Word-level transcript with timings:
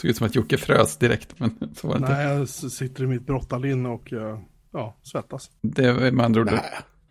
Såg 0.00 0.10
ut 0.10 0.16
som 0.16 0.26
att 0.26 0.34
Jocke 0.34 0.58
frös 0.58 0.96
direkt, 0.96 1.40
men 1.40 1.74
så 1.76 1.88
var 1.88 1.94
det 1.94 2.00
Nej, 2.00 2.26
jag 2.26 2.48
sitter 2.48 3.04
i 3.04 3.06
mitt 3.06 3.26
brottarlinne 3.26 3.88
och 3.88 4.12
uh, 4.12 4.38
ja, 4.72 4.96
svettas. 5.02 5.50
Det 5.60 5.84
är 5.84 6.12
med 6.12 6.26
andra 6.26 6.40
ord 6.40 6.50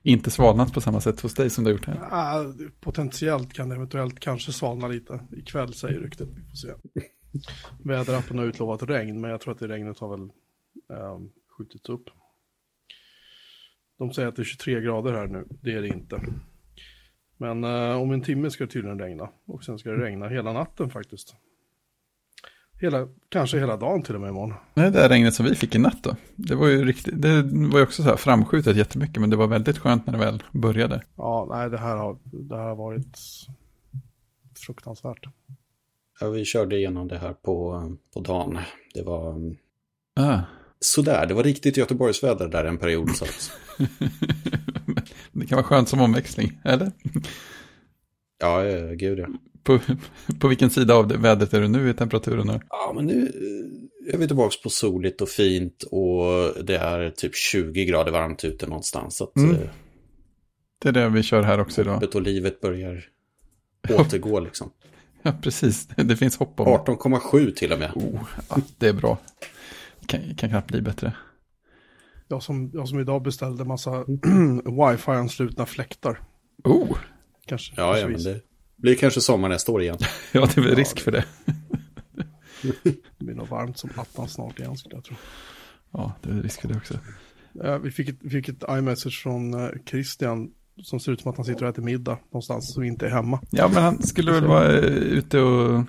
inte 0.03 0.31
svalnat 0.31 0.73
på 0.73 0.81
samma 0.81 1.01
sätt 1.01 1.21
hos 1.21 1.33
dig 1.33 1.49
som 1.49 1.65
har 1.65 1.71
gjort 1.71 1.85
här. 1.85 2.45
Uh, 2.45 2.53
potentiellt 2.81 3.53
kan 3.53 3.69
det 3.69 3.75
eventuellt 3.75 4.19
kanske 4.19 4.51
svalna 4.51 4.87
lite. 4.87 5.19
Ikväll 5.31 5.73
säger 5.73 5.99
ryktet, 5.99 6.27
vi 6.35 6.41
får 6.41 6.55
se. 6.55 6.73
Väderappen 7.83 8.37
har 8.37 8.45
utlovat 8.45 8.83
regn, 8.83 9.21
men 9.21 9.31
jag 9.31 9.41
tror 9.41 9.53
att 9.53 9.59
det 9.59 9.67
regnet 9.67 9.99
har 9.99 10.09
väl 10.09 10.21
uh, 10.21 11.19
skjutits 11.57 11.89
upp. 11.89 12.09
De 13.97 14.13
säger 14.13 14.27
att 14.27 14.35
det 14.35 14.41
är 14.41 14.43
23 14.43 14.81
grader 14.81 15.13
här 15.13 15.27
nu, 15.27 15.47
det 15.61 15.73
är 15.73 15.81
det 15.81 15.87
inte. 15.87 16.21
Men 17.37 17.63
uh, 17.63 18.01
om 18.01 18.11
en 18.11 18.21
timme 18.21 18.51
ska 18.51 18.65
det 18.65 18.71
tydligen 18.71 18.99
regna. 18.99 19.29
Och 19.45 19.63
sen 19.63 19.79
ska 19.79 19.89
det 19.89 20.05
regna 20.05 20.27
hela 20.27 20.53
natten 20.53 20.89
faktiskt. 20.89 21.35
Hela, 22.81 23.07
kanske 23.29 23.59
hela 23.59 23.77
dagen 23.77 24.03
till 24.03 24.15
och 24.15 24.21
med 24.21 24.29
imorgon. 24.29 24.53
Nej, 24.73 24.91
det 24.91 24.99
där 24.99 25.09
regnet 25.09 25.33
som 25.33 25.45
vi 25.45 25.55
fick 25.55 25.75
i 25.75 25.77
natt 25.77 26.03
då. 26.03 26.15
Det 26.35 26.55
var 26.55 26.67
ju 26.67 26.85
riktigt, 26.85 27.21
det 27.21 27.41
var 27.43 27.79
ju 27.79 27.83
också 27.83 28.03
så 28.03 28.09
här 28.09 28.15
framskjutet 28.15 28.77
jättemycket, 28.77 29.17
men 29.17 29.29
det 29.29 29.35
var 29.35 29.47
väldigt 29.47 29.77
skönt 29.77 30.05
när 30.05 30.13
det 30.13 30.19
väl 30.19 30.43
började. 30.51 31.03
Ja, 31.15 31.47
nej, 31.49 31.69
det 31.69 31.77
här 31.77 31.95
har, 31.95 32.17
det 32.23 32.55
här 32.55 32.63
har 32.63 32.75
varit 32.75 33.17
fruktansvärt. 34.57 35.25
Ja, 36.19 36.29
vi 36.29 36.45
körde 36.45 36.77
igenom 36.77 37.07
det 37.07 37.17
här 37.17 37.33
på, 37.33 37.83
på 38.13 38.19
dagen. 38.19 38.57
Det 38.93 39.03
var 39.03 39.55
ah. 40.15 40.39
sådär, 40.79 41.25
det 41.27 41.33
var 41.33 41.43
riktigt 41.43 41.77
Göteborgsväder 41.77 42.47
där 42.47 42.65
en 42.65 42.77
period. 42.77 43.09
Så 43.15 43.25
att... 43.25 43.51
det 45.31 45.45
kan 45.45 45.55
vara 45.55 45.67
skönt 45.67 45.89
som 45.89 46.01
omväxling, 46.01 46.61
eller? 46.63 46.91
Ja, 48.39 48.61
gud 48.95 49.19
ja. 49.19 49.27
På, 49.63 49.79
på 50.39 50.47
vilken 50.47 50.69
sida 50.69 50.95
av 50.95 51.07
det 51.07 51.17
vädret 51.17 51.53
är 51.53 51.61
du 51.61 51.67
nu 51.67 51.89
i 51.89 51.93
temperaturen? 51.93 52.59
Ja, 52.69 52.91
men 52.95 53.05
nu 53.05 53.31
är 54.13 54.17
vi 54.17 54.27
tillbaka 54.27 54.55
på 54.63 54.69
soligt 54.69 55.21
och 55.21 55.29
fint 55.29 55.83
och 55.83 56.53
det 56.63 56.77
är 56.77 57.09
typ 57.09 57.35
20 57.35 57.85
grader 57.85 58.11
varmt 58.11 58.43
ute 58.43 58.67
någonstans. 58.67 59.17
Så 59.17 59.23
att, 59.23 59.35
mm. 59.35 59.57
Det 60.81 60.89
är 60.89 60.93
det 60.93 61.09
vi 61.09 61.23
kör 61.23 61.41
här 61.41 61.59
också 61.59 61.81
idag. 61.81 62.15
Och 62.15 62.21
livet 62.21 62.61
börjar 62.61 63.05
återgå 63.89 64.39
liksom. 64.39 64.71
Ja, 65.21 65.33
precis. 65.41 65.87
Det 65.87 66.15
finns 66.15 66.37
hopp 66.37 66.59
om 66.59 66.67
18,7 66.67 67.51
till 67.51 67.73
och 67.73 67.79
med. 67.79 67.91
Oh, 67.95 68.29
ja, 68.49 68.57
det 68.77 68.87
är 68.87 68.93
bra. 68.93 69.17
Kan, 70.05 70.35
kan 70.35 70.49
knappt 70.49 70.67
bli 70.67 70.81
bättre. 70.81 71.13
Jag 72.27 72.43
som, 72.43 72.71
jag 72.73 72.89
som 72.89 72.99
idag 72.99 73.21
beställde 73.21 73.65
massa 73.65 73.91
wifi-anslutna 74.65 75.65
fläktar. 75.65 76.21
Oh! 76.63 76.97
Kanske. 77.45 77.73
Ja, 77.77 77.97
ja 77.97 78.07
men 78.07 78.23
det 78.23 78.41
blir 78.81 78.95
kanske 78.95 79.21
sommar 79.21 79.49
nästa 79.49 79.71
år 79.71 79.81
igen. 79.81 79.97
ja, 80.31 80.47
det 80.55 80.61
är 80.61 80.65
väl 80.65 80.75
risk 80.75 80.99
för 80.99 81.11
det. 81.11 81.25
det 83.17 83.25
blir 83.25 83.35
nog 83.35 83.47
varmt 83.47 83.77
som 83.77 83.89
attan 83.95 84.27
snart 84.27 84.59
igen, 84.59 84.77
skulle 84.77 84.95
jag 84.95 85.03
tro. 85.03 85.15
Ja, 85.91 86.13
det 86.21 86.29
är 86.29 86.41
risk 86.41 86.61
för 86.61 86.67
det 86.67 86.75
också. 86.75 86.99
vi, 87.83 87.91
fick 87.91 88.09
ett, 88.09 88.31
fick 88.31 88.49
ett 88.49 88.63
iMessage 88.69 89.23
från 89.23 89.53
uh, 89.53 89.69
Christian 89.85 90.51
som 90.83 90.99
ser 90.99 91.11
ut 91.11 91.21
som 91.21 91.31
att 91.31 91.37
han 91.37 91.45
sitter 91.45 91.63
och 91.63 91.69
äter 91.69 91.83
middag 91.83 92.19
någonstans 92.31 92.73
som 92.73 92.83
inte 92.83 93.05
är 93.05 93.09
hemma. 93.09 93.41
Ja, 93.49 93.69
men 93.73 93.83
han 93.83 94.03
skulle 94.03 94.31
väl 94.31 94.45
vara 94.45 94.71
uh, 94.71 94.85
ute 94.85 95.39
och 95.39 95.83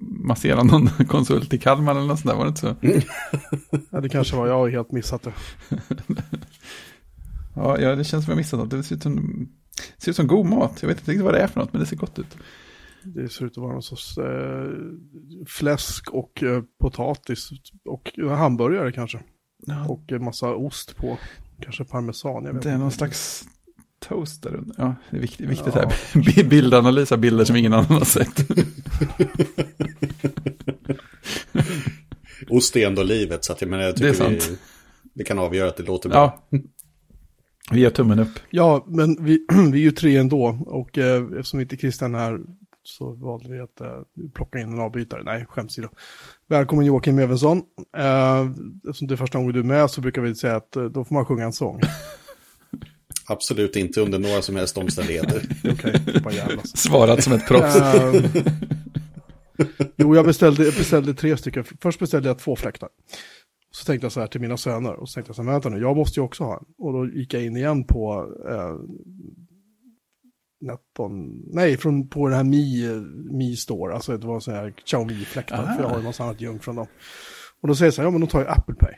massera 0.00 0.62
någon 0.62 0.88
konsult 1.08 1.54
i 1.54 1.58
Kalmar 1.58 1.92
eller 1.92 2.06
något 2.06 2.20
sånt 2.20 2.30
där, 2.30 2.36
var 2.36 2.44
det 2.44 2.48
inte 2.48 2.60
så? 2.60 2.76
ja, 3.90 4.00
det 4.00 4.08
kanske 4.08 4.36
var, 4.36 4.46
jag 4.46 4.54
har 4.54 4.68
helt 4.68 4.92
missat 4.92 5.22
det. 5.22 5.32
ja, 7.54 7.80
ja, 7.80 7.96
det 7.96 8.04
känns 8.04 8.24
som 8.24 8.30
jag 8.30 8.36
missat 8.36 8.60
något. 8.60 8.70
Det 8.70 8.82
ser 8.82 8.96
ut 8.96 9.02
som 9.02 9.48
det 9.96 10.02
ser 10.02 10.10
ut 10.10 10.16
som 10.16 10.26
god 10.26 10.46
mat. 10.46 10.78
Jag 10.80 10.88
vet 10.88 10.98
inte 10.98 11.10
riktigt 11.10 11.24
vad 11.24 11.34
det 11.34 11.40
är 11.40 11.46
för 11.46 11.60
något, 11.60 11.72
men 11.72 11.80
det 11.80 11.86
ser 11.86 11.96
gott 11.96 12.18
ut. 12.18 12.36
Det 13.02 13.28
ser 13.28 13.44
ut 13.44 13.52
att 13.52 13.56
vara 13.56 13.72
någon 13.72 13.82
sorts 13.82 14.18
eh, 14.18 14.68
fläsk 15.46 16.10
och 16.10 16.42
eh, 16.42 16.62
potatis 16.80 17.50
och 17.84 18.12
hamburgare 18.30 18.92
kanske. 18.92 19.20
Ja. 19.66 19.86
Och 19.88 20.12
en 20.12 20.24
massa 20.24 20.54
ost 20.54 20.96
på. 20.96 21.18
Kanske 21.60 21.84
parmesan. 21.84 22.44
Jag 22.44 22.52
vet 22.52 22.62
det 22.62 22.70
är 22.70 22.78
någon 22.78 22.92
slags 22.92 23.44
toast 23.98 24.42
där 24.42 24.56
under. 24.56 24.74
Ja, 24.78 24.94
det 25.10 25.16
är 25.16 25.20
viktigt, 25.20 25.48
viktigt 25.48 25.74
ja. 25.74 25.90
här. 26.12 26.42
Bildanalys 26.48 27.12
av 27.12 27.18
bilder 27.18 27.44
som 27.44 27.56
ingen 27.56 27.72
annan 27.72 27.86
har 27.90 28.04
sett. 28.04 28.50
ost 32.48 32.76
är 32.76 32.86
ändå 32.86 33.02
livet, 33.02 33.44
så 33.44 33.52
att 33.52 33.60
jag 33.60 33.70
menar, 33.70 33.84
jag 33.84 33.96
tycker 33.96 34.08
det, 34.08 34.14
är 34.14 34.14
sant. 34.14 34.48
Vi, 34.50 34.58
vi 35.14 35.24
kan 35.24 35.38
avgöra 35.38 35.68
att 35.68 35.76
det 35.76 35.82
låter 35.82 36.08
bra. 36.08 36.46
Ja. 36.50 36.58
Vi 37.70 37.80
gör 37.80 37.90
tummen 37.90 38.18
upp. 38.18 38.38
Ja, 38.50 38.84
men 38.88 39.24
vi, 39.24 39.46
vi 39.72 39.78
är 39.78 39.84
ju 39.84 39.90
tre 39.90 40.16
ändå 40.16 40.58
och 40.66 40.98
eh, 40.98 41.22
eftersom 41.38 41.60
inte 41.60 41.76
Christian 41.76 42.14
är 42.14 42.18
här 42.18 42.40
så 42.82 43.10
valde 43.10 43.48
vi 43.48 43.60
att 43.60 43.80
eh, 43.80 43.86
plocka 44.34 44.58
in 44.58 44.72
en 44.72 44.80
avbytare. 44.80 45.22
Nej, 45.24 45.46
skämtsida. 45.48 45.88
Välkommen 46.48 46.86
Joakim 46.86 47.18
Evensson. 47.18 47.62
Eh, 47.96 48.46
eftersom 48.88 49.08
det 49.08 49.14
är 49.14 49.16
första 49.16 49.38
gången 49.38 49.52
du 49.52 49.60
är 49.60 49.64
med 49.64 49.90
så 49.90 50.00
brukar 50.00 50.22
vi 50.22 50.34
säga 50.34 50.56
att 50.56 50.76
eh, 50.76 50.84
då 50.84 51.04
får 51.04 51.14
man 51.14 51.24
sjunga 51.24 51.44
en 51.44 51.52
sång. 51.52 51.80
Absolut 53.26 53.76
inte 53.76 54.00
under 54.00 54.18
några 54.18 54.42
som 54.42 54.56
helst 54.56 54.78
omständigheter. 54.78 55.42
Okej, 55.72 56.00
okay, 56.20 56.56
Svarat 56.64 57.24
som 57.24 57.32
ett 57.32 57.48
proffs. 57.48 57.76
Uh, 57.76 58.26
jo, 59.96 60.14
jag 60.14 60.24
beställde, 60.24 60.64
beställde 60.64 61.14
tre 61.14 61.36
stycken. 61.36 61.64
Först 61.80 61.98
beställde 61.98 62.28
jag 62.28 62.38
två 62.38 62.56
fläktar. 62.56 62.88
Så 63.76 63.84
tänkte 63.84 64.04
jag 64.04 64.12
så 64.12 64.20
här 64.20 64.26
till 64.26 64.40
mina 64.40 64.56
söner 64.56 64.94
och 64.94 65.08
så 65.08 65.14
tänkte 65.14 65.30
jag 65.30 65.36
så 65.36 65.42
här, 65.42 65.52
vänta 65.52 65.68
nu, 65.68 65.78
jag 65.78 65.96
måste 65.96 66.20
ju 66.20 66.24
också 66.24 66.44
ha 66.44 66.58
en. 66.58 66.64
Och 66.78 66.92
då 66.92 67.06
gick 67.06 67.34
jag 67.34 67.44
in 67.44 67.56
igen 67.56 67.84
på 67.84 68.32
eh, 68.48 68.76
Netton, 70.60 71.42
nej, 71.52 71.76
från, 71.76 72.08
på 72.08 72.28
den 72.28 72.36
här 72.36 72.44
Mi, 72.44 72.88
Mi 73.30 73.56
Store, 73.56 73.94
alltså 73.94 74.18
det 74.18 74.26
var 74.26 74.40
så 74.40 74.50
här 74.50 74.70
Xiaomi-fläktar, 74.70 75.74
för 75.76 75.82
jag 75.82 75.88
har 75.88 75.98
ju 75.98 76.04
massa 76.04 76.24
annat 76.24 76.40
junk 76.40 76.62
från 76.62 76.76
dem. 76.76 76.86
Och 77.60 77.68
då 77.68 77.74
säger 77.74 77.86
jag 77.86 77.94
så 77.94 78.02
här, 78.02 78.06
ja 78.06 78.10
men 78.10 78.20
då 78.20 78.26
tar 78.26 78.40
jag 78.40 78.48
Apple 78.48 78.74
Pay. 78.74 78.94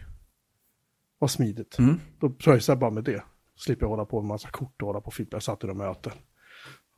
Vad 1.19 1.31
smidigt. 1.31 1.79
Mm. 1.79 2.01
Då 2.21 2.31
pröjsar 2.31 2.73
jag 2.73 2.81
bara 2.81 2.91
med 2.91 3.05
det. 3.05 3.23
Slipper 3.57 3.83
jag 3.83 3.91
hålla 3.91 4.05
på 4.05 4.21
med 4.23 4.29
massa 4.29 4.49
kort 4.49 4.83
och 4.83 4.87
hålla 4.87 5.01
på 5.01 5.07
och 5.07 5.15
fippla. 5.15 5.37
Jag 5.37 5.43
satt 5.43 5.65
i 5.65 5.67
de 5.67 5.79
möten. 5.79 6.13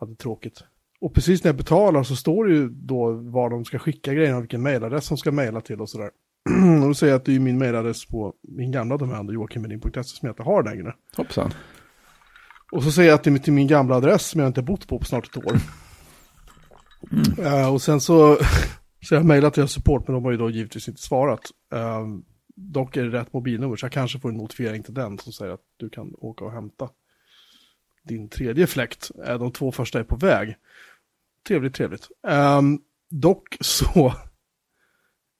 Hade 0.00 0.14
tråkigt. 0.14 0.64
Och 1.00 1.14
precis 1.14 1.44
när 1.44 1.48
jag 1.48 1.56
betalar 1.56 2.02
så 2.02 2.16
står 2.16 2.44
det 2.44 2.54
ju 2.54 2.68
då 2.68 3.12
var 3.12 3.50
de 3.50 3.64
ska 3.64 3.78
skicka 3.78 4.14
grejerna, 4.14 4.40
vilken 4.40 4.62
mejladress 4.62 5.04
som 5.04 5.16
ska 5.16 5.32
mejla 5.32 5.60
till 5.60 5.80
och 5.80 5.90
sådär. 5.90 6.10
Och 6.82 6.88
då 6.88 6.94
säger 6.94 7.12
jag 7.12 7.18
att 7.18 7.24
det 7.24 7.34
är 7.34 7.40
min 7.40 7.58
mejladress 7.58 8.06
på 8.06 8.34
min 8.42 8.72
gamla 8.72 8.96
domän, 8.96 9.28
joakimmedin.se, 9.28 10.04
som 10.04 10.26
jag 10.26 10.32
inte 10.32 10.42
har 10.42 10.62
längre. 10.62 10.94
Hoppsan. 11.16 11.52
Och 12.72 12.82
så 12.82 12.92
säger 12.92 13.08
jag 13.08 13.14
att 13.14 13.24
det 13.24 13.30
är 13.30 13.38
till 13.38 13.52
min 13.52 13.66
gamla 13.66 13.94
adress 13.94 14.26
som 14.26 14.40
jag 14.40 14.48
inte 14.48 14.62
bott 14.62 14.88
på 14.88 14.98
på 14.98 15.04
snart 15.04 15.26
ett 15.26 15.36
år. 15.36 15.56
Mm. 17.12 17.54
Uh, 17.54 17.72
och 17.72 17.82
sen 17.82 18.00
så, 18.00 18.38
så 19.02 19.14
jag 19.14 19.24
mejlat 19.24 19.54
till 19.54 19.68
support, 19.68 20.08
men 20.08 20.14
de 20.14 20.24
har 20.24 20.30
ju 20.30 20.36
då 20.36 20.50
givetvis 20.50 20.88
inte 20.88 21.02
svarat. 21.02 21.40
Uh, 21.74 22.18
dock 22.56 22.96
är 22.96 23.04
det 23.04 23.18
rätt 23.18 23.32
mobilnummer, 23.32 23.76
så 23.76 23.84
jag 23.84 23.92
kanske 23.92 24.18
får 24.18 24.28
en 24.28 24.36
notifiering 24.36 24.82
till 24.82 24.94
den 24.94 25.18
som 25.18 25.32
säger 25.32 25.52
att 25.52 25.60
du 25.76 25.90
kan 25.90 26.14
åka 26.18 26.44
och 26.44 26.52
hämta 26.52 26.88
din 28.02 28.28
tredje 28.28 28.66
fläkt. 28.66 29.10
Uh, 29.28 29.38
de 29.38 29.52
två 29.52 29.72
första 29.72 29.98
är 29.98 30.04
på 30.04 30.16
väg. 30.16 30.56
Trevligt, 31.48 31.74
trevligt. 31.74 32.08
Dock 33.10 33.56
så 33.60 34.14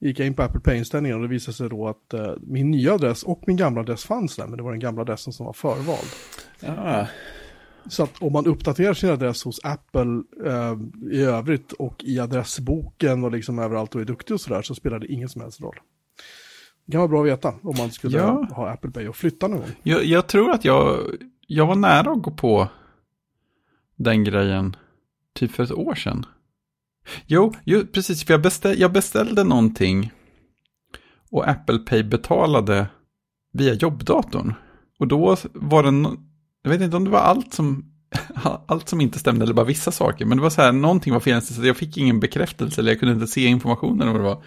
gick 0.01 0.19
jag 0.19 0.27
in 0.27 0.35
på 0.35 0.43
Apple 0.43 0.61
Pay-inställningen 0.61 1.17
och 1.17 1.23
det 1.23 1.29
visade 1.29 1.57
sig 1.57 1.69
då 1.69 1.89
att 1.89 2.15
uh, 2.15 2.33
min 2.41 2.71
nya 2.71 2.95
adress 2.95 3.23
och 3.23 3.43
min 3.47 3.57
gamla 3.57 3.81
adress 3.81 4.05
fanns 4.05 4.37
där, 4.37 4.47
men 4.47 4.57
det 4.57 4.63
var 4.63 4.71
den 4.71 4.81
gamla 4.81 5.03
adressen 5.03 5.33
som 5.33 5.47
var 5.47 5.53
förvald. 5.53 6.09
Ja. 6.61 7.07
Så 7.89 8.03
att 8.03 8.23
om 8.23 8.33
man 8.33 8.47
uppdaterar 8.47 8.95
sin 8.95 9.11
adress 9.11 9.45
hos 9.45 9.61
Apple 9.65 10.23
uh, 10.47 10.79
i 11.13 11.23
övrigt 11.23 11.73
och 11.73 12.05
i 12.05 12.21
adressboken 12.21 13.25
och 13.25 13.33
liksom 13.33 13.59
överallt 13.59 13.95
och 13.95 14.01
är 14.01 14.05
duktig 14.05 14.35
och 14.35 14.41
sådär 14.41 14.63
så 14.63 14.75
spelar 14.75 14.99
det 14.99 15.13
ingen 15.13 15.29
som 15.29 15.43
helst 15.43 15.61
roll. 15.61 15.77
Det 16.85 16.93
kan 16.93 16.99
vara 16.99 17.09
bra 17.09 17.21
att 17.21 17.27
veta 17.27 17.55
om 17.63 17.75
man 17.79 17.91
skulle 17.91 18.19
ja. 18.19 18.47
ha 18.51 18.71
Apple 18.71 18.91
Pay 18.91 19.09
och 19.09 19.17
flytta 19.17 19.49
någon 19.49 19.59
gång. 19.59 19.69
Jag, 19.83 20.05
jag 20.05 20.27
tror 20.27 20.51
att 20.51 20.65
jag, 20.65 20.99
jag 21.47 21.67
var 21.67 21.77
nära 21.77 22.13
att 22.13 22.23
gå 22.23 22.31
på 22.31 22.69
den 23.97 24.25
grejen 24.25 24.77
typ 25.35 25.51
för 25.51 25.63
ett 25.63 25.73
år 25.73 25.95
sedan. 25.95 26.27
Jo, 27.27 27.55
ju, 27.65 27.87
precis. 27.87 28.25
För 28.25 28.35
jag, 28.35 28.43
beställ, 28.43 28.81
jag 28.81 28.93
beställde 28.93 29.45
någonting 29.45 30.13
och 31.31 31.49
Apple 31.49 31.79
Pay 31.79 32.03
betalade 32.03 32.87
via 33.53 33.75
jobbdatorn. 33.75 34.55
Och 34.99 35.09
då 35.09 35.37
var 35.53 35.83
det, 35.83 36.17
jag 36.63 36.71
vet 36.71 36.81
inte 36.81 36.97
om 36.97 37.05
det 37.05 37.11
var 37.11 37.19
allt 37.19 37.55
som, 37.55 37.85
allt 38.67 38.89
som 38.89 39.01
inte 39.01 39.19
stämde 39.19 39.43
eller 39.43 39.55
bara 39.55 39.67
vissa 39.67 39.93
saker. 39.93 40.25
Men 40.25 40.39
det 40.39 40.43
var 40.43 40.51
så 40.51 40.63
här, 40.63 40.73
någonting 40.73 41.13
var 41.13 41.21
fel, 41.21 41.43
så 41.43 41.67
jag 41.67 41.77
fick 41.77 41.97
ingen 41.97 42.21
bekräftelse 42.21 42.81
eller 42.81 42.93
jag 42.93 43.01
kunde 43.01 43.15
inte 43.15 43.27
se 43.27 43.45
informationen 43.45 44.09
om 44.09 44.13
vad 44.13 44.23
det 44.23 44.29
var. 44.29 44.43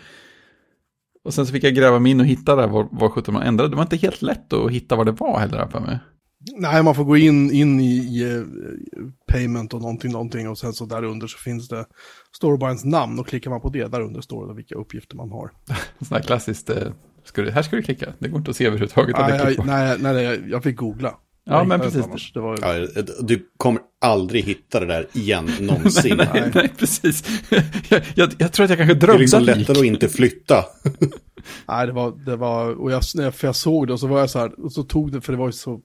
Och 1.24 1.34
sen 1.34 1.46
så 1.46 1.54
fick 1.54 1.64
jag 1.64 1.76
gräva 1.76 2.00
mig 2.00 2.12
in 2.12 2.20
och 2.20 2.26
hitta 2.26 2.56
där 2.56 2.68
vad, 2.68 2.88
vad 2.92 3.12
sjutton 3.12 3.34
man 3.34 3.44
ändrade. 3.44 3.70
Det 3.70 3.76
var 3.76 3.84
inte 3.84 3.98
helt 3.98 4.22
lätt 4.22 4.54
att 4.54 4.72
hitta 4.72 4.96
vad 4.96 5.06
det 5.06 5.12
var 5.12 5.40
heller 5.40 5.68
för 5.68 5.80
mig. 5.80 6.00
Nej, 6.52 6.84
man 6.84 6.96
får 6.96 7.04
gå 7.04 7.18
in, 7.18 7.52
in 7.52 7.80
i, 7.80 7.98
i 7.98 8.26
uh, 8.26 8.46
payment 9.28 9.74
och 9.74 9.82
någonting, 9.82 10.12
någonting 10.12 10.50
och 10.50 10.58
sen 10.58 10.74
så 10.74 10.86
där 10.86 11.04
under 11.04 11.28
så 11.28 11.38
finns 11.38 11.68
det, 11.68 11.86
ens 12.62 12.86
namn 12.86 13.20
och 13.20 13.28
klickar 13.28 13.50
man 13.50 13.62
på 13.62 13.70
det, 13.70 13.88
där 13.88 14.02
under 14.02 14.22
står 14.22 14.48
det 14.48 14.54
vilka 14.54 14.76
uppgifter 14.76 15.16
man 15.16 15.32
har. 15.32 15.52
Sådana 16.00 16.20
här 16.22 16.28
klassiskt, 16.28 16.70
uh, 16.70 16.78
ska 17.24 17.42
du, 17.42 17.52
här 17.52 17.62
ska 17.62 17.76
du 17.76 17.82
klicka, 17.82 18.14
det 18.20 18.28
går 18.28 18.38
inte 18.40 18.52
att 18.52 18.58
se 18.58 18.66
överhuvudtaget. 18.66 19.16
Nej, 19.20 19.56
jag, 19.58 19.66
nej, 19.66 19.98
nej, 20.00 20.14
nej, 20.14 20.44
jag 20.50 20.64
fick 20.64 20.76
googla. 20.76 21.18
Ja, 21.46 21.58
Jag 21.58 21.68
men 21.68 21.80
precis. 21.80 22.36
var, 22.36 22.58
Ja, 22.62 22.88
du 23.22 23.50
kommer 23.58 23.82
aldrig 24.02 24.44
hitta 24.44 24.80
det 24.80 24.86
där 24.86 25.08
igen, 25.14 25.50
någonsin. 25.62 26.18
nej, 26.18 26.28
nej, 26.34 26.52
nej, 26.56 26.72
precis. 26.78 27.24
jag, 27.90 28.02
jag, 28.16 28.34
jag 28.38 28.52
tror 28.54 28.64
att 28.64 28.70
jag 28.70 28.78
kanske 28.80 28.94
Det 28.94 28.98
är 28.98 29.08
drömde 29.08 29.22
liksom 29.22 29.44
lik. 29.44 29.56
lättare 29.58 29.78
att 29.80 29.86
inte 29.86 30.10
flytta. 30.10 30.66
Nej, 31.68 31.88
det 31.88 31.94
var, 31.94 32.26
det 32.26 32.36
var, 32.36 32.82
och 32.82 32.92
jag, 32.92 33.04
för 33.36 33.48
jag 33.48 33.56
såg 33.56 33.88
det 33.88 33.94
och 33.94 34.00
så 34.00 34.08
var 34.08 34.20
jag 34.20 34.30
så 34.30 34.40
här, 34.40 34.66
och 34.66 34.72
så 34.74 34.84
tog 34.84 35.12
det, 35.12 35.22
för 35.22 35.34
det 35.34 35.40
var 35.40 35.48
ju 35.48 35.52
så, 35.52 35.80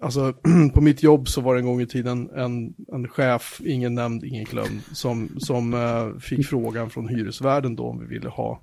alltså 0.00 0.32
på 0.74 0.80
mitt 0.80 1.02
jobb 1.02 1.28
så 1.28 1.40
var 1.40 1.54
det 1.54 1.60
en 1.60 1.66
gång 1.66 1.80
i 1.80 1.86
tiden 1.86 2.30
en, 2.36 2.74
en 2.92 3.08
chef, 3.08 3.60
ingen 3.64 3.94
nämnd, 3.94 4.24
ingen 4.24 4.44
glömd, 4.44 4.80
som, 4.92 5.28
som 5.38 5.74
eh, 5.74 6.18
fick 6.20 6.46
frågan 6.46 6.90
från 6.90 7.08
hyresvärden 7.08 7.76
då 7.76 7.84
om 7.84 7.98
vi 8.00 8.06
ville 8.06 8.28
ha 8.28 8.60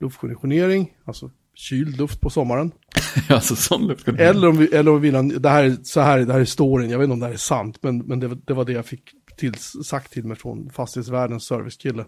luftkonditionering, 0.00 0.92
alltså 1.04 1.30
kyld 1.54 1.96
luft 1.98 2.20
på 2.20 2.30
sommaren. 2.30 2.72
alltså, 3.28 3.56
sån 3.56 3.86
luft. 3.86 4.08
Eller 4.08 4.48
om 4.48 4.56
vi, 4.56 4.66
eller 4.66 4.90
om 4.90 5.00
vi 5.00 5.08
ville, 5.08 5.18
ha- 5.18 5.38
det 5.38 5.48
här, 5.48 5.64
är- 5.64 5.76
så 5.82 6.00
här, 6.00 6.18
det 6.18 6.32
här 6.32 6.40
är 6.40 6.44
storyn, 6.44 6.90
jag 6.90 6.98
vet 6.98 7.04
inte 7.04 7.12
om 7.12 7.20
det 7.20 7.26
här 7.26 7.32
är 7.32 7.36
sant, 7.36 7.78
men, 7.82 7.98
men 7.98 8.20
det, 8.20 8.28
var- 8.28 8.38
det 8.46 8.54
var 8.54 8.64
det 8.64 8.72
jag 8.72 8.86
fick 8.86 9.02
till, 9.36 9.54
sagt 9.84 10.12
till 10.12 10.24
mig 10.24 10.36
från 10.36 10.70
fastighetsvärdens 10.70 11.44
servicekille. 11.44 12.04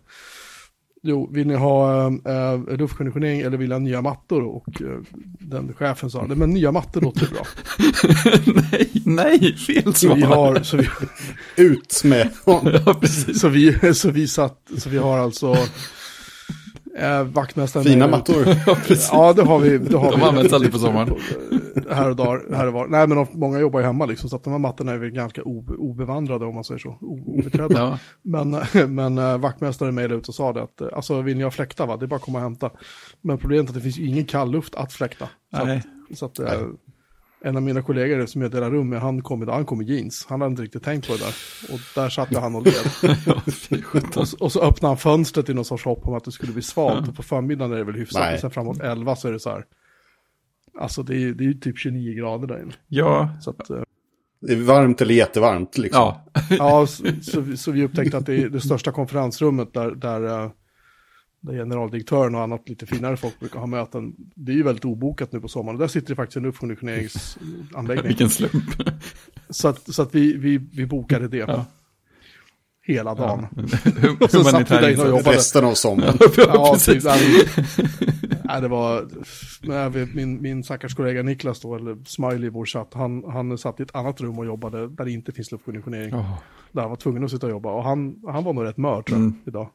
Jo, 1.02 1.30
vill 1.32 1.46
ni 1.46 1.54
ha 1.54 2.06
äh, 2.06 2.76
luftkonditionering 2.78 3.40
eller 3.40 3.56
vill 3.56 3.68
ni 3.68 3.74
ha 3.74 3.78
nya 3.78 4.02
mattor? 4.02 4.42
Och 4.44 4.82
eh, 4.82 4.98
den 5.38 5.72
chefen 5.74 6.10
sa, 6.10 6.26
"Nej, 6.26 6.36
men 6.36 6.50
nya 6.50 6.72
mattor 6.72 7.00
låter 7.00 7.26
bra. 7.26 7.46
nej, 8.72 8.90
nej, 9.04 9.56
fel 9.56 9.82
Så 9.84 9.92
svar. 10.06 10.14
vi 10.16 10.22
har, 10.22 10.62
så 10.62 10.76
vi, 10.76 10.88
Ut 11.56 12.00
med 12.04 12.30
ja, 12.46 12.94
precis. 13.00 13.40
så 13.40 13.48
vi, 13.48 13.94
så 13.94 14.10
vi 14.10 14.28
satt, 14.28 14.58
så 14.78 14.88
vi 14.90 14.98
har 14.98 15.18
alltså 15.18 15.56
äh, 16.98 17.22
vaktmästaren. 17.22 17.84
fina 17.84 18.06
mattor. 18.06 18.46
Ja. 18.66 18.76
Ja, 19.12 19.32
det 19.32 19.42
har 19.42 19.58
vi. 19.58 19.78
Det 19.78 19.96
har 19.98 20.10
De 20.10 20.20
vi. 20.20 20.26
används 20.26 20.52
aldrig 20.52 20.72
på 20.72 20.78
sommaren. 20.78 21.14
Här 21.90 22.10
och 22.10 22.16
där, 22.16 22.54
här 22.56 22.66
och 22.66 22.72
var. 22.72 22.86
Nej, 22.86 23.06
men 23.06 23.16
de, 23.16 23.26
många 23.32 23.58
jobbar 23.60 23.80
ju 23.80 23.86
hemma 23.86 24.06
liksom, 24.06 24.30
så 24.30 24.36
att 24.36 24.44
de 24.44 24.50
här 24.50 24.58
mattorna 24.58 24.92
är 24.92 24.98
väl 24.98 25.10
ganska 25.10 25.42
obe, 25.42 25.74
obevandrade 25.74 26.44
om 26.44 26.54
man 26.54 26.64
säger 26.64 26.78
så. 26.78 26.98
Obeträdda. 27.00 27.74
Ja. 27.80 27.98
Men, 28.22 28.56
men 28.94 29.18
äh, 29.18 29.38
vaktmästaren 29.38 29.94
mejlade 29.94 30.14
ut 30.20 30.28
och 30.28 30.34
sa 30.34 30.52
det 30.52 30.62
att, 30.62 30.82
alltså 30.92 31.20
vill 31.22 31.36
ni 31.36 31.44
ha 31.44 31.50
fläktar 31.50 31.86
va, 31.86 31.96
det 31.96 32.04
är 32.04 32.06
bara 32.06 32.16
att 32.16 32.22
komma 32.22 32.38
och 32.38 32.42
hämta. 32.42 32.70
Men 33.20 33.38
problemet 33.38 33.66
är 33.66 33.68
att 33.70 33.74
det 33.74 33.80
finns 33.80 33.98
ju 33.98 34.06
ingen 34.06 34.24
kall 34.24 34.50
luft 34.50 34.74
att 34.74 34.92
fläkta. 34.92 35.28
Så 35.56 35.64
Nej. 35.64 35.82
att, 36.10 36.18
så 36.18 36.26
att 36.26 36.38
äh, 36.38 36.46
en 37.44 37.56
av 37.56 37.62
mina 37.62 37.82
kollegor 37.82 38.26
som 38.26 38.42
jag 38.42 38.50
delar 38.50 38.70
rum 38.70 38.88
med, 38.88 39.00
han 39.00 39.22
kom 39.22 39.48
han 39.48 39.64
kom 39.64 39.82
i 39.82 39.84
jeans. 39.84 40.26
Han 40.28 40.40
hade 40.40 40.50
inte 40.50 40.62
riktigt 40.62 40.82
tänkt 40.84 41.06
på 41.08 41.12
det 41.14 41.18
där. 41.18 41.34
Och 41.74 41.80
där 41.94 42.08
satt 42.08 42.34
han 42.36 42.54
och 42.54 42.62
led. 42.66 42.74
Och, 44.16 44.28
så- 44.28 44.36
och 44.40 44.52
så 44.52 44.60
öppnade 44.62 44.90
han 44.90 44.96
fönstret 44.96 45.48
i 45.48 45.54
någon 45.54 45.64
sorts 45.64 45.84
hopp 45.84 46.06
om 46.08 46.14
att 46.14 46.24
det 46.24 46.32
skulle 46.32 46.52
bli 46.52 46.62
svalt. 46.62 47.08
Och 47.08 47.16
på 47.16 47.22
förmiddagen 47.22 47.72
är 47.72 47.76
det 47.76 47.84
väl 47.84 47.94
hyfsat. 47.94 48.20
Nej. 48.22 48.34
Och 48.34 48.40
sen 48.40 48.50
framåt 48.50 48.80
11 48.80 49.16
så 49.16 49.28
är 49.28 49.32
det 49.32 49.40
så 49.40 49.50
här. 49.50 49.64
Alltså 50.80 51.02
det 51.02 51.14
är 51.14 51.18
ju 51.18 51.34
det 51.34 51.44
är 51.46 51.52
typ 51.52 51.78
29 51.78 52.14
grader 52.14 52.46
där 52.46 52.62
inne. 52.62 52.72
Ja, 52.88 53.30
Så 53.40 53.50
att, 53.50 53.70
eh, 53.70 53.82
Det 54.40 54.52
är 54.52 54.56
varmt 54.62 55.00
eller 55.00 55.14
jättevarmt 55.14 55.78
liksom. 55.78 56.00
ja. 56.02 56.24
ja, 56.50 56.86
så, 56.86 57.04
så, 57.22 57.40
vi- 57.40 57.56
så 57.56 57.70
vi 57.70 57.84
upptäckte 57.84 58.16
att 58.18 58.26
det 58.26 58.34
är 58.42 58.48
det 58.48 58.60
största 58.60 58.92
konferensrummet 58.92 59.74
där, 59.74 59.90
där, 59.90 60.44
eh, 60.44 60.50
där 61.40 61.52
generaldirektören 61.52 62.34
och 62.34 62.40
annat 62.40 62.68
lite 62.68 62.86
finare 62.86 63.16
folk 63.16 63.40
brukar 63.40 63.58
ha 63.60 63.66
möten. 63.66 64.14
Det 64.34 64.52
är 64.52 64.56
ju 64.56 64.62
väldigt 64.62 64.84
obokat 64.84 65.32
nu 65.32 65.40
på 65.40 65.48
sommaren. 65.48 65.78
Där 65.78 65.88
sitter 65.88 66.08
det 66.08 66.16
faktiskt 66.16 66.36
en 66.36 66.42
luftkonditioneringsanläggning. 66.42 68.06
Vilken 68.06 68.30
slump. 68.30 68.64
Så 69.50 69.68
att, 69.68 69.94
så 69.94 70.02
att 70.02 70.14
vi, 70.14 70.36
vi, 70.36 70.58
vi 70.58 70.86
bokade 70.86 71.28
det. 71.28 71.36
Ja. 71.36 71.64
Hela 72.82 73.14
dagen. 73.14 73.46
Hur- 73.96 74.22
Och 74.22 74.30
så 74.30 74.44
satt 74.44 74.70
vi 74.70 74.74
där 74.74 74.90
inne 74.92 75.02
och 75.02 75.08
jobbade. 75.08 75.36
Resten 75.36 75.64
av 75.64 75.74
sommaren. 75.74 76.16
Ja, 76.36 76.70
precis. 76.74 77.04
typ, 77.04 77.66
nej, 78.44 78.60
det 78.60 78.68
var, 78.68 79.08
nej, 79.62 80.06
min, 80.14 80.42
min 80.42 80.64
stackars 80.64 80.94
kollega 80.94 81.22
Niklas 81.22 81.60
då, 81.60 81.74
eller 81.74 81.96
Smiley 82.04 82.46
i 82.46 82.48
vår 82.48 82.66
chatt, 82.66 82.90
han, 82.94 83.24
han 83.32 83.58
satt 83.58 83.80
i 83.80 83.82
ett 83.82 83.94
annat 83.94 84.20
rum 84.20 84.38
och 84.38 84.46
jobbade 84.46 84.88
där 84.88 85.04
det 85.04 85.10
inte 85.12 85.32
finns 85.32 85.52
luftkonditionering. 85.52 86.14
Åh, 86.14 86.38
Där 86.72 86.80
han 86.80 86.90
var 86.90 86.96
tvungen 86.96 87.24
att 87.24 87.30
sitta 87.30 87.46
och 87.46 87.52
jobba 87.52 87.72
och 87.72 87.84
han, 87.84 88.16
han 88.26 88.44
var 88.44 88.52
nog 88.52 88.64
rätt 88.64 88.76
mör 88.76 89.02
tror 89.02 89.18
jag, 89.18 89.26
Mm. 89.26 89.34
idag. 89.46 89.68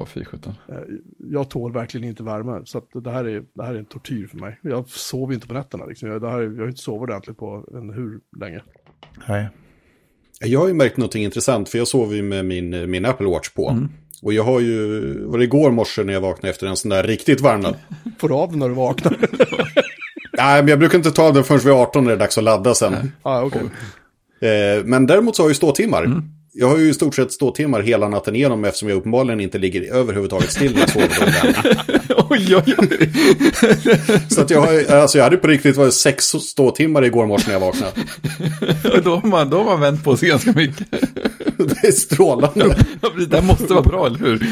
Åh, 0.00 0.06
fy 0.06 0.24
sjutton. 0.24 0.54
Eh, 0.68 0.74
Jag 1.18 1.50
tål 1.50 1.72
verkligen 1.72 2.08
inte 2.08 2.22
värme, 2.22 2.60
så 2.64 2.78
att 2.78 2.88
det, 3.04 3.10
här 3.10 3.24
är, 3.24 3.42
det 3.54 3.62
här 3.64 3.74
är 3.74 3.78
en 3.78 3.84
tortyr 3.84 4.26
för 4.26 4.36
mig. 4.36 4.58
Jag 4.62 4.88
sover 4.88 5.34
inte 5.34 5.46
på 5.46 5.54
nätterna, 5.54 5.86
liksom. 5.86 6.08
jag, 6.08 6.20
det 6.20 6.30
här, 6.30 6.40
jag 6.40 6.60
har 6.62 6.68
inte 6.68 6.82
sovit 6.82 7.02
ordentligt 7.02 7.36
på 7.38 7.64
en 7.74 7.90
hur 7.90 8.20
länge. 8.40 8.60
Nej. 9.28 9.48
Jag 10.40 10.60
har 10.60 10.68
ju 10.68 10.74
märkt 10.74 10.96
någonting 10.96 11.24
intressant, 11.24 11.68
för 11.68 11.78
jag 11.78 11.88
sover 11.88 12.16
ju 12.16 12.22
med 12.22 12.44
min, 12.44 12.90
min 12.90 13.04
Apple 13.04 13.26
Watch 13.26 13.50
på. 13.50 13.68
Mm. 13.70 13.88
Och 14.22 14.32
jag 14.32 14.44
har 14.44 14.60
ju, 14.60 15.00
var 15.26 15.38
det 15.38 15.44
igår 15.44 15.70
morse 15.70 16.04
när 16.04 16.12
jag 16.12 16.20
vaknade 16.20 16.50
efter 16.50 16.66
en 16.66 16.76
sån 16.76 16.88
där 16.88 17.02
riktigt 17.02 17.40
varm 17.40 17.60
natt? 17.60 17.76
Får 18.18 18.28
du 18.28 18.34
av 18.34 18.56
när 18.56 18.68
du 18.68 18.74
vaknar? 18.74 19.16
Nej, 20.32 20.62
men 20.62 20.68
jag 20.68 20.78
brukar 20.78 20.98
inte 20.98 21.10
ta 21.10 21.32
den 21.32 21.44
förrän 21.44 21.60
vid 21.60 21.72
18 21.72 22.04
när 22.04 22.10
det 22.10 22.16
är 22.16 22.18
dags 22.18 22.38
att 22.38 22.44
ladda 22.44 22.74
sen. 22.74 23.12
ah, 23.22 23.42
okej. 23.42 23.60
Eh, 24.40 24.84
men 24.84 25.06
däremot 25.06 25.36
så 25.36 25.42
har 25.42 25.46
jag 25.46 25.50
ju 25.50 25.54
ståtimmar. 25.54 26.04
Mm. 26.04 26.22
Jag 26.52 26.68
har 26.68 26.78
ju 26.78 26.88
i 26.88 26.94
stort 26.94 27.14
sett 27.14 27.32
ståtimmar 27.32 27.80
hela 27.80 28.08
natten 28.08 28.36
igenom 28.36 28.64
eftersom 28.64 28.88
jag 28.88 28.96
uppenbarligen 28.98 29.40
inte 29.40 29.58
ligger 29.58 29.92
överhuvudtaget 29.92 30.52
still 30.52 30.74
när 30.74 30.80
jag 30.80 30.90
sover. 30.90 31.84
oj, 32.30 32.56
oj, 32.56 32.74
oj. 32.78 33.10
så 34.30 34.40
att 34.40 34.50
jag, 34.50 34.60
har, 34.60 34.92
alltså 34.94 35.18
jag 35.18 35.24
hade 35.24 35.36
på 35.36 35.46
riktigt 35.46 35.76
varit 35.76 35.94
sex 35.94 36.24
ståtimmar 36.24 37.04
igår 37.04 37.26
morse 37.26 37.44
när 37.46 37.52
jag 37.52 37.60
vaknade. 37.60 37.92
då, 39.04 39.16
har 39.16 39.28
man, 39.28 39.50
då 39.50 39.56
har 39.58 39.64
man 39.64 39.80
vänt 39.80 40.04
på 40.04 40.16
sig 40.16 40.28
ganska 40.28 40.52
mycket. 40.52 40.86
Det 41.56 41.88
är 41.88 41.92
strålande. 41.92 42.76
Det 43.18 43.26
där 43.26 43.42
måste 43.42 43.72
vara 43.72 43.82
bra, 43.82 44.06
eller 44.06 44.18
hur? 44.18 44.46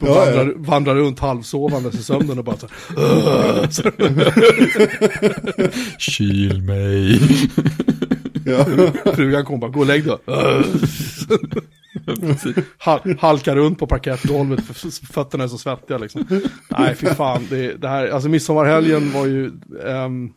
Och 0.00 0.08
Ja, 0.08 0.26
ja. 0.26 0.36
vandrar, 0.36 0.54
vandrar 0.56 0.94
runt 0.94 1.18
halvsovandes 1.18 1.94
i 1.94 2.02
sömnen 2.02 2.38
och 2.38 2.44
bara 2.44 2.56
så, 2.56 2.68
så 3.70 3.90
Kyl 5.98 6.62
mig. 6.62 7.20
Ja. 8.50 8.64
Frugan 9.14 9.44
kommer 9.44 9.58
bara, 9.58 9.70
gå 9.70 9.80
och 9.80 9.86
lägg 9.86 10.04
dig. 10.04 10.16
Hal- 12.78 13.16
halkar 13.18 13.56
runt 13.56 13.78
på 13.78 13.86
parkettgolvet, 13.86 14.60
för 14.64 15.06
fötterna 15.12 15.44
är 15.44 15.48
så 15.48 15.58
svettiga 15.58 15.98
liksom. 15.98 16.24
Nej, 16.70 16.94
fy 16.94 17.06
fan. 17.06 17.46
Det, 17.50 17.74
det 17.74 17.88
här, 17.88 18.08
alltså 18.08 18.28
midsommarhelgen 18.28 19.12
var 19.12 19.26
ju, 19.26 19.50
ehm, 19.86 20.30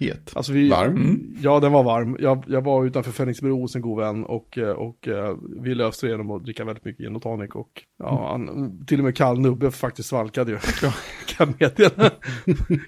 Het. 0.00 0.32
alltså 0.34 0.52
vi, 0.52 0.70
Varm. 0.70 1.20
Ja, 1.40 1.60
den 1.60 1.72
var 1.72 1.82
varm. 1.82 2.16
Jag, 2.20 2.44
jag 2.46 2.64
var 2.64 2.84
utanför 2.86 3.12
Fenixbro 3.12 3.60
hos 3.60 3.76
en 3.76 3.82
god 3.82 3.98
vän 4.00 4.24
och, 4.24 4.58
eh, 4.58 4.70
och 4.70 5.08
eh, 5.08 5.36
vi 5.60 5.74
löste 5.74 6.06
det 6.06 6.10
genom 6.10 6.30
att 6.30 6.44
dricka 6.44 6.64
väldigt 6.64 6.84
mycket 6.84 7.04
gin 7.04 7.16
och 7.16 7.22
tonic. 7.22 7.50
Och 7.54 7.82
ja, 7.98 8.28
han, 8.30 8.70
till 8.86 8.98
och 8.98 9.04
med 9.04 9.16
kall 9.16 9.40
nubbe 9.40 9.70
faktiskt 9.70 10.08
svalkade 10.08 10.50
ju. 10.52 10.58
kan 11.36 11.54
meddela. 11.58 12.10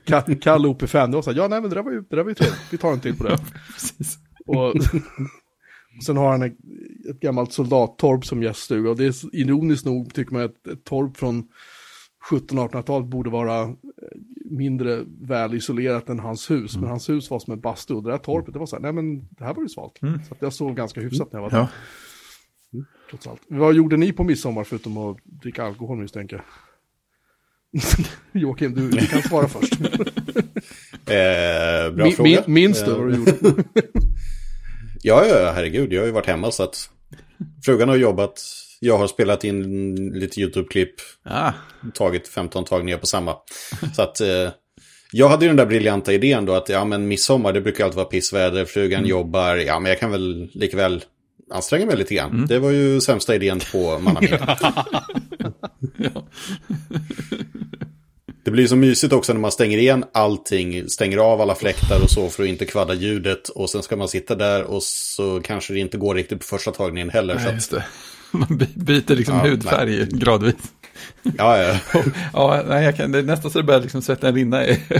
Kall, 0.04 0.36
kall 0.36 0.66
OP5, 0.66 1.06
det 1.06 1.14
var 1.14 1.22
så 1.22 1.30
här, 1.30 1.38
ja 1.38 1.48
nej 1.48 1.60
men 1.60 1.70
det 1.70 1.76
där 1.76 1.82
var 1.82 1.92
ju, 1.92 2.00
det 2.10 2.16
där 2.16 2.22
var 2.22 2.30
ju 2.30 2.34
trevligt. 2.34 2.60
Vi 2.70 2.78
tar 2.78 2.92
en 2.92 3.00
till 3.00 3.16
på 3.16 3.24
det. 3.24 3.38
Precis. 3.72 4.18
Och 4.50 4.74
sen 6.06 6.16
har 6.16 6.30
han 6.30 6.42
ett, 6.42 6.56
ett 7.10 7.20
gammalt 7.20 7.52
soldattorp 7.52 8.26
som 8.26 8.42
gäststuga. 8.42 8.90
Och 8.90 8.96
det 8.96 9.04
är 9.04 9.36
ironiskt 9.36 9.86
nog 9.86 10.14
tycker 10.14 10.32
man 10.32 10.42
att 10.42 10.66
ett 10.66 10.84
torp 10.84 11.16
från 11.16 11.48
1700-1800-talet 12.30 13.08
borde 13.08 13.30
vara 13.30 13.62
eh, 13.62 13.72
mindre 14.50 15.04
väl 15.20 15.54
isolerat 15.54 16.08
än 16.08 16.18
hans 16.20 16.50
hus. 16.50 16.76
Men 16.76 16.88
hans 16.88 17.08
hus 17.08 17.30
var 17.30 17.38
som 17.38 17.52
en 17.52 17.60
bastu. 17.60 17.94
Och 17.94 18.02
det 18.02 18.10
där 18.10 18.18
torpet, 18.18 18.52
det 18.52 18.58
var 18.58 18.66
så 18.66 18.76
här, 18.76 18.82
nej 18.82 18.92
men 18.92 19.28
det 19.30 19.44
här 19.44 19.54
var 19.54 19.62
ju 19.62 19.68
svalt. 19.68 19.98
Så 20.00 20.34
att 20.34 20.42
jag 20.42 20.52
sov 20.52 20.74
ganska 20.74 21.00
hyfsat 21.00 21.32
när 21.32 21.40
jag 21.40 21.50
var 21.50 21.50
där. 21.50 21.58
Ja. 21.58 21.68
Trots 23.10 23.26
allt. 23.26 23.40
Vad 23.48 23.74
gjorde 23.74 23.96
ni 23.96 24.12
på 24.12 24.24
midsommar 24.24 24.64
förutom 24.64 24.96
att 24.98 25.16
dricka 25.24 25.64
alkohol 25.64 25.98
misstänker 25.98 26.36
jag? 26.36 26.44
Joakim, 28.42 28.74
du, 28.74 28.90
du 28.90 29.06
kan 29.06 29.22
svara 29.22 29.48
först. 29.48 29.80
Eh, 31.06 31.92
bra 31.94 32.04
Min, 32.04 32.12
fråga. 32.12 32.42
min, 32.46 32.54
minns 32.54 32.84
du 32.84 32.90
Eh, 32.90 32.96
vad 32.98 33.08
du 33.08 33.16
gjorde? 33.16 33.64
Ja, 35.02 35.26
ja, 35.26 35.52
herregud. 35.54 35.92
Jag 35.92 36.00
har 36.00 36.06
ju 36.06 36.12
varit 36.12 36.26
hemma 36.26 36.50
så 36.50 36.62
att 36.62 36.90
frugan 37.64 37.88
har 37.88 37.96
jobbat. 37.96 38.42
Jag 38.80 38.98
har 38.98 39.06
spelat 39.06 39.44
in 39.44 39.94
lite 40.14 40.40
YouTube-klipp, 40.40 40.94
Ah, 41.24 41.52
tagit 41.94 42.28
15 42.28 42.64
tagningar 42.64 42.98
på 42.98 43.06
samma. 43.06 43.36
Så 43.96 44.02
att 44.02 44.20
eh, 44.20 44.48
jag 45.12 45.28
hade 45.28 45.44
ju 45.44 45.48
den 45.48 45.56
där 45.56 45.66
briljanta 45.66 46.12
idén 46.12 46.44
då 46.46 46.54
att 46.54 46.68
ja, 46.68 46.84
men 46.84 47.08
midsommar, 47.08 47.52
det 47.52 47.60
brukar 47.60 47.84
alltid 47.84 47.96
vara 47.96 48.06
pissväder, 48.06 48.64
frugan 48.64 49.06
jobbar, 49.06 49.56
ja, 49.56 49.80
men 49.80 49.90
jag 49.90 50.00
kan 50.00 50.10
väl 50.10 50.50
likväl 50.54 51.04
anstränga 51.52 51.86
mig 51.86 51.96
lite 51.96 52.14
grann. 52.14 52.46
Det 52.48 52.58
var 52.58 52.70
ju 52.70 53.00
sämsta 53.00 53.34
idén 53.34 53.60
på 53.72 53.98
mannaminne. 53.98 54.56
ja. 55.96 56.26
Det 58.50 58.52
blir 58.52 58.66
så 58.66 58.76
mysigt 58.76 59.12
också 59.12 59.32
när 59.32 59.40
man 59.40 59.52
stänger 59.52 59.78
igen 59.78 60.04
allting, 60.12 60.88
stänger 60.88 61.18
av 61.18 61.40
alla 61.40 61.54
fläktar 61.54 62.02
och 62.02 62.10
så 62.10 62.28
för 62.28 62.42
att 62.42 62.48
inte 62.48 62.64
kvadda 62.64 62.94
ljudet. 62.94 63.48
Och 63.48 63.70
sen 63.70 63.82
ska 63.82 63.96
man 63.96 64.08
sitta 64.08 64.34
där 64.34 64.64
och 64.64 64.82
så 64.82 65.40
kanske 65.44 65.72
det 65.72 65.78
inte 65.80 65.98
går 65.98 66.14
riktigt 66.14 66.38
på 66.38 66.44
första 66.44 66.70
tagningen 66.70 67.10
heller. 67.10 67.34
så 67.34 67.40
Nej, 67.40 67.48
att, 67.48 67.54
just 67.54 67.70
det. 67.70 67.84
Man 68.30 68.56
by- 68.58 68.66
byter 68.74 69.16
liksom 69.16 69.34
Ja, 69.36 69.42
hudfärg 69.50 70.06
gradvis. 70.10 70.54
ja, 71.38 71.58
ja. 71.62 71.76
Ja, 72.32 72.62
nej, 72.68 72.84
jag 72.84 72.96
kan, 72.96 73.12
det 73.12 73.18
är 73.18 73.22
nästan 73.22 73.50
så 73.50 73.58
det 73.58 73.64
börjar 73.64 73.80
liksom 73.80 74.02
svetten 74.02 74.34
rinna 74.34 74.66
i. 74.66 74.80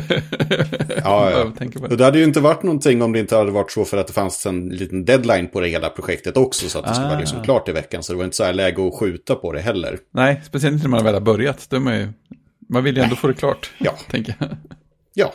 Ja, 1.05 1.31
ja. 1.31 1.53
Och 1.91 1.97
det. 1.97 2.05
hade 2.05 2.19
ju 2.19 2.25
inte 2.25 2.41
varit 2.41 2.63
någonting 2.63 3.03
om 3.03 3.13
det 3.13 3.19
inte 3.19 3.37
hade 3.37 3.51
varit 3.51 3.71
så 3.71 3.85
för 3.85 3.97
att 3.97 4.07
det 4.07 4.13
fanns 4.13 4.47
en 4.47 4.69
liten 4.69 5.05
deadline 5.05 5.49
på 5.49 5.61
det 5.61 5.69
hela 5.69 5.89
projektet 5.89 6.37
också. 6.37 6.69
Så 6.69 6.79
att 6.79 6.85
det 6.87 6.95
skulle 6.95 7.07
Ah. 7.07 7.11
vara 7.11 7.21
liksom 7.21 7.43
klart 7.45 7.69
i 7.69 7.73
veckan. 7.73 8.03
Så 8.03 8.13
det 8.13 8.17
var 8.17 8.25
inte 8.25 8.37
så 8.37 8.45
här 8.45 8.53
läge 8.53 8.89
att 8.89 8.95
skjuta 8.99 9.35
på 9.35 9.53
det 9.53 9.61
heller. 9.61 9.99
Nej, 10.15 10.41
speciellt 10.47 10.75
inte 10.75 10.85
när 10.89 10.91
man 10.97 11.05
väl 11.05 11.15
har 11.15 11.21
börjat. 11.21 11.67
Då 11.71 11.77
är 11.77 11.81
ju, 11.99 12.09
man 12.71 12.85
vill 12.85 12.97
ju 12.97 13.03
ändå 13.03 13.17
få 13.17 13.27
det 13.27 13.35
klart, 13.35 13.71
Ja. 13.79 13.97
tänker 14.11 14.35
jag. 14.39 14.57
Ja, 15.15 15.35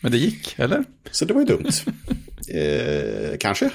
Men 0.00 0.12
det 0.12 0.18
gick, 0.18 0.54
eller? 0.58 0.84
Så 1.10 1.24
det 1.24 1.34
var 1.34 1.40
ju 1.40 1.46
dumt. 1.46 1.70
eh, 2.54 3.36
kanske. 3.40 3.70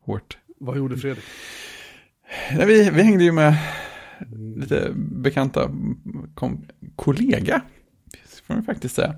Hårt. 0.00 0.38
Vad 0.60 0.76
gjorde 0.76 0.96
Fredrik? 0.96 1.24
Nej, 2.56 2.66
vi, 2.66 2.90
vi 2.90 3.02
hängde 3.02 3.24
ju 3.24 3.32
med 3.32 3.56
lite 4.56 4.90
bekanta 4.94 5.70
kom, 6.34 6.66
kollega, 6.96 7.62
får 8.42 8.54
man 8.54 8.64
faktiskt 8.64 8.94
säga, 8.94 9.14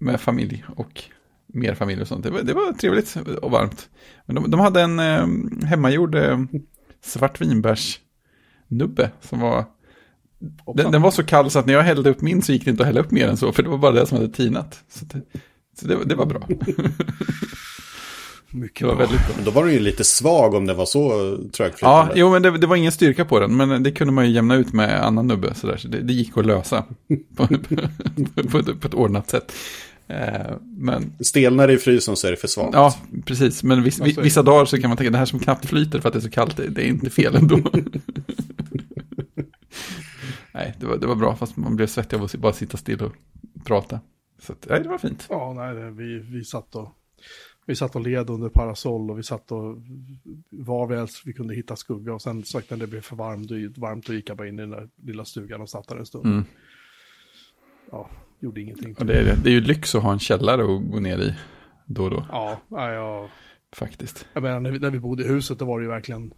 med 0.00 0.20
familj 0.20 0.64
och 0.76 1.02
mer 1.46 1.74
familj 1.74 2.02
och 2.02 2.08
sånt. 2.08 2.24
Det 2.24 2.30
var, 2.30 2.42
det 2.42 2.52
var 2.54 2.72
trevligt 2.72 3.16
och 3.42 3.50
varmt. 3.50 3.88
Men 4.26 4.34
de, 4.34 4.50
de 4.50 4.60
hade 4.60 4.80
en 4.82 4.98
eh, 4.98 5.26
hemmagjord 5.66 6.14
eh, 6.14 6.40
svartvinbärsnubbe 7.04 9.10
som 9.20 9.40
var... 9.40 9.64
Den, 10.74 10.92
den 10.92 11.02
var 11.02 11.10
så 11.10 11.22
kall 11.22 11.50
så 11.50 11.58
att 11.58 11.66
när 11.66 11.74
jag 11.74 11.82
hällde 11.82 12.10
upp 12.10 12.20
min 12.20 12.42
så 12.42 12.52
gick 12.52 12.64
det 12.64 12.70
inte 12.70 12.82
att 12.82 12.86
hälla 12.86 13.00
upp 13.00 13.10
mer 13.10 13.28
än 13.28 13.36
så, 13.36 13.52
för 13.52 13.62
det 13.62 13.68
var 13.68 13.78
bara 13.78 13.92
det 13.92 14.06
som 14.06 14.18
hade 14.18 14.32
tinat. 14.32 14.78
Så 14.92 15.04
det, 15.04 15.20
så 15.80 15.86
det, 15.86 15.96
det 16.04 16.14
var 16.14 16.26
bra. 16.26 16.48
Mycket 18.54 18.78
Det 18.80 18.86
var 18.86 18.94
bra. 18.96 19.04
väldigt 19.06 19.26
bra. 19.26 19.34
Men 19.36 19.44
då 19.44 19.50
var 19.50 19.64
den 19.64 19.72
ju 19.74 19.80
lite 19.80 20.04
svag 20.04 20.54
om 20.54 20.66
det 20.66 20.74
var 20.74 20.86
så 20.86 21.36
trögflytande. 21.52 22.10
Ja, 22.10 22.12
jo, 22.14 22.30
men 22.30 22.42
det, 22.42 22.58
det 22.58 22.66
var 22.66 22.76
ingen 22.76 22.92
styrka 22.92 23.24
på 23.24 23.40
den, 23.40 23.56
men 23.56 23.82
det 23.82 23.90
kunde 23.92 24.12
man 24.12 24.26
ju 24.26 24.32
jämna 24.34 24.54
ut 24.54 24.72
med 24.72 25.04
annan 25.06 25.26
nubbe. 25.26 25.54
Så, 25.54 25.66
där, 25.66 25.76
så 25.76 25.88
det, 25.88 26.00
det 26.00 26.12
gick 26.12 26.36
att 26.38 26.46
lösa 26.46 26.84
på, 27.36 27.46
på, 28.50 28.58
ett, 28.58 28.80
på 28.80 28.88
ett 28.88 28.94
ordnat 28.94 29.30
sätt. 29.30 29.52
Eh, 30.08 30.52
men 30.78 31.12
Stelnar 31.20 31.66
det 31.66 31.72
i 31.72 31.78
frysen 31.78 32.16
så 32.16 32.26
är 32.26 32.30
det 32.30 32.36
för 32.36 32.48
svagt. 32.48 32.70
ja, 32.74 32.94
precis. 33.24 33.62
Men 33.62 33.82
viss, 33.82 34.00
Alltså- 34.00 34.20
vissa 34.20 34.42
dagar 34.42 34.64
så 34.64 34.78
kan 34.80 34.90
man 34.90 34.96
tänka 34.96 35.10
det 35.10 35.18
här 35.18 35.24
som 35.26 35.38
knappt 35.38 35.66
flyter 35.66 36.00
för 36.00 36.08
att 36.08 36.12
det 36.12 36.18
är 36.18 36.20
så 36.20 36.30
kallt, 36.30 36.56
det, 36.56 36.68
det 36.68 36.82
är 36.82 36.88
inte 36.88 37.10
fel 37.10 37.34
ändå. 37.36 37.58
Nej, 40.54 40.74
det 40.80 40.86
var, 40.86 40.96
det 40.96 41.06
var 41.06 41.14
bra, 41.14 41.36
fast 41.36 41.56
man 41.56 41.76
blev 41.76 41.86
svettig 41.86 42.16
av 42.16 42.22
att 42.22 42.34
bara 42.34 42.52
sitta 42.52 42.76
still 42.76 43.02
och 43.02 43.12
prata. 43.64 44.00
Så 44.38 44.52
att, 44.52 44.66
nej, 44.70 44.82
det 44.82 44.88
var 44.88 44.98
fint. 44.98 45.26
Ja, 45.30 45.52
nej, 45.52 45.74
det, 45.74 45.90
vi, 45.90 46.18
vi, 46.18 46.44
satt 46.44 46.74
och, 46.74 46.88
vi 47.66 47.76
satt 47.76 47.96
och 47.96 48.00
led 48.00 48.30
under 48.30 48.48
parasoll 48.48 49.10
och 49.10 49.18
vi 49.18 49.22
satt 49.22 49.52
och 49.52 49.76
var 50.50 50.86
vi 50.86 50.96
helst 50.96 51.22
vi 51.24 51.32
kunde 51.32 51.54
hitta 51.54 51.76
skugga 51.76 52.14
och 52.14 52.22
sen 52.22 52.44
sagt 52.44 52.70
när 52.70 52.76
det 52.76 52.86
blev 52.86 53.00
för 53.00 53.16
varmt, 53.16 53.78
varmt 53.78 54.06
då 54.06 54.14
gick 54.14 54.30
jag 54.30 54.36
bara 54.36 54.48
in 54.48 54.58
i 54.58 54.62
den 54.62 54.70
där 54.70 54.88
lilla 55.02 55.24
stugan 55.24 55.60
och 55.60 55.70
satt 55.70 55.88
där 55.88 55.96
en 55.96 56.06
stund. 56.06 56.26
Mm. 56.26 56.44
Ja, 57.90 58.10
gjorde 58.40 58.60
ingenting. 58.60 58.94
Och 58.98 59.06
det, 59.06 59.14
är, 59.14 59.36
det 59.36 59.50
är 59.50 59.54
ju 59.54 59.60
lyx 59.60 59.94
att 59.94 60.02
ha 60.02 60.12
en 60.12 60.18
källare 60.18 60.62
att 60.62 60.90
gå 60.90 61.00
ner 61.00 61.18
i 61.18 61.34
då 61.86 62.04
och 62.04 62.10
då, 62.10 62.26
Ja, 62.28 62.60
nej, 62.68 62.94
jag, 62.94 63.30
faktiskt. 63.72 64.26
jag 64.32 64.42
menar 64.42 64.60
när 64.60 64.70
vi, 64.70 64.78
när 64.78 64.90
vi 64.90 65.00
bodde 65.00 65.22
i 65.24 65.28
huset 65.28 65.58
då 65.58 65.64
var 65.64 65.78
det 65.78 65.84
ju 65.84 65.90
verkligen 65.90 66.32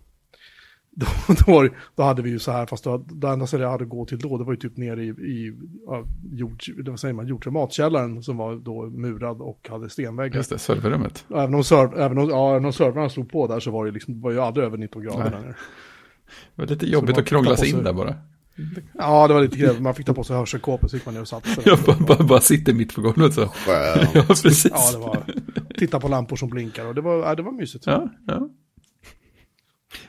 då, 0.94 1.06
då, 1.46 1.68
då 1.94 2.02
hade 2.02 2.22
vi 2.22 2.30
ju 2.30 2.38
så 2.38 2.52
här, 2.52 2.66
fast 2.66 2.84
då, 2.84 2.98
det 2.98 3.28
enda 3.28 3.46
stället 3.46 3.64
jag 3.64 3.70
hade 3.70 3.84
att 3.84 3.90
gå 3.90 4.04
till 4.04 4.18
då, 4.18 4.38
det 4.38 4.44
var 4.44 4.52
ju 4.52 4.58
typ 4.58 4.76
nere 4.76 5.04
i, 5.04 5.08
i 5.08 5.56
ja, 5.86 6.04
jord, 6.32 6.62
vad 6.76 7.00
säger 7.00 7.14
man, 7.14 7.26
jord, 7.26 7.46
matkällaren 7.46 8.22
som 8.22 8.36
var 8.36 8.56
då 8.56 8.82
murad 8.82 9.40
och 9.40 9.68
hade 9.70 9.90
stenväggar. 9.90 10.36
Just 10.36 10.50
det, 10.50 10.58
serverrummet. 10.58 11.24
Och 11.28 11.42
Även 11.42 11.54
om, 11.54 11.64
serv, 11.64 11.98
även 11.98 12.18
om, 12.18 12.28
ja, 12.28 12.50
även 12.50 12.64
om 12.64 12.72
servrarna 12.72 13.08
stod 13.08 13.30
på 13.30 13.46
där 13.46 13.60
så 13.60 13.70
var 13.70 13.84
det, 13.86 13.90
liksom, 13.90 14.20
var 14.20 14.30
ju 14.30 14.40
aldrig 14.40 14.66
över 14.66 14.78
19 14.78 15.02
grader 15.02 15.18
Nej. 15.18 15.30
där 15.30 15.40
nere. 15.40 15.54
Det 16.56 16.62
var 16.62 16.66
lite 16.66 16.86
jobbigt 16.86 17.18
att 17.18 17.26
krångla 17.26 17.56
sig 17.56 17.70
in 17.70 17.84
där 17.84 17.92
bara. 17.92 18.14
Ja, 18.92 19.28
det 19.28 19.34
var 19.34 19.40
lite 19.40 19.56
gräv. 19.56 19.82
Man 19.82 19.94
fick 19.94 20.06
ta 20.06 20.14
på 20.14 20.24
sig 20.24 20.36
hörselkåpor 20.36 20.88
så 20.88 20.96
gick 20.96 21.06
man 21.06 21.14
ner 21.14 21.20
och 21.20 21.28
satte 21.28 21.48
sig. 21.48 21.62
Jag 21.66 21.78
bara, 21.78 21.96
bara, 21.96 22.24
bara 22.24 22.40
sitter 22.40 22.72
mitt 22.72 22.94
på 22.94 23.00
golvet 23.00 23.34
så. 23.34 23.46
Skönt. 23.48 24.10
Ja, 24.14 24.22
precis. 24.22 24.66
Ja, 24.70 24.92
det 24.92 24.98
var... 24.98 25.22
Titta 25.78 26.00
på 26.00 26.08
lampor 26.08 26.36
som 26.36 26.48
blinkar 26.48 26.86
och 26.86 26.94
det 26.94 27.00
var, 27.00 27.16
ja, 27.16 27.34
det 27.34 27.42
var 27.42 27.52
mysigt. 27.52 27.86
Ja, 27.86 28.08
ja. 28.26 28.48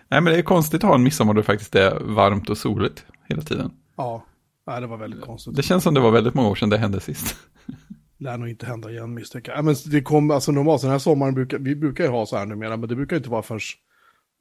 Nej, 0.07 0.21
men 0.21 0.33
det 0.33 0.39
är 0.39 0.43
konstigt 0.43 0.83
att 0.83 0.87
ha 0.87 0.95
en 0.95 1.03
midsommar 1.03 1.33
då 1.33 1.41
det 1.41 1.45
faktiskt 1.45 1.75
är 1.75 1.99
varmt 1.99 2.49
och 2.49 2.57
soligt 2.57 3.05
hela 3.29 3.41
tiden. 3.41 3.71
Ja, 3.95 4.25
nej, 4.67 4.81
det 4.81 4.87
var 4.87 4.97
väldigt 4.97 5.21
konstigt. 5.21 5.55
Det 5.55 5.63
känns 5.63 5.83
som 5.83 5.93
det 5.93 5.99
var 5.99 6.11
väldigt 6.11 6.33
många 6.33 6.49
år 6.49 6.55
sedan 6.55 6.69
det 6.69 6.77
hände 6.77 6.99
sist. 6.99 7.35
lär 8.17 8.37
nog 8.37 8.49
inte 8.49 8.65
hända 8.65 8.91
igen 8.91 9.13
misstänker 9.13 9.51
jag. 9.51 9.59
Ja, 9.59 9.61
men 9.61 9.75
det 9.85 10.01
kom, 10.01 10.31
alltså 10.31 10.51
normalt, 10.51 10.81
den 10.81 10.91
här 10.91 10.99
sommaren 10.99 11.33
brukar, 11.33 11.57
vi 11.57 11.75
brukar 11.75 12.03
ju 12.03 12.09
ha 12.09 12.25
så 12.25 12.37
här 12.37 12.45
numera, 12.45 12.77
men 12.77 12.89
det 12.89 12.95
brukar 12.95 13.17
inte 13.17 13.29
vara 13.29 13.41
förrän 13.41 13.59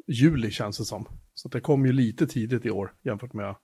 juli 0.07 0.51
känns 0.51 0.79
det 0.79 0.85
som. 0.85 1.09
Så 1.35 1.49
det 1.49 1.61
kom 1.61 1.87
ju 1.87 1.93
lite 1.93 2.27
tidigt 2.27 2.67
i 2.67 2.71
år 2.71 2.93
jämfört 3.03 3.33
med, 3.33 3.55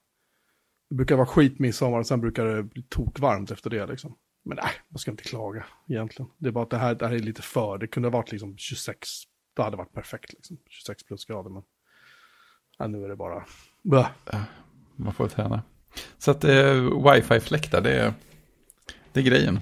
det 0.89 0.95
brukar 0.95 1.15
vara 1.15 1.27
skit 1.27 1.59
midsommar 1.59 1.99
och 1.99 2.07
sen 2.07 2.21
brukar 2.21 2.45
det 2.45 2.63
bli 2.63 2.83
tokvarmt 2.83 3.51
efter 3.51 3.69
det 3.69 3.87
liksom. 3.87 4.15
Men 4.45 4.57
nej, 4.63 4.71
man 4.89 4.99
ska 4.99 5.11
inte 5.11 5.23
klaga 5.23 5.65
egentligen. 5.87 6.31
Det 6.37 6.47
är 6.47 6.51
bara 6.51 6.63
att 6.63 6.69
det 6.69 6.77
här, 6.77 6.95
det 6.95 7.07
här 7.07 7.15
är 7.15 7.19
lite 7.19 7.41
för, 7.41 7.77
det 7.77 7.87
kunde 7.87 8.09
ha 8.09 8.17
varit 8.17 8.31
liksom 8.31 8.57
26, 8.57 9.09
det 9.61 9.65
hade 9.65 9.77
varit 9.77 9.93
perfekt 9.93 10.33
liksom, 10.33 10.57
26 10.69 11.03
plusgrader 11.03 11.49
men 11.49 11.63
ja, 12.77 12.87
nu 12.87 13.03
är 13.03 13.09
det 13.09 13.15
bara, 13.15 13.45
Bäh. 13.81 14.07
Man 14.95 15.13
får 15.13 15.27
träna. 15.27 15.61
Så 16.17 16.31
att 16.31 16.43
eh, 16.43 16.73
wifi-fläktar, 17.05 17.81
det 17.81 17.93
är, 17.93 18.13
det 19.13 19.19
är 19.19 19.23
grejen. 19.23 19.59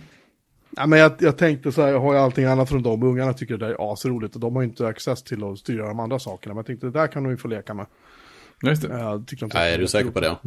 Ja, 0.76 0.88
men 0.88 1.00
jag, 1.00 1.12
jag 1.20 1.38
tänkte 1.38 1.72
så 1.72 1.82
här, 1.82 1.90
jag 1.90 2.00
har 2.00 2.14
ju 2.14 2.20
allting 2.20 2.46
annat 2.46 2.70
från 2.70 2.84
dem. 2.84 3.04
Ungarna 3.04 3.34
tycker 3.34 3.58
det 3.58 3.66
där 3.66 3.74
är 3.74 3.94
asroligt 3.94 4.36
och 4.36 4.42
de 4.42 4.56
har 4.56 4.62
ju 4.62 4.68
inte 4.68 4.88
access 4.88 5.24
till 5.24 5.44
att 5.44 5.60
styra 5.60 5.88
de 5.88 6.00
andra 6.00 6.20
sakerna. 6.20 6.54
Men 6.54 6.58
jag 6.60 6.66
tänkte 6.66 6.88
det 6.88 6.92
där 6.92 7.08
kan 7.08 7.24
de 7.24 7.30
ju 7.30 7.38
få 7.38 7.48
leka 7.48 7.74
med. 7.74 7.86
Just 8.64 8.82
det. 8.82 9.00
Jag 9.00 9.28
tyckte 9.28 9.46
inte 9.46 9.58
Nej, 9.58 9.74
är 9.74 9.78
du 9.78 9.88
säker 9.88 10.12
på 10.12 10.20
det? 10.20 10.28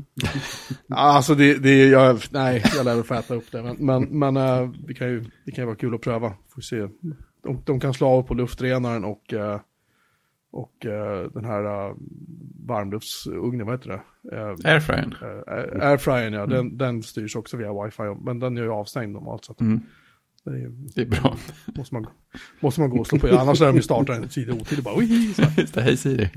Ja, 0.86 0.96
Alltså 0.96 1.34
det, 1.34 1.54
det 1.54 1.88
jag, 1.88 2.20
nej, 2.30 2.62
jag 2.76 2.84
lär 2.84 2.94
väl 2.94 3.04
få 3.04 3.14
äta 3.14 3.34
upp 3.34 3.52
det. 3.52 3.62
Men, 3.62 3.76
men, 3.78 4.02
men 4.18 4.36
äh, 4.36 4.70
det, 4.86 4.94
kan 4.94 5.08
ju, 5.08 5.24
det 5.44 5.52
kan 5.52 5.62
ju 5.62 5.66
vara 5.66 5.76
kul 5.76 5.94
att 5.94 6.00
pröva. 6.00 6.32
Får 6.54 6.62
se. 6.62 6.88
De, 7.42 7.62
de 7.64 7.80
kan 7.80 7.94
slå 7.94 8.06
av 8.08 8.22
på 8.22 8.34
luftrenaren 8.34 9.04
och, 9.04 9.32
äh, 9.32 9.60
och 10.50 10.86
äh, 10.86 11.30
den 11.32 11.44
här 11.44 11.64
äh, 11.88 11.94
varmluftsugnen, 12.66 13.66
vad 13.66 13.74
heter 13.74 13.88
det? 13.88 14.02
Airfryern. 14.64 15.14
airfryern, 15.82 16.32
ja, 16.32 16.46
den, 16.46 16.78
den 16.78 17.02
styrs 17.02 17.36
också 17.36 17.56
via 17.56 17.84
wifi. 17.84 18.02
Men 18.02 18.38
den 18.38 18.56
är 18.56 18.62
ju 18.62 18.70
avstängd 18.70 19.12
normalt. 19.12 19.44
Så 19.44 19.52
att 19.52 19.60
Mm. 19.60 19.80
Det 20.44 20.50
är, 20.50 20.70
Det 20.94 21.00
är 21.00 21.06
bra. 21.06 21.36
måste, 21.74 21.94
man, 21.94 22.06
måste 22.60 22.80
man 22.80 22.90
gå 22.90 22.98
och 22.98 23.06
slå 23.06 23.18
på. 23.18 23.38
Annars 23.38 23.60
lär 23.60 23.66
de 23.66 23.76
ju 23.76 23.82
starta 23.82 24.14
en 24.14 24.28
tid 24.28 24.50
otidigt. 24.50 24.84
Bara, 24.84 24.94
"Oj", 24.98 25.32
så 25.36 25.42
här. 25.42 25.60
Just 25.60 25.74
det, 25.74 25.82
hej 25.82 25.96
Siri. 25.96 26.28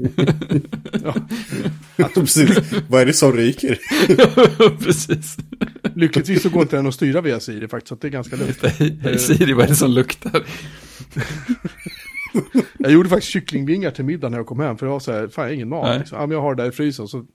Precis. 2.13 2.59
Vad 2.89 3.01
är 3.01 3.05
det 3.05 3.13
som 3.13 3.31
ryker? 3.33 3.79
Precis. 4.83 5.37
Lyckligtvis 5.95 6.41
så 6.41 6.49
går 6.49 6.61
inte 6.61 6.75
den 6.75 6.87
att 6.87 6.93
styra 6.93 7.21
via 7.21 7.39
Siri 7.39 7.67
faktiskt, 7.67 7.87
så 7.87 7.93
att 7.93 8.01
det 8.01 8.07
är 8.07 8.11
ganska 8.11 8.35
lugnt. 8.35 8.57
Hej, 8.63 8.99
hej 9.01 9.19
Siri, 9.19 9.53
vad 9.53 9.63
är 9.65 9.69
det 9.69 9.75
som 9.75 9.91
luktar? 9.91 10.43
Jag 12.77 12.91
gjorde 12.91 13.09
faktiskt 13.09 13.31
kycklingvingar 13.31 13.91
till 13.91 14.05
middag 14.05 14.29
när 14.29 14.37
jag 14.37 14.45
kom 14.45 14.59
hem, 14.59 14.77
för 14.77 14.85
jag 14.85 14.91
var 14.93 14.99
så 14.99 15.11
här, 15.11 15.27
fan 15.27 15.43
jag 15.43 15.49
har 15.49 15.55
ingen 15.55 15.69
mat. 15.69 15.85
Nej. 15.87 15.99
Liksom. 15.99 16.17
Ja, 16.19 16.25
men 16.27 16.31
jag 16.35 16.41
har 16.41 16.55
det 16.55 16.63
där 16.63 16.69
i 16.69 16.71
frysen, 16.71 17.07
så 17.07 17.25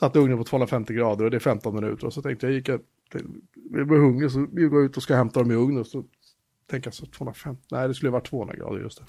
satte 0.00 0.18
ugnen 0.18 0.38
på 0.38 0.44
250 0.44 0.94
grader 0.94 1.24
och 1.24 1.30
det 1.30 1.36
är 1.36 1.40
15 1.40 1.74
minuter. 1.74 2.06
Och 2.06 2.12
så 2.12 2.22
tänkte 2.22 2.46
jag, 2.46 2.54
gick 2.54 2.68
jag, 2.68 2.80
jag 3.72 3.86
blev 3.88 4.00
hungrig, 4.00 4.30
så 4.30 4.46
vi 4.52 4.62
går 4.64 4.84
ut 4.84 4.96
och 4.96 5.02
ska 5.02 5.16
hämta 5.16 5.40
dem 5.40 5.50
i 5.50 5.54
ugnen. 5.54 5.84
Så 5.84 6.04
tänkte 6.70 6.86
jag 6.88 6.94
så 6.94 7.06
250, 7.06 7.62
nej 7.70 7.88
det 7.88 7.94
skulle 7.94 8.10
vara 8.10 8.22
200 8.22 8.56
grader 8.56 8.80
just 8.80 8.98
det. 8.98 9.04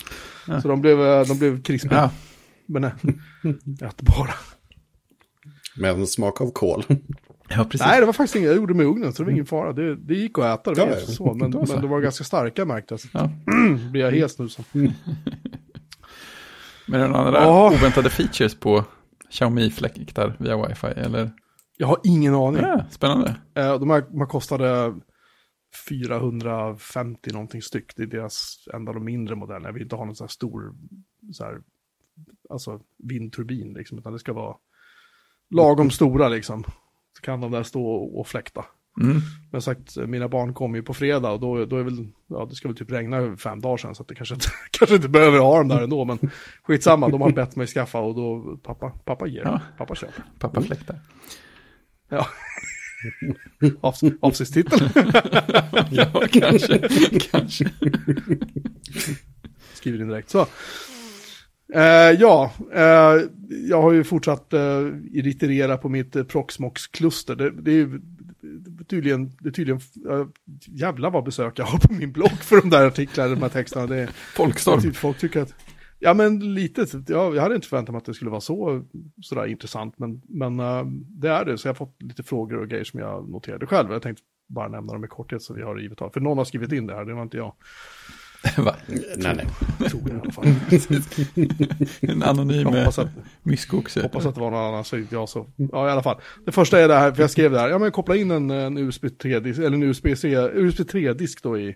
Ja. 0.48 0.62
Så 0.62 0.67
de 0.67 0.81
blev, 0.81 1.01
eh, 1.01 1.27
de 1.27 1.38
blev 1.39 1.62
krispiga, 1.63 1.95
Ja, 1.95 2.12
men 2.65 2.81
nej, 3.01 3.55
ätbara. 3.81 4.33
Med 5.77 5.91
en 5.91 6.07
smak 6.07 6.41
av 6.41 6.51
kol. 6.51 6.83
ja 7.50 7.63
precis. 7.63 7.81
Nej, 7.88 8.00
det 8.00 8.05
var 8.05 8.13
faktiskt 8.13 8.36
inget 8.36 8.48
jag 8.48 8.55
gjorde 8.55 8.74
med 8.74 8.86
ugnen, 8.86 9.13
så 9.13 9.24
det 9.24 9.25
var 9.25 9.31
ingen 9.31 9.45
fara. 9.45 9.74
Det, 9.74 9.95
det 9.95 10.13
gick 10.15 10.39
att 10.39 10.60
äta, 10.60 10.74
det 10.74 10.79
var 10.81 10.88
Ja, 10.88 11.00
inte 11.00 11.12
så, 11.12 11.33
men, 11.33 11.50
men 11.51 11.81
de 11.81 11.89
var 11.89 12.01
ganska 12.01 12.24
starka 12.24 12.65
märkte 12.65 12.93
jag. 12.93 13.00
Så 13.00 13.07
Ja. 13.13 13.29
blir 13.91 14.01
jag 14.01 14.12
hes 14.12 14.39
nu 14.39 14.50
så. 14.50 14.63
Men 14.72 14.93
är 16.88 17.00
det 17.00 17.07
några 17.07 17.25
andra 17.25 17.39
Ja. 17.43 17.67
oväntade 17.74 18.10
features 18.10 18.55
på 18.60 18.86
Xiaomi-fläktar 19.29 20.36
via 20.39 20.67
wifi? 20.67 20.88
Eller? 20.88 21.31
Jag 21.77 21.88
har 21.88 21.98
ingen 22.03 22.36
aning. 22.36 22.62
Ja, 22.62 22.86
spännande. 22.89 23.36
Eh, 23.53 23.80
De 23.80 23.89
här, 23.89 24.01
de 24.12 24.20
här 24.20 24.25
kostade 24.27 24.96
450 25.89 27.34
någonting 27.34 27.62
styck. 27.62 27.96
Det 27.96 28.03
är 28.03 28.08
deras 28.08 28.68
enda 28.74 28.89
av 28.89 28.96
de 28.96 29.03
mindre 29.06 29.36
modellerna. 29.36 29.68
Jag 29.68 29.74
vill 29.74 29.84
inte 29.84 29.96
ha 29.96 30.06
någon 30.06 30.15
sån 30.15 30.25
här 30.25 30.30
stor 30.30 30.74
så 31.34 31.44
här, 31.44 31.62
alltså 32.50 32.80
vindturbin 32.98 33.74
liksom, 33.74 33.98
utan 34.00 34.13
det 34.13 34.20
ska 34.20 34.34
vara 34.34 34.56
lagom 35.50 35.89
stora 35.92 36.30
liksom. 36.30 36.63
Så 37.18 37.22
kan 37.22 37.42
de 37.42 37.51
där 37.51 37.63
stå 37.63 37.86
och, 37.86 38.20
och 38.20 38.27
fläkta. 38.27 38.65
Mm. 39.01 39.18
Men 39.51 39.62
sagt, 39.62 39.98
mina 39.98 40.30
barn 40.30 40.53
kommer 40.53 40.77
ju 40.77 40.84
på 40.84 40.94
fredag 40.94 41.32
och 41.32 41.39
då, 41.39 41.65
då 41.65 41.77
är 41.77 41.84
väl, 41.84 42.08
ja 42.27 42.46
det 42.50 42.56
ska 42.56 42.68
väl 42.68 42.77
typ 42.77 42.92
regna 42.92 43.38
fem 43.38 43.60
dagar 43.62 43.77
sedan 43.77 43.96
så 43.96 44.01
att 44.03 44.08
det 44.10 44.15
kanske 44.15 44.36
inte, 44.36 44.48
kanske 44.72 44.96
inte 44.96 45.10
behöver 45.10 45.39
ha 45.39 45.58
dem 45.58 45.68
där 45.68 45.82
ändå. 45.84 46.06
Men 46.06 46.20
skitsamma, 46.63 47.10
de 47.10 47.22
har 47.22 47.32
bett 47.32 47.56
mig 47.56 47.68
skaffa 47.68 48.00
och 48.00 48.15
då, 48.15 48.58
pappa, 48.63 48.89
pappa 48.89 49.27
ger, 49.27 49.42
Ja. 49.44 49.62
pappa 49.77 49.96
köper. 49.96 50.24
Pappa 50.39 50.62
fläktar. 50.62 51.00
Ja. 52.13 52.27
Avs 53.82 54.01
avsiktstitel. 54.22 54.89
Ja, 55.91 56.24
kanske. 56.32 56.79
kanske. 57.32 57.70
Skriver 59.74 60.01
in 60.01 60.08
direkt. 60.08 60.29
Så. 60.29 60.48
Eh, 61.74 61.82
ja, 62.20 62.51
eh, 62.74 63.22
jag 63.70 63.82
har 63.82 63.91
ju 63.91 64.03
fortsatt 64.03 64.53
uh, 64.53 64.88
irriterera 65.12 65.77
på 65.77 65.89
mitt 65.89 66.15
uh, 66.15 66.24
Proxmox-kluster. 66.24 67.36
Det, 67.36 67.51
det 67.51 67.72
är 67.72 67.75
ju 67.75 68.01
tydligen, 68.89 69.32
det 69.39 69.50
är 69.50 69.53
tydligen 69.53 69.82
uh, 70.10 70.25
jävla 70.65 71.10
vad 71.10 71.24
besök 71.24 71.60
jag 71.60 71.65
har 71.65 71.79
på 71.79 71.93
min 71.93 72.12
blogg 72.12 72.32
för 72.41 72.62
de 72.62 72.70
där 72.70 72.88
artiklarna, 72.88 73.29
de 73.29 73.41
här 73.41 73.50
texterna. 73.50 73.88
Det, 73.88 73.98
är- 73.98 74.10
Folkstorm. 74.36 74.82
typ, 74.82 74.96
folk 74.96 75.17
tycker 75.17 75.41
att, 75.41 75.53
ja 76.03 76.13
men 76.13 76.53
lite, 76.53 76.86
ja, 77.07 77.36
jag 77.36 77.41
hade 77.41 77.55
inte 77.55 77.67
förväntat 77.67 77.93
mig 77.93 77.98
att 77.98 78.05
det 78.05 78.13
skulle 78.13 78.31
vara 78.31 78.41
så 78.41 78.83
sådär 79.22 79.45
intressant, 79.45 80.00
men, 80.00 80.22
men 80.27 80.60
eh, 80.60 80.86
det 81.07 81.29
är 81.29 81.45
det. 81.45 81.57
Så 81.57 81.67
jag 81.67 81.74
har 81.74 81.75
fått 81.77 82.01
lite 82.01 82.24
frågor 82.24 82.57
och 82.57 82.69
grejer 82.69 82.83
som 82.83 83.00
jag 83.00 83.29
noterade 83.29 83.65
själv. 83.65 83.91
Jag 83.91 84.01
tänkte 84.01 84.24
bara 84.50 84.67
nämna 84.67 84.93
dem 84.93 85.05
i 85.05 85.07
korthet 85.07 85.41
så 85.41 85.53
vi 85.53 85.62
har 85.62 85.75
det 85.75 85.81
givet 85.81 86.01
av. 86.01 86.10
För 86.10 86.19
någon 86.19 86.38
har 86.38 86.45
skrivit 86.45 86.72
in 86.72 86.88
det 86.88 86.95
här, 86.95 87.05
det 87.05 87.13
var 87.13 87.24
inte 87.24 87.38
jag. 87.38 87.53
Va? 88.57 88.75
Nej, 89.17 89.36
nej. 89.36 89.48
Jag 89.79 90.10
i 90.10 90.19
alla 90.22 90.31
fall. 90.31 90.45
En 92.01 92.24
anonym 92.24 92.62
Jag 92.62 92.65
hoppas 92.65 93.00
att, 93.00 93.10
myskoxe. 93.43 94.01
hoppas 94.01 94.25
att 94.25 94.36
det 94.36 94.41
var 94.41 94.51
någon 94.51 94.63
annan, 94.63 94.83
så 94.83 94.98
inte 94.98 95.15
jag 95.15 95.29
så. 95.29 95.48
Ja, 95.55 95.88
i 95.88 95.91
alla 95.91 96.03
fall. 96.03 96.22
Det 96.45 96.51
första 96.51 96.79
är 96.79 96.88
det 96.88 96.95
här, 96.95 97.12
för 97.12 97.24
jag 97.24 97.31
skrev 97.31 97.51
det 97.51 97.60
här, 97.60 97.69
ja 97.69 97.79
men 97.79 97.91
koppla 97.91 98.15
in 98.15 98.31
en, 98.31 98.51
en 98.51 98.77
USB 98.77 99.05
3-disk, 99.05 99.60
eller 99.60 99.77
en 99.77 99.83
USB-C, 99.83 100.50
USB 100.53 100.79
3-disk 100.79 101.43
då 101.43 101.57
i 101.57 101.75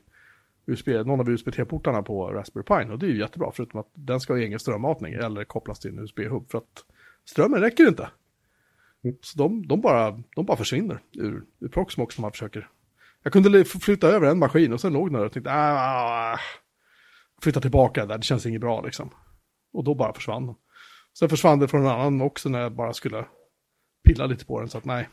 USB, 0.67 0.87
någon 0.87 1.19
av 1.19 1.29
USB 1.29 1.47
3-portarna 1.47 2.01
på 2.01 2.31
Raspberry 2.31 2.63
Pi. 2.63 2.93
Och 2.93 2.99
det 2.99 3.05
är 3.05 3.09
ju 3.09 3.19
jättebra, 3.19 3.51
förutom 3.51 3.79
att 3.79 3.91
den 3.93 4.19
ska 4.19 4.33
ha 4.33 4.39
egen 4.39 4.59
strömmatning 4.59 5.13
eller 5.13 5.43
kopplas 5.43 5.79
till 5.79 5.91
en 5.91 5.99
USB-hub. 5.99 6.51
För 6.51 6.57
att 6.57 6.83
strömmen 7.25 7.61
räcker 7.61 7.87
inte. 7.87 8.09
Så 9.21 9.37
de, 9.37 9.67
de, 9.67 9.81
bara, 9.81 10.23
de 10.35 10.45
bara 10.45 10.57
försvinner 10.57 10.99
ur, 11.11 11.43
ur 11.59 11.67
Proxmox 11.67 12.17
när 12.17 12.21
man 12.21 12.31
försöker. 12.31 12.69
Jag 13.23 13.33
kunde 13.33 13.65
flytta 13.65 14.07
över 14.07 14.27
en 14.27 14.39
maskin 14.39 14.73
och 14.73 14.81
sen 14.81 14.93
låg 14.93 15.07
den 15.07 15.19
där 15.19 15.25
och 15.25 15.31
tänkte, 15.31 15.51
ah, 15.53 16.39
flytta 17.41 17.61
tillbaka 17.61 18.05
där, 18.05 18.17
det 18.17 18.23
känns 18.23 18.45
inget 18.45 18.61
bra 18.61 18.81
liksom. 18.81 19.09
Och 19.73 19.83
då 19.83 19.95
bara 19.95 20.13
försvann 20.13 20.45
den. 20.45 20.55
Sen 21.19 21.29
försvann 21.29 21.59
det 21.59 21.67
från 21.67 21.81
en 21.81 21.87
annan 21.87 22.21
också 22.21 22.49
när 22.49 22.59
jag 22.59 22.75
bara 22.75 22.93
skulle 22.93 23.25
pilla 24.07 24.25
lite 24.25 24.45
på 24.45 24.59
den, 24.59 24.69
så 24.69 24.77
att 24.77 24.85
nej. 24.85 25.09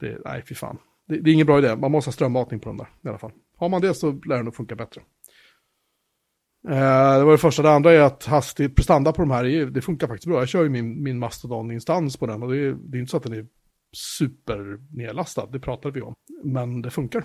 Det, 0.00 0.18
nej, 0.24 0.42
fy 0.48 0.54
fan. 0.54 0.78
Det, 1.08 1.20
det 1.20 1.30
är 1.30 1.34
ingen 1.34 1.46
bra 1.46 1.58
idé, 1.58 1.76
man 1.76 1.90
måste 1.90 2.08
ha 2.08 2.12
strömmatning 2.12 2.60
på 2.60 2.68
den 2.68 2.76
där 2.76 2.88
i 3.04 3.08
alla 3.08 3.18
fall. 3.18 3.32
Har 3.60 3.68
man 3.68 3.80
det 3.80 3.94
så 3.94 4.12
lär 4.12 4.36
det 4.36 4.42
nog 4.42 4.54
funka 4.54 4.76
bättre. 4.76 5.00
Eh, 6.68 7.18
det 7.18 7.24
var 7.24 7.32
det 7.32 7.38
första. 7.38 7.62
Det 7.62 7.70
andra 7.70 7.92
är 7.92 8.00
att 8.00 8.24
hastighet, 8.24 8.76
prestanda 8.76 9.12
på 9.12 9.22
de 9.22 9.30
här, 9.30 9.44
är, 9.44 9.66
det 9.66 9.82
funkar 9.82 10.08
faktiskt 10.08 10.26
bra. 10.26 10.38
Jag 10.38 10.48
kör 10.48 10.62
ju 10.62 10.68
min, 10.68 11.02
min 11.02 11.18
Mastodon-instans 11.18 12.18
på 12.18 12.26
den 12.26 12.42
och 12.42 12.52
det 12.52 12.58
är, 12.58 12.72
det 12.72 12.98
är 12.98 13.00
inte 13.00 13.10
så 13.10 13.16
att 13.16 13.22
den 13.22 13.32
är 13.32 13.46
supernedlastad, 13.92 15.46
det 15.46 15.60
pratade 15.60 15.94
vi 15.94 16.00
om. 16.00 16.14
Men 16.44 16.82
det 16.82 16.90
funkar. 16.90 17.24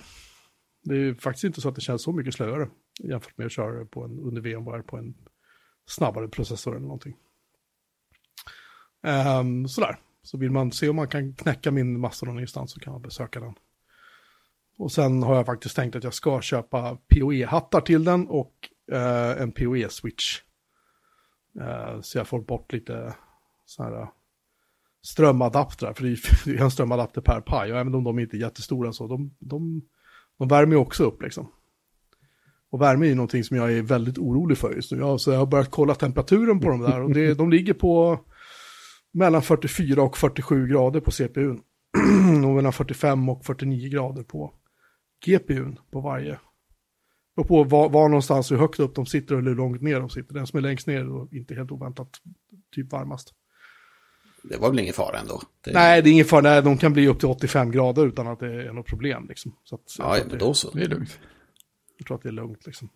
Det 0.84 0.96
är 0.96 1.14
faktiskt 1.14 1.44
inte 1.44 1.60
så 1.60 1.68
att 1.68 1.74
det 1.74 1.80
känns 1.80 2.02
så 2.02 2.12
mycket 2.12 2.34
slöare 2.34 2.68
jämfört 3.02 3.38
med 3.38 3.46
att 3.46 3.52
köra 3.52 3.84
på 3.84 4.04
en, 4.04 4.18
under 4.18 4.40
VMware 4.40 4.82
på 4.82 4.96
en 4.96 5.14
snabbare 5.86 6.28
processor 6.28 6.76
eller 6.76 6.86
någonting. 6.86 7.16
Um, 9.40 9.68
sådär. 9.68 9.98
Så 10.22 10.38
vill 10.38 10.50
man 10.50 10.72
se 10.72 10.88
om 10.88 10.96
man 10.96 11.08
kan 11.08 11.34
knäcka 11.34 11.70
min 11.70 12.00
Mastodon-instans 12.00 12.72
så 12.72 12.80
kan 12.80 12.92
man 12.92 13.02
besöka 13.02 13.40
den. 13.40 13.54
Och 14.78 14.92
sen 14.92 15.22
har 15.22 15.36
jag 15.36 15.46
faktiskt 15.46 15.76
tänkt 15.76 15.96
att 15.96 16.04
jag 16.04 16.14
ska 16.14 16.40
köpa 16.40 16.98
PoE-hattar 17.08 17.80
till 17.80 18.04
den 18.04 18.26
och 18.26 18.52
eh, 18.92 19.42
en 19.42 19.52
PoE-switch. 19.52 20.40
Eh, 21.60 22.00
så 22.00 22.18
jag 22.18 22.28
får 22.28 22.40
bort 22.40 22.72
lite 22.72 23.14
sådana 23.66 23.96
här 23.96 24.08
strömadaptrar, 25.02 25.92
för 25.92 26.02
det 26.02 26.08
är 26.58 26.62
en 26.62 26.70
strömadapter 26.70 27.20
per 27.20 27.40
Pi, 27.40 27.72
och 27.72 27.78
även 27.78 27.94
om 27.94 28.04
de 28.04 28.18
inte 28.18 28.36
är 28.36 28.38
jättestora 28.38 28.92
så, 28.92 29.06
de, 29.06 29.34
de, 29.38 29.82
de 30.38 30.48
värmer 30.48 30.72
ju 30.72 30.78
också 30.78 31.04
upp 31.04 31.22
liksom. 31.22 31.52
Och 32.70 32.80
värme 32.80 33.06
är 33.06 33.08
ju 33.08 33.14
någonting 33.14 33.44
som 33.44 33.56
jag 33.56 33.72
är 33.72 33.82
väldigt 33.82 34.18
orolig 34.18 34.58
för 34.58 34.74
just 34.74 34.92
nu. 34.92 34.98
Jag, 34.98 35.20
så 35.20 35.30
jag 35.30 35.38
har 35.38 35.46
börjat 35.46 35.70
kolla 35.70 35.94
temperaturen 35.94 36.60
på 36.60 36.68
de 36.68 36.80
där 36.80 37.02
och 37.02 37.14
det, 37.14 37.34
de 37.38 37.50
ligger 37.50 37.74
på 37.74 38.20
mellan 39.12 39.42
44 39.42 40.02
och 40.02 40.16
47 40.16 40.68
grader 40.68 41.00
på 41.00 41.10
CPUn. 41.10 41.60
och 42.44 42.54
mellan 42.54 42.72
45 42.72 43.28
och 43.28 43.44
49 43.44 43.88
grader 43.88 44.22
på 44.22 44.52
GPUn 45.24 45.78
på 45.90 46.00
varje. 46.00 46.38
Och 47.36 47.48
på 47.48 47.64
var, 47.64 47.88
var 47.88 48.08
någonstans, 48.08 48.52
hur 48.52 48.56
högt 48.56 48.80
upp 48.80 48.94
de 48.94 49.06
sitter 49.06 49.34
eller 49.34 49.48
hur 49.50 49.56
långt 49.56 49.82
ner 49.82 50.00
de 50.00 50.10
sitter. 50.10 50.34
Den 50.34 50.46
som 50.46 50.56
är 50.56 50.62
längst 50.62 50.86
ner 50.86 51.08
och 51.12 51.32
inte 51.32 51.54
helt 51.54 51.70
oväntat 51.70 52.08
typ 52.74 52.92
varmast. 52.92 53.34
Det 54.42 54.56
var 54.56 54.70
väl 54.70 54.78
ingen 54.78 54.94
fara 54.94 55.18
ändå. 55.18 55.42
Det... 55.64 55.72
Nej, 55.72 56.02
det 56.02 56.10
är 56.10 56.12
ingen 56.12 56.24
fara. 56.24 56.40
Nej, 56.40 56.62
de 56.62 56.78
kan 56.78 56.92
bli 56.92 57.08
upp 57.08 57.18
till 57.18 57.28
85 57.28 57.70
grader 57.70 58.06
utan 58.06 58.26
att 58.28 58.40
det 58.40 58.66
är 58.66 58.72
något 58.72 58.86
problem. 58.86 59.26
Liksom. 59.28 59.56
Så 59.64 59.74
att, 59.74 59.80
Ja, 59.98 60.16
ja, 60.16 60.22
men 60.24 60.32
det- 60.38 60.44
då 60.44 60.54
så. 60.54 60.70
Det 60.70 60.82
är 60.82 60.88
lugnt. 60.88 61.18
Jag 61.98 62.06
tror 62.06 62.16
att 62.16 62.22
det 62.22 62.28
är 62.28 62.32
lugnt 62.32 62.66
liksom. 62.66 62.88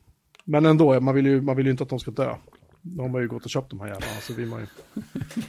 Men 0.45 0.67
ändå, 0.67 1.01
man 1.01 1.15
vill 1.15 1.27
ju, 1.27 1.41
man 1.41 1.57
vill 1.57 1.67
ju 1.67 1.73
inte 1.73 1.83
att 1.83 1.89
de 1.89 1.99
ska 2.01 2.11
dö. 2.11 2.37
De 2.83 3.15
har 3.15 3.21
ju 3.21 3.29
gått 3.29 3.45
och 3.45 3.51
köpt 3.51 3.71
de 3.71 3.81
här 3.81 3.87
jävlarna, 3.87 4.21
så 4.21 4.35
vill 4.35 4.49
man 4.49 4.61
ju... 4.61 4.67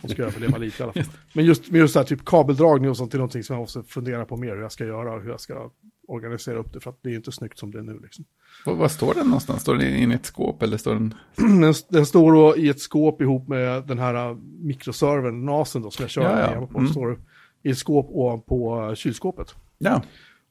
De 0.02 0.08
ska 0.08 0.24
överleva 0.24 0.58
lite 0.58 0.80
i 0.80 0.84
alla 0.84 0.94
fall. 0.94 1.04
Men 1.34 1.46
just, 1.46 1.72
men 1.72 1.80
just 1.80 1.94
det 1.94 2.00
här 2.00 2.08
typ 2.08 2.26
kabeldragning 2.26 2.90
och 2.90 2.98
sånt 2.98 3.14
är 3.14 3.18
någonting 3.18 3.44
som 3.44 3.54
jag 3.54 3.62
måste 3.62 3.84
fundera 3.84 4.26
på 4.26 4.38
mer 4.38 4.56
hur 4.56 4.62
jag 4.62 4.72
ska 4.72 4.86
göra 4.86 5.14
och 5.14 5.22
hur 5.22 5.30
jag 5.30 5.40
ska 5.40 5.72
organisera 6.12 6.58
upp 6.58 6.74
det. 6.74 6.80
För 6.80 6.90
att 6.90 7.00
det 7.02 7.10
är 7.10 7.16
inte 7.16 7.32
snyggt 7.32 7.60
som 7.60 7.72
det 7.72 7.80
är 7.80 7.84
nu 7.84 8.00
liksom. 8.04 8.26
Vad, 8.66 8.78
vad 8.78 8.92
står 8.92 9.14
den 9.14 9.26
någonstans? 9.26 9.62
Står 9.62 9.76
den 9.76 9.96
inne 9.96 10.14
i 10.14 10.16
ett 10.16 10.26
skåp 10.26 10.64
eller 10.64 10.78
står 10.78 10.94
den... 10.94 11.14
Den, 11.62 11.74
den 11.90 12.06
står 12.06 12.34
då 12.34 12.58
i 12.58 12.70
ett 12.70 12.80
skåp 12.82 13.22
ihop 13.22 13.48
med 13.48 13.88
den 13.88 14.00
här 14.00 14.30
äh, 14.30 14.38
mikroservern, 14.60 15.46
NASen 15.46 15.82
då, 15.82 15.92
som 15.92 16.04
jag 16.04 16.10
kör 16.10 16.24
Ja, 16.24 16.54
ja. 16.54 16.68
på. 16.68 16.78
Mm. 16.80 16.92
Står 16.92 17.20
i 17.64 17.70
ett 17.70 17.78
skåp 17.78 18.08
ovanpå 18.10 18.88
äh, 18.90 18.96
kylskåpet. 18.96 19.56
Ja. 19.78 20.02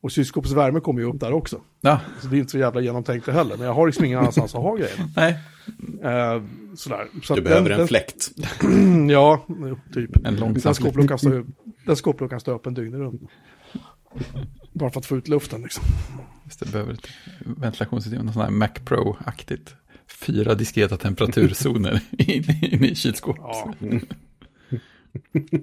Och 0.02 0.10
kylskåpets 0.10 0.54
värme 0.54 0.80
kommer 0.80 1.00
ju 1.00 1.06
upp 1.06 1.20
där 1.20 1.32
också. 1.32 1.60
Ja. 1.80 2.00
Så 2.20 2.26
det 2.26 2.36
är 2.36 2.38
inte 2.38 2.50
så 2.50 2.58
jävla 2.58 2.80
genomtänkt 2.80 3.26
det 3.26 3.32
heller. 3.32 3.56
Men 3.56 3.66
jag 3.66 3.74
har 3.74 3.86
liksom 3.86 4.04
ingen 4.04 4.18
annanstans 4.18 4.54
att 4.54 4.62
ha 4.62 4.76
grejerna. 4.76 5.08
Nej. 5.16 5.38
Eh, 6.02 6.42
sådär. 6.74 7.06
Så 7.22 7.34
Du 7.34 7.42
behöver 7.42 7.70
den, 7.70 7.80
en 7.80 7.88
fläkt. 7.88 8.30
Ja, 9.10 9.46
typ. 9.94 10.26
En 10.26 10.36
långsam 10.36 10.74
den 11.86 11.96
skåpluckan 11.96 12.40
står 12.40 12.54
öppen 12.54 12.74
dygnet 12.74 13.00
runt. 13.00 13.22
Bara 14.72 14.90
för 14.90 15.00
att 15.00 15.06
få 15.06 15.16
ut 15.16 15.28
luften 15.28 15.62
liksom. 15.62 15.84
Just 16.44 16.60
det, 16.60 16.72
behöver 16.72 16.92
ett 16.92 17.08
ventilationssystem, 17.40 18.26
något 18.26 18.34
sånt 18.34 18.44
här 18.44 18.52
Mac 18.52 18.68
Pro-aktigt. 18.84 19.74
Fyra 20.26 20.54
diskreta 20.54 20.96
temperaturzoner 20.96 22.00
inne 22.18 22.58
in 22.62 22.84
i 22.84 22.94
kylskåpet. 22.94 23.42
Ja. 23.44 23.74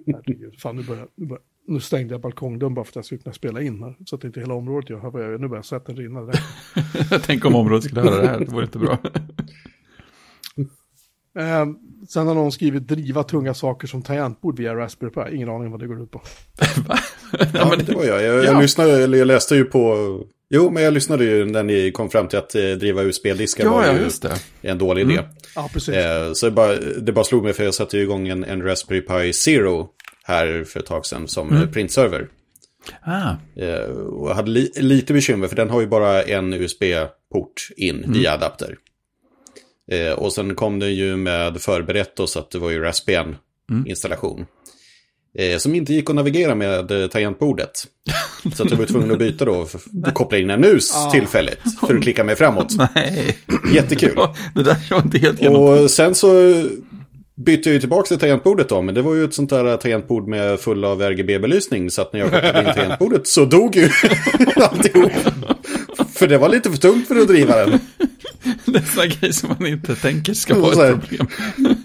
Herregud. 0.05 0.59
Fan, 0.59 0.75
nu, 0.75 0.83
börjar, 0.83 1.07
nu, 1.15 1.25
börjar, 1.25 1.41
nu 1.67 1.79
stängde 1.79 2.13
jag 2.13 2.21
balkongdörren 2.21 2.73
bara 2.73 2.85
för 2.85 2.91
att 2.91 2.95
jag 2.95 3.05
skulle 3.05 3.21
kunna 3.21 3.33
spela 3.33 3.61
in 3.61 3.83
här. 3.83 3.95
Så 4.05 4.15
att 4.15 4.23
inte 4.23 4.39
hela 4.39 4.53
området 4.53 4.89
gör. 4.89 4.99
Här 4.99 5.11
börjar, 5.11 5.31
jag- 5.31 5.41
nu 5.41 5.47
börjar 5.47 5.63
svetten 5.63 5.95
rinna. 5.97 6.31
Tänk 7.25 7.45
om 7.45 7.55
området 7.55 7.83
skulle 7.83 8.01
höra 8.01 8.21
det 8.21 8.27
här, 8.27 8.39
det 8.39 8.45
vore 8.51 8.65
inte 8.65 8.79
bra. 8.79 8.97
Eh, 11.37 11.65
sen 12.09 12.27
har 12.27 12.35
någon 12.35 12.51
skrivit 12.51 12.87
driva 12.87 13.23
tunga 13.23 13.53
saker 13.53 13.87
som 13.87 14.01
tangentbord 14.01 14.57
via 14.59 14.75
Raspberry 14.75 15.11
Pi. 15.11 15.35
Ingen 15.35 15.49
aning 15.49 15.71
vad 15.71 15.79
det 15.79 15.87
går 15.87 16.03
ut 16.03 16.11
på. 16.11 16.21
Ja, 17.53 17.73
men 17.77 17.85
det 17.85 17.93
var 17.95 18.03
jag. 18.05 18.23
Jag, 18.23 18.35
jag 18.35 18.45
Ja. 18.45 18.61
lyssnade, 18.61 19.03
eller 19.03 19.17
jag 19.17 19.27
läste 19.27 19.55
ju 19.55 19.63
på... 19.65 19.97
Jo, 20.49 20.69
men 20.69 20.83
jag 20.83 20.93
lyssnade 20.93 21.23
ju 21.25 21.45
när 21.45 21.63
ni 21.63 21.91
kom 21.91 22.09
fram 22.09 22.27
till 22.27 22.39
att 22.39 22.55
eh, 22.55 22.61
driva 22.61 23.03
USB-diskar 23.03 23.63
Ja, 23.63 23.71
var 23.73 23.85
ja, 23.85 23.93
ju 23.93 23.99
just 23.99 24.21
det. 24.21 24.33
en 24.61 24.77
dålig 24.77 25.01
idé. 25.11 25.19
Ja, 25.55 25.69
precis. 25.73 25.95
Eh, 25.95 26.33
så 26.33 26.45
det 26.45 26.51
bara, 26.51 26.75
det 26.75 27.11
bara 27.11 27.25
slog 27.25 27.43
mig 27.43 27.53
för 27.53 27.63
jag 27.63 27.73
satte 27.73 27.97
ju 27.97 28.03
igång 28.03 28.27
en, 28.27 28.43
en 28.43 28.61
Raspberry 28.63 29.01
Pi 29.01 29.33
Zero 29.33 29.87
här 30.23 30.63
för 30.67 30.79
ett 30.79 30.85
tag 30.85 31.05
sedan 31.05 31.27
som 31.27 31.49
mm. 31.49 31.71
printserver. 31.71 32.27
Ah, 33.01 33.31
Eh, 33.55 33.89
och 33.91 34.29
jag 34.29 34.35
hade 34.35 34.49
li, 34.51 34.71
lite 34.75 35.13
bekymmer 35.13 35.47
för 35.47 35.55
den 35.55 35.69
har 35.69 35.81
ju 35.81 35.87
bara 35.87 36.23
en 36.23 36.53
USB-port 36.53 37.67
in 37.77 38.05
via 38.07 38.31
adapter. 38.33 38.75
Eh, 39.91 40.11
och 40.11 40.33
sen 40.33 40.55
kom 40.55 40.79
den 40.79 40.95
ju 40.95 41.17
med 41.17 41.61
förberett 41.61 42.19
så 42.25 42.39
att 42.39 42.51
det 42.51 42.59
var 42.59 42.71
ju 42.71 42.81
Raspbian-installation. 42.81 44.45
Eh, 45.37 45.57
som 45.57 45.75
inte 45.75 45.93
gick 45.93 46.09
att 46.09 46.15
navigera 46.15 46.55
med 46.55 46.91
eh, 46.91 47.07
tangentbordet. 47.07 47.71
så 48.55 48.63
att 48.63 48.71
jag 48.71 48.77
var 48.77 48.85
tvungen 48.85 49.11
att 49.11 49.19
byta 49.19 49.45
då, 49.45 49.65
för 49.65 49.79
koppla 50.13 50.37
in 50.37 50.49
en 50.49 50.61
mus 50.61 50.93
tillfälligt 51.11 51.59
för 51.79 51.95
att 51.95 52.01
klicka 52.01 52.23
mig 52.23 52.35
framåt. 52.35 52.73
nej. 52.95 53.37
Jättekul. 53.73 54.13
Ja, 54.15 54.35
Det 54.55 54.63
där 54.63 54.77
var 54.91 55.01
inte 55.01 55.17
helt 55.17 55.41
genom. 55.41 55.61
Och 55.61 55.91
sen 55.91 56.15
så 56.15 56.27
bytte 57.35 57.69
jag 57.69 57.73
ju 57.73 57.79
tillbaka 57.79 58.07
till 58.07 58.19
tangentbordet 58.19 58.69
då, 58.69 58.81
men 58.81 58.95
det 58.95 59.01
var 59.01 59.15
ju 59.15 59.23
ett 59.23 59.33
sånt 59.33 59.49
där 59.49 59.77
tangentbord 59.77 60.27
med 60.27 60.59
full 60.59 60.85
av 60.85 61.01
RGB-belysning, 61.01 61.91
så 61.91 62.01
att 62.01 62.13
när 62.13 62.19
jag 62.19 62.31
kopplade 62.31 62.59
in 62.59 62.65
tangentbordet 62.75 63.27
så 63.27 63.45
dog 63.45 63.75
ju 63.75 63.89
alltihop. 64.55 65.11
För 66.17 66.27
det 66.27 66.37
var 66.37 66.49
lite 66.49 66.71
för 66.71 66.77
tungt 66.77 67.07
för 67.07 67.15
att 67.15 67.27
driva 67.27 67.55
den. 67.55 67.79
Sådana 68.85 69.07
grejer 69.07 69.31
som 69.31 69.49
man 69.49 69.67
inte 69.67 69.95
tänker 69.95 70.33
ska 70.33 70.59
vara 70.59 70.75
här- 70.75 70.93
ett 70.93 71.09
problem. 71.09 71.27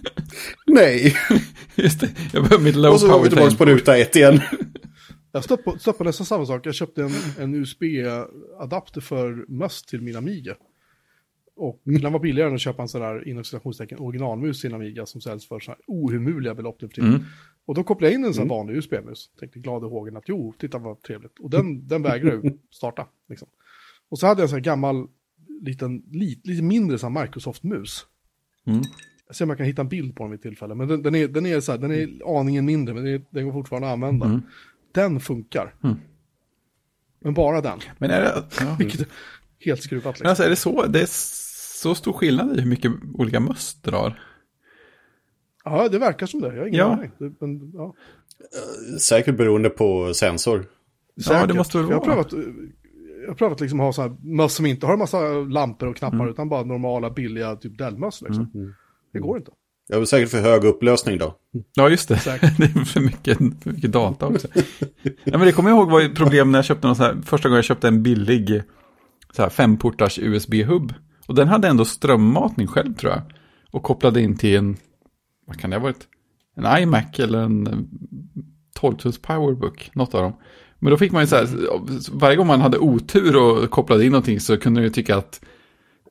Nej. 0.67 1.17
Just 1.75 2.01
det, 2.01 2.11
jag 2.33 2.43
behöver 2.43 2.65
mitt 2.65 2.77
low 2.77 2.93
Och 2.93 3.01
så 3.01 3.07
var 3.09 3.15
vi 3.15 3.31
power 3.31 3.31
tillbaka 3.31 3.57
på 3.57 3.65
ruta 3.65 3.97
ett 3.97 4.17
igen. 4.17 4.41
Jag 5.33 5.45
stötte 5.45 5.93
på 5.93 6.05
nästan 6.05 6.27
samma 6.27 6.47
sak. 6.47 6.67
Jag 6.67 6.75
köpte 6.75 7.03
en, 7.03 7.13
en 7.39 7.55
USB-adapter 7.55 9.01
för 9.01 9.45
möss 9.49 9.83
till 9.83 10.03
min 10.03 10.17
Amiga. 10.17 10.55
Och 11.57 11.81
den 11.85 12.13
var 12.13 12.21
billigare 12.21 12.49
än 12.49 12.55
att 12.55 12.61
köpa 12.61 12.83
en 12.83 12.89
sån 12.89 13.01
där 13.01 13.29
inom 13.29 13.45
citationstecken 13.45 13.99
originalmus 13.99 14.61
till 14.61 14.71
en 14.71 14.77
Amiga 14.77 15.07
som 15.07 15.21
säljs 15.21 15.49
för 15.49 15.61
så 15.61 15.71
här 15.71 15.81
ohemulliga 15.87 16.55
belopp 16.55 16.81
nu 16.81 16.89
för 16.89 16.95
tiden. 16.95 17.11
Mm. 17.11 17.25
Och 17.67 17.75
då 17.75 17.85
kopplade 17.85 18.13
jag 18.13 18.21
in 18.21 18.25
en 18.25 18.35
sån 18.35 18.49
vanlig 18.49 18.77
USB-mus. 18.77 19.31
Tänkte 19.41 19.59
glad 19.59 19.83
i 19.83 19.87
hågen 19.87 20.17
att 20.17 20.25
jo, 20.27 20.55
titta 20.59 20.79
vad 20.79 21.03
trevligt. 21.03 21.39
Och 21.41 21.51
den, 21.51 21.89
den 21.89 22.03
vägrade 22.03 22.49
ju 22.49 22.59
starta. 22.71 23.07
Liksom. 23.29 23.49
Och 24.13 24.19
så 24.19 24.27
hade 24.27 24.41
jag 24.41 24.45
en 24.45 24.49
sån 24.49 24.57
här 24.57 24.65
gammal, 24.65 25.07
liten, 25.63 26.03
lite, 26.11 26.49
lite 26.49 26.63
mindre 26.63 26.99
sån 26.99 27.13
Microsoft-mus. 27.13 28.07
Mm. 28.67 28.83
Jag 29.27 29.37
ser 29.37 29.45
om 29.45 29.49
jag 29.51 29.59
kan 29.59 29.67
hitta 29.67 29.83
en 29.83 29.89
bild 29.89 30.17
på 30.17 30.23
den 30.25 30.31
vid 30.31 30.43
tillfälle. 30.43 30.75
Men 30.75 30.89
den, 30.89 31.03
den, 31.03 31.15
är, 31.15 31.29
den, 31.29 31.47
är, 31.47 31.61
så 31.61 31.73
här, 31.73 31.79
den 31.79 31.91
är 31.91 32.39
aningen 32.39 32.65
mindre, 32.65 32.95
men 32.95 33.07
är, 33.07 33.23
den 33.31 33.45
går 33.45 33.53
fortfarande 33.53 33.89
att 33.89 33.93
använda. 33.93 34.27
Mm. 34.27 34.43
Den 34.93 35.21
funkar. 35.21 35.75
Mm. 35.85 35.97
Men 37.21 37.35
bara 37.35 37.61
den. 37.61 37.79
Men 37.99 38.11
är 38.11 38.21
det, 38.21 38.45
ja. 38.61 38.77
Vilket 38.79 39.01
är 39.01 39.07
helt 39.61 39.83
skruvat 39.83 40.05
Men 40.05 40.11
liksom. 40.13 40.29
alltså 40.29 40.43
är 40.45 40.51
det 40.51 40.57
så, 40.57 40.87
det 40.87 41.01
är 41.03 41.09
så 41.83 41.95
stor 41.95 42.13
skillnad 42.13 42.59
i 42.59 42.61
hur 42.61 42.69
mycket 42.69 42.93
olika 43.15 43.41
möss 43.41 43.75
drar? 43.83 44.23
Ja, 45.65 45.89
det 45.89 45.99
verkar 45.99 46.27
som 46.27 46.41
det. 46.41 46.49
Jag 46.55 46.61
har 46.63 46.67
ingen 46.67 46.79
Ja. 46.81 46.93
aning. 46.93 47.11
Det, 47.19 47.33
men, 47.41 47.73
ja. 47.75 47.95
Säkert 49.01 49.37
beroende 49.37 49.71
på 49.71 50.15
sensor. 50.15 50.67
Säkert. 51.25 51.49
det 51.49 51.55
måste 51.55 51.79
väl 51.79 51.87
För 51.87 51.93
jag 51.93 52.01
har 52.01 52.07
vara. 52.07 52.25
prövat, 52.25 52.47
eh, 52.47 52.53
jag 53.23 53.29
har 53.29 53.35
prövat 53.35 53.61
liksom 53.61 53.81
ha 53.81 53.93
sådana 53.93 54.17
möss 54.23 54.55
som 54.55 54.67
inte 54.67 54.87
har 54.87 54.93
en 54.93 54.99
massa 54.99 55.31
lampor 55.33 55.89
och 55.89 55.97
knappar 55.97 56.17
Mm. 56.17 56.29
utan 56.29 56.49
bara 56.49 56.63
normala 56.63 57.11
billiga 57.11 57.57
typ 57.57 57.79
Dell-möss 57.79 58.23
liksom. 58.23 58.75
Det 59.13 59.19
går 59.19 59.37
inte. 59.39 59.51
Jag 59.89 59.99
var 59.99 60.05
säkert 60.05 60.31
för 60.31 60.41
hög 60.41 60.65
upplösning 60.65 61.19
då. 61.19 61.35
Ja, 61.75 61.89
just 61.89 62.09
det. 62.09 62.19
Säkert. 62.19 62.57
det 62.59 62.65
är 62.65 62.85
för 62.85 63.01
mycket, 63.01 63.39
för 63.39 63.73
mycket 63.73 63.93
data 63.93 64.27
också. 64.27 64.49
ja, 65.25 65.39
men 65.39 65.41
det 65.41 65.53
kommer 65.53 65.71
jag 65.71 65.79
ihåg 65.79 65.91
var 65.91 66.01
ett 66.01 66.15
problem 66.15 66.53
när 66.53 66.59
jag 66.59 66.65
köpte 66.65 66.87
någon 66.87 66.97
så 66.97 67.03
här, 67.03 67.17
första 67.25 67.49
gången 67.49 67.57
jag 67.57 67.65
köpte 67.65 67.89
en 67.89 68.03
billig 68.03 68.63
så 69.33 69.43
här, 69.43 69.49
femportars 69.49 70.19
USB-hub. 70.19 70.95
Och 71.27 71.35
den 71.35 71.49
hade 71.49 71.69
ändå 71.69 71.85
strömmatning 71.85 72.67
själv 72.67 72.95
tror 72.95 73.13
jag. 73.13 73.23
Och 73.71 73.83
kopplade 73.83 74.21
in 74.21 74.37
till 74.37 74.57
en, 74.57 74.77
vad 75.47 75.61
kan 75.61 75.71
det 75.71 75.77
ha 75.77 75.83
varit? 75.83 76.09
En 76.57 76.83
iMac 76.83 77.19
eller 77.19 77.39
en 77.39 77.67
eh, 77.67 77.79
12-tums 78.81 79.23
Powerbook, 79.23 79.91
något 79.95 80.15
av 80.15 80.23
dem. 80.23 80.33
Men 80.83 80.91
då 80.91 80.97
fick 80.97 81.13
man 81.13 81.23
ju 81.23 81.27
så 81.27 81.37
här, 81.37 81.49
varje 82.13 82.37
gång 82.37 82.47
man 82.47 82.61
hade 82.61 82.79
otur 82.79 83.37
och 83.37 83.71
kopplade 83.71 84.05
in 84.05 84.13
någonting 84.13 84.41
så 84.41 84.57
kunde 84.57 84.81
man 84.81 84.85
ju 84.85 84.91
tycka 84.91 85.17
att 85.17 85.41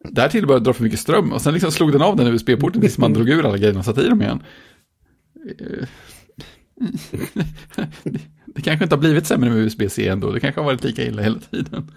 där 0.03 0.29
till 0.29 0.47
började 0.47 0.65
dra 0.65 0.73
för 0.73 0.83
mycket 0.83 0.99
ström. 0.99 1.31
Och 1.31 1.41
sen 1.41 1.53
liksom 1.53 1.71
slog 1.71 1.91
den 1.91 2.01
av 2.01 2.15
den 2.15 2.27
USB-porten 2.27 2.81
tills 2.81 2.97
man 2.97 3.13
drog 3.17 3.29
ur 3.29 3.45
alla 3.45 3.57
grejerna 3.57 3.79
och 3.79 3.85
satte 3.85 4.01
i 4.01 4.07
dem 4.07 4.21
igen. 4.21 4.43
Eh, 5.59 5.87
det, 8.45 8.61
kanske 8.61 8.85
inte 8.85 8.95
har 8.95 8.99
blivit 8.99 9.27
sämre 9.27 9.49
med 9.49 9.59
USB-C 9.59 10.07
ändå. 10.07 10.31
Det 10.31 10.39
kanske 10.39 10.61
har 10.61 10.65
varit 10.65 10.83
lika 10.83 11.03
illa 11.03 11.21
hela 11.21 11.39
tiden. 11.39 11.91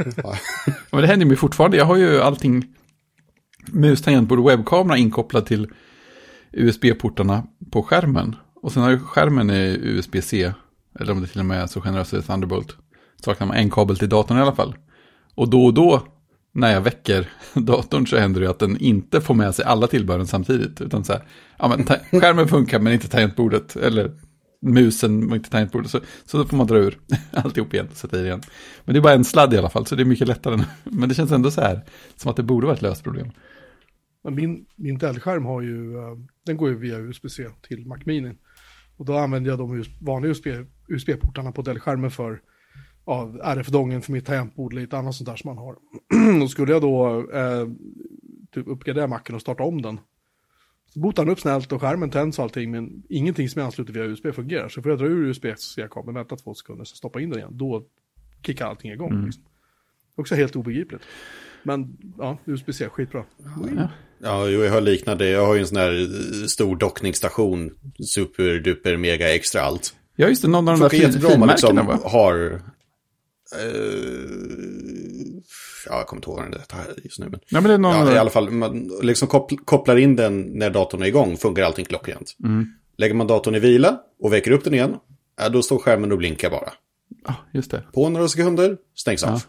Men 0.90 1.00
det 1.00 1.06
händer 1.06 1.26
ju 1.26 1.36
fortfarande. 1.36 1.76
Jag 1.76 1.84
har 1.84 1.96
ju 1.96 2.20
allting 2.20 2.64
mus, 3.72 4.02
tangentbord 4.02 4.38
och 4.38 4.48
webbkamera 4.48 4.96
inkopplad 4.96 5.46
till 5.46 5.68
USB-portarna 6.52 7.46
på 7.70 7.82
skärmen. 7.82 8.36
Och 8.54 8.72
sen 8.72 8.82
har 8.82 8.90
ju 8.90 8.98
skärmen 8.98 9.50
USB-C, 9.50 10.52
eller 11.00 11.12
om 11.12 11.20
det 11.20 11.26
till 11.26 11.40
och 11.40 11.46
med 11.46 11.62
är 11.62 11.66
så 11.66 11.80
generöst 11.80 12.12
är 12.12 12.20
Thunderbolt. 12.20 12.76
Saknar 13.24 13.46
man 13.46 13.56
en 13.56 13.70
kabel 13.70 13.98
till 13.98 14.08
datorn 14.08 14.38
i 14.38 14.40
alla 14.40 14.54
fall. 14.54 14.74
Och 15.34 15.50
då 15.50 15.64
och 15.64 15.74
då 15.74 16.02
när 16.52 16.72
jag 16.72 16.80
väcker 16.80 17.28
datorn 17.54 18.06
så 18.06 18.16
händer 18.16 18.40
det 18.40 18.50
att 18.50 18.58
den 18.58 18.76
inte 18.76 19.20
får 19.20 19.34
med 19.34 19.54
sig 19.54 19.64
alla 19.64 19.86
tillbehören 19.86 20.26
samtidigt. 20.26 20.80
Utan 20.80 21.04
så 21.04 21.12
här, 21.12 21.22
ja 21.58 21.68
men 21.68 21.84
skärmen 22.20 22.48
funkar 22.48 22.78
men 22.78 22.92
inte 22.92 23.08
tangentbordet. 23.08 23.76
Eller 23.76 24.12
musen 24.62 25.26
men 25.26 25.34
inte 25.34 25.50
tangentbordet. 25.50 25.90
Så, 25.90 26.00
så 26.24 26.38
då 26.38 26.44
får 26.44 26.56
man 26.56 26.66
dra 26.66 26.78
ur 26.78 26.98
alltihop 27.32 27.74
igen 27.74 27.88
och 27.90 27.96
sätta 27.96 28.20
i 28.20 28.24
igen. 28.24 28.40
Men 28.84 28.92
det 28.94 28.98
är 28.98 29.02
bara 29.02 29.14
en 29.14 29.24
sladd 29.24 29.54
i 29.54 29.58
alla 29.58 29.70
fall 29.70 29.86
så 29.86 29.94
det 29.94 30.02
är 30.02 30.04
mycket 30.04 30.28
lättare. 30.28 30.64
Men 30.84 31.08
det 31.08 31.14
känns 31.14 31.32
ändå 31.32 31.50
så 31.50 31.60
här 31.60 31.84
som 32.16 32.30
att 32.30 32.36
det 32.36 32.42
borde 32.42 32.66
vara 32.66 32.76
ett 32.76 32.82
löst 32.82 33.04
problem. 33.04 33.30
Men 34.24 34.34
min, 34.34 34.66
min 34.76 34.98
Dell-skärm 34.98 35.44
har 35.44 35.62
ju, 35.62 35.96
eh, 35.96 36.16
den 36.46 36.56
går 36.56 36.68
ju 36.68 36.78
via 36.78 36.98
USB-C 36.98 37.46
till 37.68 37.86
Mac 37.86 37.98
Mini. 38.04 38.34
Och 38.96 39.04
då 39.04 39.16
använder 39.16 39.50
jag 39.50 39.58
de 39.58 39.84
vanliga 40.00 40.30
USB, 40.30 40.46
USB-portarna 40.88 41.52
på 41.52 41.62
Dell-skärmen 41.62 42.10
för 42.10 42.40
ja, 43.06 43.32
RF-dongen 43.42 44.02
för 44.02 44.12
mitt 44.12 44.26
tangentbord, 44.26 44.72
lite 44.72 44.98
annat 44.98 45.14
sånt 45.14 45.28
där 45.28 45.36
som 45.36 45.48
man 45.48 45.58
har. 45.58 45.76
och 46.42 46.50
skulle 46.50 46.72
jag 46.72 46.82
då 46.82 47.26
eh, 47.32 47.68
typ 48.54 48.68
uppgradera 48.68 49.06
Macen 49.06 49.34
och 49.34 49.40
starta 49.40 49.62
om 49.62 49.82
den. 49.82 50.00
Så 50.94 51.00
botar 51.00 51.24
den 51.24 51.32
upp 51.32 51.40
snällt 51.40 51.72
och 51.72 51.80
skärmen 51.80 52.10
tänds 52.10 52.38
och 52.38 52.42
allting, 52.42 52.70
men 52.70 53.02
ingenting 53.08 53.48
som 53.48 53.60
är 53.60 53.66
anslutet 53.66 53.96
via 53.96 54.04
USB 54.04 54.34
fungerar. 54.34 54.68
Så 54.68 54.82
får 54.82 54.90
jag 54.92 54.98
dra 54.98 55.06
ur 55.06 55.26
USB-C-kabeln, 55.26 56.14
vänta 56.14 56.36
två 56.36 56.54
sekunder, 56.54 56.84
så 56.84 56.96
stoppa 56.96 57.20
in 57.20 57.30
den 57.30 57.38
igen. 57.38 57.50
Då 57.52 57.84
kickar 58.42 58.66
allting 58.66 58.92
igång. 58.92 59.24
Liksom. 59.24 59.42
Också 60.14 60.34
helt 60.34 60.56
obegripligt. 60.56 61.02
Men 61.62 61.96
ja, 62.18 62.38
USB-C, 62.44 62.88
skitbra. 62.88 63.24
Ja. 63.76 63.88
Ja, 64.18 64.48
jo, 64.48 64.62
jag 64.64 64.72
har 64.72 64.80
liknande. 64.80 65.28
Jag 65.28 65.46
har 65.46 65.54
ju 65.54 65.60
en 65.60 65.66
sån 65.66 65.76
här 65.76 66.06
stor 66.46 66.76
dockningsstation. 66.76 67.70
Super, 68.06 68.60
duper, 68.60 68.96
mega, 68.96 69.34
extra 69.34 69.60
allt. 69.62 69.94
Ja, 70.16 70.28
just 70.28 70.42
det, 70.42 70.48
någon 70.48 70.68
av 70.68 70.74
de 70.74 70.80
där 70.82 70.88
fin, 70.88 71.00
jättebra 71.00 71.34
om 71.34 71.40
man 71.40 71.48
finmärkena 71.48 71.82
liksom 71.82 72.02
va? 72.02 72.08
har... 72.10 72.62
Eh, 73.54 73.60
ja, 75.86 75.96
jag 75.98 76.06
kommer 76.06 76.18
inte 76.18 76.30
ihåg 76.30 76.36
vad 76.36 76.50
den 76.50 76.60
heter 76.60 77.02
just 77.04 77.18
nu. 77.18 77.28
Men, 77.28 77.40
Ja, 77.48 77.60
men 77.60 77.64
det 77.64 77.74
är 77.74 77.78
någon 77.78 78.06
ja, 78.06 78.14
I 78.14 78.18
alla 78.18 78.30
fall, 78.30 78.50
man 78.50 78.90
liksom 79.02 79.28
koppl- 79.28 79.64
kopplar 79.64 79.96
in 79.96 80.16
den 80.16 80.40
när 80.42 80.70
datorn 80.70 81.02
är 81.02 81.06
igång, 81.06 81.36
funkar 81.36 81.62
allting 81.62 81.84
klockrent. 81.84 82.36
Mm. 82.44 82.66
Lägger 82.98 83.14
man 83.14 83.26
datorn 83.26 83.54
i 83.54 83.58
vila 83.58 84.00
och 84.20 84.32
väcker 84.32 84.50
upp 84.50 84.64
den 84.64 84.74
igen, 84.74 84.96
ja, 85.38 85.48
då 85.48 85.62
står 85.62 85.78
skärmen 85.78 86.12
och 86.12 86.18
blinkar 86.18 86.50
bara. 86.50 86.72
Ja, 87.26 87.34
just 87.52 87.70
det. 87.70 87.82
På 87.92 88.08
några 88.08 88.28
sekunder, 88.28 88.76
stängs 88.96 89.22
av. 89.22 89.42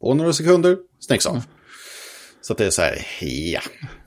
På 0.00 0.14
några 0.14 0.32
sekunder, 0.32 0.78
stängs 1.00 1.26
av. 1.26 1.42
Så 2.42 2.52
att 2.52 2.58
det 2.58 2.66
är 2.66 2.70
så 2.70 2.82
här, 2.82 3.06
ja, 3.52 3.60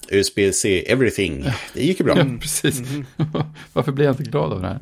USB-C, 0.10 0.84
everything. 0.88 1.46
Det 1.74 1.84
gick 1.84 2.00
ju 2.00 2.06
bra. 2.06 2.18
Ja, 2.18 2.26
precis. 2.42 2.82
Varför 3.74 3.92
blir 3.92 4.06
jag 4.06 4.14
inte 4.14 4.24
glad 4.24 4.54
av 4.54 4.62
det 4.62 4.68
här? 4.68 4.80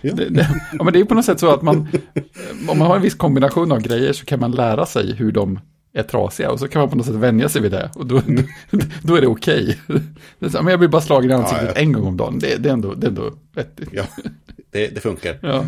Ja. 0.00 0.14
Det, 0.14 0.28
det, 0.28 0.48
ja, 0.78 0.84
men 0.84 0.92
det 0.92 1.00
är 1.00 1.04
på 1.04 1.14
något 1.14 1.24
sätt 1.24 1.40
så 1.40 1.50
att 1.50 1.62
man, 1.62 1.88
om 2.68 2.78
man 2.78 2.86
har 2.86 2.96
en 2.96 3.02
viss 3.02 3.14
kombination 3.14 3.72
av 3.72 3.80
grejer 3.80 4.12
så 4.12 4.24
kan 4.24 4.40
man 4.40 4.52
lära 4.52 4.86
sig 4.86 5.14
hur 5.14 5.32
de 5.32 5.58
är 5.94 6.02
trasiga 6.02 6.50
och 6.50 6.58
så 6.58 6.68
kan 6.68 6.80
man 6.80 6.90
på 6.90 6.96
något 6.96 7.06
sätt 7.06 7.14
vänja 7.14 7.48
sig 7.48 7.62
vid 7.62 7.72
det 7.72 7.90
och 7.94 8.06
då, 8.06 8.22
då 9.02 9.16
är 9.16 9.20
det 9.20 9.26
okej. 9.26 9.78
Men 10.38 10.66
jag 10.66 10.78
blir 10.78 10.88
bara 10.88 11.02
slagen 11.02 11.30
i 11.30 11.34
ansiktet 11.34 11.62
Ja, 11.62 11.72
ja. 11.74 11.80
en 11.80 11.92
gång 11.92 12.06
om 12.06 12.16
dagen, 12.16 12.38
det, 12.38 12.56
det, 12.56 12.68
är, 12.68 12.72
ändå, 12.72 12.94
det 12.94 13.06
är 13.06 13.08
ändå 13.08 13.32
vettigt. 13.54 13.88
Ja, 13.92 14.04
det, 14.72 14.94
det 14.94 15.00
funkar. 15.00 15.38
Ja. 15.42 15.64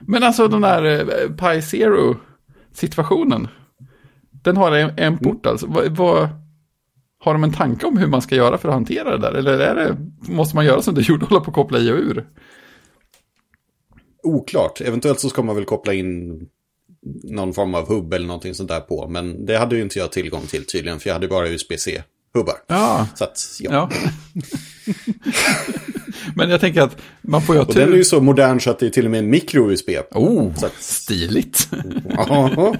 Men 0.00 0.22
alltså 0.22 0.48
den 0.48 0.60
där 0.60 0.84
eh, 0.84 1.28
Pi 1.28 1.62
Zero-situationen, 1.62 3.48
den 4.30 4.56
har 4.56 4.72
en, 4.72 4.90
en 4.96 5.18
port 5.18 5.46
alltså. 5.46 5.66
Vad, 5.66 5.96
vad, 5.96 6.28
har 7.24 7.32
de 7.32 7.44
en 7.44 7.52
tanke 7.52 7.86
om 7.86 7.96
hur 7.96 8.06
man 8.06 8.22
ska 8.22 8.34
göra 8.34 8.58
för 8.58 8.68
att 8.68 8.74
hantera 8.74 9.10
det 9.10 9.18
där? 9.18 9.32
Eller 9.32 9.58
är 9.58 9.74
det, 9.74 9.96
måste 10.32 10.56
man 10.56 10.64
göra 10.64 10.82
som 10.82 10.94
du 10.94 11.00
gjorde, 11.00 11.26
hålla 11.26 11.40
på 11.40 11.50
att 11.50 11.54
koppla 11.54 11.78
i 11.78 11.92
och 11.92 11.96
ur? 11.96 12.26
Oklart. 14.22 14.80
Eventuellt 14.80 15.20
så 15.20 15.28
ska 15.28 15.42
man 15.42 15.56
väl 15.56 15.64
koppla 15.64 15.92
in 15.94 16.40
någon 17.24 17.54
form 17.54 17.74
av 17.74 17.88
hubb 17.88 18.12
eller 18.14 18.26
någonting 18.26 18.54
sånt 18.54 18.68
där 18.68 18.80
på. 18.80 19.08
Men 19.08 19.46
det 19.46 19.56
hade 19.58 19.76
ju 19.76 19.82
inte 19.82 19.98
jag 19.98 20.12
tillgång 20.12 20.46
till 20.46 20.66
tydligen, 20.66 21.00
för 21.00 21.08
jag 21.08 21.14
hade 21.14 21.28
bara 21.28 21.48
USB-C-hubbar. 21.48 22.54
Ja, 22.66 23.08
Så 23.14 23.24
att, 23.24 23.58
ja. 23.60 23.70
ja. 23.72 23.90
Men 26.36 26.50
jag 26.50 26.60
tänker 26.60 26.82
att 26.82 26.96
man 27.22 27.42
får 27.42 27.54
ju 27.54 27.60
ha 27.60 27.66
Och 27.66 27.74
den 27.74 27.82
är 27.82 27.86
ju 27.92 27.96
tur. 27.96 28.02
så 28.02 28.20
modern 28.20 28.60
så 28.60 28.70
att 28.70 28.78
det 28.78 28.86
är 28.86 28.90
till 28.90 29.04
och 29.04 29.10
med 29.10 29.24
micro-USB. 29.24 29.88
Oh, 30.10 30.54
Så 30.54 30.66
att- 30.66 30.82
stiligt. 30.82 31.68
Ja, 32.08 32.74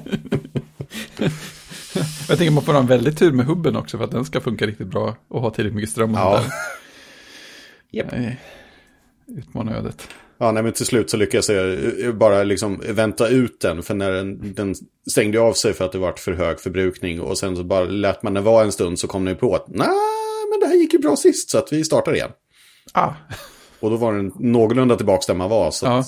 Jag 2.29 2.39
tänker 2.39 2.51
man 2.51 2.65
får 2.65 2.73
ha 2.73 2.81
en 2.81 2.87
väldigt 2.87 3.19
tur 3.19 3.33
med 3.33 3.47
hubben 3.47 3.77
också 3.77 3.99
för 3.99 4.05
att 4.05 4.11
den 4.11 4.25
ska 4.25 4.41
funka 4.41 4.67
riktigt 4.67 4.87
bra 4.87 5.17
och 5.29 5.41
ha 5.41 5.51
tillräckligt 5.51 5.75
mycket 5.77 5.91
ström. 5.91 6.15
och 6.15 6.19
Ja. 7.91 8.05
Nej, 8.13 8.41
Utmana 9.27 9.77
ödet. 9.77 10.09
Ja 10.43 10.53
nej, 10.53 10.63
men 10.63 10.73
till 10.73 10.87
slut 10.87 11.11
så 11.11 11.17
lyckades 11.17 11.49
jag 11.49 11.73
eh, 12.05 12.13
bara 12.13 12.43
liksom 12.45 12.83
vänta 12.89 13.29
ut 13.29 13.61
den. 13.61 13.83
För 13.83 13.95
när 13.95 14.13
den, 14.13 14.55
den 14.55 14.75
stängde 15.11 15.41
av 15.41 15.53
sig 15.53 15.73
för 15.73 15.85
att 15.85 15.93
det 15.93 15.99
var 15.99 16.13
för 16.13 16.33
hög 16.33 16.61
förbrukning. 16.61 17.21
Och 17.21 17.39
sen 17.39 17.57
så 17.57 17.65
bara 17.65 17.85
lät 17.85 18.23
man 18.23 18.35
den 18.35 18.45
vara 18.45 18.65
en 18.65 18.73
stund 18.73 18.99
så 18.99 19.07
kom 19.09 19.25
den 19.25 19.37
på 19.37 19.55
att 19.55 19.69
nej, 19.69 19.89
men 20.51 20.61
det 20.61 20.67
här 20.67 20.75
gick 20.75 20.93
ju 20.93 20.99
bra 20.99 21.17
sist 21.17 21.51
så 21.51 21.59
att 21.59 21.73
vi 21.73 21.85
startar 21.85 22.15
igen. 22.15 22.31
Ah, 22.93 23.11
Och 23.81 23.91
då 23.91 23.97
var 23.97 24.13
den 24.13 24.33
någorlunda 24.39 24.97
tillbaka 24.97 25.25
där 25.27 25.35
man 25.35 25.51
var. 25.51 25.71
Så 25.71 25.87
Ja. 25.87 25.99
att, 25.99 26.07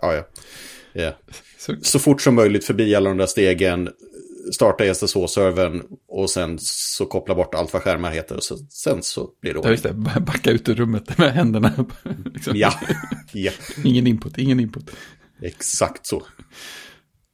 ja, 0.00 0.24
ja. 0.92 1.12
så, 1.58 1.74
Så 1.82 1.98
fort 1.98 2.22
som 2.22 2.34
möjligt 2.34 2.64
förbi 2.64 2.94
alla 2.94 3.08
de 3.08 3.18
där 3.18 3.26
stegen. 3.26 3.88
Starta 4.52 4.84
SSH-servern 4.84 5.82
och 6.08 6.30
sen 6.30 6.58
så 6.60 7.06
koppla 7.06 7.34
bort 7.34 7.54
allt 7.54 7.72
vad 7.72 7.82
skärmar 7.82 8.10
heter. 8.10 8.36
Och 8.36 8.42
så, 8.44 8.56
sen 8.56 9.02
så 9.02 9.28
blir 9.40 9.52
det 9.52 9.56
ja, 9.56 9.58
ordning. 9.60 9.72
just 9.72 9.84
det, 10.14 10.20
backa 10.20 10.50
ut 10.50 10.68
ur 10.68 10.74
rummet 10.74 11.18
med 11.18 11.32
händerna. 11.32 11.72
liksom. 12.34 12.52
Ja, 12.56 12.74
ja, 13.32 13.52
Ingen 13.84 14.06
input, 14.06 14.38
ingen 14.38 14.60
input. 14.60 14.90
exakt 15.42 16.06
så. 16.06 16.22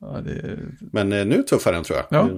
Ja, 0.00 0.20
det, 0.20 0.58
Men 0.92 1.12
eh, 1.12 1.26
nu 1.26 1.42
tuffar 1.42 1.72
den 1.72 1.84
tror 1.84 1.98
jag. 1.98 2.06
Ja. 2.10 2.30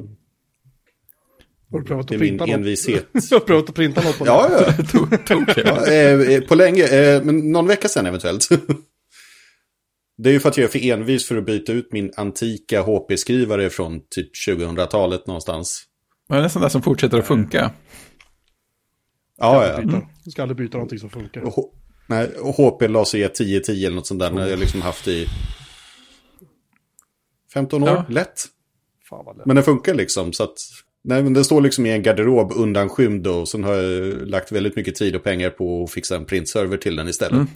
Har 1.73 1.79
du 1.81 1.85
prövat 1.85 2.09
Det 2.09 2.15
att 2.15 2.21
är 2.21 2.25
min 2.25 2.29
printa 2.39 2.47
något? 2.47 2.55
envishet. 2.55 3.09
Jag 3.31 3.39
har 3.39 3.47
prövat 3.47 3.69
att 3.69 3.75
printa 3.75 4.03
något 4.03 4.19
på 4.19 4.27
Ja, 4.27 4.51
ja. 4.67 4.73
tog, 4.85 5.27
tog 5.27 5.47
det. 5.47 5.63
ja 5.65 5.87
eh, 6.35 6.41
på 6.41 6.55
länge. 6.55 6.85
Eh, 6.85 7.23
men 7.25 7.53
någon 7.53 7.67
vecka 7.67 7.89
sedan 7.89 8.07
eventuellt. 8.07 8.49
Det 10.23 10.29
är 10.31 10.33
ju 10.33 10.41
för 10.41 10.49
att 10.49 10.57
jag 10.57 10.65
är 10.65 10.69
för 10.69 10.85
envis 10.91 11.29
för 11.29 11.37
att 11.37 11.47
byta 11.47 11.73
ut 11.73 11.93
min 11.93 12.13
antika 12.17 12.83
HP-skrivare 12.83 13.71
från 13.71 14.01
typ 14.11 14.31
2000-talet 14.49 15.27
någonstans. 15.27 15.85
Men 16.29 16.39
det 16.39 16.45
är 16.45 16.49
sånt 16.49 16.63
där 16.63 16.69
som 16.69 16.83
fortsätter 16.83 17.19
att 17.19 17.27
funka. 17.27 17.71
Ja, 19.39 19.67
ja. 19.69 19.81
Byta. 19.83 20.03
Jag 20.25 20.33
ska 20.33 20.43
aldrig 20.43 20.57
byta 20.59 20.77
någonting 20.79 20.99
som 20.99 21.11
funkar. 21.11 21.41
H- 21.41 21.71
Nej, 22.07 22.29
och 22.41 22.55
HP 22.55 22.89
Laser 22.89 23.19
E 23.19 23.25
1010 23.25 23.87
eller 23.87 23.97
något 23.97 24.07
sånt 24.07 24.21
där. 24.21 24.31
När 24.31 24.47
jag 24.49 24.59
liksom 24.59 24.83
haft 24.83 25.09
i 25.09 25.27
15 27.55 27.83
år, 27.83 27.89
Ja. 27.89 28.05
lätt. 28.09 28.45
Fan 29.09 29.25
vad 29.25 29.37
lätt. 29.37 29.47
Men 29.47 29.57
den 29.57 29.65
funkar 29.65 29.95
liksom 29.95 30.33
så 30.33 30.43
att... 30.45 30.55
Nej, 31.05 31.23
men 31.23 31.33
den 31.35 31.45
står 31.45 31.61
liksom 31.61 31.87
i 31.87 31.91
en 31.93 32.03
garderob 32.03 32.53
undanskymd 32.57 33.27
och 33.27 33.49
sen 33.49 33.65
har 33.65 33.75
jag 33.75 34.29
lagt 34.29 34.53
väldigt 34.53 34.77
mycket 34.77 34.95
tid 34.95 35.17
och 35.17 35.23
pengar 35.25 35.51
på 35.51 35.85
att 35.85 35.91
fixa 35.91 36.17
en 36.17 36.25
printserver 36.25 36.77
till 36.77 36.97
den 36.97 37.09
istället. 37.09 37.33
Mm. 37.33 37.47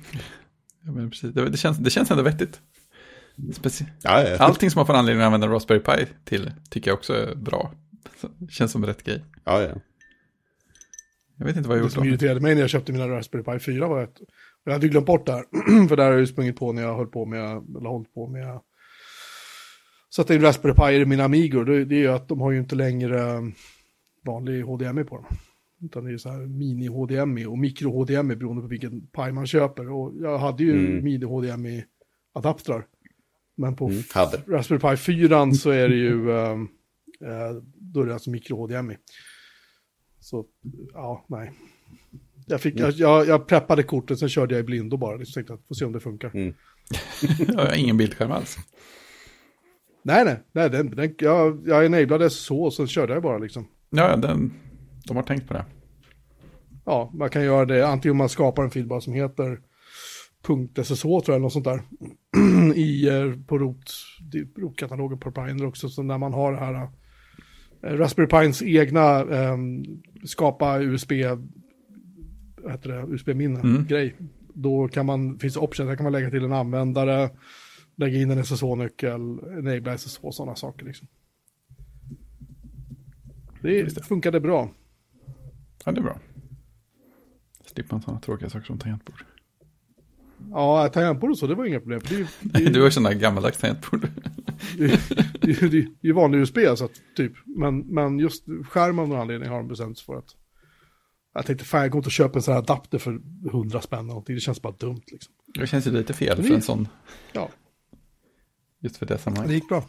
Ja, 0.87 0.92
men 0.92 1.11
precis. 1.11 1.35
Det, 1.35 1.51
det, 1.51 1.57
känns, 1.57 1.79
det 1.79 1.90
känns 1.90 2.11
ändå 2.11 2.22
vettigt. 2.22 2.61
Speci 3.53 3.87
Ja, 4.03 4.22
ja. 4.22 4.37
Allting 4.38 4.70
som 4.70 4.79
man 4.79 4.87
får 4.87 4.94
anledning 4.94 5.22
att 5.22 5.27
använda 5.27 5.49
Raspberry 5.49 5.81
Pi 5.81 6.07
till 6.25 6.53
tycker 6.70 6.90
jag 6.90 6.96
också 6.99 7.12
är 7.14 7.35
bra. 7.35 7.72
Det 8.38 8.53
känns 8.53 8.72
som 8.72 8.87
rätt 8.87 9.03
grej. 9.03 9.25
ja, 9.44 9.62
ja. 9.62 9.75
Jag 11.38 11.46
vet 11.46 11.57
inte 11.57 11.68
vad 11.68 11.79
jag 11.79 11.83
Det 11.83 11.87
gjort 11.87 11.92
som 11.92 12.03
då. 12.03 12.09
irriterade 12.09 12.40
mig 12.40 12.55
när 12.55 12.61
jag 12.61 12.70
köpte 12.70 12.92
mina 12.92 13.09
Raspberry 13.09 13.44
Pi 13.44 13.59
4 13.59 13.88
var 13.88 14.03
att 14.03 14.16
Jag 14.64 14.72
hade 14.72 14.88
glömt 14.88 15.07
bort 15.07 15.27
det 15.27 15.33
här, 15.33 15.44
för 15.88 15.96
där 15.96 16.05
har 16.05 16.11
jag 16.11 16.20
ju 16.20 16.27
sprungit 16.27 16.57
på 16.57 16.72
när 16.72 16.83
jag 16.83 16.96
höll 16.96 17.07
på 17.07 17.27
med, 17.27 17.40
eller 17.79 17.88
hållit 17.88 18.14
på 18.14 18.27
med, 18.29 18.61
sätta 20.16 20.35
in 20.35 20.40
Raspberry 20.42 20.75
Pi 20.75 21.03
i 21.03 21.05
mina 21.07 21.25
Amigor, 21.25 21.64
det, 21.64 21.85
det 21.85 21.94
är 21.94 21.99
ju 21.99 22.09
att 22.12 22.29
de 22.29 22.40
har 22.40 22.51
ju 22.51 22.59
inte 22.59 22.75
längre 22.77 23.42
vanlig 24.27 24.62
HDMI 24.62 25.05
på 25.05 25.16
dem. 25.16 25.27
Utan 25.83 26.05
det 26.05 26.12
är 26.12 26.19
så 26.19 26.29
här 26.31 26.41
mini-HDMI 26.47 27.47
och 27.47 27.59
mikro-HDMI 27.59 28.37
beroende 28.37 28.62
på 28.62 28.69
vilken 28.69 29.01
Pi 29.07 29.33
man 29.33 29.47
köper. 29.47 29.91
Och 29.91 30.12
jag 30.21 30.39
hade 30.39 30.62
ju 30.65 30.73
Mm. 30.73 31.05
mini-HDMI-adaptrar. 31.05 32.87
Men 33.57 33.77
på 33.77 33.89
Mm. 33.89 34.03
Raspberry 34.47 34.79
Pi 34.91 34.97
4 34.97 35.53
så 35.53 35.71
är 35.71 35.89
det 35.89 35.97
ju, 35.97 36.31
eh, 36.31 36.57
då 37.75 38.01
är 38.03 38.07
det 38.07 38.12
alltså 38.12 38.31
mikro-HDMI. 38.31 38.97
Så, 40.21 40.47
ja, 40.93 41.25
nej. 41.29 41.53
Jag, 42.47 42.61
fick, 42.61 42.79
jag, 42.79 42.93
jag, 42.93 43.27
jag 43.27 43.47
preppade 43.47 43.83
kortet, 43.83 44.19
sen 44.19 44.29
körde 44.29 44.55
jag 44.55 44.61
i 44.61 44.65
blindo 44.67 44.97
bara. 44.97 45.17
Liksom 45.17 45.33
tänkte 45.35 45.55
att 45.55 45.67
får 45.69 45.75
se 45.75 45.85
om 45.85 45.93
det 45.93 46.01
funkar. 46.01 46.31
Mm. 46.35 46.55
Jag 47.49 47.55
har 47.67 47.77
ingen 47.77 47.97
bildskärm 47.97 48.31
alls. 48.33 48.57
Nej, 50.03 50.25
nej, 50.25 50.37
nej 50.53 50.71
den, 50.71 50.91
den, 50.91 51.15
jag, 51.19 51.62
jag 51.69 51.85
enablade 51.87 52.31
så 52.31 52.71
sen 52.71 52.87
körde 52.87 53.12
jag 53.15 53.23
bara 53.23 53.39
liksom. 53.39 53.67
Ja, 53.91 54.17
den, 54.17 54.53
de 55.07 55.16
har 55.16 55.23
tänkt 55.25 55.49
på 55.49 55.55
det. 55.55 55.64
Ja, 56.85 57.11
man 57.14 57.31
kan 57.31 57.45
göra 57.45 57.64
det 57.64 57.88
antingen 57.88 58.11
om 58.11 58.16
man 58.19 58.29
skapar 58.29 58.62
en 58.64 58.71
fil 58.71 58.88
som 59.01 59.12
heter 59.12 59.61
.ssh 60.83 61.03
tror 61.03 61.23
jag, 61.27 61.29
eller 61.29 61.38
något 61.38 61.53
sånt 61.53 61.64
där. 61.64 61.83
I, 62.75 63.09
eh, 63.09 63.33
på 63.47 63.59
rot, 63.59 63.90
det- 64.33 64.61
rotkatalogen 64.61 65.19
på 65.19 65.33
Pioneer 65.33 65.66
också, 65.66 65.88
så 65.88 66.03
när 66.03 66.19
man 66.19 66.33
har 66.33 66.53
det 66.53 66.59
här 66.59 66.75
eh, 67.83 67.92
Raspberry 67.92 68.29
Pines 68.29 68.62
egna 68.62 69.21
eh, 69.21 69.57
skapa 70.25 70.79
USB, 70.81 71.12
heter 71.12 72.88
det, 72.88 73.07
USB-minne 73.14 73.61
Mm. 73.61 74.11
Då 74.59 74.88
kan 74.88 75.07
man, 75.07 75.38
finns 75.38 75.55
det 75.55 75.61
options, 75.61 75.88
där 75.88 75.97
kan 75.97 76.05
man 76.05 76.12
lägga 76.12 76.31
till 76.31 76.45
en 76.45 76.53
användare, 76.53 77.31
lägga 77.97 78.19
in 78.19 78.31
en 78.31 78.45
SSH-nyckel, 78.45 79.38
enabla 79.59 79.99
SSH 79.99 80.25
och 80.25 80.35
sådana 80.35 80.55
saker 80.57 80.87
liksom. 80.87 81.09
Det 83.62 84.05
funkade 84.05 84.40
bra. 84.40 84.71
Ja, 85.87 85.92
det 85.92 86.01
är 86.01 86.03
bra. 86.03 86.18
Slipper 87.66 87.94
man 87.94 88.03
sådana 88.03 88.20
tråkiga 88.20 88.51
saker 88.51 88.66
som 88.66 88.79
tangentbord. 88.79 89.25
Ja, 90.51 90.88
tangentbord 90.88 91.31
och 91.31 91.38
så, 91.38 91.46
det 91.46 91.55
var 91.55 91.64
inga 91.64 91.81
problem. 91.81 92.01
Det 92.09 92.27
det 92.70 92.79
har 92.79 92.85
ju 92.85 92.90
sådana 92.90 93.14
gammaldags 93.14 93.59
tangentbord. 93.59 94.09
det 94.77 94.87
det 95.70 95.87
det 96.01 96.09
är 96.09 96.12
vanlig 96.12 96.38
USB 96.38 96.59
alltså, 96.59 96.88
typ. 97.16 97.33
Men, 97.44 97.79
men 97.79 98.18
just 98.18 98.44
skärmen 98.68 98.99
av 98.99 99.09
någon 99.09 99.20
anledning 99.20 99.49
har 99.49 99.57
de 99.57 99.68
bestämt 99.68 99.99
sig 99.99 100.05
för 100.05 100.18
att... 100.18 100.37
Jag 101.35 101.46
tänkte, 101.46 101.64
fan 101.64 101.81
jag 101.81 101.90
går 101.90 101.99
inte 101.99 102.09
och 102.09 102.12
köper 102.12 102.38
en 102.38 102.42
sån 102.42 102.55
här 102.55 102.59
adapter 102.61 102.99
för 102.99 103.20
100 103.49 103.81
spänn 103.81 103.99
eller 103.99 104.09
någonting. 104.09 104.35
Det 104.35 104.40
känns 104.40 104.62
bara 104.62 104.72
dumt 104.79 105.03
liksom. 105.07 105.35
Det 105.55 105.66
känns 105.66 105.87
ju 105.87 105.90
lite 105.90 106.12
fel 106.14 106.37
Det 106.37 106.42
för 106.42 106.55
en 106.55 106.62
sån, 106.62 106.88
Ja, 107.33 107.49
just 108.81 108.96
för 108.96 109.07
det 109.07 109.14
det 109.14 109.18
sammanhanget. 109.18 109.55
gick 109.55 109.68
bra. 109.68 109.85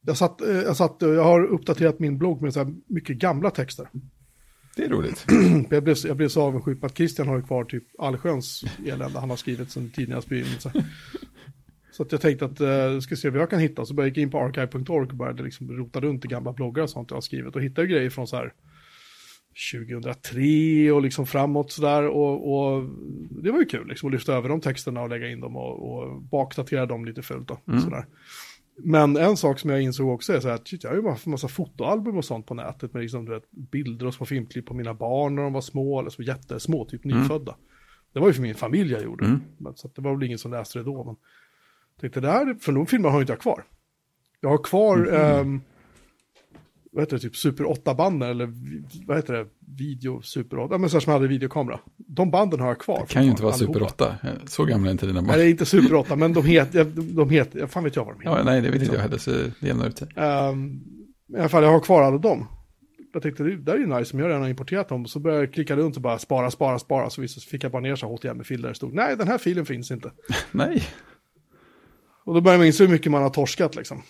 Jag, 0.00 0.16
satt, 0.16 0.40
eh, 0.40 0.48
jag, 0.48 0.76
satt, 0.76 1.02
eh, 1.02 1.08
jag 1.08 1.24
har 1.24 1.44
uppdaterat 1.44 1.98
min 1.98 2.18
blogg 2.18 2.42
med 2.42 2.52
så 2.52 2.64
här 2.64 2.74
mycket 2.86 3.16
gamla 3.16 3.50
texter. 3.50 3.88
Det 4.76 4.84
är 4.84 4.88
roligt. 4.88 5.26
Jag 5.70 5.84
blev, 5.84 5.96
jag 6.04 6.16
blev 6.16 6.28
så 6.28 6.42
avundsjuk 6.42 6.80
på 6.80 6.86
att 6.86 6.96
Christian 6.96 7.28
har 7.28 7.42
kvar 7.42 7.64
typ 7.64 7.84
allsköns 7.98 8.64
elände 8.86 9.18
han 9.18 9.30
har 9.30 9.36
skrivit 9.36 9.70
sedan 9.70 9.90
tidigare 9.90 10.22
begynnelse. 10.28 10.72
Så 11.98 12.02
att 12.02 12.12
jag 12.12 12.20
tänkte 12.20 12.44
att, 12.44 12.60
uh, 12.60 13.00
ska 13.00 13.16
se 13.16 13.30
vad 13.30 13.40
jag 13.40 13.50
kan 13.50 13.58
hitta. 13.60 13.86
Så 13.86 13.94
började 13.94 14.20
jag 14.20 14.22
in 14.22 14.30
på 14.30 14.38
archive.org 14.38 15.08
och 15.08 15.14
började 15.14 15.42
liksom 15.42 15.72
rota 15.72 16.00
runt 16.00 16.24
i 16.24 16.28
gamla 16.28 16.52
bloggar 16.52 16.82
och 16.82 16.90
sånt 16.90 17.10
jag 17.10 17.16
har 17.16 17.20
skrivit. 17.20 17.56
Och 17.56 17.62
hittade 17.62 17.86
grejer 17.86 18.10
från 18.10 18.26
så 18.26 18.36
här 18.36 18.52
2003 19.72 20.92
och 20.92 21.02
liksom 21.02 21.26
framåt 21.26 21.72
sådär. 21.72 22.06
Och, 22.08 22.52
och 22.54 22.88
det 23.30 23.50
var 23.50 23.58
ju 23.58 23.64
kul 23.64 23.88
liksom 23.88 24.06
att 24.06 24.12
lyfta 24.12 24.34
över 24.34 24.48
de 24.48 24.60
texterna 24.60 25.02
och 25.02 25.08
lägga 25.08 25.28
in 25.28 25.40
dem 25.40 25.56
och, 25.56 25.92
och 25.92 26.22
bakdatera 26.22 26.86
dem 26.86 27.04
lite 27.04 27.22
fult 27.22 27.48
då. 27.48 27.58
Mm. 27.68 27.80
Sådär. 27.80 28.06
Men 28.78 29.16
en 29.16 29.36
sak 29.36 29.58
som 29.58 29.70
jag 29.70 29.82
insåg 29.82 30.08
också 30.08 30.32
är 30.32 30.40
så 30.40 30.48
här, 30.48 30.60
jag 30.80 30.90
har 30.90 30.96
ju 30.96 31.02
bara 31.02 31.16
en 31.24 31.30
massa 31.30 31.48
fotoalbum 31.48 32.16
och 32.16 32.24
sånt 32.24 32.46
på 32.46 32.54
nätet 32.54 32.92
med 32.94 33.02
liksom, 33.02 33.24
du 33.24 33.32
vet, 33.32 33.50
bilder 33.50 34.06
och 34.06 34.14
små 34.14 34.26
filmklipp 34.26 34.66
på 34.66 34.74
mina 34.74 34.94
barn 34.94 35.34
när 35.34 35.42
de 35.42 35.52
var 35.52 35.60
små, 35.60 36.00
eller 36.00 36.10
så 36.10 36.22
jättesmå, 36.22 36.84
typ 36.84 37.04
nyfödda. 37.04 37.56
Det 38.12 38.20
var 38.20 38.26
ju 38.26 38.32
för 38.32 38.42
min 38.42 38.54
familj 38.54 38.92
jag 38.92 39.02
gjorde, 39.02 39.24
Mm. 39.24 39.40
men, 39.58 39.76
så 39.76 39.90
det 39.94 40.02
var 40.02 40.14
väl 40.14 40.22
ingen 40.26 40.38
som 40.38 40.50
läste 40.50 40.78
det 40.78 40.84
då. 40.84 41.04
Men 41.04 41.16
tänkte, 42.00 42.20
det 42.20 42.30
här, 42.30 42.54
för 42.60 42.72
de 42.72 42.86
filmerna 42.86 43.10
har 43.12 43.18
ju 43.18 43.22
inte 43.22 43.32
jag 43.32 43.40
kvar. 43.40 43.64
Jag 44.40 44.48
har 44.48 44.58
kvar, 44.64 45.12
ehm, 45.12 45.60
vad 46.98 47.02
heter 47.02 47.16
det, 47.16 47.22
typ 47.22 47.36
Super 47.36 47.64
8-banden, 47.64 48.30
eller 48.30 48.52
vad 49.06 49.16
heter 49.16 49.32
det, 49.34 49.46
video 49.78 50.22
Super 50.22 50.58
8, 50.58 50.74
ja, 50.74 50.78
men 50.78 50.90
så 50.90 51.00
som 51.00 51.12
hade 51.12 51.28
videokamera. 51.28 51.80
De 51.96 52.30
banden 52.30 52.60
har 52.60 52.68
jag 52.68 52.78
kvar. 52.78 53.04
Det 53.08 53.12
kan 53.12 53.24
ju 53.24 53.30
inte 53.30 53.42
vara 53.42 53.52
Super 53.52 53.72
allihopa. 53.72 54.04
8. 54.22 54.36
Så 54.46 54.64
gamla 54.64 54.88
är 54.88 54.92
inte 54.92 55.06
dina 55.06 55.20
Nej, 55.20 55.28
barn. 55.28 55.38
det 55.38 55.44
är 55.44 55.48
inte 55.50 55.66
Super 55.66 55.94
8, 55.94 56.16
men 56.16 56.32
de 56.32 56.44
heter, 56.44 56.84
de 56.94 57.30
heter, 57.30 57.66
fan 57.66 57.84
vet 57.84 57.96
jag 57.96 58.04
vad 58.04 58.14
de 58.14 58.20
heter. 58.20 58.36
Ja, 58.38 58.44
nej, 58.44 58.60
det 58.60 58.70
vet 58.70 58.82
inte 58.82 58.94
jag 58.94 59.02
heller, 59.02 59.18
så 59.18 59.30
det 59.30 59.52
jämnar 59.60 59.88
ut 59.88 59.98
sig. 59.98 60.08
Ehm, 60.16 60.80
I 61.36 61.38
alla 61.38 61.48
fall, 61.48 61.62
jag 61.62 61.70
har 61.70 61.80
kvar 61.80 62.02
alla 62.02 62.18
dem. 62.18 62.46
Jag 63.12 63.22
tänkte, 63.22 63.42
det 63.42 63.56
där 63.56 63.72
är 63.74 63.78
ju 63.78 63.86
nice, 63.86 64.14
om 64.14 64.20
jag 64.20 64.28
redan 64.28 64.42
har 64.42 64.48
importerat 64.48 64.88
dem. 64.88 65.06
Så 65.06 65.18
började 65.20 65.42
jag 65.44 65.54
klicka 65.54 65.76
runt 65.76 65.96
och 65.96 66.02
bara 66.02 66.18
spara, 66.18 66.50
spara, 66.50 66.78
spara. 66.78 67.10
Så 67.10 67.20
visst 67.20 67.44
fick 67.44 67.64
jag 67.64 67.72
bara 67.72 67.82
ner 67.82 67.96
så 67.96 68.06
HTML-fil 68.16 68.62
där 68.62 68.68
det 68.68 68.74
stod, 68.74 68.94
nej 68.94 69.16
den 69.16 69.28
här 69.28 69.38
filen 69.38 69.66
finns 69.66 69.90
inte. 69.90 70.10
Nej, 70.52 70.82
Och 72.24 72.34
då 72.34 72.40
börjar 72.40 72.58
man 72.58 72.66
inse 72.66 72.84
hur 72.84 72.90
mycket 72.90 73.12
man 73.12 73.22
har 73.22 73.30
torskat 73.30 73.76
liksom. 73.76 74.02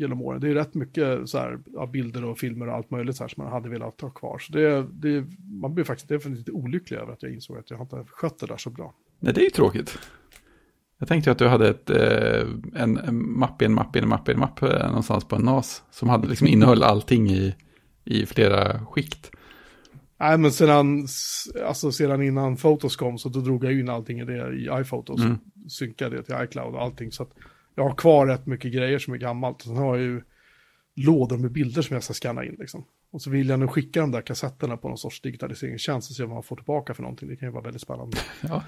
Genom 0.00 0.22
åren. 0.22 0.40
Det 0.40 0.48
är 0.48 0.54
rätt 0.54 0.74
mycket 0.74 1.28
så 1.28 1.38
här, 1.38 1.58
ja, 1.66 1.86
bilder 1.86 2.24
och 2.24 2.38
filmer 2.38 2.68
och 2.68 2.74
allt 2.74 2.90
möjligt 2.90 3.16
så 3.16 3.24
här 3.24 3.28
som 3.28 3.44
man 3.44 3.52
hade 3.52 3.68
velat 3.68 4.00
ha 4.00 4.10
kvar. 4.10 4.38
Så 4.38 4.52
det, 4.52 4.86
det, 4.92 5.24
man 5.60 5.74
blir 5.74 5.84
faktiskt 5.84 6.08
definitivt 6.08 6.48
olycklig 6.48 6.96
över 6.96 7.12
att 7.12 7.22
jag 7.22 7.32
insåg 7.32 7.58
att 7.58 7.70
jag 7.70 7.80
inte 7.80 8.04
skött 8.06 8.38
det 8.38 8.46
där 8.46 8.56
så 8.56 8.70
bra. 8.70 8.94
nej 9.18 9.34
det 9.34 9.40
är 9.40 9.44
ju 9.44 9.50
tråkigt. 9.50 9.98
Jag 10.98 11.08
tänkte 11.08 11.30
att 11.30 11.38
du 11.38 11.48
hade 11.48 11.68
ett, 11.68 11.90
eh, 11.90 12.48
en, 12.82 12.96
en 12.98 13.38
mapp 13.38 13.62
i 13.62 13.64
en 13.64 13.74
mapp 13.74 13.96
i 13.96 13.98
en 13.98 14.08
mapp 14.08 14.28
i 14.28 14.32
en 14.32 14.38
mapp 14.38 14.62
eh, 14.62 14.86
någonstans 14.86 15.24
på 15.24 15.36
en 15.36 15.42
NAS. 15.42 15.82
Som 15.90 16.08
hade 16.08 16.28
liksom 16.28 16.46
innehöll 16.46 16.82
allting 16.82 17.30
i, 17.30 17.54
i 18.04 18.26
flera 18.26 18.86
skikt. 18.86 19.30
Nej, 20.20 20.38
men 20.38 20.52
sedan, 20.52 21.06
alltså 21.66 21.92
sedan 21.92 22.22
innan 22.22 22.56
Photos 22.56 22.96
kom 22.96 23.18
så 23.18 23.28
då 23.28 23.40
drog 23.40 23.64
jag 23.64 23.72
in 23.72 23.88
allting 23.88 24.20
i 24.20 24.24
det 24.24 24.52
i 24.52 24.68
iPhotos. 24.80 25.20
Mm. 25.20 25.38
Synkade 25.68 26.16
det 26.16 26.22
till 26.22 26.34
iCloud 26.42 26.74
och 26.74 26.82
allting. 26.82 27.12
Så 27.12 27.22
att 27.22 27.30
jag 27.80 27.88
har 27.88 27.94
kvar 27.94 28.26
rätt 28.26 28.46
mycket 28.46 28.72
grejer 28.72 28.98
som 28.98 29.14
är 29.14 29.18
gammalt. 29.18 29.62
Sen 29.62 29.76
har 29.76 29.96
jag 29.96 30.04
ju 30.04 30.22
lådor 30.94 31.38
med 31.38 31.52
bilder 31.52 31.82
som 31.82 31.94
jag 31.94 32.02
ska 32.02 32.14
scanna 32.14 32.44
in 32.44 32.56
liksom. 32.58 32.84
Och 33.10 33.22
så 33.22 33.30
vill 33.30 33.48
jag 33.48 33.58
nu 33.58 33.68
skicka 33.68 34.00
de 34.00 34.10
där 34.10 34.20
kassetterna 34.20 34.76
på 34.76 34.88
någon 34.88 34.98
sorts 34.98 35.20
digitaliseringstjänst 35.20 36.10
och 36.10 36.16
se 36.16 36.22
vad 36.22 36.34
man 36.34 36.42
får 36.42 36.56
tillbaka 36.56 36.94
för 36.94 37.02
någonting. 37.02 37.28
Det 37.28 37.36
kan 37.36 37.48
ju 37.48 37.52
vara 37.52 37.64
väldigt 37.64 37.82
spännande. 37.82 38.16
Ja, 38.48 38.64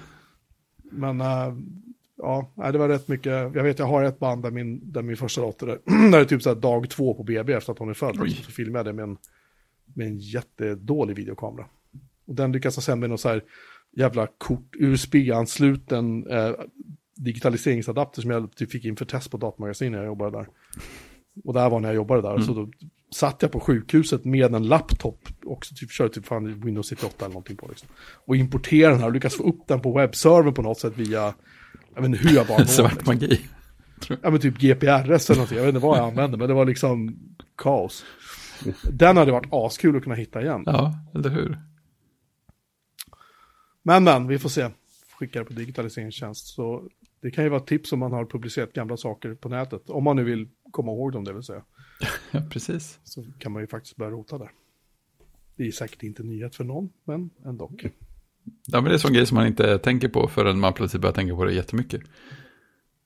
Men 0.83 1.21
äh, 1.21 1.53
ja, 2.17 2.51
det 2.55 2.77
var 2.77 2.87
rätt 2.87 3.07
mycket. 3.07 3.31
Jag 3.31 3.63
vet, 3.63 3.79
jag 3.79 3.85
har 3.85 4.03
ett 4.03 4.19
band 4.19 4.43
där 4.43 4.51
min, 4.51 4.91
där 4.91 5.01
min 5.01 5.17
första 5.17 5.41
dotter, 5.41 5.67
där, 5.67 5.79
där 6.11 6.19
är 6.19 6.25
typ 6.25 6.41
så 6.41 6.49
här 6.49 6.55
dag 6.55 6.89
två 6.89 7.13
på 7.13 7.23
BB 7.23 7.53
efter 7.53 7.73
att 7.73 7.79
hon 7.79 7.89
är 7.89 7.93
född. 7.93 8.17
Oj. 8.19 8.29
Så 8.29 8.51
filmade 8.51 8.77
jag 8.77 8.85
det 8.85 8.93
med 8.93 9.03
en, 9.03 9.17
med 9.93 10.07
en 10.07 10.17
jättedålig 10.17 11.15
videokamera. 11.15 11.65
Och 12.25 12.35
den 12.35 12.51
lyckas 12.51 12.77
jag 12.77 12.83
sen 12.83 12.99
med 12.99 13.09
någon 13.09 13.17
så 13.17 13.29
här 13.29 13.43
jävla 13.91 14.27
kort, 14.37 14.75
USB-ansluten 14.79 16.27
eh, 16.27 16.51
digitaliseringsadapter 17.15 18.21
som 18.21 18.31
jag 18.31 18.55
typ 18.55 18.71
fick 18.71 18.85
in 18.85 18.95
för 18.95 19.05
test 19.05 19.31
på 19.31 19.37
datamagasin 19.37 19.91
när 19.91 19.99
jag 19.99 20.07
jobbade 20.07 20.37
där. 20.37 20.47
Och 21.43 21.53
där 21.53 21.69
var 21.69 21.79
när 21.79 21.89
jag 21.89 21.95
jobbade 21.95 22.21
där. 22.21 22.39
Så 22.39 22.53
då 22.53 22.69
satt 23.13 23.41
jag 23.41 23.51
på 23.51 23.59
sjukhuset 23.59 24.25
med 24.25 24.55
en 24.55 24.67
laptop 24.67 25.27
och 25.45 25.67
typ 25.75 25.91
körde 25.91 26.13
typ 26.13 26.25
fan 26.25 26.61
Windows 26.61 26.91
98 26.91 27.15
eller 27.19 27.33
någonting 27.33 27.57
på 27.57 27.67
liksom. 27.67 27.89
Och 28.25 28.35
importerade 28.35 28.93
den 28.93 28.99
här 28.99 29.07
och 29.07 29.13
lyckas 29.13 29.35
få 29.35 29.43
upp 29.43 29.67
den 29.67 29.81
på 29.81 29.91
webbservern 29.91 30.53
på 30.53 30.61
något 30.61 30.79
sätt 30.79 30.93
via, 30.97 31.33
jag 31.95 32.01
vet 32.01 32.05
inte 32.05 32.27
hur 32.27 32.35
jag 32.35 32.47
bara 32.47 32.65
svart 32.65 32.93
liksom. 32.93 33.15
magi. 33.15 33.41
Ja 34.21 34.29
men 34.29 34.39
typ 34.39 34.57
GPRS 34.57 35.29
eller 35.29 35.35
någonting, 35.35 35.57
jag 35.57 35.65
vet 35.65 35.75
inte 35.75 35.87
vad 35.87 35.97
jag 35.97 36.07
använde, 36.07 36.37
men 36.37 36.47
det 36.47 36.53
var 36.53 36.65
liksom 36.65 37.19
kaos. 37.57 38.05
Den 38.91 39.17
hade 39.17 39.31
varit 39.31 39.49
askul 39.51 39.97
att 39.97 40.03
kunna 40.03 40.15
hitta 40.15 40.41
igen. 40.41 40.63
Ja, 40.65 40.93
eller 41.15 41.29
hur? 41.29 41.59
Men 43.83 44.03
men, 44.03 44.27
vi 44.27 44.39
får 44.39 44.49
se. 44.49 44.69
Skicka 45.19 45.39
det 45.39 45.45
på 45.45 45.53
digitaliseringstjänst. 45.53 46.47
Så 46.47 46.83
det 47.23 47.31
kan 47.31 47.43
ju 47.43 47.49
vara 47.49 47.61
ett 47.61 47.67
tips 47.67 47.91
om 47.91 47.99
man 47.99 48.11
har 48.11 48.25
publicerat 48.25 48.73
gamla 48.73 48.97
saker 48.97 49.35
på 49.35 49.49
nätet. 49.49 49.89
Om 49.89 50.03
man 50.03 50.15
nu 50.15 50.23
vill 50.23 50.47
komma 50.71 50.91
ihåg 50.91 51.11
dem, 51.11 51.23
det 51.23 51.33
vill 51.33 51.43
säga. 51.43 51.63
Ja, 52.31 52.41
precis. 52.49 52.99
Så 53.03 53.25
kan 53.39 53.51
man 53.51 53.61
ju 53.61 53.67
faktiskt 53.67 53.95
börja 53.95 54.11
rota 54.11 54.37
där. 54.37 54.51
Det 55.55 55.67
är 55.67 55.71
säkert 55.71 56.03
inte 56.03 56.23
nyhet 56.23 56.55
för 56.55 56.63
någon, 56.63 56.89
men 57.03 57.29
ändå. 57.45 57.71
Ja, 58.65 58.81
men 58.81 58.83
det 58.83 58.89
är 58.89 58.93
en 58.93 58.99
sån 58.99 59.13
grej 59.13 59.25
som 59.25 59.35
man 59.35 59.47
inte 59.47 59.77
tänker 59.77 60.09
på 60.09 60.27
förrän 60.27 60.59
man 60.59 60.73
plötsligt 60.73 61.01
börjar 61.01 61.13
tänka 61.13 61.35
på 61.35 61.45
det 61.45 61.53
jättemycket. 61.53 62.01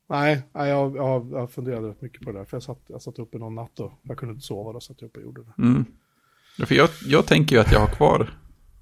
Nej, 0.10 0.44
nej 0.54 0.70
jag, 0.70 0.96
jag, 0.96 1.32
jag 1.32 1.52
funderade 1.52 1.90
rätt 1.90 2.02
mycket 2.02 2.22
på 2.22 2.32
det 2.32 2.38
där. 2.38 2.46
För 2.46 2.56
jag 2.58 2.64
satt, 2.64 2.82
jag 2.88 3.02
satt 3.02 3.20
uppe 3.20 3.38
någon 3.38 3.56
natt 3.56 3.80
och 3.80 3.92
jag 4.04 4.18
kunde 4.18 4.34
inte 4.34 4.46
sova. 4.46 4.74
Då 4.74 4.80
satt 4.80 5.02
jag 5.02 5.08
uppe 5.08 5.20
och 5.20 5.26
gjorde 5.26 5.42
det. 5.42 5.64
Mm. 5.64 5.86
För 6.66 6.76
jag, 6.76 6.90
jag 7.06 7.26
tänker 7.26 7.56
ju 7.56 7.62
att 7.62 7.72
jag 7.72 7.80
har 7.80 7.96
kvar 7.96 8.30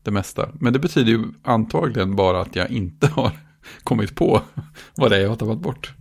det 0.03 0.11
mesta. 0.11 0.49
Men 0.59 0.73
det 0.73 0.79
betyder 0.79 1.11
ju 1.11 1.23
antagligen 1.43 2.15
bara 2.15 2.41
att 2.41 2.55
jag 2.55 2.71
inte 2.71 3.07
har 3.15 3.44
kommit 3.83 4.15
på 4.15 4.41
vad 4.95 5.11
det 5.11 5.17
är 5.17 5.21
jag 5.21 5.29
har 5.29 5.35
tappat 5.35 5.59
bort. 5.59 5.93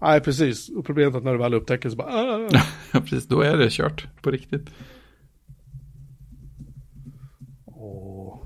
Nej, 0.00 0.20
precis. 0.20 0.68
Och 0.68 0.86
problemet 0.86 1.14
är 1.14 1.18
att 1.18 1.24
när 1.24 1.32
du 1.32 1.38
väl 1.38 1.54
upptäcker 1.54 1.90
så 1.90 1.96
bara... 1.96 2.08
"Ah." 2.08 2.48
Ja, 2.92 3.00
precis. 3.00 3.28
Då 3.28 3.40
är 3.40 3.56
det 3.56 3.70
kört 3.72 4.08
på 4.22 4.30
riktigt. 4.30 4.70
Åh. 7.64 8.42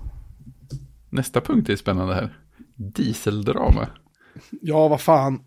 Nästa 1.10 1.40
punkt 1.40 1.68
är 1.68 1.76
spännande 1.76 2.14
här. 2.14 2.38
Dieseldrama. 2.76 3.88
Ja, 4.50 4.88
vad 4.88 5.00
fan. 5.00 5.44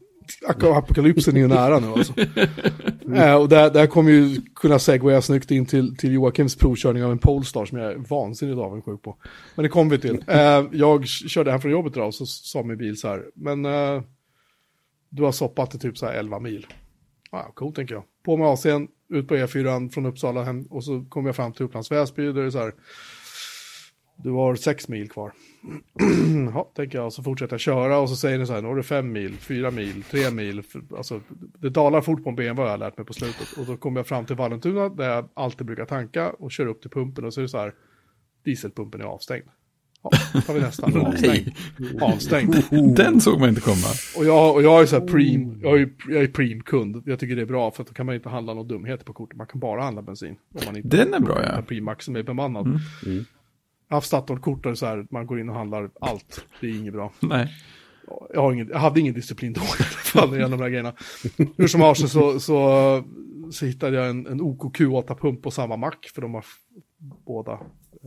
Apokalypsen 0.48 1.36
är 1.36 1.40
ju 1.40 1.48
nära 1.48 1.80
nu 1.80 1.88
alltså. 1.88 2.14
eh, 3.16 3.36
och 3.36 3.50
där, 3.50 3.70
där 3.70 3.88
kommer 3.88 4.12
ju 4.12 4.42
kunna 4.56 4.80
segwaya 4.80 5.22
snyggt 5.22 5.52
in 5.52 5.66
till, 5.66 5.98
till 5.98 6.14
Joakims 6.14 6.56
provkörning 6.56 7.04
av 7.04 7.12
en 7.12 7.18
Polestar 7.18 7.66
som 7.66 7.78
jag 7.78 7.92
är 7.92 7.98
vansinnigt 7.98 8.60
avundsjuk 8.60 9.02
på. 9.02 9.18
Men 9.56 9.64
det 9.64 9.70
kommer 9.70 9.92
vi 9.92 10.00
till. 10.00 10.24
Eh, 10.28 10.64
jag 10.72 11.08
körde 11.08 11.52
hem 11.52 11.62
från 11.62 11.72
jobbet 11.72 11.96
idag 11.96 12.08
och 12.08 12.16
så 12.16 12.26
sa 12.26 12.64
min 12.64 12.78
bil 12.78 12.98
så 12.98 13.08
här, 13.08 13.24
men 13.36 13.66
eh, 13.66 14.02
du 15.10 15.24
har 15.24 15.32
soppat 15.32 15.76
i 15.76 15.80
typ 15.80 15.98
så 15.98 16.06
här 16.06 16.14
11 16.14 16.40
mil. 16.40 16.68
Ja, 17.32 17.38
ah, 17.38 17.52
coolt 17.54 17.76
tänker 17.76 17.96
jag. 17.96 18.04
På 18.26 18.38
med 18.38 18.48
AC'n, 18.48 18.88
ut 19.10 19.28
på 19.28 19.36
E4 19.36 19.90
från 19.90 20.06
Uppsala 20.06 20.44
hem 20.44 20.64
och 20.64 20.84
så 20.84 21.06
kommer 21.10 21.30
jag 21.30 21.36
fram 21.36 21.54
till 21.54 21.66
Upplands 21.66 21.92
Väsby 21.92 22.26
där 22.26 22.34
det 22.34 22.46
är 22.46 22.50
så 22.50 22.60
här, 22.60 22.74
du 24.16 24.32
har 24.32 24.56
6 24.56 24.88
mil 24.88 25.10
kvar. 25.10 25.32
ja, 26.54 26.72
tänker 26.76 26.98
jag, 26.98 27.14
så 27.14 27.24
fortsätter 27.24 27.54
jag 27.54 27.60
köra 27.60 28.00
och 28.00 28.10
så 28.10 28.16
säger 28.16 28.38
ni 28.38 28.46
så 28.46 28.54
här, 28.54 28.62
nu 28.62 28.68
har 28.68 28.76
du 28.76 28.84
fem 28.84 29.12
mil, 29.12 29.34
fyra 29.34 29.72
mil, 29.72 30.04
tre 30.04 30.32
mil. 30.32 30.64
Alltså, 30.98 31.22
det 31.60 31.70
dalar 31.70 32.02
fort 32.02 32.24
på 32.24 32.30
en 32.30 32.36
BMW 32.36 32.64
har 32.64 32.70
jag 32.70 32.80
lärt 32.80 32.98
mig 32.98 33.06
på 33.06 33.14
slutet. 33.14 33.58
Och 33.58 33.66
då 33.66 33.78
kommer 33.78 34.00
jag 34.00 34.08
fram 34.08 34.26
till 34.26 34.36
Vallentuna 34.36 34.90
där 34.90 35.10
jag 35.10 35.30
alltid 35.34 35.68
brukar 35.68 35.86
tanka 35.86 36.30
och 36.30 36.52
kör 36.52 36.66
upp 36.68 36.82
till 36.82 36.92
pumpen 36.92 37.26
och 37.26 37.34
så 37.34 37.40
är 37.40 37.42
det 37.42 37.50
så 37.50 37.58
här, 37.58 37.74
dieselpumpen 38.44 39.02
är 39.02 39.06
avstängd. 39.06 39.46
Ja, 40.04 40.42
tar 40.42 40.54
vi 40.54 40.60
nästa. 40.60 40.86
Avstängd. 41.02 41.52
Avstängd. 42.02 42.56
Den 42.96 43.22
såg 43.22 43.40
man 43.40 43.50
inte 43.50 43.62
komma. 43.62 43.88
Och 44.18 44.26
jag, 44.26 44.56
och 44.56 44.64
jag 44.64 44.82
är 44.82 44.86
så 44.86 45.00
här 45.00 45.08
preem, 45.08 45.60
jag 45.62 45.82
är, 45.82 45.90
jag 46.08 46.24
är 46.24 46.28
preem-kund. 46.28 47.04
Jag 47.06 47.20
tycker 47.20 47.36
det 47.36 47.42
är 47.42 47.46
bra 47.46 47.72
för 47.72 47.82
att 47.82 47.88
då 47.88 47.94
kan 47.94 48.06
man 48.06 48.16
inte 48.16 48.30
handla 48.30 48.54
någon 48.54 48.68
dumheter 48.68 49.06
på 49.06 49.14
kortet. 49.14 49.38
Man 49.38 49.48
kan 49.48 49.60
bara 49.60 49.82
handla 49.82 50.02
bensin. 50.02 50.36
Om 50.54 50.62
man 50.66 50.78
inte 50.78 50.98
Den 50.98 51.14
är 51.14 51.20
bra 51.20 51.44
ja. 51.44 51.62
Preemax 51.62 52.06
som 52.06 52.16
är 52.16 52.24
bemannad. 52.24 52.66
Mm. 52.66 52.80
Mm. 53.06 53.26
Jag 53.94 53.96
har 53.96 54.02
haft 54.02 54.08
Statoil-kort 54.08 54.64
där 54.64 54.76
så 54.76 54.86
här, 54.86 55.06
man 55.12 55.28
går 55.28 55.40
in 55.40 55.50
och 55.50 55.56
handlar 55.56 55.90
allt. 56.02 56.46
Det 56.62 56.68
är 56.68 56.80
inget 56.80 56.94
bra. 56.94 57.14
Nej. 57.20 57.48
Jag, 58.34 58.42
har 58.42 58.54
ingen, 58.54 58.68
jag 58.68 58.80
hade 58.80 59.00
ingen 59.00 59.14
disciplin 59.14 59.54
då 59.54 59.62
i 59.62 59.64
alla 59.64 60.28
fall 60.28 60.32
när 60.32 60.50
de 60.50 60.60
här 60.60 60.70
grejerna. 60.70 60.94
Hur 61.58 61.68
som 61.68 61.82
helst 61.82 62.10
så, 62.10 62.40
så, 62.40 63.04
så 63.52 63.66
hittade 63.66 63.98
jag 63.98 64.10
en, 64.10 64.28
en 64.28 64.42
OK 64.42 64.78
Q8-pump 64.78 65.42
på 65.42 65.52
samma 65.52 65.78
mack, 65.78 66.12
för 66.16 66.22
de 66.22 66.34
har 66.34 66.46
båda 67.26 67.60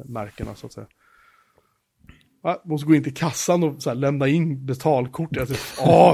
märkena 0.05 0.55
så 0.55 0.67
att 0.67 0.73
säga. 0.73 0.87
Jag 2.43 2.67
måste 2.67 2.87
gå 2.87 2.95
in 2.95 3.05
till 3.05 3.15
kassan 3.15 3.63
och 3.63 3.83
så 3.83 3.91
här, 3.91 3.97
lämna 3.97 4.29
in 4.29 4.67
betalkort. 4.67 5.29
Jag 5.31 5.49
typ, 5.49 5.57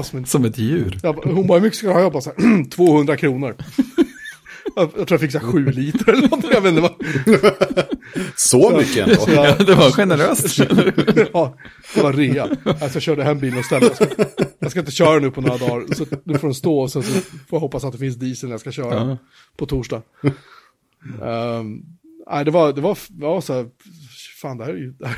som, 0.03 0.19
en, 0.19 0.25
som 0.25 0.45
ett 0.45 0.57
djur. 0.57 0.99
Jag, 1.03 1.13
hon 1.13 1.47
bara, 1.47 1.57
hur 1.57 1.63
mycket 1.63 1.77
ska 1.77 1.87
du 1.87 1.93
ha? 1.93 2.01
Jag 2.01 2.11
bara, 2.11 2.21
så 2.21 2.31
här, 2.37 2.69
200 2.69 3.17
kronor. 3.17 3.55
Jag, 4.75 4.91
tror 4.91 5.07
jag 5.09 5.19
fick 5.19 5.31
så 5.31 5.39
sju 5.39 5.71
liter 5.71 6.13
eller 6.13 6.29
något. 6.29 6.43
Jag 6.51 6.61
vet 6.61 6.69
inte 6.69 6.81
vad. 6.81 6.93
Så 8.35 8.77
mycket 8.77 9.07
ändå. 9.07 9.25
Ja, 9.27 9.55
det 9.55 9.75
var 9.75 9.91
generöst. 9.91 10.59
ja, 11.33 11.57
det 11.95 12.01
var 12.01 12.13
rea. 12.13 12.43
Alltså 12.65 12.93
jag 12.93 13.01
körde 13.01 13.23
hem 13.23 13.39
bilen 13.39 13.59
och 13.59 13.65
ställde. 13.65 13.87
Jag 13.87 13.95
ska, 13.95 14.25
jag 14.59 14.71
ska 14.71 14.79
inte 14.79 14.91
köra 14.91 15.19
nu 15.19 15.31
på 15.31 15.41
några 15.41 15.57
dagar. 15.57 15.93
Så 15.95 16.05
nu 16.23 16.37
får 16.37 16.47
den 16.47 16.55
stå 16.55 16.79
och 16.79 16.91
sen 16.91 17.03
så 17.03 17.11
får 17.11 17.21
jag 17.49 17.59
hoppas 17.59 17.83
att 17.83 17.91
det 17.91 17.97
finns 17.97 18.15
diesel 18.15 18.49
när 18.49 18.53
jag 18.53 18.61
ska 18.61 18.71
köra 18.71 18.95
ja. 18.95 19.17
på 19.57 19.65
torsdag. 19.65 20.01
Um, 21.21 21.85
nej, 22.31 22.45
det 22.45 22.51
var, 22.51 22.73
det 22.73 22.81
var, 22.81 22.97
det 23.09 23.25
var 23.25 23.41
så 23.41 23.53
här, 23.53 23.65
fan 24.41 24.57
det 24.57 24.65
här 24.65 24.71
är 24.73 24.77
ju, 24.77 24.91
det 24.91 25.07
här, 25.07 25.17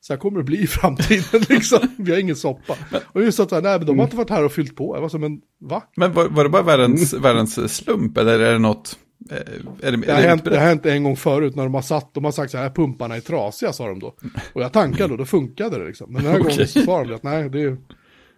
så 0.00 0.12
här 0.12 0.18
kommer 0.20 0.38
det 0.38 0.44
bli 0.44 0.62
i 0.62 0.66
framtiden 0.66 1.40
liksom. 1.48 1.78
Vi 1.98 2.12
har 2.12 2.18
ingen 2.18 2.36
soppa. 2.36 2.76
Och 3.06 3.22
just 3.22 3.40
att, 3.40 3.50
nej 3.50 3.62
men 3.62 3.86
de 3.86 3.98
har 3.98 4.04
inte 4.04 4.16
varit 4.16 4.30
här 4.30 4.44
och 4.44 4.52
fyllt 4.52 4.76
på. 4.76 4.96
Jag 4.96 5.00
var 5.02 5.08
så, 5.08 5.18
men 5.18 5.40
va? 5.60 5.82
Men 5.96 6.12
var, 6.12 6.28
var 6.28 6.44
det 6.44 6.50
bara 6.50 6.62
världens, 6.62 7.12
världens 7.20 7.76
slump 7.76 8.18
eller 8.18 8.38
är 8.38 8.52
det 8.52 8.58
något? 8.58 8.98
Eh, 9.30 9.36
är 9.80 9.92
det, 9.92 9.96
det, 9.96 10.12
har 10.12 10.20
hänt, 10.20 10.44
det 10.44 10.58
har 10.58 10.66
hänt 10.66 10.86
en 10.86 11.04
gång 11.04 11.16
förut 11.16 11.56
när 11.56 11.62
de 11.62 11.74
har 11.74 11.82
satt, 11.82 12.14
de 12.14 12.24
har 12.24 12.32
sagt 12.32 12.52
så 12.52 12.58
här, 12.58 12.70
pumparna 12.70 13.16
är 13.16 13.20
trasiga 13.20 13.72
sa 13.72 13.86
de 13.86 13.98
då. 13.98 14.14
Och 14.52 14.62
jag 14.62 14.72
tankade 14.72 15.12
och 15.12 15.18
då 15.18 15.24
funkade 15.24 15.78
det 15.78 15.86
liksom. 15.86 16.12
Men 16.12 16.22
den 16.22 16.32
här 16.32 16.40
okay. 16.40 16.52
gången 16.52 16.68
så 16.68 16.80
sa 16.80 17.04
de 17.04 17.14
att 17.14 17.22
nej, 17.22 17.50
det 17.50 17.76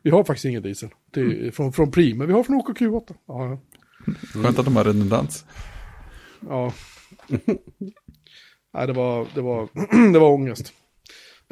vi 0.03 0.11
har 0.11 0.25
faktiskt 0.25 0.45
ingen 0.45 0.63
diesel. 0.63 0.91
Är 1.17 1.21
mm. 1.21 1.53
från, 1.53 1.73
från 1.73 1.91
Prim, 1.91 2.19
men 2.19 2.27
vi 2.27 2.33
har 2.33 2.43
från 2.43 2.63
OKQ8. 2.63 3.15
Ja, 3.27 3.47
ja. 3.47 3.59
Skönt 4.43 4.59
att 4.59 4.65
de 4.65 4.77
har 4.77 4.85
redundans. 4.85 5.45
Ja. 6.49 6.73
nej, 8.75 8.87
det 8.87 8.93
var, 8.93 9.27
det 9.35 9.41
var, 9.41 9.69
det 10.13 10.19
var 10.19 10.31
ångest. 10.31 10.73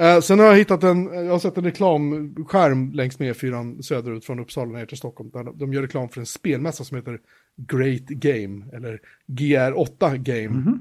Eh, 0.01 0.21
sen 0.21 0.39
har 0.39 0.47
jag 0.47 0.57
hittat 0.57 0.85
en, 0.85 1.05
jag 1.05 1.31
har 1.31 1.39
sett 1.39 1.59
en 1.59 1.65
reklamskärm 1.65 2.93
längs 2.93 3.19
med 3.19 3.37
fyran 3.37 3.83
söderut 3.83 4.25
från 4.25 4.41
Uppsala 4.41 4.73
ner 4.73 4.87
till 4.87 4.97
Stockholm. 4.97 5.31
Där 5.31 5.45
de 5.59 5.73
gör 5.73 5.83
reklam 5.83 6.09
för 6.09 6.21
en 6.21 6.27
spelmässa 6.27 6.85
som 6.85 6.97
heter 6.97 7.21
Great 7.57 8.07
Game, 8.07 8.65
eller 8.73 9.01
GR8 9.27 10.17
Game. 10.17 10.39
Mm 10.41 10.63
-hmm. 10.63 10.79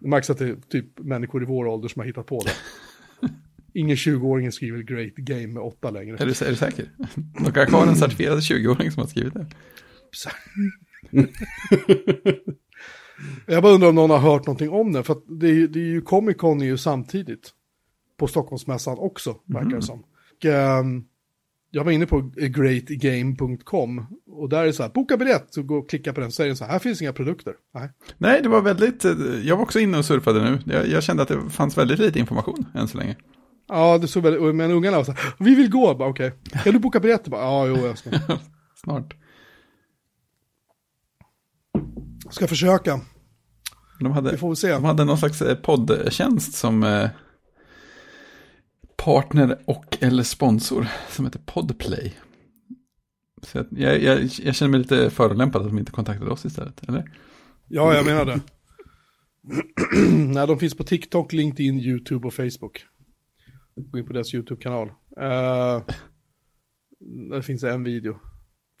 Det 0.00 0.08
märks 0.08 0.30
att 0.30 0.38
det 0.38 0.48
är 0.48 0.56
typ 0.68 0.98
människor 0.98 1.42
i 1.42 1.46
vår 1.46 1.66
ålder 1.66 1.88
som 1.88 2.00
har 2.00 2.06
hittat 2.06 2.26
på 2.26 2.40
det. 2.44 2.52
Ingen 3.80 3.96
20-åring 3.96 4.52
skriver 4.52 4.82
Great 4.82 5.14
Game 5.14 5.46
med 5.46 5.62
8 5.62 5.90
längre. 5.90 6.16
Är 6.16 6.26
du, 6.26 6.44
är 6.46 6.50
du 6.50 6.56
säker? 6.56 6.90
De 7.14 7.52
kan 7.52 7.62
ha 7.62 7.66
kvar 7.66 7.86
en 7.86 7.96
certifierad 7.96 8.38
20-åring 8.38 8.90
som 8.90 9.00
har 9.00 9.08
skrivit 9.08 9.34
det. 9.34 9.46
jag 13.46 13.62
bara 13.62 13.72
undrar 13.72 13.88
om 13.88 13.94
någon 13.94 14.10
har 14.10 14.18
hört 14.18 14.46
någonting 14.46 14.70
om 14.70 14.92
den, 14.92 15.04
för 15.04 15.16
det 15.40 15.48
är, 15.48 15.68
det 15.68 15.80
är 15.80 15.84
ju 15.84 16.00
Comic 16.00 16.36
Con 16.36 16.60
är 16.60 16.66
ju 16.66 16.78
samtidigt 16.78 17.52
på 18.18 18.26
Stockholmsmässan 18.26 18.98
också, 18.98 19.36
verkar 19.46 19.68
det 19.68 19.72
mm. 19.72 19.82
som. 19.82 20.00
Och, 20.00 20.44
um, 20.44 21.04
jag 21.70 21.84
var 21.84 21.92
inne 21.92 22.06
på 22.06 22.30
greatgame.com 22.36 24.06
och 24.26 24.48
där 24.48 24.62
är 24.62 24.66
det 24.66 24.72
så 24.72 24.82
här, 24.82 24.90
boka 24.90 25.16
biljett, 25.16 25.46
så 25.50 25.62
gå 25.62 25.76
och 25.76 25.90
klicka 25.90 26.12
på 26.12 26.20
den, 26.20 26.32
så 26.32 26.42
är 26.42 26.46
det 26.48 26.56
så 26.56 26.64
här, 26.64 26.72
här 26.72 26.78
finns 26.78 27.02
inga 27.02 27.12
produkter. 27.12 27.54
Nej. 27.74 27.90
Nej, 28.18 28.42
det 28.42 28.48
var 28.48 28.62
väldigt, 28.62 29.04
eh, 29.04 29.12
jag 29.42 29.56
var 29.56 29.62
också 29.62 29.80
inne 29.80 29.98
och 29.98 30.04
surfade 30.04 30.50
nu, 30.50 30.74
jag, 30.74 30.88
jag 30.88 31.02
kände 31.02 31.22
att 31.22 31.28
det 31.28 31.50
fanns 31.50 31.78
väldigt 31.78 31.98
lite 31.98 32.18
information 32.18 32.66
än 32.74 32.88
så 32.88 32.98
länge. 32.98 33.16
Ja, 33.68 33.98
det 33.98 34.08
såg 34.08 34.22
väldigt, 34.22 34.54
men 34.54 34.70
ungarna 34.70 34.96
var 34.96 35.04
så 35.04 35.12
här, 35.12 35.34
vi 35.38 35.54
vill 35.54 35.70
gå, 35.70 35.90
okej, 35.90 36.06
okay. 36.08 36.62
kan 36.64 36.72
du 36.72 36.78
boka 36.78 37.00
biljetter? 37.00 37.30
Ja, 37.30 37.66
jo, 37.66 37.76
jag 37.76 37.98
ska. 37.98 38.10
Snart. 38.74 39.14
Ska 42.30 42.46
försöka. 42.46 43.00
De 44.00 44.12
hade, 44.12 44.30
vi 44.30 44.36
får 44.36 44.54
se. 44.54 44.72
De 44.72 44.84
hade 44.84 45.04
någon 45.04 45.18
slags 45.18 45.42
eh, 45.42 45.54
poddtjänst 45.54 46.54
som 46.54 46.82
eh, 46.82 47.08
partner 49.04 49.58
och 49.64 49.98
eller 50.00 50.22
sponsor 50.22 50.86
som 51.08 51.24
heter 51.24 51.40
Podplay. 51.46 52.16
Så 53.42 53.58
jag, 53.70 54.02
jag, 54.02 54.22
jag 54.24 54.54
känner 54.54 54.70
mig 54.70 54.80
lite 54.80 55.10
förolämpad 55.10 55.62
att 55.62 55.68
de 55.68 55.78
inte 55.78 55.92
kontaktade 55.92 56.30
oss 56.30 56.44
istället, 56.44 56.88
eller? 56.88 57.10
Ja, 57.68 57.94
jag 57.94 58.06
menar 58.06 58.24
det. 58.24 58.40
Nej, 60.34 60.46
de 60.46 60.58
finns 60.58 60.76
på 60.76 60.84
TikTok, 60.84 61.32
LinkedIn, 61.32 61.80
YouTube 61.80 62.26
och 62.26 62.34
Facebook. 62.34 62.86
Gå 63.76 63.98
in 63.98 64.06
på 64.06 64.12
deras 64.12 64.34
YouTube-kanal. 64.34 64.88
Uh, 65.20 65.82
det 67.30 67.42
finns 67.42 67.64
en 67.64 67.84
video 67.84 68.18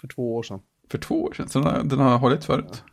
för 0.00 0.08
två 0.08 0.36
år 0.36 0.42
sedan. 0.42 0.60
För 0.90 0.98
två 0.98 1.22
år 1.24 1.32
sedan? 1.32 1.48
Så 1.48 1.58
den 1.58 1.68
har, 1.68 1.84
den 1.84 1.98
har 1.98 2.18
hållit 2.18 2.44
förut? 2.44 2.84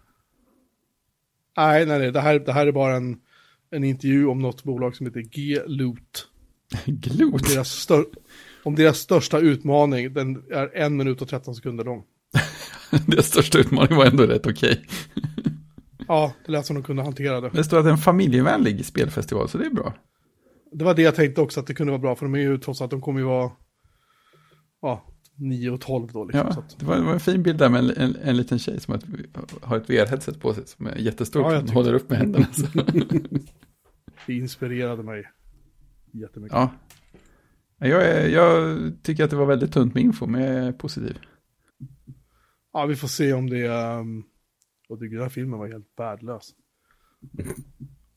Ja. 1.55 1.67
Nej, 1.67 1.85
nej, 1.85 1.99
nej. 1.99 2.11
Det 2.11 2.21
här, 2.21 2.39
det 2.39 2.53
här 2.53 2.67
är 2.67 2.71
bara 2.71 2.95
en, 2.95 3.17
en 3.71 3.83
intervju 3.83 4.27
om 4.27 4.39
något 4.39 4.63
bolag 4.63 4.95
som 4.95 5.05
heter 5.05 5.21
G-Loot. 5.21 6.27
Glot? 6.85 7.49
Deras 7.53 7.69
stör, 7.69 8.05
om 8.63 8.75
deras 8.75 8.97
största 8.97 9.39
utmaning, 9.39 10.13
den 10.13 10.43
är 10.51 10.75
en 10.75 10.97
minut 10.97 11.21
och 11.21 11.27
13 11.27 11.55
sekunder 11.55 11.83
lång. 11.83 12.03
deras 13.07 13.25
största 13.25 13.57
utmaning 13.57 13.97
var 13.97 14.05
ändå 14.05 14.23
rätt 14.23 14.47
okej. 14.47 14.71
Okay. 14.71 14.83
ja, 16.07 16.33
det 16.45 16.51
lät 16.51 16.65
som 16.65 16.75
de 16.75 16.83
kunde 16.83 17.03
hantera 17.03 17.41
det. 17.41 17.49
Det 17.49 17.63
står 17.63 17.77
att 17.77 17.85
det 17.85 17.89
är 17.89 17.91
en 17.91 17.97
familjevänlig 17.97 18.85
spelfestival, 18.85 19.49
så 19.49 19.57
det 19.57 19.65
är 19.65 19.69
bra. 19.69 19.93
Det 20.71 20.85
var 20.85 20.93
det 20.93 21.01
jag 21.01 21.15
tänkte 21.15 21.41
också, 21.41 21.59
att 21.59 21.67
det 21.67 21.73
kunde 21.73 21.91
vara 21.91 22.01
bra, 22.01 22.15
för 22.15 22.25
de 22.25 22.35
är 22.35 22.39
ju 22.39 22.57
trots 22.57 22.81
att 22.81 22.89
de 22.89 23.01
kommer 23.01 23.19
ju 23.19 23.25
vara, 23.25 23.51
ja, 24.81 25.05
9 25.37 25.69
och 25.69 25.81
12 25.81 26.09
då. 26.11 26.25
Liksom, 26.25 26.47
ja, 26.55 26.63
det, 26.79 26.85
var, 26.85 26.95
det, 26.95 27.01
var, 27.01 27.13
en 27.13 27.19
fin 27.19 27.43
bild 27.43 27.57
där 27.57 27.69
med 27.69 27.79
en, 27.79 27.89
en, 27.89 28.15
en 28.15 28.37
liten 28.37 28.59
tjej 28.59 28.79
som 28.79 28.99
har 29.61 29.77
ett, 29.77 29.89
VR-headset 29.89 30.39
på 30.39 30.53
sig 30.53 30.67
som 30.67 30.87
är 30.87 30.95
jättestort. 30.95 31.53
Ja, 31.53 31.73
håller 31.73 31.93
upp 31.93 32.09
med 32.09 32.19
händerna. 32.19 32.47
det 34.27 34.33
inspirerade 34.33 35.03
mig 35.03 35.25
jättemycket. 36.21 36.55
Ja. 36.55 36.71
Jag, 37.77 38.03
är, 38.05 38.27
jag 38.27 38.77
tycker 39.03 39.23
att 39.23 39.29
det 39.29 39.35
var 39.35 39.45
väldigt 39.45 39.73
tunt 39.73 39.93
med 39.93 40.03
info, 40.03 40.27
men 40.27 40.41
jag 40.41 40.53
är 40.53 40.71
positiv. 40.71 41.19
Ja, 42.73 42.85
vi 42.85 42.95
får 42.95 43.07
se 43.07 43.33
om 43.33 43.49
det... 43.49 43.67
Um... 43.67 44.25
Jag 44.87 44.99
tycker 44.99 45.15
den 45.15 45.23
här 45.23 45.29
filmen 45.29 45.59
var 45.59 45.67
helt 45.67 45.87
värdelös. 45.97 46.53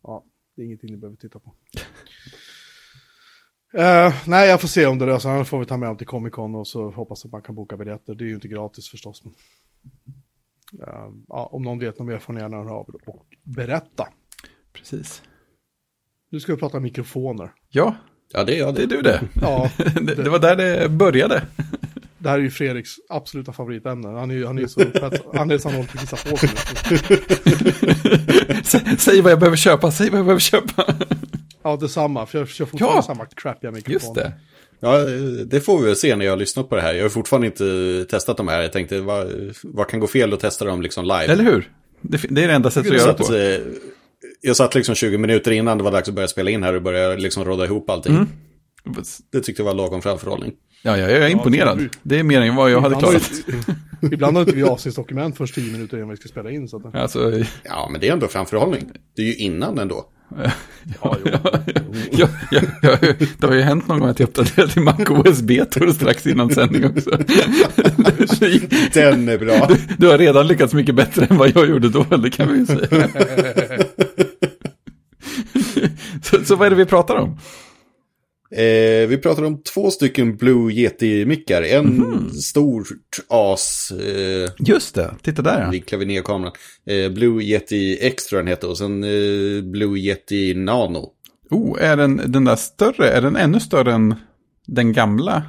Ja, 0.03 0.25
det 0.57 0.63
är 0.63 0.67
ingenting 0.67 0.91
ni 0.91 0.97
behöver 0.97 1.17
titta 1.17 1.39
på. 1.39 1.55
Uh, 3.75 4.15
nej, 4.27 4.49
jag 4.49 4.61
får 4.61 4.69
se 4.69 4.87
om 4.87 4.99
det 4.99 5.07
löser 5.07 5.29
Annars 5.29 5.49
får 5.49 5.59
vi 5.59 5.67
ta 5.67 5.77
med 5.77 5.89
dem 5.89 5.97
till 5.97 6.07
Comic 6.07 6.33
Con 6.33 6.55
och 6.55 6.69
så 6.69 6.91
hoppas 6.91 7.25
att 7.25 7.33
man 7.33 7.43
kan 7.43 7.55
boka 7.55 7.77
biljetter. 7.77 8.15
Det 8.15 8.25
är 8.25 8.27
ju 8.27 8.35
inte 8.35 8.49
gratis 8.49 8.89
förstås. 8.89 9.25
Men... 9.25 9.35
Uh, 10.89 11.15
ja, 11.29 11.49
om 11.53 11.63
någon 11.63 11.79
vet 11.79 11.99
något 11.99 12.09
mer 12.09 12.19
får 12.19 12.33
ni 12.33 12.41
gärna 12.41 12.57
höra 12.57 12.73
av 12.73 12.89
och 13.07 13.27
berätta. 13.43 14.09
Precis. 14.73 15.23
Nu 16.31 16.41
ska 16.41 16.53
vi 16.55 16.59
prata 16.61 16.81
mikrofoner. 16.81 17.51
Ja, 17.71 17.97
ja 18.33 18.45
det 18.45 18.55
är 18.55 18.59
jag 18.59 18.75
det. 18.75 18.83
är 18.83 18.87
du 18.87 19.03
det. 19.03 19.21
Ja, 19.43 19.71
det, 20.03 20.15
det 20.15 20.31
var 20.31 20.39
där 20.39 20.57
det 20.57 20.89
började. 20.89 21.43
Det 22.19 22.29
här 22.29 22.39
är 22.39 22.43
ju 22.43 22.51
Fredriks 22.51 22.91
absoluta 23.09 23.53
favoritämne. 23.53 24.09
Han 24.09 24.31
är 24.31 24.35
ju 24.35 24.47
han 24.47 24.59
är 24.59 24.67
så 24.67 24.81
han 25.35 25.51
är 25.51 25.59
så 25.59 25.69
han 25.69 25.77
håller 25.77 25.89
på 25.89 26.31
på 26.31 26.37
sig. 26.37 26.51
Säg 28.99 29.21
vad 29.21 29.33
jag 29.33 29.39
behöver 29.39 29.57
köpa, 29.57 29.91
säg 29.91 30.11
vad 30.11 30.19
jag 30.19 30.25
behöver 30.27 30.41
köpa. 30.41 30.95
Ja, 31.63 31.77
detsamma. 31.77 32.27
För 32.27 32.39
jag 32.39 32.49
kör 32.49 32.65
fortfarande 32.65 32.99
Ja! 32.99 33.03
samma 33.03 33.27
crappiga 33.27 33.71
mikrofon. 33.71 33.93
Just 33.93 34.15
det. 34.15 34.33
Ja, 34.81 34.99
det 35.47 35.61
får 35.61 35.79
vi 35.79 35.87
väl 35.87 35.97
se 35.97 36.17
när 36.17 36.25
jag 36.25 36.33
har 36.33 36.37
lyssnat 36.37 36.69
på 36.69 36.77
det 36.77 36.83
här. 36.83 36.95
Jag 36.95 37.05
har 37.05 37.09
fortfarande 37.09 37.47
inte 37.47 38.05
testat 38.11 38.37
de 38.37 38.49
här. 38.49 38.63
Jag 38.63 38.73
tänkte, 38.73 39.01
vad, 39.01 39.33
vad 39.63 39.89
kan 39.89 40.01
gå 40.01 40.07
fel 40.07 40.33
att 40.33 40.41
testa 40.41 40.65
dem 40.65 40.83
liksom 40.83 41.05
live? 41.05 41.25
Eller 41.27 41.45
hur? 41.45 41.73
Det, 42.01 42.21
det 42.31 42.45
är 42.45 42.49
det 42.49 42.55
enda 42.55 42.71
sättet 42.71 42.93
att 42.93 42.99
Jag 42.99 43.07
göra 43.07 43.17
satt, 43.19 43.27
på. 43.29 43.35
eh, 43.35 43.61
jag 44.41 44.57
satt 44.57 44.75
liksom 44.75 44.95
20 44.95 45.19
minuter 45.19 45.51
innan 45.51 45.79
det 45.79 45.85
var 45.85 45.93
dags 45.93 46.09
att 46.09 46.15
börja 46.15 46.29
spela 46.29 46.51
in 46.51 46.63
här 46.63 46.75
och 46.75 46.83
börja 46.83 47.15
liksom 47.15 47.45
råda 47.45 47.65
ihop 47.65 47.91
allting. 47.91 48.15
Mm. 48.15 48.29
Det 49.33 49.41
tyckte 49.41 49.63
jag 49.63 49.67
var 49.67 49.75
lagom 49.75 50.03
framförhållning. 50.03 50.53
Ja, 50.83 50.97
jag 50.97 51.11
är 51.11 51.29
imponerad. 51.29 51.79
du- 51.79 51.91
Det 52.03 52.19
är 52.19 52.23
mer 52.23 52.41
än 52.41 52.57
vad 52.57 52.71
jag 52.71 52.81
hade 52.81 52.95
har 52.95 53.01
klarat. 53.03 53.31
Ibland 54.13 54.37
har 54.37 54.43
inte 54.43 54.57
vi 54.57 54.63
avsnittsdokument 54.63 55.37
först 55.37 55.55
10 55.55 55.73
minuter 55.73 55.97
innan 55.97 56.09
vi 56.09 56.17
ska 56.17 56.29
spela 56.29 56.51
in. 56.51 56.69
Så 56.69 56.77
att, 56.77 56.95
Alltså, 56.95 57.33
Ja, 57.65 57.89
men 57.93 58.01
det 58.01 58.09
är 58.09 58.13
ändå 58.13 58.29
framförhållning. 58.29 58.91
Det 59.17 59.23
är 59.23 59.27
ju 59.27 59.35
innan 59.35 59.79
ändå. 59.79 60.09
ja, 61.03 61.17
jo. 61.25 61.31
jag, 62.11 62.29
jag, 62.51 62.63
jag, 62.83 62.99
det 63.39 63.47
har 63.47 63.55
ju 63.55 63.61
hänt 63.61 63.89
någon 63.89 63.99
gång 64.01 64.09
att 64.09 64.21
jag 64.21 64.29
uppdaterade 64.29 64.73
till 64.73 64.83
MacOS 64.83 65.41
betor 65.43 65.93
strax 65.93 66.27
innan 66.27 66.51
sändning 66.51 66.85
också. 66.85 67.11
Den 68.95 69.29
är 69.29 69.39
bra. 69.39 69.71
Du 69.99 70.07
har 70.07 70.19
redan 70.19 70.47
lyckats 70.47 70.75
mycket 70.75 70.95
bättre 70.95 71.25
än 71.31 71.37
vad 71.37 71.51
jag 71.57 71.69
gjorde 71.69 71.89
då, 71.89 72.03
det 72.17 72.31
kan 72.31 72.53
vi 72.53 72.59
ju 72.59 72.67
säga. 72.67 73.09
så, 76.23 76.45
så 76.45 76.57
vad 76.57 76.67
är 76.67 76.71
det 76.71 76.77
vi 76.77 76.85
pratar 76.85 77.17
om? 77.17 77.39
Eh, 78.51 79.09
vi 79.09 79.19
pratar 79.23 79.45
om 79.45 79.63
två 79.63 79.91
stycken 79.91 80.37
Blue 80.37 80.73
Yeti-mickar. 80.73 81.63
En 81.63 81.97
Mhm. 81.97 82.31
stort 82.31 82.89
as, 83.29 83.91
eh, 83.91 84.51
Just 84.59 84.95
det, 84.95 85.15
titta 85.23 85.43
där 85.43 85.63
ja. 85.63 85.71
vinklar 85.71 85.99
vi 85.99 86.05
ner 86.05 86.23
kameran. 86.23 86.53
Eh, 86.87 87.13
Blue 87.13 87.45
Yeti 87.45 87.99
jag 88.31 88.41
den 88.41 88.47
heter 88.47 88.69
och 88.71 88.79
sen 88.79 89.05
eh, 89.05 89.63
Blue 89.63 89.99
Yeti 89.99 90.55
Nano. 90.55 91.13
Oh, 91.51 91.83
är 91.83 91.97
den, 91.97 92.21
den 92.27 92.45
där 92.45 92.57
större, 92.57 93.11
är 93.11 93.23
den 93.23 93.37
ännu 93.37 93.61
större 93.61 93.93
än 93.93 94.15
den 94.67 94.93
gamla? 94.93 95.43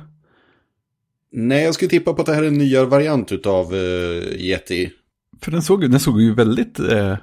Nej, 1.32 1.64
jag 1.64 1.74
skulle 1.74 1.90
tippa 1.90 2.14
på 2.14 2.22
att 2.22 2.26
det 2.26 2.34
här 2.34 2.44
är 2.44 2.48
en 2.48 2.58
nyare 2.58 2.86
variant 2.86 3.32
utav 3.32 3.76
eh, 3.76 4.42
Yeti. 4.42 4.92
För 5.42 5.52
den 5.52 5.62
såg, 5.62 5.92
den 5.92 6.00
såg 6.00 6.22
ju 6.22 6.34
väldigt, 6.34 6.80
eh, 6.80 7.18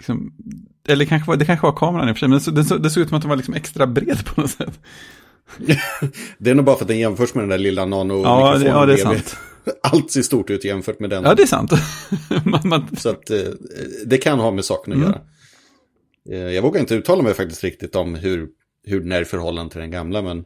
liksom, 0.00 0.32
eller 0.88 1.04
kanske 1.04 1.28
var, 1.28 1.36
det 1.36 1.44
kanske 1.44 1.66
var 1.66 1.72
kameran 1.76 2.08
i 2.08 2.12
och 2.12 2.16
för 2.16 2.20
sig, 2.20 2.28
men 2.28 2.38
det 2.38 2.50
det 2.62 2.64
såg, 2.68 2.82
det 2.82 2.90
såg 2.90 3.02
ut 3.02 3.08
som 3.08 3.16
att 3.16 3.22
den 3.22 3.28
var 3.28 3.36
liksom 3.36 3.54
extra 3.54 3.86
bred 3.86 4.24
på 4.26 4.40
något 4.40 4.50
sätt. 4.50 4.80
Det 6.38 6.50
är 6.50 6.54
nog 6.54 6.64
bara 6.64 6.76
för 6.76 6.84
att 6.84 6.88
den 6.88 6.98
jämförs 6.98 7.34
med 7.34 7.42
den 7.42 7.48
där 7.48 7.58
lilla 7.58 7.84
nano 7.84 8.22
Ja, 8.22 8.58
det, 8.58 8.64
ja, 8.66 8.86
det 8.86 8.92
är 8.92 8.96
sant. 8.96 9.36
Allt 9.82 10.10
ser 10.10 10.22
stort 10.22 10.50
ut 10.50 10.64
jämfört 10.64 11.00
med 11.00 11.10
den. 11.10 11.24
Ja, 11.24 11.34
det 11.34 11.42
är 11.42 11.46
sant. 11.46 11.72
man, 12.44 12.60
man, 12.64 12.96
Så 12.96 13.08
att 13.08 13.30
eh, 13.30 13.38
det 14.06 14.18
kan 14.18 14.38
ha 14.40 14.50
med 14.50 14.64
saken 14.64 14.92
att 14.92 14.96
Mm. 14.98 15.08
göra. 15.10 15.20
Eh, 16.30 16.54
jag 16.54 16.62
vågar 16.62 16.80
inte 16.80 16.94
uttala 16.94 17.22
mig 17.22 17.34
faktiskt 17.34 17.64
riktigt 17.64 17.94
om 17.96 18.14
hur, 18.14 18.48
hur 18.86 19.00
den 19.00 19.12
är 19.12 19.22
i 19.22 19.24
förhållande 19.24 19.72
till 19.72 19.80
den 19.80 19.90
gamla, 19.90 20.22
men 20.22 20.44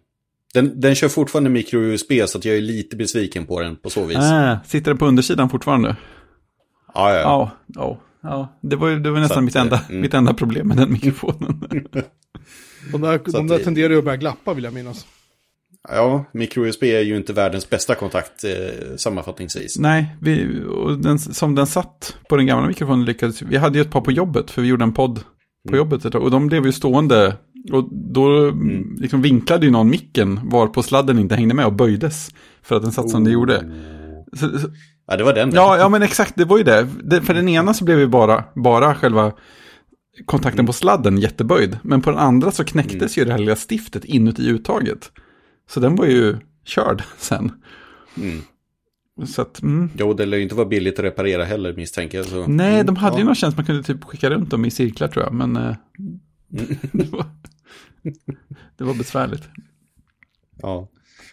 den, 0.54 0.80
den 0.80 0.94
kör 0.94 1.08
fortfarande 1.08 1.50
micro-USB 1.50 2.12
så 2.28 2.38
att 2.38 2.44
jag 2.44 2.56
är 2.56 2.60
lite 2.60 2.96
besviken 2.96 3.46
på 3.46 3.60
den 3.60 3.76
på 3.76 3.90
så 3.90 4.04
vis. 4.04 4.16
äh, 4.18 4.56
sitter 4.66 4.90
den 4.90 4.98
på 4.98 5.06
undersidan 5.06 5.50
fortfarande? 5.50 5.96
Ja, 6.94 7.14
ja. 7.14 7.20
Ja, 7.20 7.50
ja. 7.66 8.00
Ja. 8.22 8.58
Det 8.62 8.76
var, 8.76 8.90
det 8.90 9.10
var 9.10 9.20
nästan 9.20 9.38
att, 9.38 9.44
mitt, 9.44 9.56
enda, 9.56 9.80
mm. 9.88 10.00
mitt 10.00 10.14
enda 10.14 10.34
problem 10.34 10.68
med 10.68 10.76
den 10.76 10.92
mikrofonen. 10.92 11.60
De 12.92 13.00
där, 13.00 13.20
de 13.24 13.36
att 13.36 13.48
där 13.48 13.58
det- 13.58 13.64
tenderar 13.64 13.90
ju 13.90 13.98
att 13.98 14.04
börja 14.04 14.16
glappa 14.16 14.54
vill 14.54 14.64
jag 14.64 14.74
minnas. 14.74 15.06
ja 15.88 16.24
micro-USB 16.32 16.82
är 16.82 17.00
ju 17.00 17.16
inte 17.16 17.32
världens 17.32 17.70
bästa 17.70 17.94
kontakt 17.94 18.44
eh, 18.44 18.96
sammanfattningsvis. 18.96 19.78
Nej, 19.78 20.16
vi, 20.20 20.62
och 20.70 20.98
den, 20.98 21.18
som 21.18 21.54
den 21.54 21.66
satt 21.66 22.16
på 22.28 22.36
den 22.36 22.46
gamla 22.46 22.68
mikrofonen 22.68 23.04
lyckades 23.04 23.42
vi 23.42 23.56
hade 23.56 23.78
ju 23.78 23.82
ett 23.82 23.90
par 23.90 24.00
på 24.00 24.12
jobbet, 24.12 24.50
för 24.50 24.62
vi 24.62 24.68
gjorde 24.68 24.84
en 24.84 24.92
podd 24.94 25.14
på 25.68 25.74
Mm. 25.74 25.78
jobbet 25.78 26.04
ett 26.04 26.12
tag, 26.12 26.22
och 26.22 26.30
de 26.30 26.46
blev 26.46 26.66
ju 26.66 26.72
stående, 26.72 27.36
och 27.72 27.88
då 27.92 28.48
mm. 28.48 28.96
liksom 28.98 29.22
vinklade 29.22 29.66
ju 29.66 29.72
någon 29.72 29.90
micken 29.90 30.40
var 30.42 30.66
på 30.66 30.82
sladden 30.82 31.18
inte 31.18 31.34
hängde 31.34 31.54
med 31.54 31.66
och 31.66 31.72
böjdes, 31.72 32.30
för 32.62 32.76
att 32.76 32.82
den 32.82 32.92
satt 32.92 33.10
som 33.10 33.24
det 33.24 33.30
gjorde. 33.30 33.70
Så, 34.32 34.58
så, 34.58 34.68
Ja, 35.08 35.16
det 35.16 35.24
var 35.24 35.34
den. 35.34 35.50
ja, 35.54 35.78
ja, 35.78 35.88
men 35.88 36.02
exakt, 36.02 36.32
det 36.36 36.44
var 36.44 36.58
ju 36.58 36.64
det. 36.64 36.88
det. 37.02 37.22
För 37.22 37.34
den 37.34 37.48
ena 37.48 37.74
så 37.74 37.84
blev 37.84 37.98
ju 37.98 38.06
bara, 38.06 38.44
bara 38.54 38.94
själva 38.94 39.32
kontakten 40.26 40.66
på 40.66 40.72
sladden 40.72 41.18
jätteböjd, 41.18 41.78
men 41.82 42.02
på 42.02 42.10
den 42.10 42.18
andra 42.18 42.50
så 42.50 42.64
knäcktes 42.64 43.18
ju 43.18 43.24
det 43.24 43.30
här 43.30 43.38
lilla 43.38 43.56
stiftet 43.56 44.04
inuti 44.04 44.48
uttaget. 44.48 45.10
Så 45.70 45.80
den 45.80 45.96
var 45.96 46.06
ju 46.06 46.36
körd 46.64 47.02
sen. 47.18 47.52
Mm. 48.16 48.42
Så 49.26 49.42
att, 49.42 49.62
mm. 49.62 49.90
Jo, 49.98 50.12
det 50.12 50.26
lär 50.26 50.36
ju 50.36 50.42
inte 50.42 50.54
vara 50.54 50.68
billigt 50.68 50.98
att 50.98 51.04
reparera 51.04 51.44
heller 51.44 51.72
misstänker 51.72 52.18
jag. 52.18 52.26
Så. 52.26 52.46
Nej, 52.46 52.84
de 52.84 52.96
hade 52.96 53.16
ja. 53.16 53.18
ju 53.18 53.24
någon 53.24 53.34
tjänst 53.34 53.56
man 53.56 53.66
kunde 53.66 53.82
typ 53.82 54.04
skicka 54.04 54.30
runt 54.30 54.50
dem 54.50 54.64
i 54.64 54.70
cirklar 54.70 55.08
tror 55.08 55.24
jag, 55.24 55.34
men 55.34 55.56
eh, 55.56 55.76
det, 56.92 57.12
var, 57.12 57.24
det 58.76 58.84
var 58.84 58.94
besvärligt. 58.94 59.48
Ja. 60.62 60.88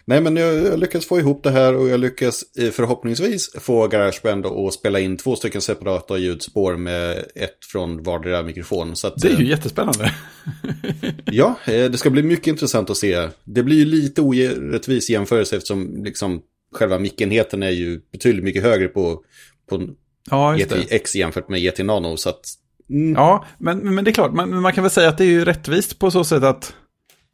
Nej, 0.08 0.20
men 0.20 0.36
jag, 0.36 0.54
jag 0.54 0.78
lyckas 0.78 1.06
få 1.06 1.18
ihop 1.18 1.42
det 1.42 1.50
här 1.50 1.74
och 1.76 1.88
jag 1.88 2.00
lyckas 2.00 2.44
eh, 2.58 2.70
förhoppningsvis 2.70 3.50
få 3.60 3.88
Garageband 3.88 4.46
att 4.46 4.74
spela 4.74 5.00
in 5.00 5.16
två 5.16 5.36
stycken 5.36 5.60
separata 5.60 6.18
ljudspår 6.18 6.76
med 6.76 7.18
ett 7.34 7.64
från 7.72 8.02
vardera 8.02 8.42
mikrofon. 8.42 8.96
Så 8.96 9.06
att, 9.06 9.16
Det 9.16 9.28
är 9.28 9.36
ju 9.36 9.44
eh, 9.44 9.50
jättespännande. 9.50 10.14
Ja, 11.24 11.54
eh, 11.64 11.84
det 11.84 11.98
ska 11.98 12.10
bli 12.10 12.22
mycket 12.22 12.46
intressant 12.46 12.90
att 12.90 12.96
se. 12.96 13.28
Det 13.44 13.62
blir 13.62 13.76
ju 13.76 13.84
lite 13.84 14.20
orättvis 14.22 15.10
jämförelse 15.10 15.56
eftersom 15.56 16.04
liksom 16.04 16.42
själva 16.74 16.98
mickenheten 16.98 17.62
är 17.62 17.70
ju 17.70 18.00
betydligt 18.12 18.44
mycket 18.44 18.62
högre 18.62 18.88
på, 18.88 19.22
på 19.70 19.88
Ja, 20.30 20.56
just 20.56 20.72
Yeti 20.72 20.86
det. 20.88 20.96
X 20.96 21.14
jämfört 21.14 21.48
med 21.48 21.60
Yeti 21.60 21.82
Nano. 21.82 22.16
Så 22.16 22.28
att, 22.28 22.44
mm, 22.90 23.14
Ja, 23.14 23.44
men, 23.58 23.94
men 23.94 24.04
det 24.04 24.10
är 24.10 24.12
klart, 24.12 24.32
man, 24.32 24.60
man 24.60 24.72
kan 24.72 24.84
väl 24.84 24.90
säga 24.90 25.08
att 25.08 25.18
det 25.18 25.24
är 25.24 25.28
ju 25.28 25.44
rättvist 25.44 25.98
på 25.98 26.10
så 26.10 26.24
sätt 26.24 26.42
att 26.42 26.74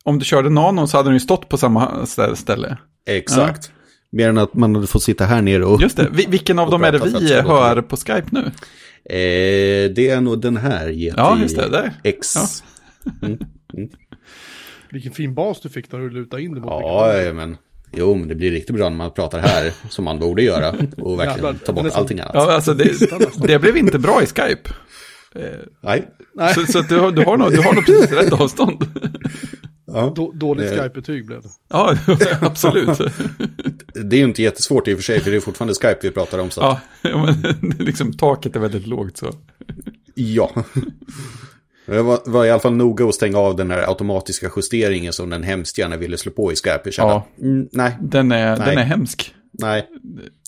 om 0.03 0.19
du 0.19 0.25
körde 0.25 0.51
nanon 0.51 0.89
så 0.89 0.97
hade 0.97 1.09
den 1.09 1.15
ju 1.17 1.21
stått 1.21 1.49
på 1.49 1.57
samma 1.59 1.91
stä- 2.05 2.35
ställe. 2.35 2.77
exakt. 3.07 3.73
Mer 4.13 4.29
än 4.29 4.39
att 4.39 4.55
man 4.55 4.75
hade 4.75 4.87
fått 4.87 5.03
sitta 5.03 5.25
här 5.25 5.43
nere 5.43 5.65
och... 5.65 5.83
Just 5.83 5.97
det, 5.97 6.09
Vi- 6.13 6.27
vilken 6.29 6.59
av 6.59 6.71
dem 6.71 6.85
är 6.85 6.93
det 6.93 6.99
vi 6.99 7.35
hör 7.35 7.83
på 7.83 7.97
Skype 7.97 8.27
nu? 8.31 8.41
Eh, 9.05 9.91
det 9.91 10.09
är 10.09 10.21
nog 10.21 10.41
den 10.41 10.57
här 10.57 10.89
Yeti 10.89 11.15
Ja, 11.17 11.39
just 11.43 11.57
det, 11.57 11.69
där. 11.69 11.93
X. 12.05 12.35
Ja. 12.35 13.29
Vilken 14.91 15.13
fin 15.13 15.35
bas 15.35 15.61
du 15.61 15.69
fick 15.69 15.93
när 15.93 15.99
du 16.01 16.11
lutade 16.11 16.43
in 16.43 16.55
det 16.55 16.61
mot 16.61 16.69
Ja, 16.71 17.13
ja, 17.23 17.33
men... 17.33 17.57
Jo, 17.97 18.15
men 18.15 18.29
det 18.29 18.35
blir 18.35 18.51
riktigt 18.51 18.77
bra 18.77 18.89
när 18.89 18.97
man 18.97 19.11
pratar 19.11 19.39
här, 19.39 19.73
som 19.89 20.05
man 20.05 20.19
borde 20.19 20.43
göra. 20.43 20.75
Och 20.97 21.19
verkligen 21.19 21.59
ta 21.59 21.73
bort 21.73 21.87
allting 21.93 22.21
annat. 22.21 22.31
Ja, 22.35 22.53
alltså 22.55 22.75
det, 22.75 22.93
det 23.47 23.59
blev 23.59 23.77
inte 23.77 23.99
bra 23.99 24.23
i 24.23 24.27
Skype. 24.27 24.71
Nej. 25.81 26.09
Nej, 26.35 26.55
Så, 26.55 26.67
så 26.73 26.81
du, 26.81 26.99
har, 26.99 27.11
du, 27.13 27.25
har 27.25 27.37
nog, 27.37 27.51
du 27.53 27.61
har 27.63 27.73
nog 27.75 27.87
precis 27.87 28.13
rätt 28.13 28.33
avstånd. 28.33 28.85
Ja. 29.87 30.13
då, 30.17 30.33
dåligt 30.33 30.71
Det- 30.71 30.77
Skype-betyg 30.83 31.27
blev 31.27 31.43
det. 31.43 31.49
Ja, 31.71 31.97
absolut. 32.41 32.99
Det 33.95 34.17
är 34.17 34.19
ju 34.19 34.25
inte 34.25 34.43
jättesvårt 34.43 34.89
i 34.89 34.95
och 34.95 34.99
för 34.99 35.03
sig, 35.05 35.21
för 35.21 35.31
det 35.31 35.37
är 35.37 35.41
fortfarande 35.41 35.75
Skype 35.75 35.99
vi 36.03 36.11
pratar 36.11 36.39
om. 36.39 36.51
Så. 36.51 36.61
Ja, 37.03 37.35
men 37.61 37.71
liksom 37.79 38.13
taket 38.13 38.57
är 38.57 38.61
väldigt 38.61 38.87
lågt 38.87 39.17
så. 39.17 39.31
Ja. 40.15 40.51
Jag 41.87 42.05
var, 42.05 42.19
var 42.27 42.45
i 42.45 42.51
alla 42.51 42.61
fall 42.61 42.75
noga 42.75 43.05
att 43.09 43.15
stänga 43.15 43.39
av 43.39 43.57
den 43.57 43.71
här 43.71 43.89
automatiska 43.89 44.51
justeringen 44.57 45.13
som 45.13 45.31
den 45.31 45.43
hemskt 45.43 45.79
gärna 45.79 45.97
ville 45.97 46.17
slå 46.17 46.33
på 46.33 46.53
i 46.53 46.57
Skype. 46.57 46.81
Jag 46.85 46.95
kände, 46.95 47.13
Ja. 47.13 47.27
mm, 47.41 47.69
nej, 47.73 47.97
Den 48.01 48.33
är, 48.33 48.57
Nej. 48.57 48.67
den 48.69 48.79
är 48.79 48.83
hemsk. 48.85 49.35
nej. 49.53 49.89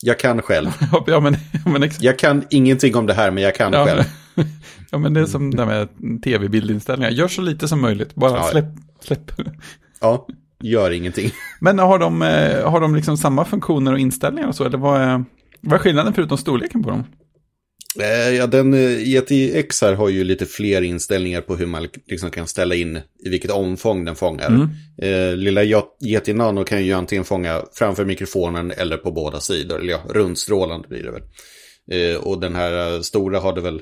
Jag 0.03 0.19
kan 0.19 0.43
själv. 0.43 0.69
Ja, 1.07 1.21
men, 1.21 1.37
ja, 1.65 1.71
men 1.71 1.83
exakt. 1.83 2.03
Jag 2.05 2.19
kan 2.19 2.45
ingenting 2.51 2.97
om 2.97 3.07
det 3.07 3.15
här, 3.15 3.31
men 3.31 3.43
jag 3.43 3.55
kan 3.55 3.73
Ja, 3.73 3.87
själv. 3.87 4.03
ja, 4.91 4.99
men 4.99 5.15
det 5.15 5.21
är 5.21 5.27
som 5.27 5.51
det 5.55 5.67
med 5.67 5.89
tv-bildinställningar. 6.25 7.11
Gör 7.11 7.29
så 7.29 7.43
lite 7.43 7.69
som 7.69 7.81
möjligt. 7.81 8.15
Bara 8.15 8.31
Ja. 8.37 8.49
släpp, 8.51 8.65
släpp. 9.05 9.33
Ja, 10.01 10.27
gör 10.63 10.91
ingenting. 10.91 11.31
Men 11.61 11.79
har 11.79 11.99
de, 11.99 12.23
eh, 12.23 12.71
har 12.71 12.81
de 12.81 12.95
liksom 12.97 13.17
samma 13.17 13.45
funktioner 13.45 13.93
och 13.93 13.99
inställningar 13.99 14.49
och 14.49 14.55
så? 14.55 14.65
Eller 14.65 14.79
vad 14.79 15.01
är, 15.01 15.25
vad 15.61 15.75
är 15.75 15.79
skillnaden 15.79 16.13
förutom 16.13 16.39
storleken 16.39 16.83
på 16.83 16.91
dem? 16.91 17.05
Eh, 18.01 18.35
Ja, 18.35 18.47
den 18.47 18.75
eh, 18.75 18.81
Yeti 18.81 19.59
X 19.59 19.83
här 19.83 19.95
har 19.95 20.09
ju 20.09 20.25
lite 20.25 20.47
fler 20.47 20.83
inställningar 20.83 21.41
på 21.41 21.57
hur 21.57 21.67
man 21.67 21.89
liksom 22.07 22.31
kan 22.31 22.47
ställa 22.47 22.75
in 22.75 22.97
i 23.25 23.29
vilket 23.29 23.51
omfång 23.51 24.05
den 24.05 24.17
fångar. 24.17 24.47
Mm. 24.47 25.39
Lilla 25.39 25.83
Yeti 26.05 26.33
Nano 26.33 26.65
kan 26.65 26.85
ju 26.85 26.93
antingen 26.93 27.25
fånga 27.25 27.63
framför 27.75 28.05
mikrofonen 28.05 28.71
eller 28.71 28.97
på 28.97 29.13
båda 29.13 29.41
sidor. 29.41 29.81
Eller 29.81 29.93
ja, 29.93 30.01
rundstrålande 30.11 30.89
blir 30.89 31.03
det 31.03 31.11
väl. 31.11 31.23
Och 32.17 32.41
den 32.41 32.55
här 32.55 33.03
stora 33.03 33.41
hade 33.41 33.61
väl 33.61 33.81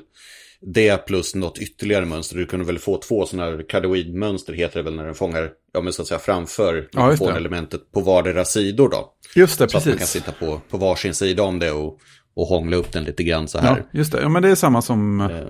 det 0.65 1.05
plus 1.05 1.35
något 1.35 1.57
ytterligare 1.57 2.05
mönster. 2.05 2.37
Du 2.37 2.45
kunde 2.45 2.65
väl 2.65 2.79
få 2.79 2.97
två 2.97 3.25
sådana 3.25 3.51
här 3.51 3.65
cardioid-mönster 3.69 4.53
heter 4.53 4.77
det 4.79 4.83
väl 4.83 4.95
när 4.95 5.05
den 5.05 5.15
fångar, 5.15 5.49
ja 5.73 5.81
men 5.81 5.93
så 5.93 6.01
att 6.01 6.07
säga 6.07 6.19
framför 6.19 6.89
Ja, 6.91 7.09
mikrofonelementet 7.09 7.91
på 7.91 8.01
vardera 8.01 8.45
sidor 8.45 8.89
då. 8.89 9.13
Just 9.35 9.59
det, 9.59 9.69
Så 9.69 9.77
att 9.77 9.85
man 9.85 9.91
kan 9.93 9.99
precis. 9.99 10.09
sitta 10.09 10.31
på, 10.31 10.61
på 10.69 10.77
varsin 10.77 11.13
sida 11.13 11.43
om 11.43 11.59
det 11.59 11.71
och, 11.71 11.99
och 12.35 12.47
hångla 12.47 12.77
upp 12.77 12.91
den 12.91 13.03
lite 13.03 13.23
grann 13.23 13.47
så 13.47 13.59
här. 13.59 13.77
Ja, 13.77 13.99
just 13.99 14.11
det. 14.11 14.21
Ja, 14.21 14.29
men 14.29 14.41
det 14.41 14.49
är 14.49 14.55
samma 14.55 14.81
som, 14.81 15.21
Eh, 15.21 15.47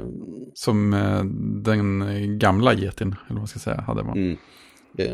som 0.53 0.93
eh, 0.93 1.24
den 1.64 2.39
gamla 2.39 2.74
getin, 2.74 3.07
eller 3.07 3.30
vad 3.30 3.38
man 3.38 3.47
ska 3.47 3.59
säga, 3.59 3.82
hade 3.88 4.03
man. 4.03 4.18
Mm. 4.18 4.38
Eh, 4.97 5.07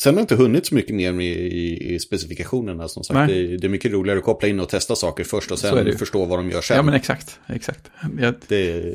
Sen 0.00 0.14
har 0.14 0.20
jag 0.20 0.22
inte 0.22 0.34
hunnit 0.36 0.66
så 0.66 0.74
mycket 0.74 0.94
mer 0.96 1.12
med 1.12 1.26
i, 1.36 1.94
i 1.94 1.98
specifikationerna 1.98 2.88
som 2.88 3.04
sagt. 3.04 3.28
Det, 3.28 3.36
är- 3.38 3.58
det 3.58 3.66
är 3.66 3.68
mycket 3.68 3.92
roligare 3.92 4.18
att 4.18 4.24
koppla 4.24 4.48
in 4.48 4.60
och 4.60 4.68
testa 4.68 4.96
saker 4.96 5.24
först 5.24 5.50
och 5.50 5.58
sen 5.58 5.98
förstå 5.98 6.24
vad 6.24 6.38
de 6.38 6.50
gör 6.50 6.60
sen. 6.60 6.76
Ja, 6.76 6.82
men 6.82 6.94
exakt. 6.94 7.38
exakt. 7.48 7.90
Jag, 8.18 8.34
det, 8.48 8.94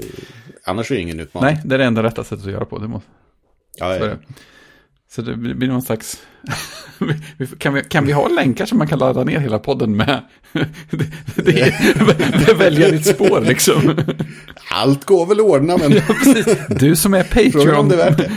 annars 0.64 0.92
är 0.92 0.96
det 0.96 1.02
ingen 1.02 1.20
utmaning. 1.20 1.54
nej, 1.56 1.62
det 1.66 1.76
är 1.76 1.80
det 1.80 1.86
enda 1.86 2.04
rätta 2.04 2.24
sättet 2.24 2.46
att 2.46 2.52
göra 2.52 2.66
på. 2.66 2.80
Det 2.80 2.88
måste. 2.88 3.10
Ja, 3.80 3.96
ja. 3.98 4.16
Så 5.16 5.22
det 5.22 5.36
blir 5.36 5.68
någon 5.68 5.82
slags... 5.82 6.22
Kan, 7.58 7.74
vi, 7.74 7.84
kan 7.84 8.06
vi 8.06 8.12
ha 8.12 8.28
länkar 8.28 8.66
som 8.66 8.78
man 8.78 8.88
kan 8.88 9.00
ladda 9.00 9.24
ner 9.24 9.40
hela 9.40 9.60
podden 9.60 9.98
med? 9.98 10.22
det, 10.90 11.12
det, 11.36 11.74
det 12.46 12.54
välja 12.54 12.92
ditt 12.92 13.06
spår 13.06 13.42
liksom. 13.42 13.96
Allt 14.72 15.06
går 15.06 15.26
väl 15.26 15.40
att 15.40 15.46
ordna, 15.46 15.78
men 15.78 15.92
Precis. 16.24 16.58
Du 16.70 16.96
som 16.96 17.14
är 17.14 17.24
Patreon 17.24 17.92
är 17.92 17.98
det. 17.98 18.32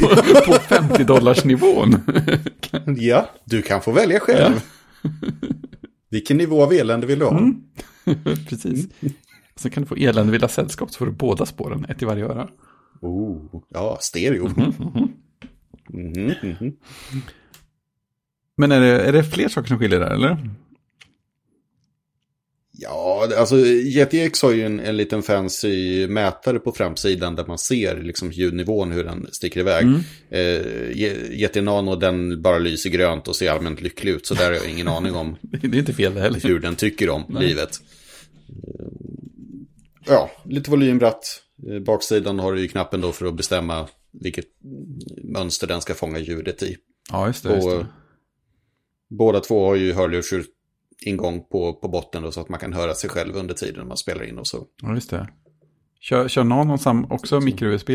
på, 0.00 0.06
på 0.46 0.52
50 0.52 1.04
dollars 1.04 1.44
nivån. 1.44 1.96
Ja, 2.98 3.30
du 3.44 3.62
kan 3.62 3.82
få 3.82 3.92
välja 3.92 4.20
själv. 4.20 4.60
Vilken 6.10 6.36
nivå 6.36 6.62
av 6.62 6.72
elände 6.72 7.06
vill 7.06 7.18
du 7.18 7.24
ha? 7.24 7.38
Mm. 7.38 7.62
Precis. 8.48 8.86
Sen 9.56 9.70
kan 9.70 9.82
du 9.82 9.88
få 9.88 9.96
elände 9.96 10.32
vilda 10.32 10.48
sällskap 10.48 10.90
så 10.90 10.98
får 10.98 11.06
du 11.06 11.12
båda 11.12 11.46
spåren, 11.46 11.86
ett 11.88 12.02
i 12.02 12.04
varje 12.04 12.24
öra. 12.24 12.48
Oh, 13.00 13.62
ja, 13.68 13.98
stereo. 14.00 14.50
Mhm, 15.92 16.34
mhm. 16.42 16.76
Men 18.56 18.72
är 18.72 18.80
det, 18.80 19.00
är 19.02 19.12
det 19.12 19.24
fler 19.24 19.48
saker 19.48 19.68
som 19.68 19.78
skiljer 19.78 20.00
där 20.00 20.10
eller? 20.10 20.36
Ja, 22.78 23.28
alltså 23.38 23.56
JetX 23.66 24.42
har 24.42 24.52
ju 24.52 24.62
en, 24.62 24.80
en 24.80 24.96
liten 24.96 25.22
fancy 25.22 26.06
mätare 26.08 26.58
på 26.58 26.72
framsidan 26.72 27.36
där 27.36 27.46
man 27.46 27.58
ser 27.58 28.02
liksom 28.02 28.32
ljudnivån 28.32 28.92
hur 28.92 29.04
den 29.04 29.26
sticker 29.32 29.60
iväg. 29.60 29.84
Mm. 29.84 31.54
Eh, 31.56 31.62
Nano 31.62 31.96
den 31.96 32.42
bara 32.42 32.58
lyser 32.58 32.90
grönt 32.90 33.28
och 33.28 33.36
ser 33.36 33.50
allmänt 33.50 33.80
lycklig 33.80 34.12
ut, 34.12 34.26
så 34.26 34.34
där 34.34 34.44
har 34.44 34.52
jag 34.52 34.70
ingen 34.70 34.88
aning 34.96 35.14
om 35.14 35.36
Det 35.42 35.66
är 35.66 35.78
inte 35.78 35.92
fel 35.94 36.16
heller. 36.16 36.40
hur 36.40 36.60
den 36.60 36.76
tycker 36.76 37.08
om 37.10 37.36
livet. 37.40 37.70
Eh, 38.48 38.86
Ja, 40.06 40.30
lite 40.44 40.70
volymratt. 40.70 41.42
Eh, 41.70 41.78
Baksidan 41.80 42.38
har 42.38 42.52
du 42.52 42.60
ju 42.60 42.68
knappen 42.68 43.00
då 43.00 43.12
för 43.12 43.26
att 43.26 43.34
bestämma 43.36 43.88
vilket 44.12 44.44
mönster 45.24 45.66
den 45.66 45.80
ska 45.80 45.94
fånga 45.94 46.18
ljudet 46.18 46.62
i. 46.62 46.76
Ja, 47.10 47.26
just 47.26 47.42
det. 47.42 47.54
Just 47.54 47.66
Och, 47.66 47.78
det. 47.78 47.86
båda 49.08 49.40
två 49.40 49.66
har 49.66 49.74
ju 49.74 49.92
hörlursingång 49.92 51.44
på, 51.50 51.72
på 51.72 51.88
botten 51.88 52.22
då, 52.22 52.32
så 52.32 52.40
att 52.40 52.48
man 52.48 52.60
kan 52.60 52.72
höra 52.72 52.94
sig 52.94 53.10
själv 53.10 53.36
under 53.36 53.54
tiden 53.54 53.88
man 53.88 53.96
spelar 53.96 54.24
in 54.24 54.38
och 54.38 54.46
så. 54.46 54.66
Ja, 54.82 54.94
just 54.94 55.10
det. 55.10 55.28
Kör, 56.00 56.28
kör 56.28 56.44
någon 56.44 56.78
sam 56.78 57.04
också 57.12 57.40
micro-USB 57.40 57.90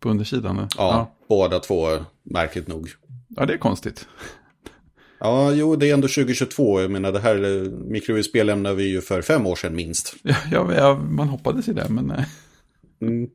på 0.00 0.08
undersidan? 0.08 0.56
eller? 0.56 0.68
Ja, 0.76 1.16
båda 1.28 1.58
två 1.60 1.86
märkligt 2.22 2.68
nog. 2.68 2.88
ja, 3.28 3.46
det 3.46 3.52
är 3.54 3.58
konstigt. 3.58 4.08
Ja, 5.20 5.52
jo, 5.52 5.76
det 5.76 5.90
är 5.90 5.94
ändå 5.94 6.08
2022. 6.08 6.80
Jag 6.80 6.90
menar, 6.90 7.12
det 7.12 7.20
här 7.20 7.34
eh, 7.44 7.70
micro-USB 7.70 8.36
lämnar 8.44 8.74
vi 8.74 8.84
ju 8.88 9.00
för 9.00 9.22
fem 9.22 9.46
år 9.46 9.56
sedan 9.56 9.76
minst. 9.76 10.14
Ja, 10.22 10.34
ja, 10.52 10.74
ja, 10.74 10.94
man 11.10 11.28
hoppades 11.28 11.68
ju 11.68 11.72
det, 11.72 11.88
men 11.88 12.10
eh, 12.10 12.24
Mm. 13.00 13.30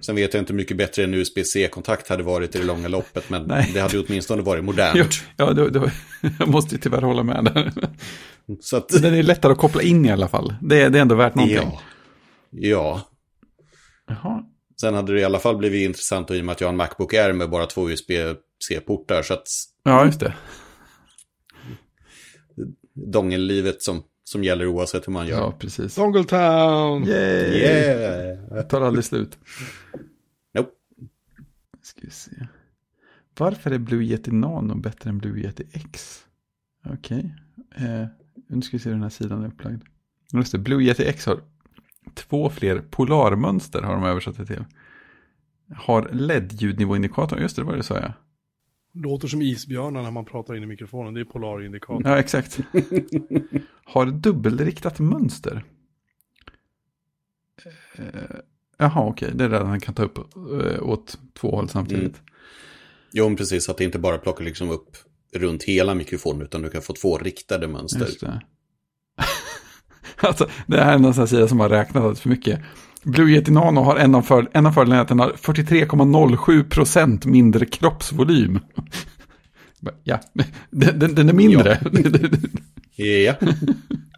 Sen 0.00 0.16
vet 0.16 0.34
jag 0.34 0.40
inte 0.40 0.52
hur 0.52 0.56
mycket 0.56 0.76
bättre 0.76 1.04
en 1.04 1.14
USB-C-kontakt 1.14 2.08
hade 2.08 2.22
varit 2.22 2.54
i 2.54 2.58
det 2.58 2.64
långa 2.64 2.88
loppet, 2.88 3.30
men 3.30 3.42
Nej. 3.42 3.70
det 3.74 3.80
hade 3.80 3.96
ju 3.96 4.04
åtminstone 4.08 4.42
varit 4.42 4.64
modernt. 4.64 5.22
ja 5.36 5.52
det, 5.52 5.70
det, 5.70 5.92
jag 6.38 6.48
måste 6.48 6.74
ju 6.74 6.80
tyvärr 6.80 7.02
hålla 7.02 7.22
med 7.22 7.44
där. 7.44 7.72
Så 8.60 8.76
att, 8.76 8.88
Den 8.88 9.14
är 9.14 9.22
lättare 9.22 9.52
att 9.52 9.58
koppla 9.58 9.82
in 9.82 10.06
i 10.06 10.10
alla 10.12 10.28
fall. 10.28 10.54
Det, 10.62 10.82
är- 10.82 10.90
det 10.90 10.98
är 10.98 11.02
ändå 11.02 11.14
värt 11.14 11.34
någonting. 11.34 11.56
ja. 11.72 11.80
Ja. 12.50 13.08
Jaha. 14.08 14.42
Sen 14.80 14.94
hade 14.94 15.12
det 15.12 15.20
i 15.20 15.24
alla 15.24 15.38
fall 15.38 15.56
blivit 15.56 15.86
intressant 15.88 16.30
i 16.30 16.40
och 16.40 16.44
med 16.44 16.52
att 16.52 16.60
jag 16.60 16.68
har 16.68 16.72
en 16.72 16.76
Macbook 16.76 17.14
Air 17.14 17.32
med 17.32 17.50
bara 17.50 17.66
två 17.66 17.90
USB-C-portar. 17.90 19.22
Så 19.22 19.34
att 19.34 19.46
Ja, 19.84 20.06
just 20.06 20.20
det. 20.20 20.34
dongellivet 22.94 23.82
som, 23.82 24.02
som 24.28 24.44
gäller 24.44 24.66
oavsett 24.66 25.08
hur 25.08 25.12
man 25.12 25.26
gör. 25.26 25.38
Ja, 25.38 25.54
precis. 25.58 25.94
Dongletown! 25.94 27.04
Yay! 27.04 27.58
Yeah! 27.58 28.38
Det 28.48 28.62
tar 28.62 28.80
aldrig 28.80 29.04
slut. 29.04 29.38
Nope. 30.54 30.70
Ska 31.82 32.00
vi 32.02 32.10
se. 32.10 32.46
Varför 33.38 33.70
är 33.70 33.78
Blue 33.78 34.04
Yeti 34.04 34.30
Nano 34.30 34.74
bättre 34.74 35.10
än 35.10 35.18
Blue 35.18 35.40
Yeti 35.40 35.64
X? 35.72 36.24
Okej. 36.84 37.34
Eh, 37.76 38.06
nu 38.48 38.62
ska 38.62 38.76
vi 38.76 38.82
se 38.82 38.88
hur 38.88 38.94
den 38.94 39.02
här 39.02 39.10
sidan 39.10 39.44
är 39.44 39.48
upplagd. 39.48 39.82
Just 40.32 40.52
det, 40.52 40.58
Blue 40.58 40.84
Yeti 40.84 41.04
X 41.04 41.26
har 41.26 41.40
två 42.14 42.50
fler 42.50 42.78
polarmönster 42.90 43.82
har 43.82 43.94
de 43.94 44.04
översatt 44.04 44.36
det 44.36 44.46
till. 44.46 44.64
Har 45.76 46.08
LED-ljudnivåindikator, 46.12 47.38
just 47.40 47.56
det, 47.56 47.62
det 47.62 47.66
var 47.66 47.76
det 47.76 47.82
sa 47.82 47.94
jag. 47.94 48.12
Låter 48.96 49.28
som 49.28 49.42
isbjörnar 49.42 50.02
när 50.02 50.10
man 50.10 50.24
pratar 50.24 50.54
in 50.56 50.62
i 50.62 50.66
mikrofonen. 50.66 51.14
Det 51.14 51.20
är 51.20 51.24
polarindikator. 51.24 52.02
Ja, 52.04 52.18
exakt. 52.18 52.60
Har 53.84 54.06
dubbelriktat 54.06 54.98
mönster. 54.98 55.64
Eh, 57.98 58.04
Jaha, 58.78 59.06
okej. 59.06 59.30
Det 59.34 59.44
är 59.44 59.48
det 59.48 59.64
han 59.64 59.80
kan 59.80 59.94
ta 59.94 60.02
upp 60.02 60.18
eh, 60.18 60.82
åt 60.82 61.18
två 61.34 61.50
håll 61.50 61.68
samtidigt. 61.68 62.20
Jo, 63.12 63.28
men 63.28 63.36
precis. 63.36 63.68
Att 63.68 63.78
det 63.78 63.84
inte 63.84 63.98
bara 63.98 64.18
plockar 64.18 64.44
liksom 64.44 64.70
upp 64.70 64.96
runt 65.34 65.62
hela 65.62 65.94
mikrofonen, 65.94 66.42
utan 66.42 66.62
du 66.62 66.70
kan 66.70 66.82
få 66.82 66.92
två 66.92 67.18
riktade 67.18 67.68
mönster. 67.68 68.00
Just 68.00 68.20
det. 68.20 68.40
alltså, 70.16 70.48
det 70.66 70.82
här 70.82 70.94
är 70.94 70.98
någon 70.98 71.28
sida 71.28 71.48
som 71.48 71.60
har 71.60 71.68
räknat 71.68 71.96
alldeles 71.96 72.20
för 72.20 72.28
mycket. 72.28 72.60
Blue 73.06 73.30
Yeti 73.30 73.50
Nano 73.50 73.80
har 73.80 73.96
en 73.96 74.14
av, 74.14 74.22
för, 74.22 74.50
en 74.52 74.66
av 74.66 74.72
fördelarna 74.72 75.02
att 75.02 75.08
den 75.08 75.18
har 75.18 75.32
43,07% 75.32 77.26
mindre 77.26 77.66
kroppsvolym. 77.66 78.60
ja, 80.04 80.20
den, 80.70 80.98
den, 80.98 81.14
den 81.14 81.28
är 81.28 81.32
mindre. 81.32 81.80
Ja, 82.98 83.34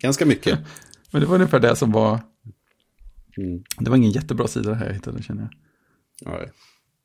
ganska 0.00 0.26
mycket. 0.26 0.58
Men 1.10 1.20
det 1.20 1.26
var 1.26 1.34
ungefär 1.34 1.60
det 1.60 1.76
som 1.76 1.92
var... 1.92 2.20
Mm. 3.36 3.62
Det 3.78 3.90
var 3.90 3.96
ingen 3.96 4.10
jättebra 4.10 4.48
sida 4.48 4.70
det 4.70 4.76
här 4.76 4.86
jag 4.86 4.94
hittade, 4.94 5.22
känner 5.22 5.42
jag. 5.42 5.50
Ja. 6.20 6.46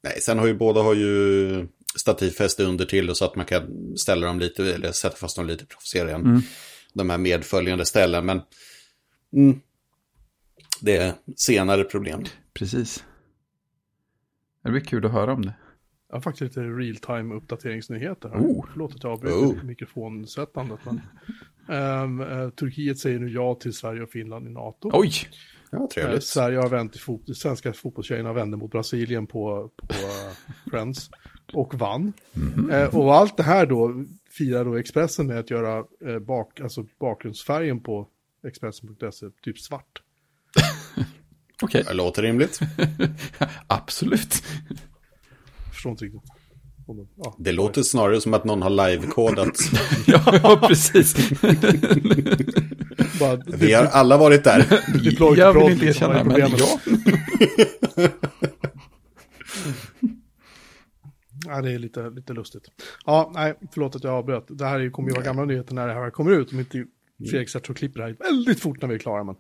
Nej, 0.04 0.22
sen 0.22 0.40
har 0.40 0.48
ju 0.48 0.54
båda 0.54 0.82
har 0.82 0.94
ju 0.94 1.68
stativfäste 1.96 2.64
under 2.64 2.86
till 2.86 3.16
så 3.16 3.26
att 3.26 3.36
man 3.36 3.46
kan 3.46 3.64
ställa 3.98 4.28
dem 4.28 4.40
lite, 4.40 4.74
eller 4.74 4.92
sätta 4.92 5.16
fast 5.16 5.36
dem 5.36 5.48
lite 5.48 5.66
provocerande. 5.66 6.30
Mm. 6.30 6.42
De 6.94 7.10
här 7.10 7.18
medföljande 7.18 7.86
ställen, 7.86 8.26
men 8.26 8.42
mm, 9.36 9.60
det 10.84 10.98
är 10.98 11.14
senare 11.36 11.84
problem. 11.84 12.24
Precis. 12.54 13.04
Det 14.64 14.72
blir 14.72 14.82
kul 14.82 15.06
att 15.06 15.12
höra 15.12 15.34
om 15.34 15.42
det. 15.42 15.54
Jag 16.10 16.16
har 16.16 16.22
faktiskt 16.22 16.42
lite 16.58 16.62
real-time 16.70 17.36
uppdateringsnyheter 17.36 18.30
här. 18.30 18.38
Oh. 18.40 18.66
Förlåt 18.72 18.96
att 18.96 19.04
jag 19.04 19.12
avbryter 19.12 19.38
Oh. 19.38 19.64
mikrofonsättandet. 19.64 20.80
Men, 20.86 21.02
Ehm, 21.70 22.22
eh, 22.22 22.50
Turkiet 22.50 23.00
säger 23.00 23.20
nu 23.20 23.30
ja 23.30 23.56
till 23.56 23.74
Sverige 23.74 24.02
och 24.04 24.10
Finland 24.10 24.48
i 24.48 24.50
NATO. 24.50 24.90
Oj! 24.94 25.12
Ja, 25.72 25.88
trevligt. 25.94 26.24
Sverige 26.24 26.58
har 26.58 26.70
vänt 26.70 26.96
i 26.96 27.00
fot- 27.00 27.34
svenska 27.38 27.74
fotbollstjejerna 27.74 28.34
vände 28.34 28.58
mot 28.58 28.72
Brasilien 28.72 29.28
på, 29.28 29.70
på 29.76 29.94
eh, 29.94 30.54
Friends 30.72 31.10
och 31.54 31.76
vann. 31.76 32.14
Eh, 32.72 32.96
och 32.96 33.16
allt 33.16 33.38
det 33.38 33.44
här 33.44 33.66
då 33.66 34.06
firar 34.30 34.66
då 34.66 34.76
Expressen 34.76 35.28
med 35.28 35.40
att 35.40 35.50
göra 35.50 35.86
bak, 36.22 36.60
alltså 36.60 36.86
bakgrundsfärgen 37.00 37.80
på 37.80 38.08
Expressen.se 38.48 39.26
typ 39.42 39.60
svart. 39.60 40.02
Okej, 41.64 41.84
Det 41.88 41.94
låter 41.94 42.22
rimligt. 42.22 42.60
absolut. 43.68 44.44
Förstår 45.74 45.92
inte 45.92 46.06
riktigt. 46.06 46.22
Ja. 47.16 47.36
Det 47.40 47.52
låter 47.52 47.82
snarare 47.84 48.22
som 48.22 48.34
att 48.34 48.44
någon 48.44 48.62
har 48.62 48.70
live-kodat. 48.70 49.58
ja, 50.08 50.60
precis. 50.68 51.16
Vi 53.48 53.74
har 53.74 53.86
alla 53.86 54.18
varit 54.18 54.44
där. 54.44 54.66
jag 55.38 55.54
vill 55.54 55.72
inte 55.72 55.86
liksom, 55.86 56.12
erkänna, 56.12 56.24
men 56.24 56.52
ja. 56.58 56.80
Ja, 61.46 61.62
det 61.62 61.72
är 61.72 61.80
lite, 61.80 62.10
lite 62.10 62.34
lustigt. 62.34 62.64
Ja, 63.06 63.32
nej, 63.36 63.54
förlåt 63.74 63.96
att 63.96 64.04
jag 64.04 64.14
avbröt. 64.14 64.46
Det 64.50 64.66
här 64.66 64.80
är- 64.80 64.90
kommer 64.90 65.10
ju 65.10 65.14
vara 65.16 65.26
gamla 65.26 65.46
nyheter 65.46 65.76
när 65.76 65.88
det 65.88 65.94
här 65.94 66.10
kommer 66.10 66.32
ut. 66.32 66.52
Om 66.54 66.60
inte 66.60 66.86
Fredrik 67.30 67.50
sätter 67.50 67.72
och 67.72 67.78
klipper 67.78 68.00
det 68.00 68.06
här 68.06 68.16
väldigt 68.20 68.60
fort 68.60 68.82
när 68.82 68.90
vi 68.90 68.96
är 68.96 69.00
klara. 69.00 69.24
Men... 69.24 69.36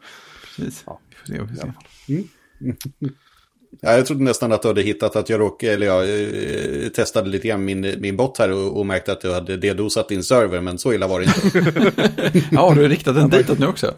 Precis. 0.55 0.83
Ja. 0.85 0.99
Vi 1.09 1.15
får 1.15 1.27
se, 1.27 1.41
vi 1.41 1.47
får 1.47 1.65
se. 2.07 2.23
Ja, 3.81 3.91
jag 3.91 4.05
trodde 4.05 4.23
nästan 4.23 4.51
att 4.51 4.61
du 4.61 4.67
hade 4.67 4.81
hittat 4.81 5.15
att 5.15 5.29
jag 5.29 5.39
råkade, 5.39 5.73
eller 5.73 5.87
jag 5.87 6.03
eh, 6.83 6.89
testade 6.89 7.29
lite 7.29 7.47
grann 7.47 7.65
min, 7.65 7.95
min 7.99 8.17
bot 8.17 8.37
här 8.37 8.51
och, 8.51 8.79
och 8.79 8.85
märkte 8.85 9.11
att 9.11 9.21
du 9.21 9.33
hade 9.33 9.57
dedosat 9.57 10.09
din 10.09 10.23
server, 10.23 10.61
men 10.61 10.77
så 10.77 10.93
illa 10.93 11.07
var 11.07 11.19
det 11.19 11.25
inte. 11.25 12.43
Ja, 12.51 12.69
har 12.69 12.75
du 12.75 12.87
riktat 12.87 13.15
den 13.15 13.29
ditåt 13.29 13.59
nu 13.59 13.67
också? 13.67 13.93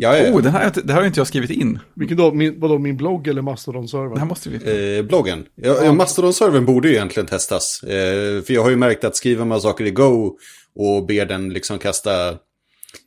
Ja, 0.00 0.18
ja, 0.18 0.32
Oh, 0.32 0.42
den 0.42 0.52
här, 0.52 0.72
det 0.84 0.92
här 0.92 1.00
har 1.00 1.06
inte 1.06 1.20
jag 1.20 1.26
skrivit 1.26 1.50
in. 1.50 1.78
Vilken 1.94 2.16
då? 2.16 2.32
Min, 2.32 2.60
vadå, 2.60 2.78
min 2.78 2.96
blogg 2.96 3.26
eller 3.26 3.42
Det 3.42 3.48
här 3.48 3.52
Mastodon-servern? 3.52 4.28
måste 4.28 4.50
vi... 4.50 4.98
Eh, 4.98 5.04
bloggen. 5.04 5.44
Ja, 5.54 5.84
ja. 5.84 5.92
Mastodon-servern 5.92 6.64
borde 6.64 6.88
ju 6.88 6.94
egentligen 6.94 7.26
testas. 7.26 7.82
Eh, 7.82 8.42
för 8.42 8.52
jag 8.52 8.62
har 8.62 8.70
ju 8.70 8.76
märkt 8.76 9.04
att 9.04 9.16
skriver 9.16 9.44
man 9.44 9.60
saker 9.60 9.84
i 9.84 9.90
Go 9.90 10.36
och 10.74 11.06
ber 11.06 11.26
den 11.26 11.48
liksom 11.48 11.78
kasta, 11.78 12.36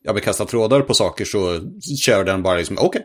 ja, 0.04 0.14
men 0.14 0.22
kasta 0.22 0.46
trådar 0.46 0.82
på 0.82 0.94
saker 0.94 1.26
så 1.26 1.60
kör 2.02 2.24
den 2.24 2.44
bara 2.44 2.58
liksom, 2.58 2.78
okej, 2.80 3.02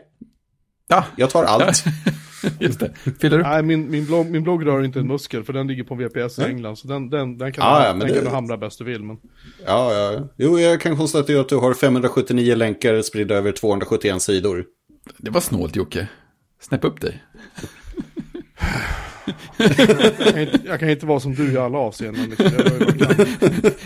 Ja, 0.89 1.05
jag 1.17 1.29
tar 1.29 1.43
allt. 1.43 1.83
just 2.59 2.79
det. 2.79 2.93
Fyller 3.21 3.39
upp. 3.39 3.45
Nej, 3.45 3.63
min, 3.63 3.91
min, 3.91 4.05
blogg, 4.05 4.25
min 4.29 4.43
blogg 4.43 4.65
rör 4.65 4.83
inte 4.83 4.99
en 4.99 5.07
muskel 5.07 5.43
för 5.43 5.53
den 5.53 5.67
ligger 5.67 5.83
på 5.83 5.95
VPS 5.95 6.39
i 6.39 6.43
England. 6.43 6.75
Så 6.77 6.87
den, 6.87 7.09
den, 7.09 7.37
den 7.37 7.51
kan, 7.51 7.63
Ah, 7.67 7.79
du, 7.79 7.85
ja, 7.85 7.91
men 7.93 7.99
den 7.99 8.07
det- 8.07 8.13
kan 8.15 8.23
du 8.23 8.29
hamra 8.29 8.57
bäst 8.57 8.77
du 8.79 8.85
vill. 8.85 9.03
Men... 9.03 9.17
Ja, 9.65 9.93
ja. 9.93 10.27
Jo, 10.37 10.59
jag 10.59 10.81
kan 10.81 10.97
konstatera 10.97 11.41
att 11.41 11.49
du 11.49 11.55
har 11.57 11.73
579 11.73 12.55
länkar 12.55 13.01
spridda 13.01 13.35
över 13.35 13.51
271 13.51 14.21
sidor. 14.21 14.65
Det 15.17 15.31
var 15.31 15.41
snålt 15.41 15.75
Jocke. 15.75 16.07
Snäpp 16.61 16.83
upp 16.83 17.01
dig. 17.01 17.23
jag, 19.57 20.33
kan 20.33 20.39
inte, 20.41 20.59
jag 20.65 20.79
kan 20.79 20.89
inte 20.89 21.05
vara 21.05 21.19
som 21.19 21.35
du 21.35 21.51
i 21.51 21.57
alla 21.57 21.77
avseenden. 21.77 22.29
Liksom. 22.29 22.47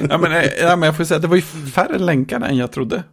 Ja, 0.10 0.18
men, 0.18 0.32
eh, 0.32 0.46
ja, 0.60 0.76
men 0.76 0.84
jag 0.88 0.98
får 0.98 1.04
säga 1.04 1.16
att 1.16 1.22
det 1.22 1.28
var 1.28 1.36
ju 1.36 1.42
färre 1.42 1.98
länkar 2.00 2.42
än 2.42 2.58
jag 2.58 2.72
trodde. 2.72 3.04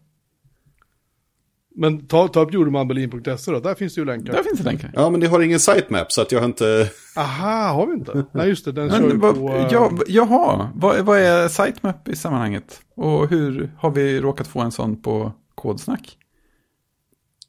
men 1.76 2.06
ta, 2.06 2.28
ta 2.28 2.40
upp 2.40 2.52
jordemannberlin.se 2.54 3.50
då, 3.52 3.60
där 3.60 3.74
finns 3.74 3.94
det 3.94 4.00
ju 4.00 4.04
länkar. 4.04 4.32
Där 4.32 4.42
finns 4.42 4.58
det 4.58 4.64
länkar. 4.64 4.90
Ja, 4.94 5.10
men 5.10 5.20
det 5.20 5.26
har 5.26 5.40
ingen 5.40 5.60
sitemap 5.60 6.12
så 6.12 6.22
att 6.22 6.32
jag 6.32 6.40
har 6.40 6.46
inte... 6.46 6.90
Aha, 7.16 7.68
har 7.72 7.86
vi 7.86 7.92
inte? 7.92 8.24
Nej, 8.32 8.48
just 8.48 8.64
det, 8.64 8.72
den 8.72 8.90
kör 8.90 9.00
Men, 9.00 9.20
vad, 9.20 9.34
på... 9.34 9.54
eh, 9.56 9.68
ja, 9.70 9.92
jaha, 10.06 10.70
vad, 10.74 10.98
vad 11.00 11.18
är 11.18 11.48
sitemap 11.48 12.08
i 12.08 12.16
sammanhanget? 12.16 12.80
Och 12.96 13.28
hur 13.30 13.70
har 13.78 13.90
vi 13.90 14.20
råkat 14.20 14.46
få 14.46 14.60
en 14.60 14.72
sån 14.72 15.02
på 15.02 15.32
kodsnack? 15.54 16.18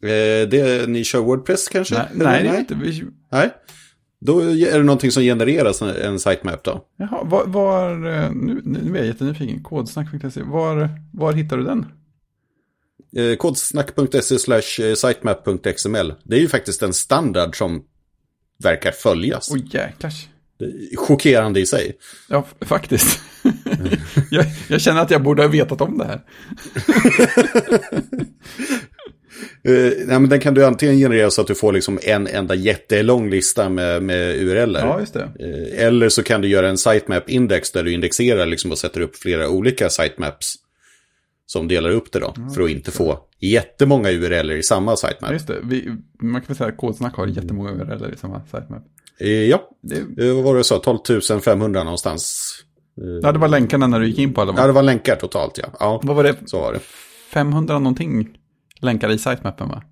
Eh, 0.01 0.49
det, 0.49 0.89
ni 0.89 1.03
kör 1.03 1.19
Wordpress 1.19 1.67
kanske? 1.67 1.95
Nej, 1.95 2.07
nej, 2.13 2.43
det 2.43 2.49
är 2.49 2.59
inte. 2.59 2.75
Vi, 2.75 3.03
Nej. 3.31 3.49
Då 4.21 4.39
är 4.39 4.77
det 4.77 4.83
någonting 4.83 5.11
som 5.11 5.23
genereras 5.23 5.81
en- 5.81 6.19
sitemap 6.19 6.63
då. 6.63 6.85
jaha, 6.97 7.23
var, 7.23 7.45
var 7.45 7.91
eh, 8.07 8.31
nu, 8.31 8.61
nu 8.63 8.93
är 8.93 8.97
jag 8.97 9.07
jättenyfiken, 9.07 9.63
kodsnack.se, 9.63 10.41
var, 10.43 10.89
var 11.13 11.33
hittar 11.33 11.57
du 11.57 11.63
den? 11.63 11.85
Eh, 13.15 13.35
kodsnack.se 13.37 14.39
slash 14.39 14.81
eh, 14.81 14.93
sitemap.xml. 14.95 16.13
Det 16.23 16.35
är 16.35 16.39
ju 16.39 16.47
faktiskt 16.47 16.81
en 16.83 16.93
standard 16.93 17.57
som 17.57 17.83
verkar 18.63 18.91
följas. 18.91 19.51
Oj. 19.51 19.67
Det 19.71 19.77
är 20.65 20.95
Chockerande 20.97 21.59
i 21.59 21.65
sig. 21.65 21.97
Ja, 22.29 22.45
faktiskt. 22.61 23.19
jag, 24.31 24.45
jag 24.67 24.81
känner 24.81 25.01
att 25.01 25.11
jag 25.11 25.23
borde 25.23 25.41
ha 25.41 25.49
vetat 25.49 25.81
om 25.81 25.97
det 25.97 26.05
här. 26.05 26.21
Eh, 29.63 29.73
nej, 30.07 30.19
men 30.19 30.29
den 30.29 30.39
kan 30.39 30.53
du 30.53 30.65
antingen 30.65 30.97
generera 30.97 31.31
så 31.31 31.41
att 31.41 31.47
du 31.47 31.55
får 31.55 31.73
liksom 31.73 31.99
en 32.03 32.27
enda 32.27 32.55
jättelång 32.55 33.29
lista 33.29 33.69
med, 33.69 34.03
med 34.03 34.35
URL. 34.41 34.75
Ja, 34.79 34.99
just 34.99 35.13
det. 35.13 35.31
Eh, 35.39 35.85
Eller 35.85 36.09
så 36.09 36.23
kan 36.23 36.41
du 36.41 36.47
göra 36.47 36.69
en 36.69 36.77
sitemap-index 36.77 37.71
där 37.71 37.83
du 37.83 37.91
indexerar 37.93 38.45
liksom 38.45 38.71
och 38.71 38.77
sätter 38.77 39.01
upp 39.01 39.15
flera 39.15 39.49
olika 39.49 39.89
sitemaps. 39.89 40.55
Som 41.45 41.67
delar 41.67 41.89
upp 41.89 42.11
det 42.11 42.19
då, 42.19 42.33
för 42.55 42.61
att 42.63 42.69
inte 42.69 42.91
få 42.91 43.19
jättemånga 43.39 44.11
URL 44.11 44.51
i 44.51 44.63
samma 44.63 44.91
Ja, 44.91 44.95
sitemap. 44.95 45.31
just 45.33 45.47
det. 45.47 45.55
Vi, 45.63 45.91
man 46.21 46.41
kan 46.41 46.47
väl 46.47 46.57
säga 46.57 46.69
att 46.69 46.77
kodsnack 46.77 47.15
har 47.15 47.27
jättemånga 47.27 47.71
URL 47.71 48.13
i 48.13 48.17
samma 48.17 48.41
sitemap. 48.45 48.83
Eh, 49.19 49.27
ja, 49.29 49.69
Det, 49.83 50.33
vad 50.33 50.43
var 50.43 50.53
det 50.53 50.57
jag 50.59 50.65
sa? 50.65 50.79
12 50.79 51.39
500 51.41 51.83
någonstans. 51.83 52.51
ja, 53.21 53.31
det 53.31 53.39
var 53.39 53.47
länkarna 53.47 53.87
när 53.87 53.99
du 53.99 54.07
gick 54.07 54.19
in 54.19 54.33
på 54.33 54.41
alla. 54.41 54.53
Ja, 54.57 54.67
det 54.67 54.73
var 54.73 54.83
länkar 54.83 55.15
totalt 55.15 55.57
ja. 55.57 55.67
Ja, 55.79 56.01
Vad 56.03 56.15
var 56.15 56.23
det? 56.23 56.35
så 56.45 56.59
var 56.59 56.73
det. 56.73 56.79
500 57.33 57.79
någonting 57.79 58.27
länkar 58.81 59.09
i 59.11 59.17
sitemappen 59.17 59.69
va? 59.69 59.83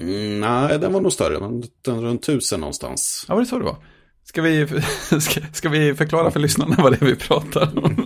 Mm, 0.00 0.40
nej, 0.40 0.78
den 0.78 0.92
var 0.92 1.00
nog 1.00 1.12
större. 1.12 1.40
men 1.40 1.62
Den 1.84 2.00
runt 2.00 2.22
1000 2.28 2.60
någonstans. 2.60 3.24
Ja, 3.28 3.34
var 3.34 3.40
det 3.40 3.46
så 3.46 3.58
det 3.58 3.64
var? 3.64 3.76
Ska 4.24 4.42
vi, 4.42 4.66
ska, 5.20 5.40
ska 5.52 5.68
vi 5.68 5.94
förklara 5.94 6.30
för 6.30 6.40
lyssnarna 6.40 6.76
vad 6.78 6.92
det 6.92 7.02
är 7.02 7.06
vi 7.06 7.16
pratar 7.16 7.78
om? 7.84 8.04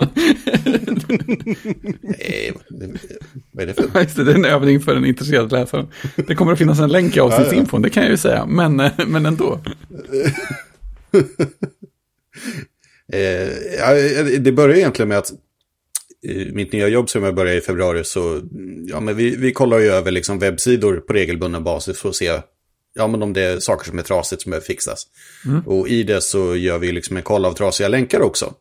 Nej, 2.03 2.53
det- 2.71 2.99
vad 3.53 3.63
är 3.63 3.67
det 3.67 3.75
för... 3.75 4.01
Just 4.03 4.17
det, 4.17 4.25
det 4.25 4.31
är 4.33 4.35
en 4.35 4.45
övning 4.45 4.81
för 4.81 4.97
en 4.97 5.05
intresserad 5.05 5.53
läsare. 5.53 5.87
Det 6.17 6.35
kommer 6.35 6.53
att 6.53 6.59
finnas 6.59 6.81
en 6.81 6.91
länk 6.91 7.17
i 7.17 7.21
avsnittsinfon, 7.21 7.83
det 7.83 7.91
kan 7.91 8.03
jag 8.03 8.11
ju 8.11 8.17
säga. 8.19 8.47
Men, 8.47 8.81
eh, 8.81 8.93
men 9.07 9.27
ändå. 9.27 9.61
Eh, 13.13 14.39
det 14.41 14.53
börjar 14.53 14.77
egentligen 14.77 15.09
med 15.09 15.19
att 15.19 15.33
i 16.23 16.53
mitt 16.53 16.73
nya 16.73 16.89
jobb 16.89 17.11
som 17.11 17.23
jag 17.23 17.35
började 17.35 17.59
i 17.59 17.61
februari 17.61 18.05
så, 18.05 18.41
ja 18.87 19.01
men 19.01 19.17
vi, 19.17 19.37
vi 19.37 19.53
kollar 19.53 19.79
ju 19.79 19.87
över 19.87 20.11
liksom 20.11 20.39
webbsidor 20.39 20.97
på 20.97 21.13
regelbunden 21.13 21.65
basis 21.65 21.99
för 21.99 22.09
att 22.09 22.17
se, 22.17 22.41
ja 22.95 23.07
men 23.07 23.23
om 23.23 23.33
det 23.33 23.43
är 23.43 23.59
saker 23.61 23.91
som 23.91 23.99
är 23.99 24.03
trasigt 24.03 24.43
som 24.43 24.51
behöver 24.51 24.67
fixas. 24.67 25.07
Och 25.67 25.89
i 25.89 26.03
det 26.03 26.21
så 26.21 26.57
gör 26.57 26.79
vi 26.79 26.93
liksom 26.93 27.17
en 27.17 27.23
koll 27.23 27.45
av 27.45 27.53
trasiga 27.53 27.89
länkar 27.89 28.21
också. 28.21 28.55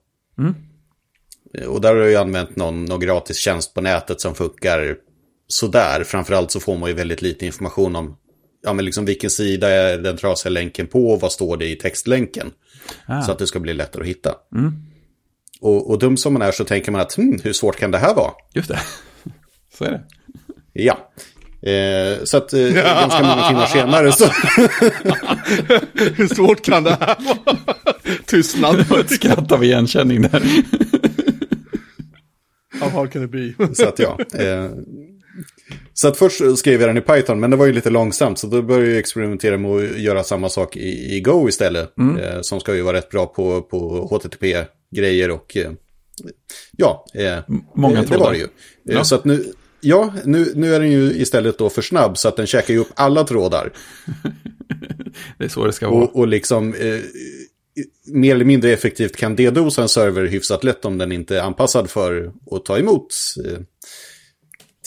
Eh, 1.57 1.67
Och 1.67 1.81
där 1.81 1.95
har 1.95 2.01
jag 2.01 2.21
använt 2.21 2.55
någon, 2.55 2.85
någon 2.85 2.99
gratis 2.99 3.37
tjänst 3.37 3.73
på 3.73 3.81
nätet 3.81 4.21
som 4.21 4.35
funkar 4.35 4.95
sådär. 5.47 6.03
Framförallt 6.03 6.51
så 6.51 6.59
får 6.59 6.77
man 6.77 6.89
ju 6.89 6.95
väldigt 6.95 7.21
lite 7.21 7.45
information 7.45 7.95
om 7.95 8.17
ja, 8.63 8.73
men 8.73 8.85
liksom 8.85 9.05
vilken 9.05 9.29
sida 9.29 9.69
är 9.69 9.97
den 9.97 10.17
trasiga 10.17 10.49
länken 10.51 10.87
på 10.87 11.09
och 11.09 11.21
vad 11.21 11.31
står 11.31 11.57
det 11.57 11.65
i 11.65 11.75
textlänken. 11.75 12.51
Ah. 13.05 13.21
Så 13.21 13.31
att 13.31 13.39
det 13.39 13.47
ska 13.47 13.59
bli 13.59 13.73
lättare 13.73 14.01
att 14.01 14.09
hitta. 14.09 14.35
Och, 15.61 15.89
och 15.89 15.99
dum 15.99 16.17
som 16.17 16.33
man 16.33 16.41
är 16.41 16.51
så 16.51 16.63
tänker 16.63 16.91
man 16.91 17.01
att 17.01 17.17
hm, 17.17 17.39
hur 17.43 17.53
svårt 17.53 17.75
kan 17.75 17.91
det 17.91 17.97
här 17.97 18.13
vara? 18.13 18.31
Just 18.53 18.69
det. 18.69 18.79
Så 19.77 19.83
är 19.83 19.91
det. 19.91 20.03
Ja. 20.73 20.97
Eh, 21.61 22.23
så 22.23 22.37
att 22.37 22.53
eh, 22.53 22.69
ganska 22.69 23.23
många 23.23 23.47
timmar 23.47 23.65
senare 23.65 24.11
så... 24.11 24.25
Hur 26.15 26.35
svårt 26.35 26.65
kan 26.65 26.83
det 26.83 26.89
här 26.89 27.17
vara? 27.25 27.55
Tystnad. 28.25 28.85
Skratt 29.09 29.51
av 29.51 29.63
igenkänning 29.63 30.21
där. 30.21 30.43
How 32.79 32.89
hard 32.89 33.11
can 33.11 33.23
it 33.23 33.31
be? 33.31 33.75
så 33.75 33.87
att 33.87 33.99
ja. 33.99 34.17
Eh, 34.33 34.69
så 35.93 36.07
att 36.07 36.17
först 36.17 36.57
skrev 36.57 36.81
jag 36.81 36.89
den 36.89 36.97
i 36.97 37.01
Python, 37.01 37.39
men 37.39 37.51
det 37.51 37.57
var 37.57 37.65
ju 37.65 37.73
lite 37.73 37.89
långsamt. 37.89 38.39
Så 38.39 38.47
då 38.47 38.61
började 38.61 38.89
jag 38.89 38.99
experimentera 38.99 39.57
med 39.57 39.71
att 39.71 39.99
göra 39.99 40.23
samma 40.23 40.49
sak 40.49 40.75
i, 40.77 41.15
i 41.15 41.21
Go 41.21 41.49
istället. 41.49 41.93
Eh, 41.99 42.41
som 42.41 42.59
ska 42.59 42.75
ju 42.75 42.81
vara 42.81 42.97
rätt 42.97 43.09
bra 43.09 43.25
på, 43.25 43.61
på 43.61 44.07
HTTP-grejer 44.91 45.31
och... 45.31 45.57
Eh, 45.57 45.71
ja, 46.77 47.05
eh, 47.13 47.39
många 47.75 47.99
eh, 47.99 48.09
det 48.09 48.17
var 48.17 48.31
det 48.31 48.38
ju. 48.38 48.47
Ja. 48.83 49.03
Så 49.03 49.15
att 49.15 49.25
nu... 49.25 49.53
Ja, 49.81 50.13
nu, 50.25 50.51
nu 50.55 50.75
är 50.75 50.79
den 50.79 50.91
ju 50.91 51.13
istället 51.13 51.57
då 51.57 51.69
för 51.69 51.81
snabb 51.81 52.17
så 52.17 52.27
att 52.27 52.35
den 52.35 52.47
käkar 52.47 52.73
ju 52.73 52.79
upp 52.79 52.91
alla 52.95 53.23
trådar. 53.23 53.73
Det 55.38 55.45
är 55.45 55.49
så 55.49 55.65
det 55.65 55.73
ska 55.73 55.89
vara. 55.89 56.03
Och, 56.03 56.15
och 56.15 56.27
liksom 56.27 56.73
eh, 56.73 56.99
mer 58.05 58.35
eller 58.35 58.45
mindre 58.45 58.71
effektivt 58.71 59.15
kan 59.15 59.35
DDoSa 59.35 59.81
en 59.81 59.89
server 59.89 60.25
hyfsat 60.25 60.63
lätt 60.63 60.85
om 60.85 60.97
den 60.97 61.11
inte 61.11 61.38
är 61.38 61.41
anpassad 61.41 61.89
för 61.89 62.31
att 62.51 62.65
ta 62.65 62.77
emot 62.77 63.07
eh, 63.45 63.59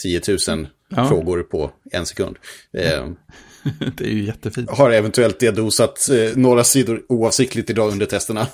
10 0.03 0.21
000 0.47 0.67
Ja. 0.95 1.07
frågor 1.07 1.43
på 1.43 1.71
en 1.91 2.05
sekund. 2.05 2.37
Eh, 2.73 3.07
Det 3.97 4.03
är 4.03 4.09
ju 4.09 4.23
jättefint. 4.25 4.69
har 4.69 4.91
eventuellt 4.91 5.39
DDoSat 5.39 6.09
eh, 6.09 6.37
några 6.37 6.63
sidor 6.63 7.01
oavsiktligt 7.09 7.69
idag 7.69 7.91
under 7.91 8.05
testerna. 8.05 8.47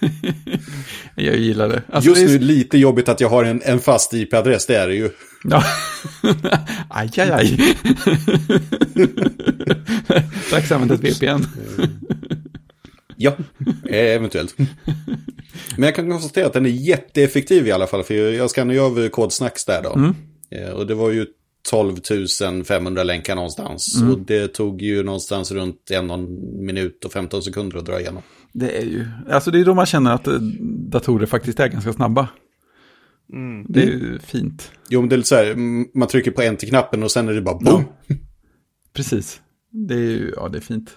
Jag 1.14 1.36
gillar 1.36 1.68
det. 1.68 1.82
Alltså, 1.92 2.10
Just 2.10 2.26
det 2.26 2.34
är... 2.34 2.38
nu 2.38 2.44
lite 2.46 2.78
jobbigt 2.78 3.08
att 3.08 3.20
jag 3.20 3.28
har 3.28 3.44
en, 3.44 3.62
en 3.64 3.80
fast 3.80 4.14
IP-adress, 4.14 4.66
det 4.66 4.76
är 4.76 4.88
det 4.88 4.94
ju. 4.94 5.10
Ja. 5.44 5.64
aj, 6.90 7.10
aj, 7.16 7.30
aj. 7.30 7.76
Dags 10.50 10.64
att 10.64 10.72
använda 10.72 10.94
ett 10.94 11.00
VPN. 11.04 11.44
Ja, 13.16 13.32
eh, 13.88 13.96
eventuellt. 14.14 14.54
Men 15.76 15.82
jag 15.82 15.94
kan 15.94 16.10
konstatera 16.10 16.46
att 16.46 16.52
den 16.52 16.66
är 16.66 16.70
jätteeffektiv 16.70 17.66
i 17.68 17.72
alla 17.72 17.86
fall. 17.86 18.02
För 18.04 18.14
jag- 18.14 18.50
skannade 18.50 18.74
ju 18.74 18.80
av 18.84 19.08
kodsnacks 19.08 19.64
där 19.64 19.82
då. 19.82 20.14
Eh, 20.56 20.70
Och 20.70 20.86
det 20.86 20.94
var 20.94 21.10
ju 21.10 21.26
12 21.62 21.96
500 22.64 23.02
länkar 23.02 23.34
någonstans. 23.34 24.02
Och 24.02 24.18
det 24.18 24.48
tog 24.48 24.82
ju 24.82 25.02
någonstans 25.02 25.52
runt 25.52 25.90
en 25.90 26.06
minut 26.64 27.04
och 27.04 27.12
15 27.12 27.42
sekunder 27.42 27.78
att 27.78 27.86
dra 27.86 28.00
igenom. 28.00 28.22
Det 28.52 28.78
är 28.78 28.84
ju, 28.84 29.06
alltså 29.30 29.50
det 29.50 29.60
är 29.60 29.64
då 29.64 29.74
man 29.74 29.86
känner 29.86 30.14
att 30.14 30.26
eh, 30.26 30.34
datorer 30.90 31.26
faktiskt 31.26 31.60
är 31.60 31.68
ganska 31.68 31.92
snabba. 31.92 32.28
Det 33.68 33.82
är 33.82 33.86
ju 33.86 34.18
fint. 34.18 34.72
Jo, 34.88 35.00
men 35.00 35.08
det 35.08 35.16
är 35.16 35.22
så 35.22 35.34
här, 35.34 35.50
mm, 35.50 35.88
man 35.94 36.08
trycker 36.08 36.30
på 36.30 36.42
enter-knappen 36.42 37.02
och 37.02 37.10
sen 37.10 37.28
är 37.28 37.32
det 37.32 37.42
bara 37.42 37.58
boom. 37.58 37.84
Precis. 38.92 39.40
Det 39.70 39.94
är 39.94 39.98
ju, 39.98 40.32
ja 40.36 40.48
det 40.48 40.58
är 40.58 40.62
fint. 40.62 40.90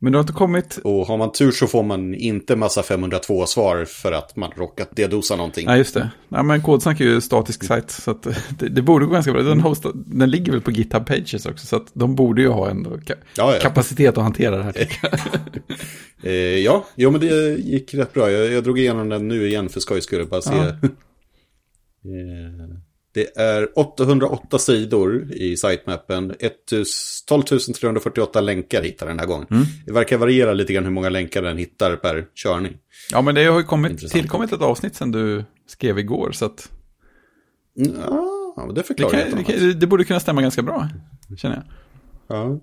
Men 0.00 0.12
du 0.12 0.16
har 0.18 0.20
inte 0.20 0.32
kommit, 0.32 0.78
Och 0.84 1.06
har 1.06 1.16
man 1.16 1.32
tur 1.32 1.50
så 1.50 1.66
får 1.66 1.82
man 1.82 2.14
inte 2.14 2.56
massa 2.56 2.82
502-svar 2.82 3.84
för 3.84 4.12
att 4.12 4.36
man 4.36 4.50
råkat 4.56 4.96
dedosa 4.96 5.36
någonting. 5.36 5.66
nej 5.66 5.78
just 5.78 5.94
det. 5.94 6.10
Ja, 6.28 6.42
men 6.42 6.62
Kodsnack 6.62 7.00
är 7.00 7.04
ju 7.04 7.20
statisk 7.20 7.64
sajt 7.64 7.90
så 7.90 8.10
att 8.10 8.26
det, 8.58 8.68
det 8.68 8.82
borde 8.82 9.06
gå 9.06 9.12
ganska 9.12 9.32
bra. 9.32 9.42
Den, 9.42 9.60
hostar, 9.60 9.92
den 9.94 10.30
ligger 10.30 10.52
väl 10.52 10.60
på 10.60 10.70
GitHub 10.70 11.06
Pages 11.06 11.46
också 11.46 11.66
så 11.66 11.84
de 11.92 12.14
borde 12.14 12.42
ju 12.42 12.48
ha 12.48 12.70
ändå 12.70 12.90
ka- 12.90 13.14
Ja, 13.36 13.54
ja. 13.54 13.60
kapacitet 13.60 14.18
att 14.18 14.24
hantera 14.24 14.56
det 14.56 14.62
här. 14.62 14.74
Eh, 16.22 16.32
ja, 16.32 16.84
jo 16.96 17.10
men 17.10 17.20
det 17.20 17.54
gick 17.58 17.94
rätt 17.94 18.12
bra. 18.12 18.30
Jag, 18.30 18.52
jag 18.52 18.64
drog 18.64 18.78
igenom 18.78 19.08
den 19.08 19.28
nu 19.28 19.46
igen 19.48 19.68
för 19.68 19.80
skojs 19.80 20.04
skull. 20.04 20.26
Bara 20.26 20.40
se. 20.42 20.52
Det 23.18 23.40
är 23.40 23.78
808 23.78 24.58
sidor 24.58 25.32
i 25.32 25.56
sitemappen. 25.56 26.34
1000 26.40 26.84
12 27.28 27.42
348 27.42 28.40
länkar 28.40 28.82
hittar 28.82 29.06
den 29.06 29.18
här 29.18 29.26
gången. 29.26 29.46
Mm. 29.50 29.62
Det 29.86 29.92
verkar 29.92 30.18
variera 30.18 30.52
lite 30.52 30.72
grann 30.72 30.84
hur 30.84 30.90
många 30.90 31.08
länkar 31.08 31.42
den 31.42 31.58
hittar 31.58 31.96
per 31.96 32.26
körning. 32.34 32.76
Ja 33.12 33.22
men 33.22 33.34
det 33.34 33.44
har 33.44 33.58
ju 33.58 33.64
kommit, 33.64 33.90
Intressant. 33.90 34.12
tillkommit 34.12 34.52
ett 34.52 34.62
avsnitt 34.62 34.94
sen 34.94 35.10
du 35.12 35.44
skrev 35.66 35.98
igår 35.98 36.32
så 36.32 36.44
att 36.44 36.68
Ja, 37.74 38.66
det 38.68 38.74
det, 38.74 38.82
förklarar 38.82 39.10
kan, 39.10 39.38
det, 39.38 39.44
kan, 39.44 39.78
det 39.78 39.86
borde 39.86 40.04
kunna 40.04 40.20
stämma 40.20 40.42
ganska 40.42 40.62
bra, 40.62 40.88
känner 41.36 41.56
jag. 41.56 41.64
Ja. 42.36 42.60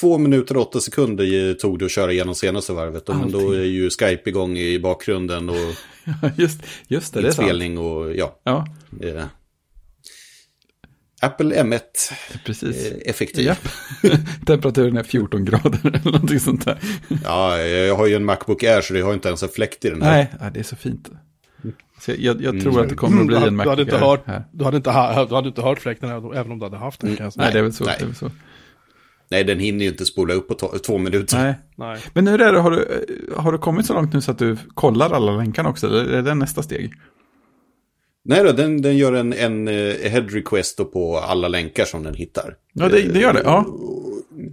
Två 0.00 0.18
minuter 0.18 0.56
och 0.56 0.62
åtta 0.68 0.80
sekunder 0.80 1.54
tog 1.54 1.78
det 1.78 1.84
att 1.84 1.90
köra 1.90 2.12
igenom 2.12 2.34
senaste 2.34 2.72
varvet. 2.72 3.08
Men 3.08 3.32
då 3.32 3.52
är 3.52 3.62
ju 3.64 3.90
Skype 3.90 4.30
igång 4.30 4.58
i 4.58 4.78
bakgrunden 4.78 5.48
och 5.48 5.56
Just, 6.36 6.60
just 6.88 7.14
det, 7.14 7.20
det 7.20 7.26
inspelning 7.26 7.78
och 7.78 8.14
ja. 8.16 8.40
Ja, 8.44 8.66
Eh. 9.02 9.24
Apple 11.20 11.62
M1. 11.62 11.80
Precis. 12.44 12.92
Effektiv. 13.06 13.44
Ja. 13.46 13.54
Temperaturen 14.46 14.96
är 14.96 15.02
14 15.02 15.44
grader 15.44 15.78
eller 15.86 16.04
någonting 16.12 16.40
sånt 16.40 16.64
där. 16.64 16.78
Ja, 17.24 17.58
jag 17.58 17.96
har 17.96 18.06
ju 18.06 18.14
en 18.16 18.24
Macbook 18.24 18.62
Air 18.62 18.80
så 18.80 18.94
det 18.94 19.00
har 19.00 19.14
inte 19.14 19.28
ens 19.28 19.42
en 19.42 19.48
fläkt 19.48 19.84
i 19.84 19.90
den 19.90 20.02
här. 20.02 20.26
Nej, 20.40 20.50
det 20.54 20.60
är 20.60 20.64
så 20.64 20.76
fint. 20.76 21.10
Så 22.00 22.12
jag, 22.18 22.42
jag, 22.42 22.60
tror 22.60 22.80
att 22.82 22.88
det 22.88 22.94
kommer 22.94 23.20
att 23.20 23.26
bli 23.26 23.36
Du 23.36 23.46
en 23.46 23.58
hade- 23.58 23.64
du 23.64 23.70
hade 23.70 23.76
Macbook 23.76 23.78
inte 23.80 23.94
Air 23.96 24.00
hört, 24.06 24.26
här. 24.26 24.44
du 24.52 24.64
hade 24.64 24.76
inte, 24.76 24.90
du 25.28 25.34
hade 25.34 25.48
inte 25.48 25.62
hört 25.62 25.78
fläkten 25.78 26.10
även 26.34 26.52
om 26.52 26.58
du 26.58 26.64
hade 26.64 26.76
haft 26.76 27.00
den. 27.00 27.16
Säga. 27.16 27.30
Nej, 27.36 27.52
det 27.52 27.58
är 27.58 27.62
väl 27.62 27.72
så. 27.72 27.84
Nej. 27.84 27.96
Det 27.98 28.04
är 28.04 28.06
väl 28.06 28.16
så. 28.16 28.30
Nej, 29.32 29.44
den 29.44 29.58
hinner 29.58 29.84
ju 29.84 29.90
inte 29.90 30.06
spola 30.06 30.34
upp 30.34 30.48
på 30.48 30.78
två 30.78 30.98
minuter. 30.98 31.36
Nej. 31.36 31.54
Nej. 31.76 32.00
Men 32.14 32.26
hur 32.26 32.40
är 32.40 32.52
det, 32.52 32.58
har 32.58 32.70
du, 32.70 33.06
har 33.36 33.52
du 33.52 33.58
kommit 33.58 33.86
så 33.86 33.94
långt 33.94 34.12
nu 34.12 34.20
så 34.20 34.30
att 34.30 34.38
du 34.38 34.56
kollar 34.74 35.10
alla 35.10 35.32
länkarna 35.32 35.68
också? 35.68 35.86
Eller 35.86 36.04
är 36.04 36.22
det 36.22 36.34
nästa 36.34 36.62
steg? 36.62 36.92
Nej 38.24 38.44
då, 38.44 38.52
den, 38.52 38.82
den 38.82 38.96
gör 38.96 39.12
en, 39.12 39.32
en 39.32 39.68
eh, 39.68 39.94
head 40.10 40.26
request 40.28 40.92
på 40.92 41.18
alla 41.18 41.48
länkar 41.48 41.84
som 41.84 42.02
den 42.02 42.14
hittar. 42.14 42.56
Ja, 42.72 42.88
det, 42.88 43.02
det 43.02 43.20
gör 43.20 43.32
det. 43.32 43.42
Ja. 43.44 43.66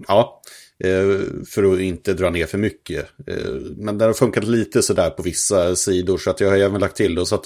Ja, 0.07 0.41
eh, 0.83 1.19
för 1.47 1.73
att 1.73 1.79
inte 1.79 2.13
dra 2.13 2.29
ner 2.29 2.45
för 2.45 2.57
mycket. 2.57 3.05
Eh, 3.27 3.51
Men 3.77 3.97
den 3.97 4.07
har 4.07 4.13
funkat 4.13 4.43
lite 4.43 4.81
sådär 4.81 5.09
på 5.09 5.23
vissa 5.23 5.75
sidor 5.75 6.17
så 6.17 6.29
att 6.29 6.39
jag 6.39 6.49
har 6.49 6.57
även 6.57 6.81
lagt 6.81 6.95
till 6.95 7.15
då 7.15 7.25
så 7.25 7.35
att 7.35 7.45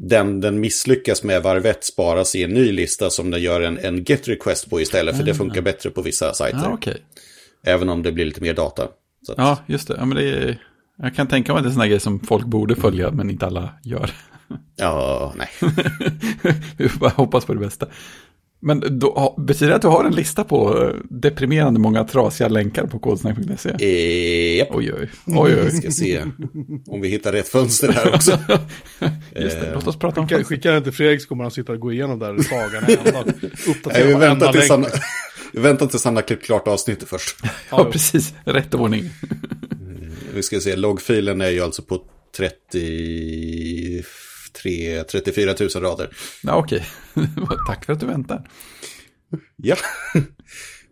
den, 0.00 0.40
den 0.40 0.60
misslyckas 0.60 1.22
med 1.22 1.42
varv 1.42 1.66
ett 1.66 1.84
sparas 1.84 2.34
i 2.34 2.44
en 2.44 2.50
ny 2.50 2.72
lista 2.72 3.10
som 3.10 3.30
den 3.30 3.42
gör 3.42 3.60
en, 3.60 3.78
en 3.78 4.04
get 4.04 4.28
request 4.28 4.70
på 4.70 4.80
istället 4.80 5.16
för 5.16 5.24
det 5.24 5.34
funkar 5.34 5.62
bättre 5.62 5.90
på 5.90 6.02
vissa 6.02 6.34
sajter. 6.34 6.60
Ja, 6.62 6.72
okej. 6.72 6.96
Även 7.66 7.88
om 7.88 8.02
det 8.02 8.12
blir 8.12 8.24
lite 8.24 8.40
mer 8.40 8.54
data. 8.54 8.84
Att, 8.84 9.34
Ja, 9.36 9.58
just 9.66 9.88
det. 9.88 9.94
Ja, 9.98 10.04
men 10.04 10.16
det 10.16 10.30
är, 10.30 10.62
jag 10.98 11.14
kan 11.16 11.26
tänka 11.26 11.52
mig 11.52 11.58
att 11.58 11.64
det 11.64 11.68
är 11.68 11.72
sådana 11.72 11.86
grejer 11.86 12.00
som 12.00 12.20
folk 12.20 12.46
borde 12.46 12.74
följa, 12.76 13.10
men 13.10 13.30
inte 13.30 13.46
alla 13.46 13.70
gör. 13.82 14.10
ja, 14.76 15.34
nej. 15.36 15.48
Vi 16.76 16.88
får 16.88 16.98
bara 16.98 17.10
hoppas 17.10 17.44
på 17.44 17.54
det 17.54 17.60
bästa. 17.60 17.86
Men 18.60 18.98
då, 18.98 19.34
betyder 19.38 19.68
det 19.68 19.76
att 19.76 19.82
du 19.82 19.88
har 19.88 20.04
en 20.04 20.14
lista 20.14 20.44
på 20.44 20.84
eh, 20.84 20.94
deprimerande 21.10 21.80
många 21.80 22.04
trasiga 22.04 22.48
länkar 22.48 22.86
på 22.86 22.98
kodsnack.se? 22.98 23.70
Eh, 23.80 24.56
japp. 24.56 24.68
Oj, 24.70 24.92
oj, 24.92 25.10
oj, 25.26 25.54
Vi 25.64 25.70
ska 25.70 25.90
se 25.90 26.22
om 26.86 27.00
vi 27.00 27.08
hittar 27.08 27.32
rätt 27.32 27.48
fönster 27.48 27.92
här 27.92 28.14
också. 28.14 28.30
Just 29.36 29.60
det, 29.60 29.70
låt 29.74 29.86
oss 29.86 29.98
prata 29.98 30.20
om 30.20 30.28
Skicka, 30.28 30.44
skicka 30.44 30.70
den 30.70 30.82
till 30.82 30.92
Fredrik 30.92 31.22
så 31.22 31.28
kommer 31.28 31.44
han 31.44 31.50
sitta 31.50 31.72
och 31.72 31.80
gå 31.80 31.92
igenom 31.92 32.18
där 32.18 32.42
sagan. 32.42 32.84
ända, 32.88 33.24
Nej, 33.92 34.06
vi, 34.06 34.14
väntar 34.14 34.52
tills 34.52 34.70
han, 34.70 34.86
vi 35.52 35.60
väntar 35.60 35.86
tills 35.86 36.04
han 36.04 36.16
har 36.16 36.22
klippt 36.22 36.44
klart 36.44 36.68
avsnittet 36.68 37.08
först. 37.08 37.36
Ja, 37.70 37.84
precis. 37.92 38.34
Rätt 38.44 38.74
ordning. 38.74 39.10
Vi 40.34 40.42
ska 40.42 40.60
se, 40.60 40.76
loggfilen 40.76 41.40
är 41.40 41.50
ju 41.50 41.60
alltså 41.60 41.82
på 41.82 42.00
33, 44.62 45.04
34 45.04 45.54
000 45.74 45.82
rader. 45.82 46.10
Ja, 46.42 46.56
okej. 46.56 46.86
Tack 47.66 47.84
för 47.84 47.92
att 47.92 48.00
du 48.00 48.06
väntar. 48.06 48.50
Ja, 49.56 49.76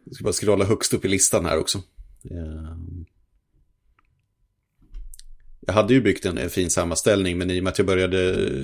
jag 0.04 0.14
ska 0.14 0.24
bara 0.24 0.32
scrolla 0.32 0.64
högst 0.64 0.94
upp 0.94 1.04
i 1.04 1.08
listan 1.08 1.44
här 1.46 1.58
också. 1.58 1.78
Ehm. 2.30 3.04
Jag 5.68 5.74
hade 5.74 5.94
ju 5.94 6.00
byggt 6.00 6.24
en, 6.26 6.38
en 6.38 6.50
fin 6.50 6.70
sammanställning, 6.70 7.38
men 7.38 7.50
i 7.50 7.60
och 7.60 7.64
med 7.64 7.70
att 7.70 7.78
jag 7.78 7.86
började 7.86 8.30
eh, 8.30 8.62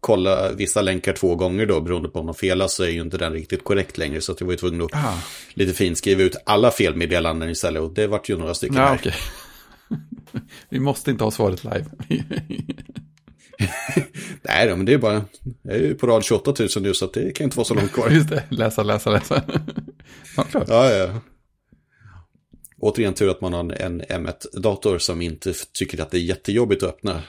kolla 0.00 0.52
vissa 0.52 0.82
länkar 0.82 1.12
två 1.12 1.34
gånger 1.36 1.66
då, 1.66 1.80
beroende 1.80 2.08
på 2.08 2.20
om 2.20 2.26
de 2.26 2.34
felas, 2.34 2.74
så 2.74 2.82
är 2.84 2.88
ju 2.88 3.00
inte 3.00 3.18
den 3.18 3.32
riktigt 3.32 3.64
korrekt 3.64 3.98
längre. 3.98 4.20
Så 4.20 4.32
att 4.32 4.40
jag 4.40 4.46
var 4.46 4.52
ju 4.52 4.58
tvungen 4.58 4.82
att 4.82 4.94
Ah. 4.94 5.22
lite 5.54 5.72
fint 5.74 5.98
skriva 5.98 6.22
ut 6.22 6.36
alla 6.46 6.70
felmeddelanden 6.70 7.50
istället. 7.50 7.82
Och 7.82 7.94
det 7.94 8.06
vart 8.06 8.28
ju 8.28 8.38
några 8.38 8.54
stycken 8.54 8.76
Ja, 8.76 8.86
här. 8.86 8.94
okej. 8.94 9.14
Vi 10.68 10.80
måste 10.80 11.10
inte 11.10 11.24
ha 11.24 11.30
svaret 11.30 11.64
live. 11.64 11.84
Nej 14.42 14.76
men 14.76 14.86
det 14.86 14.92
är 14.92 14.98
bara, 14.98 15.24
jag 15.62 15.74
är 15.76 15.80
ju 15.80 15.94
på 15.94 16.06
rad 16.06 16.24
28 16.24 16.54
000 16.58 16.68
nu 16.80 16.94
så 16.94 17.06
det 17.06 17.32
kan 17.36 17.44
inte 17.44 17.56
vara 17.56 17.64
så 17.64 17.74
långt 17.74 17.92
kvar. 17.92 18.10
Just 18.14 18.28
det, 18.28 18.44
läsa, 18.50 18.82
läsa, 18.82 19.10
läsa. 19.10 19.42
Ja, 20.36 20.42
klart. 20.42 20.64
Ja, 20.68 20.90
ja. 20.90 21.20
Återigen 22.80 23.14
tur 23.14 23.30
att 23.30 23.40
man 23.40 23.52
har 23.52 23.60
en 23.72 24.02
M1-dator 24.02 24.98
som 24.98 25.22
inte 25.22 25.52
tycker 25.72 26.02
att 26.02 26.10
det 26.10 26.18
är 26.18 26.22
jättejobbigt 26.22 26.82
att 26.82 26.88
öppna 26.88 27.22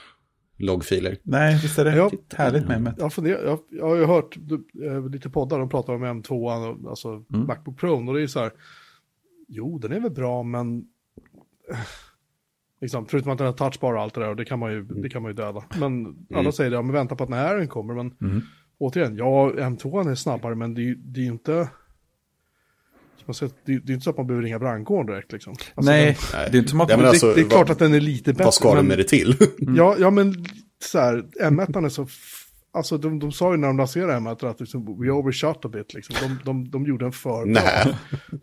loggfiler. 0.57 1.17
Nej, 1.23 1.59
visst 1.61 1.79
är 1.79 1.85
det 1.85 1.95
Ja. 1.95 2.11
härligt 2.35 2.67
med 2.67 2.81
med. 2.81 2.93
Jag, 2.97 3.13
funderar, 3.13 3.43
jag, 3.45 3.59
jag 3.69 3.85
har 3.87 3.95
ju 3.95 4.05
hört 4.05 4.35
du, 4.39 4.67
eh, 4.85 5.09
lite 5.09 5.29
poddar, 5.29 5.59
de 5.59 5.69
pratar 5.69 5.93
om 5.93 6.05
M2, 6.05 6.29
och, 6.31 6.89
alltså 6.89 7.09
Mm. 7.33 7.47
Macbook 7.47 7.79
Pro, 7.79 8.07
och 8.07 8.13
det 8.13 8.21
är 8.21 8.27
så 8.27 8.39
här, 8.39 8.51
jo 9.47 9.77
den 9.79 9.91
är 9.91 9.99
väl 9.99 10.11
bra, 10.11 10.43
men 10.43 10.77
eh, 11.71 11.77
liksom, 12.81 13.05
förutom 13.05 13.31
att 13.31 13.37
den 13.37 13.47
har 13.47 13.53
touchbar 13.53 13.93
och 13.93 14.01
allt 14.01 14.13
det 14.13 14.21
där, 14.21 14.29
och 14.29 14.35
det 14.35 14.45
kan 14.45 14.59
man 14.59 14.71
ju, 14.71 14.83
det 14.83 15.09
kan 15.09 15.21
man 15.21 15.31
ju 15.31 15.35
döda. 15.35 15.63
Men 15.79 16.15
alla 16.35 16.51
säger 16.51 16.69
det, 16.69 16.75
ja 16.75 16.81
men 16.81 16.93
vänta 16.93 17.15
på 17.15 17.23
att 17.23 17.29
den 17.29 17.67
kommer, 17.67 17.93
men 17.93 18.13
Mm. 18.21 18.41
återigen, 18.77 19.15
ja 19.15 19.51
M2 19.55 20.11
är 20.11 20.15
snabbare, 20.15 20.55
men 20.55 20.73
det 20.73 20.95
det 20.95 21.19
är 21.19 21.23
ju 21.23 21.31
inte, 21.31 21.67
säger, 23.35 23.53
det 23.65 23.73
är 23.73 23.79
det 23.79 23.91
är 23.91 23.93
inte 23.93 24.03
så 24.03 24.09
att 24.09 24.17
man 24.17 24.27
behöver 24.27 24.43
ringa 24.43 24.59
brandkåren 24.59 25.05
direkt 25.05 25.31
liksom. 25.31 25.51
Alltså, 25.75 25.91
Nej, 25.91 26.17
Nej. 26.33 26.47
det 26.51 26.57
är 26.57 26.59
inte 26.59 26.69
som 26.69 26.81
att... 26.81 26.89
Ja, 26.89 26.97
den, 26.97 27.05
alltså, 27.05 27.27
det, 27.27 27.33
det 27.33 27.39
är 27.41 27.43
vad- 27.43 27.51
klart 27.51 27.69
att 27.69 27.79
den 27.79 27.93
är 27.93 27.99
lite 27.99 28.31
bättre. 28.33 28.43
Vad 28.43 28.53
ska 28.53 28.69
de 28.69 28.75
men- 28.75 28.85
med 28.87 28.97
det 28.97 29.03
till? 29.03 29.35
Ja, 29.77 29.95
ja 29.99 30.09
men 30.11 30.45
så 30.83 30.99
här, 30.99 31.23
M1 31.41 31.85
är 31.85 31.89
så... 31.89 32.07
Alltså 32.71 32.97
de, 32.97 33.19
de 33.19 33.31
sa 33.31 33.51
ju 33.51 33.57
när 33.57 33.67
de 33.67 33.77
lanserade 33.77 34.13
M1 34.13 34.49
att 34.49 34.59
liksom, 34.59 35.01
we 35.01 35.09
overshot 35.11 35.65
a 35.65 35.69
bit 35.69 35.93
liksom. 35.93 36.15
De, 36.25 36.39
de, 36.45 36.69
de 36.71 36.85
gjorde 36.85 37.05
en 37.05 37.11
för. 37.11 37.45
Nej. 37.45 37.95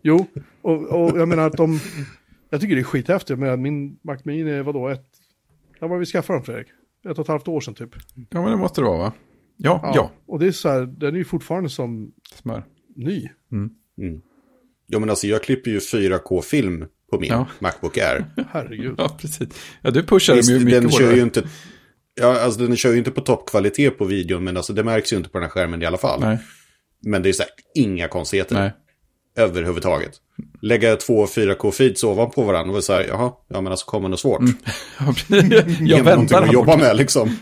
Jo, 0.03 0.25
och, 0.61 0.83
och 0.85 1.19
jag 1.19 1.27
menar 1.27 1.47
att 1.47 1.57
de... 1.57 1.79
Jag 2.49 2.61
tycker 2.61 2.75
det 2.75 2.81
är 2.81 2.83
skithäftigt, 2.83 3.39
men 3.39 3.61
min 3.61 3.99
Mac 4.03 4.17
Mini 4.23 4.51
är 4.51 4.63
vadå, 4.63 4.87
ett... 4.89 5.05
När 5.81 5.87
var 5.87 5.97
vi 5.97 6.05
skaffade 6.05 6.39
den 6.39 6.45
Fredrik? 6.45 6.67
Ett 7.05 7.17
och 7.17 7.19
ett 7.19 7.27
halvt 7.27 7.47
år 7.47 7.61
sedan 7.61 7.73
typ. 7.73 7.89
Ja, 8.29 8.41
men 8.41 8.51
det 8.51 8.57
måste 8.57 8.81
det 8.81 8.85
vara, 8.85 8.97
va? 8.97 9.13
Ja, 9.57 9.91
ja. 9.95 10.11
Och 10.25 10.39
det 10.39 10.47
är 10.47 10.51
så 10.51 10.69
här, 10.69 10.81
den 10.81 11.13
är 11.13 11.17
ju 11.17 11.25
fortfarande 11.25 11.69
som 11.69 12.11
Smör. 12.33 12.63
ny. 12.95 13.29
Jo, 14.87 14.99
men 14.99 15.09
alltså 15.09 15.27
jag 15.27 15.43
klipper 15.43 15.71
ju 15.71 15.79
4K-film 15.79 16.85
på 17.11 17.19
min 17.19 17.29
Ja. 17.29 17.47
Macbook 17.59 17.97
Air. 17.97 18.25
Herregud. 18.51 18.95
Ja, 18.97 19.17
precis. 19.21 19.49
Ja, 19.81 19.91
du 19.91 20.03
pushar 20.03 20.35
Visst, 20.35 20.49
ju 20.49 20.59
mycket 20.59 20.81
den 20.81 20.91
kör 20.91 21.15
ju 21.15 21.21
inte... 21.21 21.47
Ja, 22.21 22.41
alltså 22.41 22.59
den 22.59 22.75
kör 22.75 22.91
ju 22.91 22.97
inte 22.97 23.11
på 23.11 23.21
toppkvalitet 23.21 23.97
på 23.97 24.05
videon, 24.05 24.43
men 24.43 24.57
alltså 24.57 24.73
det 24.73 24.83
märks 24.83 25.13
ju 25.13 25.17
inte 25.17 25.29
på 25.29 25.37
den 25.37 25.43
här 25.43 25.49
skärmen 25.49 25.81
i 25.81 25.85
alla 25.85 25.97
fall. 25.97 26.19
Nej, 26.21 26.39
Men 27.01 27.23
det 27.23 27.29
är 27.29 27.33
så 27.33 27.43
här, 27.43 27.51
inga 27.75 28.07
konstigheter 28.07 28.55
nej. 28.55 28.71
Överhuvudtaget. 29.37 30.11
Lägga 30.61 30.95
två 30.95 31.25
4K-feeds 31.25 32.05
ovanpå 32.05 32.43
varandra 32.43 32.75
och 32.77 32.83
så 32.83 32.93
här, 32.93 33.05
jaha, 33.07 33.31
ja 33.47 33.61
men 33.61 33.71
alltså 33.71 33.85
kommer 33.85 34.09
något 34.09 34.19
svårt. 34.19 34.41
Precis. 35.27 35.79
Jag 35.79 36.03
väntar 36.03 36.41
att 36.41 36.53
jobba 36.53 36.77
med 36.77 36.95
liksom. 36.95 37.29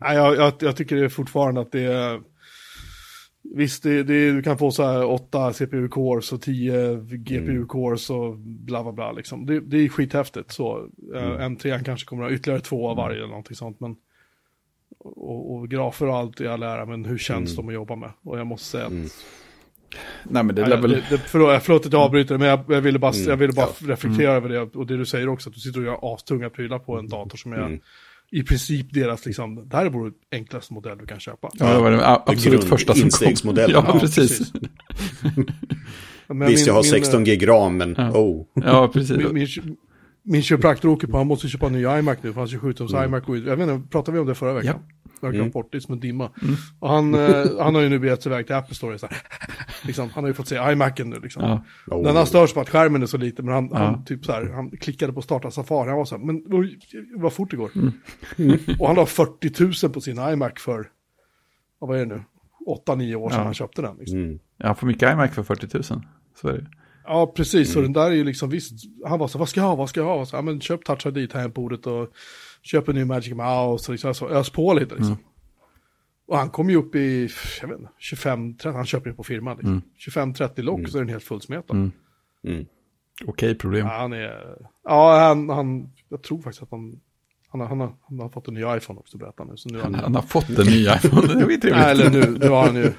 Nej, 0.00 0.16
jag, 0.16 0.36
jag, 0.36 0.52
jag 0.60 0.76
tycker 0.76 0.96
det 0.96 1.04
är 1.04 1.08
fortfarande 1.08 1.60
att 1.60 1.72
det 1.72 1.84
är... 1.84 2.20
Visst, 3.54 3.82
det, 3.82 4.02
det, 4.02 4.32
du 4.32 4.42
kan 4.42 4.58
få 4.58 4.70
så 4.70 4.82
här 4.82 5.04
8 5.04 5.52
CPU-cores 5.52 6.32
och 6.32 6.42
10 6.42 6.96
GPU-cores 6.96 8.10
och 8.10 8.38
bla 8.38 8.82
bla 8.82 8.92
bla 8.92 9.12
liksom. 9.12 9.46
Det, 9.46 9.60
det 9.60 9.76
är 9.76 9.88
skithäftigt 9.88 10.52
så. 10.52 10.88
Eh, 11.14 11.38
M3 11.38 11.84
kanske 11.84 12.06
kommer 12.06 12.24
att 12.24 12.30
ha 12.30 12.36
ytterligare 12.36 12.60
två 12.60 12.88
av 12.88 12.96
varje 12.96 13.16
eller 13.16 13.28
någonting 13.28 13.56
sånt. 13.56 13.80
Men, 13.80 13.96
och, 15.16 15.54
och 15.54 15.68
grafer 15.68 16.06
och 16.08 16.16
allt 16.16 16.40
i 16.40 16.46
all 16.46 16.62
ära, 16.62 16.86
men 16.86 17.04
hur 17.04 17.18
känns 17.18 17.56
de 17.56 17.68
att 17.68 17.74
jobba 17.74 17.96
med? 17.96 18.10
Och 18.24 18.38
jag 18.38 18.46
måste 18.46 18.66
säga 18.66 18.86
att... 18.86 18.92
Nej, 20.24 20.42
men 20.42 20.54
det 20.54 20.66
lär 20.66 20.76
väl... 20.76 21.02
förlåt, 21.26 21.62
förlåt 21.62 21.86
att 21.86 21.92
jag 21.92 22.02
avbryter, 22.02 22.38
men 22.38 22.48
jag, 22.48 22.60
jag 22.68 22.80
ville 22.80 22.98
bara, 22.98 23.12
jag 23.14 23.36
ville 23.36 23.52
bara 23.52 23.66
ja. 23.80 23.86
reflektera 23.92 24.32
över 24.32 24.48
det. 24.48 24.60
Och 24.60 24.86
det 24.86 24.96
du 24.96 25.06
säger 25.06 25.28
också, 25.28 25.48
att 25.48 25.54
du 25.54 25.60
sitter 25.60 25.80
och 25.80 25.86
gör 25.86 26.14
astunga 26.14 26.50
prylar 26.50 26.78
på 26.78 26.98
en 26.98 27.08
dator 27.08 27.36
som 27.38 27.52
är 27.52 27.56
Mm. 27.58 27.80
i 28.30 28.42
princip 28.42 28.92
deras, 28.94 29.26
liksom, 29.26 29.68
det 29.68 29.76
här 29.76 29.86
är 29.86 29.90
vår 29.90 30.12
enklaste 30.32 30.74
modell 30.74 30.98
du 30.98 31.06
kan 31.06 31.20
köpa. 31.20 31.50
Ja, 31.58 31.72
det 31.74 31.80
var 31.80 31.90
det 31.90 32.06
a- 32.08 32.22
absolut 32.26 32.60
Grund- 32.60 32.68
första 32.68 32.94
som 32.94 33.10
kom. 33.10 33.56
Ja, 33.56 33.68
Ja, 33.68 33.98
precis. 34.00 34.40
Visst, 34.40 34.52
min- 36.28 36.64
jag 36.66 36.74
har 36.74 36.82
min, 36.82 36.90
16 36.90 37.24
gig 37.24 37.48
ram, 37.48 37.76
men 37.76 37.94
oh. 37.96 38.46
Ja, 38.54 38.88
precis. 38.92 39.16
Min, 39.16 39.34
min, 39.34 39.46
min 40.22 40.42
kiropraktor 40.42 40.88
åker 40.88 41.06
på, 41.06 41.16
han 41.16 41.26
måste 41.26 41.48
köpa 41.48 41.66
en 41.66 41.72
ny 41.72 41.78
iMac 41.98 42.18
nu, 42.22 42.32
för 42.32 42.40
hans 42.40 42.52
27-tums 42.54 42.90
Mm. 42.94 43.04
iMac 43.04 43.24
går. 43.24 43.36
Jag 43.38 43.56
vet 43.56 43.68
inte, 43.68 43.88
pratade 43.88 44.12
vi 44.14 44.18
om 44.20 44.26
det 44.26 44.34
förra 44.34 44.52
veckan? 44.52 44.74
Ja. 44.76 44.94
Bort 45.50 45.72
det, 45.72 45.78
är 45.78 45.80
som 45.80 45.94
en 45.94 46.00
dimma. 46.00 46.30
Mm. 46.42 46.54
Och 46.80 46.88
han, 46.88 47.14
eh, 47.14 47.46
han 47.60 47.74
har 47.74 47.82
ju 47.82 47.88
nu 47.88 47.98
begett 47.98 48.22
sig 48.22 48.32
iväg 48.32 48.46
till 48.46 48.54
Apple 48.54 48.74
Store, 48.74 48.98
så 48.98 49.06
här, 49.06 49.16
liksom, 49.86 50.10
han 50.10 50.24
har 50.24 50.28
ju 50.28 50.34
fått 50.34 50.48
se 50.48 50.72
iMacen 50.72 51.10
nu 51.10 51.20
liksom. 51.20 51.42
Ja. 51.44 51.64
oh. 51.96 52.04
Den 52.04 52.16
har 52.16 52.24
störts 52.24 52.54
på 52.54 52.60
att 52.60 52.68
skärmen 52.68 53.02
är 53.02 53.06
så 53.06 53.16
liten, 53.16 53.44
men 53.44 53.54
han, 53.54 53.68
Ja. 53.72 53.78
han, 53.78 54.04
typ 54.04 54.24
så 54.24 54.32
här, 54.32 54.50
han 54.54 54.70
klickade 54.70 55.12
på 55.12 55.22
starta 55.22 55.50
Safari, 55.50 55.88
han 55.88 55.98
var 55.98 56.04
så 56.04 56.16
här, 56.18 56.24
men 56.24 56.42
vad 57.20 57.32
fort 57.32 57.50
det 57.50 57.56
går. 57.56 57.70
Mm. 57.74 58.58
Och 58.78 58.86
han 58.86 58.96
har 58.96 59.06
40 59.06 59.86
000 59.86 59.92
på 59.92 60.00
sin 60.00 60.18
iMac 60.18 60.52
för, 60.58 60.86
vad 61.78 61.96
är 62.00 62.06
det 62.06 62.14
nu, 62.14 62.22
8-9 62.86 63.14
år 63.14 63.30
sedan 63.30 63.38
Ja. 63.38 63.44
han 63.44 63.54
köpte 63.54 63.82
den. 63.82 63.96
Liksom. 63.98 64.18
Mm. 64.18 64.38
Jag 64.56 64.78
får 64.78 64.86
mycket 64.86 65.12
iMac 65.12 65.34
för 65.34 65.42
40 65.42 65.66
000. 65.74 66.02
Så 66.40 66.48
är 66.48 66.52
det. 66.52 66.66
Ja, 67.04 67.32
precis. 67.36 67.72
Så 67.72 67.80
den 67.80 67.92
där 67.92 68.06
är 68.06 68.14
ju 68.14 68.24
liksom, 68.24 68.50
visst, 68.50 68.72
han 69.06 69.18
var 69.18 69.28
så 69.28 69.38
vad 69.38 69.48
ska 69.48 69.60
jag 69.60 69.66
ha, 69.66 69.74
vad 69.74 69.88
ska 69.88 70.00
jag 70.00 70.06
ha? 70.06 70.26
Så, 70.26 70.36
ja, 70.36 70.42
men 70.42 70.60
köp 70.60 70.84
Touch 70.84 71.06
ID, 71.06 71.30
tangentbordet 71.30 71.86
och 71.86 72.12
köp 72.68 72.88
en 72.88 72.94
ny 72.94 73.04
Magic 73.04 73.34
Mouse 73.34 73.88
och 73.88 73.92
liksom, 73.92 74.14
så 74.14 74.28
ös 74.28 74.50
på 74.50 74.74
lite 74.74 74.94
liksom. 74.94 75.16
Och 76.26 76.38
han 76.38 76.50
kom 76.50 76.70
ju 76.70 76.76
upp 76.76 76.94
i, 76.94 77.28
jag 77.60 77.68
vet 77.68 77.78
inte, 77.78 77.90
25-30, 78.00 78.72
han 78.72 78.86
köper 78.86 79.10
ju 79.10 79.16
på 79.16 79.24
firman 79.24 79.56
liksom. 79.56 79.82
25-30 79.98 80.62
lock 80.62 80.88
så 80.88 80.98
är 80.98 81.02
den 81.02 81.08
helt 81.08 81.24
fullsmetad. 81.24 81.76
Mm. 81.76 81.92
Mm. 82.44 82.66
Okej 83.26 83.54
problem. 83.54 83.86
Ja, 83.86 83.92
han 83.92 84.12
är, 84.12 84.56
ja 84.84 85.18
han, 85.18 85.48
han, 85.48 85.92
jag 86.08 86.22
tror 86.22 86.42
faktiskt 86.42 86.62
att 86.62 86.70
han, 86.70 87.00
Han 87.50 87.60
har, 87.60 87.68
han, 87.68 87.80
har, 87.80 87.92
han 88.08 88.20
har 88.20 88.28
fått 88.28 88.48
en 88.48 88.54
ny 88.54 88.60
iPhone 88.60 88.98
också, 88.98 89.18
berättar 89.18 89.38
han 89.44 89.48
nu. 89.48 89.56
Så 89.56 89.68
nu 89.68 89.80
Han, 89.80 89.94
han, 89.94 90.04
han 90.04 90.14
har 90.14 90.22
fått 90.22 90.48
en 90.58 90.66
ny 90.66 90.82
iPhone, 90.82 91.26
det 91.26 91.32
är 91.32 91.46
Nej, 91.46 91.60
trevligt. 91.60 91.64
eller 91.86 92.10
nu, 92.10 92.38
nu 92.40 92.48
har 92.48 92.66
han 92.66 92.76
ju 92.76 92.92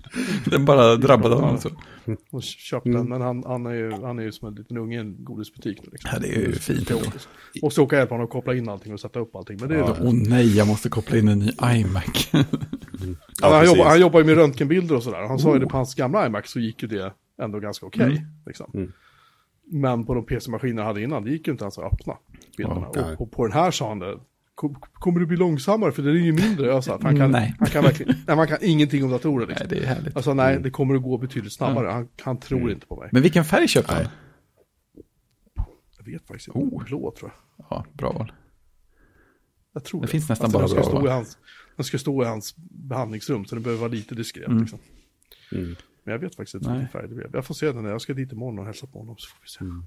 Den 0.44 0.64
bara 0.64 0.96
drabbade 0.96 1.34
honom 1.34 1.58
så. 1.58 1.68
och 2.30 2.42
köpt 2.42 2.84
den, 2.84 3.08
men 3.08 3.20
han, 3.20 3.44
han, 3.46 3.66
är 3.66 3.74
ju, 3.74 3.92
han 3.92 4.18
är 4.18 4.22
ju 4.22 4.32
som 4.32 4.48
en 4.48 4.54
liten 4.54 4.76
unge 4.76 4.96
i 4.96 5.00
en 5.00 5.24
godisbutik 5.24 5.78
nu. 5.82 5.88
Liksom. 5.92 6.10
Ja, 6.12 6.18
det 6.18 6.28
är 6.36 6.40
ju 6.40 6.52
fint 6.52 6.90
ändå. 6.90 7.02
Måste 7.62 7.80
åka 7.80 7.96
och 7.96 8.00
hjälpa 8.00 8.14
honom 8.14 8.24
att 8.24 8.32
koppla 8.32 8.54
in 8.54 8.68
allting 8.68 8.92
och 8.92 9.00
sätta 9.00 9.20
upp 9.20 9.36
allting. 9.36 9.56
Men 9.60 9.68
det 9.68 9.74
är 9.74 9.78
Ja. 9.78 9.96
ja. 9.98 10.04
Åh 10.06 10.12
nej, 10.14 10.56
jag 10.56 10.66
måste 10.68 10.88
koppla 10.88 11.18
in 11.18 11.28
en 11.28 11.38
ny 11.38 11.50
iMac. 11.62 12.30
Ja, 13.40 13.50
han, 13.50 13.60
precis. 13.60 13.76
jobbar, 13.76 13.90
han 13.90 14.00
jobbar 14.00 14.20
ju 14.20 14.26
med 14.26 14.34
röntgenbilder 14.34 14.96
och 14.96 15.02
sådär. 15.02 15.26
Han 15.28 15.38
sa 15.38 15.54
ju 15.54 15.60
det 15.60 15.66
på 15.66 15.76
hans 15.76 15.94
gamla 15.94 16.26
iMac 16.26 16.46
så 16.46 16.60
gick 16.60 16.82
ju 16.82 16.88
det 16.88 17.12
ändå 17.42 17.60
ganska 17.60 17.86
okej. 17.86 18.02
Mm. 18.06 18.22
Liksom. 18.46 18.70
Mm. 18.74 18.92
Men 19.66 20.06
på 20.06 20.14
de 20.14 20.26
PC-maskiner 20.26 20.82
jag 20.82 20.86
hade 20.86 21.02
innan, 21.02 21.24
det 21.24 21.30
gick 21.30 21.46
ju 21.46 21.52
inte 21.52 21.64
ens 21.64 21.78
att 21.78 21.92
öppna 21.92 22.16
bilderna. 22.56 22.86
Ja. 22.94 23.12
och, 23.12 23.20
och 23.20 23.32
på 23.32 23.44
den 23.44 23.52
här 23.52 23.70
sa 23.70 23.88
han 23.88 23.98
det, 23.98 24.18
"Kom- 24.54 24.76
kommer 24.92 25.20
det 25.20 25.26
bli 25.26 25.36
långsammare 25.36 25.92
för 25.92 26.02
det 26.02 26.10
är 26.10 26.14
ju 26.14 26.32
mindre. 26.32 26.66
Jag 26.66 26.84
sa, 26.84 26.98
han 27.02 27.16
kan, 27.16 27.30
Nej. 27.30 27.54
Han 27.58 27.68
kan 27.68 27.82
verkligen, 27.84 28.14
nej, 28.26 28.36
man 28.36 28.46
kan 28.48 28.58
ingenting 28.60 29.04
om 29.04 29.10
datorer 29.10 29.46
liksom. 29.46 29.66
nej, 29.70 29.78
det 29.80 29.84
är 29.86 29.94
härligt. 29.94 30.16
Alltså 30.16 30.34
nej, 30.34 30.60
det 30.60 30.70
kommer 30.70 30.94
att 30.94 31.02
gå 31.02 31.18
betydligt 31.18 31.52
snabbare. 31.52 31.88
Han, 31.88 32.08
han 32.22 32.40
tror 32.40 32.58
Mm. 32.60 32.70
inte 32.72 32.86
på 32.86 32.96
mig. 33.00 33.08
Men 33.12 33.22
vilken 33.22 33.44
färg 33.44 33.68
köpte 33.68 33.94
han? 33.94 34.04
Jag 35.98 36.04
vet 36.12 36.26
faktiskt 36.26 36.48
inte. 36.48 36.58
Oh. 36.58 36.84
Blå 36.84 37.14
tror 37.18 37.30
jag. 37.56 37.66
Ja, 37.70 37.84
bra 37.92 38.12
val. 38.12 38.32
Jag 39.72 39.84
tror 39.84 40.00
Det 40.02 40.06
finns 40.08 40.28
nästan 40.28 40.50
den 40.50 40.60
bara 40.60 40.68
ska 40.68 40.76
bra, 40.80 40.84
stå 40.84 41.00
va? 41.00 41.08
i 41.08 41.10
hans, 41.12 41.38
Den 41.76 41.84
ska 41.84 41.98
stå 41.98 42.22
i 42.22 42.26
hans 42.26 42.54
behandlingsrum 42.70 43.44
så 43.44 43.54
den 43.54 43.62
behöver 43.62 43.80
vara 43.80 43.90
lite 43.92 44.14
diskret. 44.14 44.46
Mm. 44.48 44.58
Liksom. 44.60 44.78
Mm. 45.52 45.76
Men 46.04 46.12
jag 46.12 46.18
vet 46.18 46.34
faktiskt 46.36 46.54
inte 46.54 46.70
vilken 46.70 46.88
färg 46.88 47.08
det 47.08 47.14
blev. 47.14 47.30
Jag 47.32 47.44
får 47.46 47.54
se 47.54 47.72
den 47.72 47.82
när 47.82 47.90
jag 47.90 48.00
ska 48.00 48.14
dit 48.14 48.32
imorgon 48.32 48.58
och 48.58 48.66
hälsa 48.66 48.86
på 48.86 48.98
honom 48.98 49.16
så 49.18 49.28
får 49.28 49.38
vi 49.42 49.48
se. 49.48 49.60
Mm. 49.64 49.84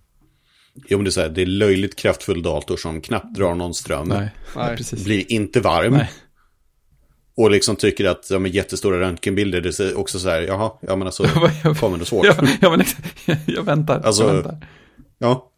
Jo, 0.89 0.97
men 0.97 1.03
det 1.03 1.09
är 1.09 1.11
så 1.11 1.21
här, 1.21 1.29
det 1.29 1.41
är 1.41 1.45
löjligt 1.45 1.95
kraftfull 1.95 2.41
dator 2.43 2.77
som 2.77 3.01
knappt 3.01 3.35
drar 3.35 3.55
någon 3.55 3.73
ström. 3.73 4.07
Nej, 4.07 4.29
precis. 4.77 5.03
Blir 5.05 5.31
inte 5.31 5.61
varm. 5.61 5.93
Nej. 5.93 6.09
Och 7.35 7.51
liksom 7.51 7.75
tycker 7.75 8.05
att 8.05 8.29
de 8.29 8.45
är 8.45 8.49
jättestora 8.49 8.99
röntgenbilder, 8.99 9.61
det 9.61 9.79
är 9.79 9.97
också 9.97 10.19
så 10.19 10.29
här, 10.29 10.41
jaha, 10.41 10.71
ja 10.81 10.95
men 10.95 11.07
alltså, 11.07 11.23
Jag- 11.63 11.77
kommer 11.77 11.97
det 11.97 12.05
svårt. 12.05 12.25
Ja, 12.25 12.35
ja, 12.61 12.69
men 12.77 12.85
jag 13.45 13.63
väntar. 13.63 13.99
Alltså, 14.01 14.23
jag 14.23 14.33
väntar. 14.33 14.67
Ja, 15.17 15.51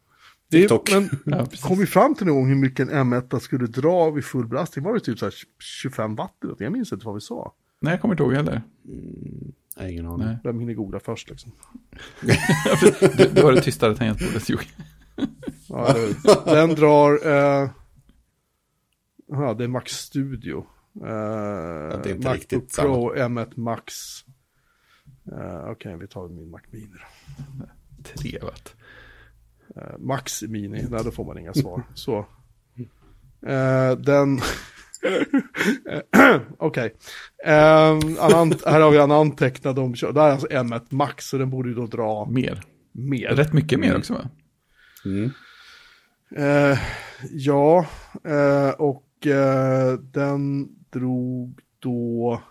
Det 0.52 0.58
är, 0.58 0.62
TikTok. 0.62 0.92
men 0.92 1.10
Ja, 1.26 1.48
kom 1.62 1.80
vi 1.80 1.86
fram 1.86 2.16
till 2.16 2.26
någon 2.28 2.36
gång 2.36 2.48
hur 2.48 2.56
mycket 2.56 2.90
en 2.90 3.14
M1 3.14 3.40
skulle 3.40 3.68
dra 3.68 4.10
vid 4.10 4.26
full 4.26 4.48
belastning? 4.48 4.86
Var 4.86 4.94
det 4.94 5.00
typ 5.00 5.20
så 5.20 5.26
här 5.26 5.34
25 5.82 6.16
watt? 6.16 6.36
Jag 6.60 6.72
minns 6.72 6.92
inte 6.94 7.06
vad 7.06 7.16
vi 7.16 7.22
sa. 7.22 7.54
Nej, 7.82 7.94
jag 7.94 8.02
kommer 8.02 8.14
inte 8.14 8.24
ihåg 8.24 8.34
heller. 8.34 8.62
Nej, 9.80 9.92
ingen 9.92 10.06
aning. 10.06 10.28
Nej. 10.28 10.38
Jag 10.44 10.60
hinner 10.60 10.74
googla 10.74 11.00
först 11.00 11.30
liksom. 11.30 11.52
Du, 13.18 13.28
du 13.34 13.44
har 13.44 13.52
det 13.52 13.62
tystare 13.62 13.96
tangentbordet, 13.96 14.50
Jocke. 14.50 14.66
Ja, 15.70 15.96
den 16.46 16.70
drar... 16.76 17.28
Eh, 17.28 17.70
ja, 19.28 19.54
det 19.54 19.64
är 19.64 19.68
Max 19.68 19.92
Studio. 19.92 20.66
Eh, 20.96 21.02
det 21.02 21.10
är 21.10 21.96
inte 21.96 22.14
Macbook 22.14 22.36
riktigt 22.36 22.76
Pro 22.76 23.16
M1 23.16 23.60
Max. 23.60 23.94
Eh, 25.32 25.70
Okej, 25.70 25.98
vi 25.98 26.08
tar 26.08 26.28
min 26.28 26.50
Mac 26.50 26.62
Mini 26.72 26.88
då. 28.42 28.52
Eh, 29.76 29.98
Max 29.98 30.42
Mini, 30.42 30.88
nej 30.90 31.04
då 31.04 31.12
får 31.12 31.26
man 31.26 31.38
inga 31.38 31.54
svar. 31.54 31.84
Så. 31.94 32.26
Eh, 33.48 33.92
den... 33.92 34.40
Okej. 36.58 36.96
Eh, 37.46 37.90
en 37.90 38.18
an- 38.20 38.54
här 38.66 38.82
har 38.82 38.92
vi 38.92 38.98
en 38.98 39.12
antecknad 39.12 39.80
om... 39.80 39.92
Det 39.94 40.22
här 40.22 40.28
är 40.28 40.32
alltså 40.32 40.48
M1 40.48 40.82
Max, 40.90 41.26
så 41.30 41.38
den 41.38 41.50
borde 41.50 41.70
ju 41.70 41.76
då 41.76 41.86
dra 41.88 42.26
Mer. 42.26 42.64
mer. 42.92 43.28
Rätt 43.30 43.54
mycket 43.54 43.80
mer 43.80 43.98
också, 43.98 44.14
va? 44.14 44.30
Mm. 45.06 45.32
Eh, 46.36 46.80
ja, 47.32 47.86
eh, 48.24 48.70
och 48.70 49.28
eh, 49.28 49.94
den 49.94 50.70
drog 50.90 51.60
då 51.80 52.42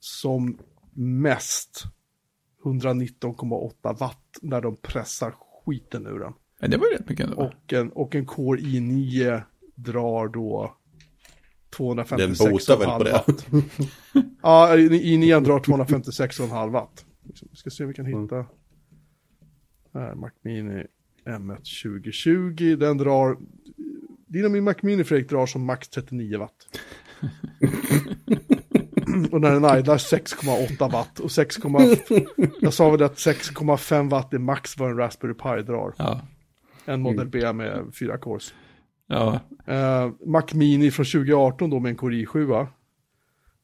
som 0.00 0.58
mest 0.94 1.84
119,8 2.64 3.98
watt 3.98 4.18
när 4.42 4.60
de 4.60 4.76
pressar 4.76 5.34
skiten 5.64 6.06
ur 6.06 6.18
den. 6.18 6.32
Nej, 6.60 6.70
det 6.70 6.76
var 6.76 6.86
ju 6.86 6.92
rätt 6.92 7.08
mycket 7.08 7.26
ändå. 7.26 7.42
Och 7.42 7.72
en, 7.72 7.92
och 7.92 8.14
en 8.14 8.26
Core 8.26 8.60
i9 8.60 9.42
drar 9.74 10.28
då 10.28 10.76
256,5 11.76 12.16
Den 12.16 12.52
botar 12.52 12.76
väl 12.76 12.98
på 12.98 13.04
det. 13.04 13.12
watt. 13.12 13.46
ja, 14.42 14.76
i9 14.76 15.40
drar 15.40 15.58
256,5 15.58 16.70
watt. 16.70 17.04
Liksom, 17.26 17.48
Vi 17.50 17.56
ska 17.56 17.70
se 17.70 17.84
om 17.84 17.88
vi 17.88 17.94
kan 17.94 18.06
hitta. 18.06 18.46
Här, 19.94 20.14
Mac 20.14 20.30
Mini 20.42 20.86
M1 21.24 21.56
2020. 21.56 22.76
Den 22.76 22.98
drar, 22.98 23.36
din 24.26 24.52
min 24.52 24.64
Mac 24.64 24.74
Mini 24.82 25.04
Fredrik 25.04 25.30
drar 25.30 25.46
som 25.46 25.64
max 25.64 25.88
39 25.88 26.38
watt. 26.38 26.66
och 29.32 29.40
när 29.40 29.50
den 29.50 29.78
idlar 29.78 29.96
6,8 29.96 30.92
watt. 30.92 31.18
Och 31.18 31.32
6, 31.32 31.56
jag 32.60 32.74
sa 32.74 32.90
väl 32.90 33.02
att 33.02 33.16
6,5 33.16 34.10
watt 34.10 34.34
är 34.34 34.38
max 34.38 34.78
vad 34.78 34.90
en 34.90 34.96
Raspberry 34.96 35.34
Pi 35.34 35.62
drar. 35.62 35.94
Ja. 35.98 36.20
En 36.84 37.00
Model 37.00 37.28
B 37.28 37.52
med 37.52 37.84
fyra 37.98 38.18
cores. 38.18 38.54
Ja, 39.06 39.40
Uh, 39.68 40.12
Mac 40.26 40.44
Mini 40.52 40.90
från 40.90 41.06
2018 41.06 41.70
då 41.70 41.80
med 41.80 41.90
en 41.90 41.96
Core 41.96 42.14
i7 42.14 42.66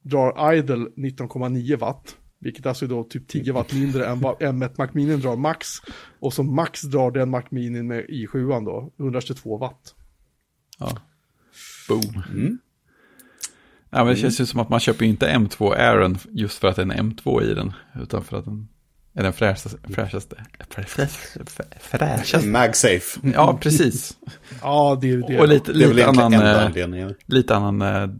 drar 0.02 0.54
idle 0.54 0.86
19,9 0.96 1.76
watt. 1.76 2.16
Vilket 2.38 2.66
alltså 2.66 2.84
är 2.84 2.88
då 2.88 3.04
typ 3.04 3.28
10 3.28 3.52
watt 3.52 3.72
mindre 3.72 4.06
än 4.06 4.20
vad 4.20 4.36
M1 4.36 4.74
Mac 4.78 4.88
Mini 4.92 5.16
drar 5.16 5.36
max. 5.36 5.68
Och 6.20 6.32
som 6.32 6.54
max 6.54 6.82
drar 6.82 7.10
den 7.10 7.30
Mac 7.30 7.42
Mini 7.50 7.82
med 7.82 8.04
i7 8.04 8.64
då 8.64 8.92
122 8.98 9.56
watt. 9.58 9.94
ja. 10.78 10.98
Boom. 11.88 12.22
Mm. 12.30 12.58
Ja, 13.90 14.04
men 14.04 14.06
det 14.06 14.16
känns 14.16 14.40
ju 14.40 14.46
som 14.46 14.60
att 14.60 14.68
man 14.68 14.80
köper 14.80 15.04
inte 15.04 15.28
M2 15.28 15.72
Airen 15.72 16.18
just 16.30 16.58
för 16.58 16.68
att 16.68 16.76
det 16.76 16.82
är 16.82 16.86
en 16.86 17.12
M2 17.12 17.42
i 17.42 17.54
den. 17.54 17.72
Utan 18.02 18.24
för 18.24 18.38
att 18.38 18.44
den 18.44 18.68
är 19.18 19.22
den 19.22 19.32
fräschaste. 19.32 19.78
fräschaste, 19.94 20.44
fräschaste, 20.68 21.64
fräschaste. 21.80 22.48
MagSafe. 22.48 23.20
Ja, 23.34 23.58
precis. 23.62 24.16
Ja, 24.62 24.98
det 25.00 25.10
är 25.10 25.16
det. 25.28 25.40
Och 25.40 25.48
lite, 25.48 25.72
Det 25.72 25.86
väl 25.86 25.96
lite 25.96 26.08
annan, 26.08 26.32
enda 26.32 26.98
eh, 26.98 27.10
lite 27.26 27.56
annan 27.56 27.82
eh, 27.82 28.10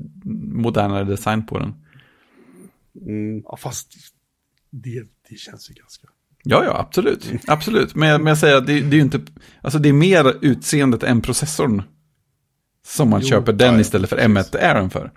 modernare 0.54 1.04
design 1.04 1.46
på 1.46 1.58
den. 1.58 1.74
Mm. 3.06 3.42
Ja, 3.44 3.56
fast 3.56 3.92
det, 4.70 5.02
det 5.30 5.38
känns 5.38 5.70
ju 5.70 5.74
ganska... 5.74 6.08
Ja, 6.42 6.64
ja, 6.64 6.78
absolut. 6.78 7.30
Absolut. 7.46 7.94
Men, 7.94 8.22
men 8.22 8.26
jag 8.26 8.38
säger 8.38 8.56
att 8.56 8.66
det, 8.66 8.80
det 8.80 8.96
är 8.96 8.98
ju 8.98 9.00
inte, 9.00 9.20
alltså 9.62 9.78
det 9.78 9.88
är 9.88 9.92
mer 9.92 10.34
utseendet 10.42 11.02
än 11.02 11.20
processorn. 11.20 11.82
Som 12.86 13.10
man 13.10 13.20
Jo, 13.20 13.28
köper 13.28 13.52
den 13.52 13.74
ja, 13.74 13.80
istället 13.80 14.10
för 14.10 14.16
M1 14.16 14.56
Airen 14.56 14.90
för. 14.90 15.12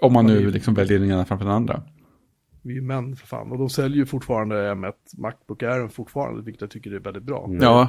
Om 0.00 0.12
man 0.12 0.26
nu 0.26 0.50
liksom 0.50 0.74
väljer 0.74 0.98
den 0.98 1.10
ena 1.10 1.24
framför 1.24 1.44
den 1.44 1.54
andra. 1.54 1.82
Vi 2.62 2.70
är 2.70 2.74
ju 2.74 2.82
män 2.82 3.16
för 3.16 3.26
fan. 3.26 3.52
Och 3.52 3.58
de 3.58 3.70
säljer 3.70 3.98
ju 3.98 4.06
fortfarande 4.06 4.54
M1 4.74 4.92
Macbook 5.18 5.62
Air 5.62 5.88
fortfarande, 5.88 6.42
vilket 6.42 6.60
jag 6.60 6.70
tycker 6.70 6.90
är 6.92 6.98
väldigt 6.98 7.22
bra. 7.22 7.48
Ja, 7.60 7.88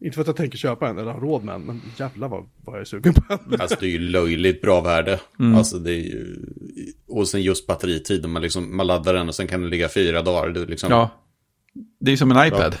Inte 0.00 0.14
för 0.14 0.20
att 0.20 0.26
jag 0.26 0.36
tänker 0.36 0.58
köpa 0.58 0.88
en 0.88 0.98
eller 0.98 1.12
har 1.12 1.20
råd 1.20 1.44
med 1.44 1.54
en, 1.54 1.62
men 1.62 1.82
jävlar 1.96 2.28
vad, 2.28 2.48
vad 2.64 2.74
jag 2.74 2.80
är 2.80 2.84
sugen 2.84 3.14
på 3.14 3.22
en. 3.32 3.38
Alltså 3.60 3.76
det 3.80 3.86
är 3.86 3.90
ju 3.90 3.98
löjligt 3.98 4.62
bra 4.62 4.80
värde. 4.80 5.20
Mm. 5.38 5.54
Alltså 5.54 5.78
det 5.78 5.92
är 5.92 6.04
ju... 6.04 6.36
Och 7.06 7.28
sen 7.28 7.42
just 7.42 7.66
batteritid, 7.66 8.28
man, 8.28 8.42
liksom, 8.42 8.76
man 8.76 8.86
laddar 8.86 9.14
den 9.14 9.28
och 9.28 9.34
sen 9.34 9.46
kan 9.46 9.60
den 9.60 9.70
ligga 9.70 9.88
fyra 9.88 10.22
dagar. 10.22 10.48
Det 10.50 10.60
är 10.60 10.66
liksom... 10.66 10.90
ja. 10.90 11.10
Det 12.00 12.12
är 12.12 12.16
som 12.16 12.32
en 12.32 12.46
iPad. 12.46 12.76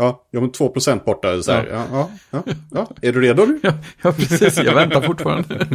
Ja, 0.00 0.28
ja 0.30 0.40
men 0.40 0.50
2% 0.50 1.04
borta. 1.04 1.42
Så 1.42 1.52
här. 1.52 1.66
Ja. 1.66 1.86
Ja, 1.92 2.10
ja, 2.30 2.54
ja, 2.70 2.90
Är 3.02 3.12
du 3.12 3.20
redo 3.20 3.46
nu? 3.46 3.60
Ja, 3.62 3.72
ja, 4.02 4.12
precis. 4.12 4.58
Jag 4.58 4.74
väntar 4.74 5.00
fortfarande. 5.00 5.66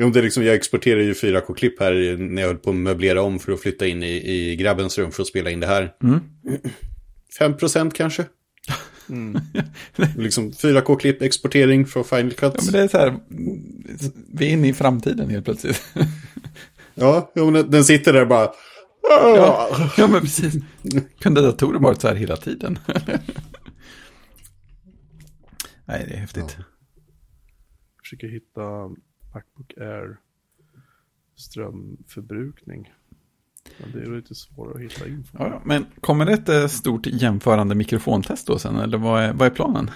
Jo, 0.00 0.10
det 0.10 0.18
är 0.18 0.22
liksom, 0.22 0.44
jag 0.44 0.54
exporterar 0.54 1.00
ju 1.00 1.12
4K-klipp 1.12 1.80
här 1.80 2.16
när 2.16 2.42
jag 2.42 2.48
höll 2.48 2.58
på 2.58 2.70
att 2.70 2.76
möblera 2.76 3.22
om 3.22 3.38
för 3.38 3.52
att 3.52 3.60
flytta 3.60 3.86
in 3.86 4.02
i, 4.02 4.30
i 4.50 4.56
grabbens 4.56 4.98
rum 4.98 5.10
för 5.12 5.22
att 5.22 5.28
spela 5.28 5.50
in 5.50 5.60
det 5.60 5.66
här. 5.66 5.94
Mm. 6.02 6.20
5% 7.40 7.90
kanske? 7.90 8.26
liksom 10.16 10.52
4K-klipp, 10.52 11.22
exportering 11.22 11.86
från 11.86 12.04
Final 12.04 12.32
Cut. 12.32 12.54
Ja, 12.56 12.60
men 12.64 12.72
det 12.72 12.80
är 12.80 12.88
så 12.88 12.98
här, 12.98 13.16
vi 14.32 14.46
är 14.46 14.50
inne 14.52 14.68
i 14.68 14.72
framtiden 14.74 15.30
helt 15.30 15.44
plötsligt. 15.44 15.82
Ja, 17.00 17.32
jo, 17.34 17.50
men 17.50 17.70
den- 17.70 17.84
sitter 17.84 18.12
där 18.12 18.24
bara... 18.24 18.52
Ja, 19.02 19.90
ja 19.96 20.06
men 20.08 20.20
precis. 20.20 20.54
Kunde 21.20 21.40
datorer 21.40 21.78
varit 21.78 22.00
så 22.00 22.08
här 22.08 22.14
hela 22.14 22.36
tiden? 22.36 22.78
Nej, 25.84 26.04
det 26.08 26.14
är 26.14 26.18
häftigt. 26.18 26.56
Jag 26.56 26.64
försöker 28.04 28.28
hitta 28.28 28.60
Macbook 29.38 29.78
Air 29.78 30.16
strömförbrukning. 31.36 32.92
Men 33.78 33.92
det 33.92 33.98
är 34.00 34.16
lite 34.16 34.34
svårare 34.34 34.74
att 34.74 34.92
hitta 34.92 35.08
info. 35.08 35.36
Ja, 35.38 35.62
men 35.64 35.86
kommer 36.00 36.26
det 36.26 36.32
ett 36.32 36.48
eh, 36.48 36.66
stort 36.66 37.06
jämförande 37.06 37.74
mikrofontest 37.74 38.46
då 38.46 38.58
sen? 38.58 38.76
Eller 38.76 38.98
vad 38.98 39.22
är, 39.22 39.32
vad 39.32 39.46
är 39.46 39.50
planen? 39.50 39.90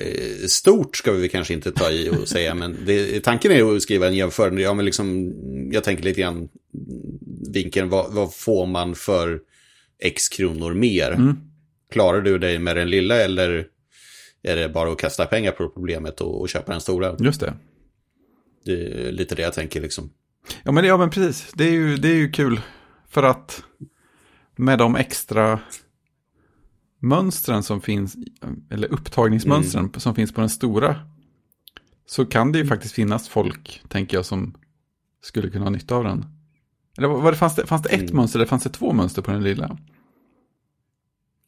Eh, 0.00 0.46
Stort 0.46 0.96
ska 0.96 1.12
vi 1.12 1.28
kanske 1.28 1.54
inte 1.54 1.72
ta 1.72 1.90
i 1.90 2.10
och 2.10 2.28
säga, 2.28 2.54
men 2.54 2.76
det, 2.86 3.20
tanken 3.20 3.52
är 3.52 3.76
att 3.76 3.82
skriva 3.82 4.06
en 4.06 4.14
jämförande. 4.14 4.62
Ja, 4.62 4.74
men 4.74 4.84
liksom, 4.84 5.32
jag 5.72 5.84
tänker 5.84 6.04
lite 6.04 6.20
grann 6.20 6.48
vinkeln, 7.54 7.88
vad, 7.88 8.12
vad 8.12 8.34
får 8.34 8.66
man 8.66 8.94
för 8.94 9.40
x 9.98 10.28
kronor 10.28 10.74
mer? 10.74 11.34
klarar 11.90 12.20
du 12.20 12.38
dig 12.38 12.58
med 12.58 12.76
den 12.76 12.90
lilla 12.90 13.16
eller 13.16 13.66
är 14.42 14.56
det 14.56 14.68
bara 14.68 14.92
att 14.92 14.98
kasta 14.98 15.26
pengar 15.26 15.52
på 15.52 15.68
problemet 15.68 16.20
och, 16.20 16.40
och 16.40 16.48
köpa 16.48 16.72
den 16.72 16.80
stora? 16.80 17.16
Just 17.18 17.40
det. 17.40 17.54
Det 18.68 19.08
är 19.08 19.12
lite 19.12 19.34
det 19.34 19.42
jag 19.42 19.52
tänker 19.52 19.80
liksom. 19.80 20.10
Ja 20.62 20.72
men, 20.72 20.84
ja, 20.84 20.96
men 20.96 21.10
precis, 21.10 21.52
det 21.54 21.64
är, 21.64 21.72
ju, 21.72 21.96
det 21.96 22.08
är 22.08 22.14
ju 22.14 22.30
kul 22.30 22.60
för 23.08 23.22
att 23.22 23.62
med 24.56 24.78
de 24.78 24.96
extra 24.96 25.60
mönstren 27.00 27.62
som 27.62 27.80
finns, 27.80 28.16
eller 28.70 28.92
upptagningsmönstren 28.92 29.84
Mm. 29.84 30.00
som 30.00 30.14
finns 30.14 30.32
på 30.32 30.40
den 30.40 30.50
stora, 30.50 30.96
så 32.06 32.26
kan 32.26 32.52
det 32.52 32.58
ju 32.58 32.66
faktiskt 32.66 32.94
finnas 32.94 33.28
folk, 33.28 33.82
tänker 33.88 34.16
jag, 34.16 34.24
som 34.26 34.54
skulle 35.22 35.50
kunna 35.50 35.64
ha 35.64 35.70
nytta 35.70 35.94
av 35.96 36.04
den. 36.04 36.24
Eller 36.98 37.08
vad 37.08 37.32
det, 37.32 37.36
fanns, 37.36 37.54
det, 37.54 37.66
fanns 37.66 37.82
det 37.82 37.88
ett 37.88 38.00
Mm. 38.00 38.16
mönster 38.16 38.38
eller 38.38 38.46
fanns 38.46 38.62
det 38.62 38.70
två 38.70 38.92
mönster 38.92 39.22
på 39.22 39.30
den 39.30 39.42
lilla? 39.44 39.78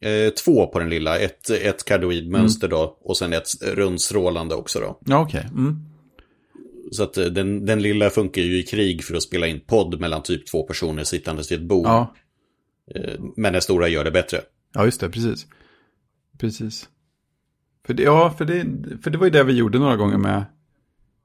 Eh, 0.01 0.29
två 0.33 0.67
på 0.67 0.79
den 0.79 0.89
lilla, 0.89 1.19
ett, 1.19 1.49
ett 1.49 1.85
kardoidmönster 1.85 2.67
då 2.67 2.97
och 3.01 3.17
sen 3.17 3.33
ett 3.33 3.47
rundsrålande 3.61 4.55
också 4.55 4.79
då. 4.79 4.99
Ja, 5.05 5.19
okej. 5.21 5.47
Mm. 5.51 5.85
Så 6.91 7.03
att 7.03 7.17
eh, 7.17 7.25
den, 7.25 7.65
den 7.65 7.81
lilla 7.81 8.09
funkar 8.09 8.41
ju 8.41 8.59
i 8.59 8.63
krig 8.63 9.03
för 9.03 9.15
att 9.15 9.23
spela 9.23 9.47
in 9.47 9.59
podd 9.59 9.99
mellan 9.99 10.23
typ 10.23 10.47
två 10.47 10.63
personer 10.63 11.03
sittandes 11.03 11.51
vid 11.51 11.59
ett 11.59 11.65
bord. 11.65 11.87
Ja. 11.87 12.15
Eh, 12.95 13.19
Men 13.35 13.53
den 13.53 13.61
stora 13.61 13.87
gör 13.87 14.03
det 14.03 14.11
bättre. 14.11 14.41
ja, 14.73 14.85
just 14.85 15.01
det, 15.01 15.09
precis. 15.09 15.47
Precis. 16.37 16.89
För 17.85 17.93
det, 17.93 18.03
ja, 18.03 18.35
för 18.37 18.45
det, 18.45 18.65
för 19.03 19.09
det 19.11 19.17
var 19.17 19.25
ju 19.25 19.31
det 19.31 19.43
vi 19.43 19.53
gjorde 19.53 19.79
några 19.79 19.95
gånger 19.95 20.17
med 20.17 20.43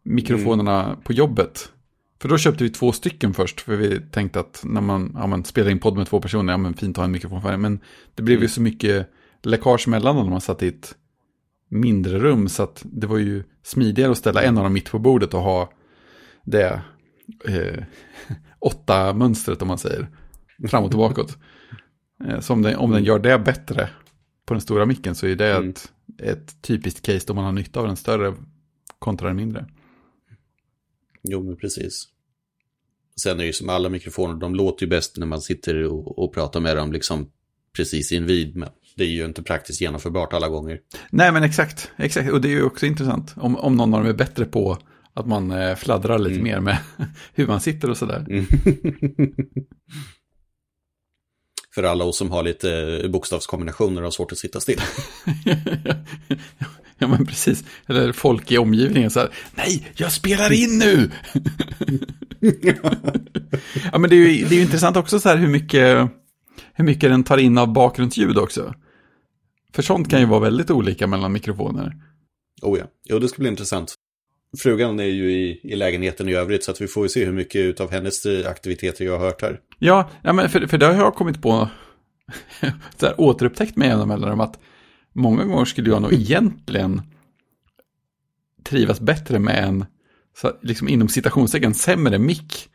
mikrofonerna 0.02 0.96
på 1.04 1.12
jobbet. 1.12 1.72
För 2.20 2.28
då 2.28 2.38
köpte 2.38 2.64
vi 2.64 2.70
två 2.70 2.92
stycken 2.92 3.34
först, 3.34 3.60
för 3.60 3.76
vi 3.76 4.00
tänkte 4.10 4.40
att 4.40 4.62
när 4.64 4.80
man, 4.80 5.12
ja, 5.14 5.26
man 5.26 5.44
spelar 5.44 5.70
in 5.70 5.78
podd 5.78 5.96
med 5.96 6.06
två 6.06 6.20
personer, 6.20 6.52
ja 6.52 6.56
men 6.56 6.74
fint 6.74 6.96
att 6.96 6.96
ha 6.96 7.04
en 7.04 7.10
mikrofon 7.12 7.42
för 7.42 7.50
det. 7.50 7.56
Men 7.56 7.80
det 8.14 8.22
blev 8.22 8.42
ju 8.42 8.48
så 8.48 8.60
mycket 8.60 9.10
läckage 9.42 9.88
mellan 9.88 10.16
när 10.16 10.24
man 10.24 10.40
satt 10.40 10.62
i 10.62 10.68
ett 10.68 10.94
mindre 11.68 12.18
rum, 12.18 12.48
så 12.48 12.62
att 12.62 12.82
det 12.84 13.06
var 13.06 13.18
ju 13.18 13.44
smidigare 13.62 14.10
att 14.12 14.18
ställa 14.18 14.42
en 14.42 14.58
av 14.58 14.64
dem 14.64 14.72
mitt 14.72 14.90
på 14.90 14.98
bordet 14.98 15.34
och 15.34 15.40
ha 15.40 15.72
det 16.44 16.82
eh, 17.44 17.84
åtta 18.58 19.14
mönstret 19.14 19.62
om 19.62 19.68
man 19.68 19.78
säger, 19.78 20.08
framåt 20.68 20.92
och 20.94 20.98
bakåt. 20.98 21.38
Eh, 22.28 22.40
så 22.40 22.52
om 22.52 22.62
den, 22.62 22.76
om 22.76 22.90
den 22.90 23.04
gör 23.04 23.18
det 23.18 23.38
bättre 23.38 23.90
på 24.46 24.54
den 24.54 24.60
stora 24.60 24.86
micken 24.86 25.14
så 25.14 25.26
är 25.26 25.36
det 25.36 25.52
Mm. 25.54 25.70
ett, 25.70 25.92
ett 26.22 26.62
typiskt 26.62 27.06
case 27.06 27.24
då 27.26 27.34
man 27.34 27.44
har 27.44 27.52
nytta 27.52 27.80
av 27.80 27.86
den 27.86 27.96
större 27.96 28.34
kontra 28.98 29.28
den 29.28 29.36
mindre. 29.36 29.66
Jo, 31.22 31.42
men 31.42 31.56
precis. 31.56 32.08
Sen 33.20 33.32
är 33.32 33.38
det 33.38 33.46
ju 33.46 33.52
som 33.52 33.68
alla 33.68 33.88
mikrofoner, 33.88 34.34
de 34.34 34.54
låter 34.54 34.86
ju 34.86 34.90
bäst 34.90 35.16
när 35.16 35.26
man 35.26 35.40
sitter 35.40 35.84
och, 35.84 36.18
och 36.18 36.34
pratar 36.34 36.60
med 36.60 36.76
dem 36.76 36.92
liksom 36.92 37.30
precis 37.76 38.12
invid. 38.12 38.56
Men 38.56 38.68
det 38.96 39.04
är 39.04 39.08
ju 39.08 39.24
inte 39.24 39.42
praktiskt 39.42 39.80
genomförbart 39.80 40.32
alla 40.32 40.48
gånger. 40.48 40.78
Nej 41.10 41.32
men 41.32 41.42
exakt, 41.42 41.90
exakt. 41.96 42.30
Och 42.32 42.40
det 42.40 42.48
är 42.48 42.52
ju 42.52 42.62
också 42.62 42.86
intressant 42.86 43.34
om, 43.36 43.56
om 43.56 43.76
någon 43.76 43.94
av 43.94 44.00
dem 44.00 44.08
är 44.10 44.14
bättre 44.14 44.44
på 44.44 44.78
att 45.14 45.26
man 45.26 45.50
eh, 45.50 45.74
fladdrar 45.76 46.18
lite 46.18 46.40
Mm. 46.40 46.44
mer 46.44 46.60
med 46.60 46.78
hur 47.34 47.46
man 47.46 47.60
sitter 47.60 47.90
och 47.90 47.96
sådär. 47.96 48.26
För 51.74 51.82
alla 51.82 52.04
oss 52.04 52.18
som 52.18 52.30
har 52.30 52.42
lite 52.42 53.02
bokstavskombinationer 53.08 54.00
och 54.00 54.06
har 54.06 54.10
svårt 54.10 54.32
att 54.32 54.38
sitta 54.38 54.60
still. 54.60 54.80
ja 56.98 57.06
men 57.08 57.26
precis. 57.26 57.64
Eller 57.86 58.12
folk 58.12 58.52
i 58.52 58.58
omgivningen 58.58 59.10
så 59.10 59.20
här, 59.20 59.28
nej, 59.54 59.86
jag 59.96 60.12
spelar 60.12 60.52
in 60.52 60.78
nu! 60.78 61.10
ja 63.92 63.98
men 63.98 64.10
det 64.10 64.16
är, 64.16 64.28
ju, 64.30 64.44
det 64.44 64.54
är 64.54 64.56
ju 64.56 64.62
intressant 64.62 64.96
också 64.96 65.20
så 65.20 65.28
här 65.28 65.36
hur 65.36 65.48
mycket, 65.48 66.10
hur 66.74 66.84
mycket 66.84 67.10
den 67.10 67.24
tar 67.24 67.38
in 67.38 67.58
av 67.58 67.72
bakgrundsljud 67.72 68.38
också. 68.38 68.74
För 69.76 69.82
sånt 69.82 70.10
kan 70.10 70.20
ju 70.20 70.26
vara 70.26 70.40
väldigt 70.40 70.70
olika 70.70 71.06
mellan 71.06 71.32
mikrofoner. 71.32 71.92
Oh 72.62 72.78
ja, 72.78 72.84
jo 73.04 73.18
det 73.18 73.28
ska 73.28 73.38
bli 73.38 73.48
intressant. 73.48 73.94
Frugan 74.58 75.00
är 75.00 75.04
ju 75.04 75.32
i, 75.32 75.60
i 75.62 75.76
lägenheten 75.76 76.28
i 76.28 76.34
övrigt 76.34 76.64
så 76.64 76.70
att 76.70 76.80
vi 76.80 76.86
får 76.86 77.02
ju 77.02 77.08
se 77.08 77.24
hur 77.24 77.32
mycket 77.32 77.80
av 77.80 77.90
hennes 77.90 78.26
aktiviteter 78.26 79.04
jag 79.04 79.18
har 79.18 79.26
hört 79.26 79.42
här. 79.42 79.60
Ja, 79.78 80.10
ja 80.22 80.32
men 80.32 80.48
för, 80.48 80.66
för 80.66 80.78
det 80.78 80.86
har 80.86 80.94
jag 80.94 81.14
kommit 81.14 81.42
på, 81.42 81.68
så 82.96 83.06
här, 83.06 83.20
återupptäckt 83.20 83.76
med 83.76 83.88
jämna 83.88 84.06
mellanrum 84.06 84.40
att 84.40 84.58
många 85.12 85.44
gånger 85.44 85.64
skulle 85.64 85.90
jag 85.90 86.02
nog 86.02 86.12
egentligen 86.12 87.02
trivas 88.64 89.00
bättre 89.00 89.38
med 89.38 89.64
en, 89.64 89.84
så, 90.40 90.52
liksom 90.62 90.88
inom 90.88 91.08
citationstecken, 91.08 91.74
sämre 91.74 92.18
mick. 92.18 92.68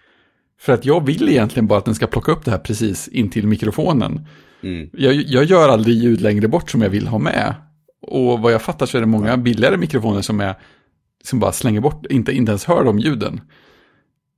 För 0.60 0.74
att 0.74 0.86
jag 0.86 1.06
vill 1.06 1.30
egentligen 1.30 1.68
bara 1.68 1.80
att 1.80 1.86
den 1.86 1.95
ska 1.95 2.08
plocka 2.08 2.32
upp 2.32 2.45
det 2.45 2.52
här 2.52 2.58
precis 2.58 3.08
intill 3.08 3.47
mikrofonen. 3.47 4.28
Mm. 4.64 4.89
Jag, 4.93 5.14
jag 5.16 5.43
gör 5.43 5.70
aldrig 5.70 5.95
ljud 5.95 6.22
längre 6.22 6.47
bort 6.47 6.72
som 6.72 6.82
jag 6.82 6.89
vill 6.89 7.07
ha 7.07 7.18
med. 7.18 7.55
Och 8.01 8.39
vad 8.39 8.53
jag 8.53 8.62
fattar 8.62 8.86
så 8.86 8.97
är 8.97 9.01
det 9.01 9.07
många 9.07 9.38
billigare 9.38 9.78
mikrofoner 9.78 10.22
som, 10.22 10.39
är, 10.39 10.55
som 11.24 11.39
bara 11.39 11.51
slänger 11.51 11.82
bort, 11.82 12.05
inte, 12.05 12.32
inte 12.32 12.51
ens 12.51 12.66
hör 12.66 12.84
de 12.84 12.99
ljuden. 12.99 13.41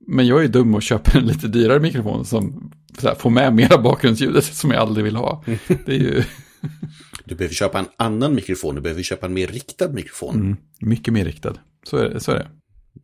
Men 0.06 0.26
jag 0.26 0.44
är 0.44 0.48
dum 0.48 0.74
och 0.74 0.82
köper 0.82 1.18
en 1.18 1.26
lite 1.26 1.48
dyrare 1.48 1.80
mikrofon 1.80 2.24
som 2.24 2.72
här, 3.02 3.14
får 3.14 3.30
med 3.30 3.54
mera 3.54 3.78
bakgrundsljudet 3.78 4.44
som 4.44 4.70
jag 4.70 4.80
aldrig 4.80 5.04
vill 5.04 5.16
ha. 5.16 5.44
Det 5.66 5.92
är 5.92 5.98
ju 5.98 6.22
Du 7.24 7.34
behöver 7.34 7.54
köpa 7.54 7.78
en 7.78 7.88
annan 7.96 8.34
mikrofon, 8.34 8.74
du 8.74 8.80
behöver 8.80 9.02
köpa 9.02 9.26
en 9.26 9.34
mer 9.34 9.46
riktad 9.46 9.88
mikrofon. 9.88 10.34
mm, 10.34 10.56
mycket 10.80 11.14
mer 11.14 11.24
riktad. 11.24 11.54
Så 11.82 11.96
är 11.96 12.10
det. 12.10 12.20
Så 12.20 12.32
är 12.32 12.36
det. 12.36 12.48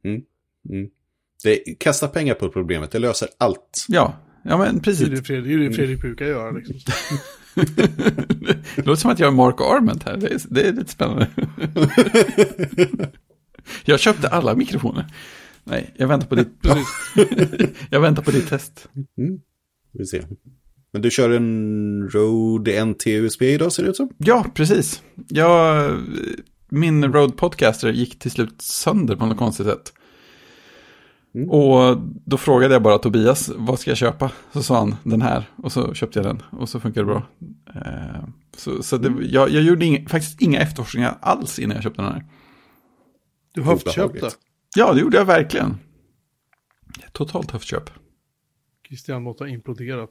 Mm. 0.09 0.23
Det, 1.43 1.57
kasta 1.79 2.09
pengar 2.09 2.35
på 2.35 2.49
problemet, 2.49 2.91
det 2.91 2.99
löser 2.99 3.29
allt. 3.39 3.87
Ja, 3.89 4.15
ja 4.43 4.59
men 4.59 4.75
Det 4.75 4.81
är 4.81 4.83
precis. 4.83 5.09
det 5.09 5.23
Fredrik, 5.23 5.59
det 5.59 5.65
är 5.65 5.69
det 5.69 5.75
Fredrik 5.75 6.01
brukar 6.01 6.27
göra. 6.27 6.51
Liksom. 6.51 6.77
Det 8.77 8.87
låter 8.87 9.01
som 9.01 9.11
att 9.11 9.19
jag 9.19 9.27
är 9.27 9.31
Mark 9.37 9.61
Arment 9.61 10.03
här. 10.03 10.17
Det 10.17 10.27
är, 10.27 10.41
det 10.51 10.69
är 10.69 10.73
lite 10.73 10.91
spännande. 10.91 11.29
Jag 13.85 14.01
köpte 14.01 14.29
alla 14.29 14.55
mikrofoner. 14.55 15.07
Nej, 15.65 15.95
jag 15.97 16.09
väntar 16.09 16.27
på 16.27 16.35
ditt, 16.35 16.59
jag 17.91 18.01
väntar 18.01 18.23
på 18.23 18.31
ditt 18.31 18.49
test. 18.49 18.89
Vi 19.93 20.07
ser. 20.07 20.25
Men 20.93 21.03
du 21.03 21.11
kör 21.11 21.31
en 21.31 22.09
Rode 22.09 22.85
NT 22.85 23.07
USB 23.07 23.43
idag 23.43 23.73
ser 23.73 23.83
det 23.83 23.89
ut 23.91 23.97
som? 23.97 24.11
Ja, 24.19 24.47
precis. 24.55 25.03
Jag, 25.29 25.93
min 26.69 27.13
Road 27.13 27.37
Podcaster 27.37 27.93
gick 27.93 28.19
till 28.19 28.31
slut 28.31 28.63
sönder 28.63 29.17
på 29.17 29.27
något 29.27 29.39
konstigt 29.39 29.67
sätt. 29.67 29.93
Och 31.49 31.99
då 32.25 32.37
frågade 32.37 32.75
jag 32.75 32.83
bara 32.83 32.99
Tobias, 32.99 33.51
vad 33.57 33.79
ska 33.79 33.91
jag 33.91 33.99
köpa? 33.99 34.33
Så 34.53 34.63
sa 34.63 34.79
han, 34.79 34.97
den 35.05 35.23
här. 35.23 35.51
Och 35.57 35.73
så 35.73 35.95
köpte 35.95 36.19
jag 36.19 36.27
den. 36.27 36.43
Och 36.53 36.69
så 36.69 36.81
funkar 36.81 37.01
det 37.01 37.07
bra. 37.07 37.27
Eh, 37.75 38.25
Så, 38.57 38.83
så 38.83 38.97
det, 38.97 39.27
jag, 39.27 39.51
jag 39.51 39.63
gjorde 39.63 39.85
inga, 39.87 40.09
faktiskt 40.09 40.41
inga 40.43 40.61
efterforskningar 40.61 41.19
alls 41.21 41.59
innan 41.59 41.75
jag 41.75 41.83
köpte 41.83 42.03
den 42.03 42.13
här. 42.13 42.25
Du 43.53 43.63
höftköpte. 43.63 44.31
Ja, 44.77 44.93
det 44.93 45.01
gjorde 45.01 45.17
jag 45.17 45.25
verkligen. 45.25 45.77
Totalt 47.13 47.51
höftköp. 47.51 47.91
Christian 48.89 49.23
måste 49.23 49.45
ha 49.45 49.49
imploderat. 49.49 50.11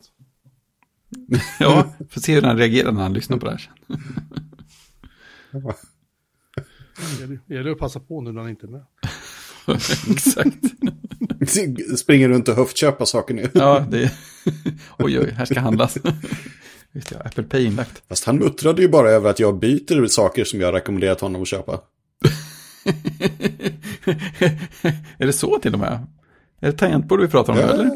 Ja, 1.59 1.93
får 2.09 2.21
se 2.21 2.35
hur 2.35 2.41
han 2.41 2.57
reagerar 2.57 2.91
när 2.91 3.01
han 3.01 3.13
lyssnar 3.13 3.37
på 3.37 3.45
det 3.45 3.51
här. 3.51 3.71
Det 7.15 7.19
gäller- 7.21 7.39
Det 7.47 7.53
gäller 7.55 7.71
att 7.71 7.77
passa 7.79 7.99
på 7.99 8.21
nu 8.21 8.31
när 8.31 8.41
han 8.41 8.49
inte 8.49 8.65
är 8.65 8.69
med. 8.69 8.85
Exakt. 10.09 10.57
Springer 11.97 12.29
runt 12.29 12.47
och 12.47 12.55
höftköpa 12.55 13.05
saker 13.05 13.33
nu. 13.33 13.49
Ja, 13.53 13.85
det 13.91 14.11
Oj, 14.97 15.19
oj, 15.19 15.31
här 15.37 15.45
ska 15.45 15.59
handlas. 15.59 15.97
Just 16.91 17.09
det, 17.09 17.19
Apple 17.19 17.43
Pay 17.43 17.65
inlagt. 17.65 18.03
Fast 18.09 18.25
han 18.25 18.37
muttrade 18.37 18.81
ju 18.81 18.87
bara 18.87 19.11
över 19.11 19.29
att 19.29 19.39
jag 19.39 19.59
byter 19.59 20.07
saker 20.07 20.43
som 20.43 20.61
jag 20.61 20.73
rekommenderat 20.73 21.21
honom 21.21 21.41
att 21.41 21.47
köpa. 21.47 21.81
är 25.17 25.25
det 25.25 25.33
så 25.33 25.59
till 25.59 25.73
och 25.73 25.79
med? 25.79 26.07
Är 26.61 26.71
det 26.71 26.77
tangentbord 26.77 27.21
vi 27.21 27.27
pratar 27.27 27.53
om 27.53 27.59
nu, 27.59 27.65
eller? 27.65 27.91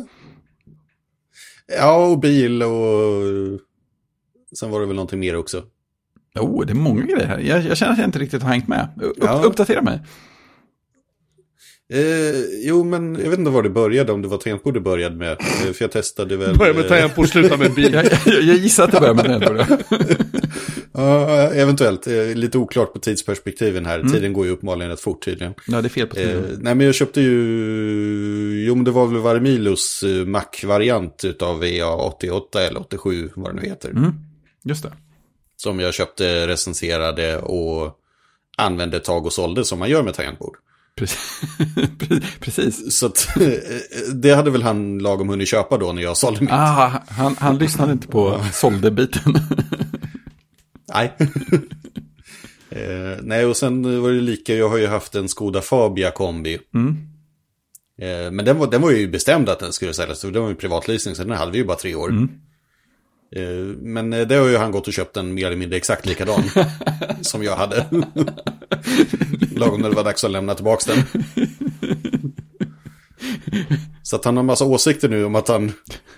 Ja, 1.78 2.06
och 2.08 2.20
bil 2.20 2.64
och 2.64 3.60
sen 4.58 4.72
var 4.72 4.80
det 4.80 4.86
väl 4.86 4.96
någonting 4.96 5.20
mer 5.20 5.36
också. 5.36 5.64
Jo, 6.36 6.42
oh, 6.42 6.66
det 6.66 6.74
är 6.74 6.76
många 6.76 7.02
grejer 7.02 7.26
här. 7.26 7.40
Jag, 7.40 7.62
jag 7.62 7.78
känner 7.78 7.92
att 7.92 7.98
jag 7.98 8.08
inte 8.08 8.20
riktigt 8.20 8.42
har 8.42 8.50
hängt 8.50 8.68
med. 8.68 8.90
Upp, 9.02 9.18
Ja. 9.22 9.44
Uppdatera 9.44 9.82
mig. 9.82 10.00
Eh, 11.90 12.40
jo, 12.62 12.84
men 12.84 13.16
jag 13.24 13.30
vet 13.30 13.40
inte 13.40 13.52
var 13.52 13.64
det 13.64 13.70
började, 13.70 14.12
om 14.12 14.22
det 14.22 14.28
var 14.28 14.38
tangentbord 14.38 14.74
det 14.74 14.80
började 14.80 15.16
med. 15.16 15.32
Eh, 15.32 15.74
för 15.74 15.84
jag 15.84 15.92
testade 15.92 16.38
väl... 16.38 16.58
Börja 16.58 16.74
med 16.74 16.84
eh, 16.84 16.90
tangentbord, 16.90 17.30
sluta 17.30 17.58
med 17.58 17.74
bil. 17.74 17.94
Jag, 17.94 18.06
jag, 18.06 18.42
jag 18.42 18.56
gissar 18.56 18.84
att 18.84 18.92
det 18.92 19.00
börjar 19.00 19.14
med 19.14 19.26
tangentbord. 19.26 20.00
Ja, 20.96 21.30
eventuellt. 21.54 22.08
Eh, 22.08 22.36
lite 22.36 22.58
oklart 22.58 22.94
på 22.94 23.00
tidsperspektiven 23.00 23.86
här. 23.86 24.04
Tiden 24.14 24.34
går 24.34 24.46
ju 24.46 24.52
uppenbarligen 24.52 24.90
rätt 24.92 25.00
fort 25.00 25.26
tydligen. 25.26 25.54
Ja, 25.68 25.82
det 25.82 25.88
är 25.88 25.90
fel 25.90 26.08
på 26.08 26.18
Eh, 26.20 26.26
tiden. 26.28 26.60
nej, 26.62 26.76
men 26.76 26.86
jag 26.86 26.96
köpte 26.96 27.22
ju... 27.22 28.66
Jo, 28.68 28.76
men 28.76 28.84
det 28.84 28.92
var 28.92 29.08
väl 29.08 29.18
Varmilos 29.22 30.04
eh, 30.04 30.26
Mac-variant 30.26 31.24
utav 31.24 31.64
VA88 31.64 32.58
eller 32.60 32.80
87, 32.80 33.30
vad 33.36 33.56
det 33.56 33.62
nu 33.62 33.68
heter. 33.68 33.90
Mm, 33.90 34.12
just 34.64 34.84
det. 34.84 34.92
Som 35.58 35.80
jag 35.80 35.94
köpte, 35.94 36.48
recenserade 36.48 37.38
och 37.38 38.00
använde 38.58 38.98
ett 38.98 39.04
tag 39.04 39.26
och 39.26 39.34
sålde 39.34 39.66
som 39.66 39.80
man 39.80 39.90
gör 39.90 40.04
med 40.04 40.14
tangentbord. 40.14 40.56
Precis. 42.40 42.98
Så 42.98 43.06
att, 43.06 43.38
eh, 43.42 43.52
det 44.14 44.36
hade 44.36 44.52
väl 44.52 44.64
han 44.64 45.00
lagom 45.00 45.30
hunnit 45.30 45.48
köpa 45.48 45.78
då 45.78 45.94
när 45.94 46.02
jag 46.02 46.18
sålde 46.18 46.42
mitt. 46.42 46.50
Ah, 46.52 47.02
han, 47.08 47.36
han 47.40 47.58
lyssnade 47.58 47.92
inte 47.92 48.08
på 48.08 48.46
sålde-biten. 48.54 49.34
Nej. 50.94 51.14
eh, 52.70 53.18
nej, 53.22 53.46
och 53.46 53.58
sen 53.58 54.02
var 54.02 54.12
det 54.12 54.22
lika, 54.22 54.56
jag 54.56 54.70
har 54.70 54.78
ju 54.78 54.88
haft 54.88 55.16
en 55.16 55.30
Skoda 55.30 55.62
Fabia 55.62 56.12
kombi. 56.12 56.60
Mm. 56.74 56.98
Eh, 58.02 58.32
men 58.32 58.46
den 58.46 58.58
var, 58.58 58.72
den 58.72 58.82
var 58.82 58.92
ju 58.92 59.08
bestämd 59.08 59.50
att 59.50 59.60
den 59.60 59.74
skulle 59.74 59.94
säljas, 59.94 60.22
den 60.22 60.42
var 60.42 60.50
ju 60.50 60.56
privatleasing, 60.56 61.16
så 61.16 61.24
den 61.24 61.38
hade 61.38 61.52
vi 61.52 61.58
ju 61.58 61.66
bara 61.66 61.78
tre 61.78 61.96
år. 61.96 62.10
Mm. 62.10 62.30
Eh, 63.36 63.76
men 63.82 64.14
eh, 64.14 64.28
det 64.28 64.36
har 64.36 64.48
ju 64.48 64.58
han 64.58 64.72
gått 64.72 64.88
och 64.88 64.94
köpt 64.94 65.18
en 65.18 65.34
mer 65.34 65.46
eller 65.46 65.56
mindre 65.56 65.78
exakt 65.78 66.06
likadan 66.06 66.44
som 67.22 67.44
jag 67.44 67.56
hade. 67.56 67.86
Lagom 69.56 69.82
när 69.82 69.90
det 69.90 69.96
var 69.96 70.04
dags 70.04 70.24
att 70.24 70.32
lämna 70.32 70.56
tillbaka 70.56 70.94
den. 70.94 71.24
Så 74.04 74.16
att 74.16 74.26
han 74.26 74.38
har 74.38 74.44
massa 74.44 74.66
åsikter 74.66 75.10
nu 75.10 75.26
om 75.26 75.36
att 75.36 75.48
han, 75.48 75.72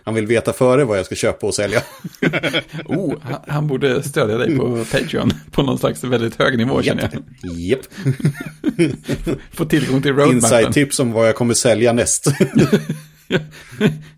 han 0.03 0.15
vill 0.15 0.27
veta 0.27 0.53
före 0.53 0.83
vad 0.83 0.97
jag 0.97 1.05
ska 1.05 1.15
köpa 1.15 1.47
och 1.47 1.55
sälja. 1.55 1.81
Oh, 2.85 3.13
han, 3.21 3.39
han 3.47 3.67
borde 3.67 4.03
stödja 4.03 4.37
dig 4.37 4.57
på 4.57 4.85
Patreon 4.91 5.31
på 5.51 5.63
någon 5.63 5.77
slags 5.77 6.03
väldigt 6.03 6.35
hög 6.35 6.57
nivå 6.57 6.81
känner 6.81 7.09
jag. 7.11 7.51
Japp. 7.51 7.79
Få 9.51 9.65
tillgång 9.65 10.01
till 10.01 10.11
roadmappen. 10.11 10.35
Inside-tips 10.35 10.99
om 10.99 11.11
vad 11.11 11.27
jag 11.27 11.35
kommer 11.35 11.53
sälja 11.53 11.93
näst. 11.93 12.27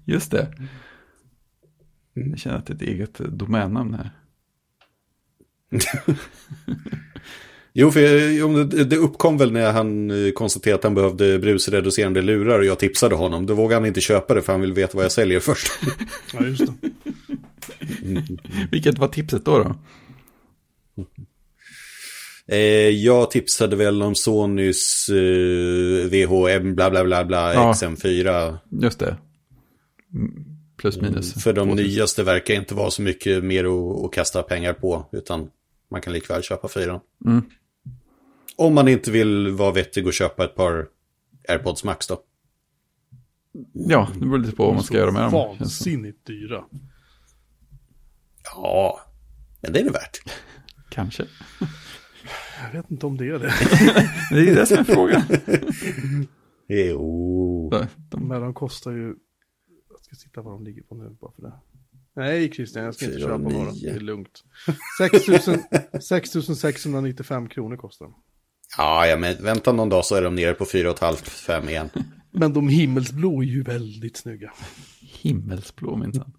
Just 0.05 0.31
det. 0.31 0.47
Jag 2.29 2.39
känner 2.39 2.57
att 2.57 2.65
det 2.65 2.73
är 2.73 2.75
ett 2.75 2.81
eget 2.81 3.17
domännamn 3.17 3.93
här. 3.93 4.09
Jo, 7.79 7.91
för 7.91 8.83
det, 8.85 8.95
uppkom 8.95 9.37
väl 9.37 9.51
när 9.51 9.71
han 9.71 10.11
eh, 10.11 10.31
konstaterade 10.31 10.77
att 10.77 10.83
han 10.83 10.95
behövde 10.95 11.39
brusreducerande 11.39 12.21
lurar 12.21 12.59
och 12.59 12.65
jag 12.65 12.79
tipsade 12.79 13.15
honom. 13.15 13.45
Då 13.45 13.53
vågade 13.53 13.75
han 13.81 13.85
inte 13.85 14.01
köpa 14.01 14.33
det 14.33 14.41
för 14.41 14.53
han 14.53 14.61
vill 14.61 14.73
veta 14.73 14.95
vad 14.95 15.05
jag 15.05 15.11
säljer 15.11 15.39
först. 15.39 15.67
Ja, 16.33 16.45
just 16.45 16.63
det. 16.65 16.89
Vilket 18.71 18.97
var 18.97 19.07
tipset 19.07 19.45
då? 19.45 19.57
då? 19.57 19.75
Eh, 22.47 22.89
jag 22.89 23.31
tipsade 23.31 23.75
väl 23.75 24.03
om 24.03 24.15
Sonys 24.15 25.09
eh, 25.09 26.09
VHM 26.09 26.75
bla 26.75 26.89
bla 26.89 27.03
bla 27.03 27.25
bla 27.25 27.53
Ja. 27.53 27.73
XM4. 27.73 28.57
Just 28.81 28.99
det. 28.99 29.17
Mm, 30.77 30.91
Plus 30.91 30.97
minus. 31.01 31.43
För 31.43 31.53
de 31.53 31.67
2000. 31.69 31.85
nyaste 31.87 32.23
verkar 32.23 32.53
inte 32.53 32.75
vara 32.75 32.91
så 32.91 33.01
mycket 33.01 33.43
mer 33.43 33.63
att, 33.65 34.05
att 34.05 34.11
kasta 34.13 34.43
pengar 34.43 34.73
på. 34.73 35.05
Utan 35.11 35.49
man 35.91 36.01
kan 36.01 36.13
likväl 36.13 36.41
köpa 36.43 36.67
fyran. 36.67 36.99
Mm. 37.25 37.41
Om 38.55 38.73
man 38.73 38.87
inte 38.87 39.11
vill 39.11 39.49
vara 39.51 39.71
vettig 39.71 40.07
och 40.07 40.13
köpa 40.13 40.43
ett 40.45 40.55
par 40.55 40.87
AirPods 41.47 41.83
Max 41.83 42.07
då. 42.07 42.19
Ja, 43.73 44.09
det 44.13 44.19
beror 44.19 44.37
lite 44.37 44.55
på 44.55 44.65
vad 44.65 44.73
man 44.73 44.83
ska 44.83 44.97
göra 44.97 45.11
med 45.11 45.21
dem. 45.21 45.31
Vansinnigt 45.31 46.25
dyra. 46.27 46.63
Ja, 48.55 48.99
men 49.61 49.73
det 49.73 49.79
är 49.79 49.83
det 49.83 49.89
värt. 49.91 50.17
Kanske. 50.89 51.25
Jag 52.63 52.81
vet 52.81 52.91
inte 52.91 53.05
om 53.05 53.17
det 53.17 53.25
är 53.27 53.39
det. 53.39 53.53
Det 54.31 54.49
är 54.51 54.55
det 54.55 54.65
som 54.65 54.77
är 54.77 54.83
frågan. 54.83 55.21
Jo. 56.69 57.69
De- 57.71 57.87
de- 58.09 58.27
Men 58.27 58.41
de 58.41 58.53
kostar 58.53 58.91
ju... 58.91 59.15
Ska 60.07 60.15
titta 60.15 60.41
vad 60.41 60.53
de 60.53 60.63
ligger 60.63 60.81
på 60.81 60.95
nu 60.95 61.17
bara 61.21 61.31
för 61.31 61.41
det. 61.41 61.53
Nej, 62.15 62.51
Christian, 62.51 62.83
jag 62.83 62.95
ska 62.95 63.05
inte 63.05 63.19
köpa 63.19 63.37
några. 63.37 63.71
Det 63.71 63.89
är 63.89 63.99
lugnt. 63.99 64.43
6 66.01 66.35
000 66.35 66.43
695 66.55 67.49
kronor 67.49 67.77
kostar 67.77 68.05
de. 68.05 68.15
Ja, 68.77 69.07
ja, 69.07 69.17
men 69.17 69.43
vänta 69.43 69.71
någon 69.71 69.89
dag 69.89 70.05
så 70.05 70.15
är 70.15 70.21
de 70.21 70.35
nere 70.35 70.53
på 70.53 70.65
4,5-5 70.65 71.69
igen. 71.69 71.89
Men 72.31 72.53
de 72.53 72.69
himmelsblå 72.69 73.41
är 73.41 73.45
ju 73.45 73.63
väldigt 73.63 74.17
snygga. 74.17 74.53
Himmelsblå 74.99 75.95
minsann. 75.95 76.33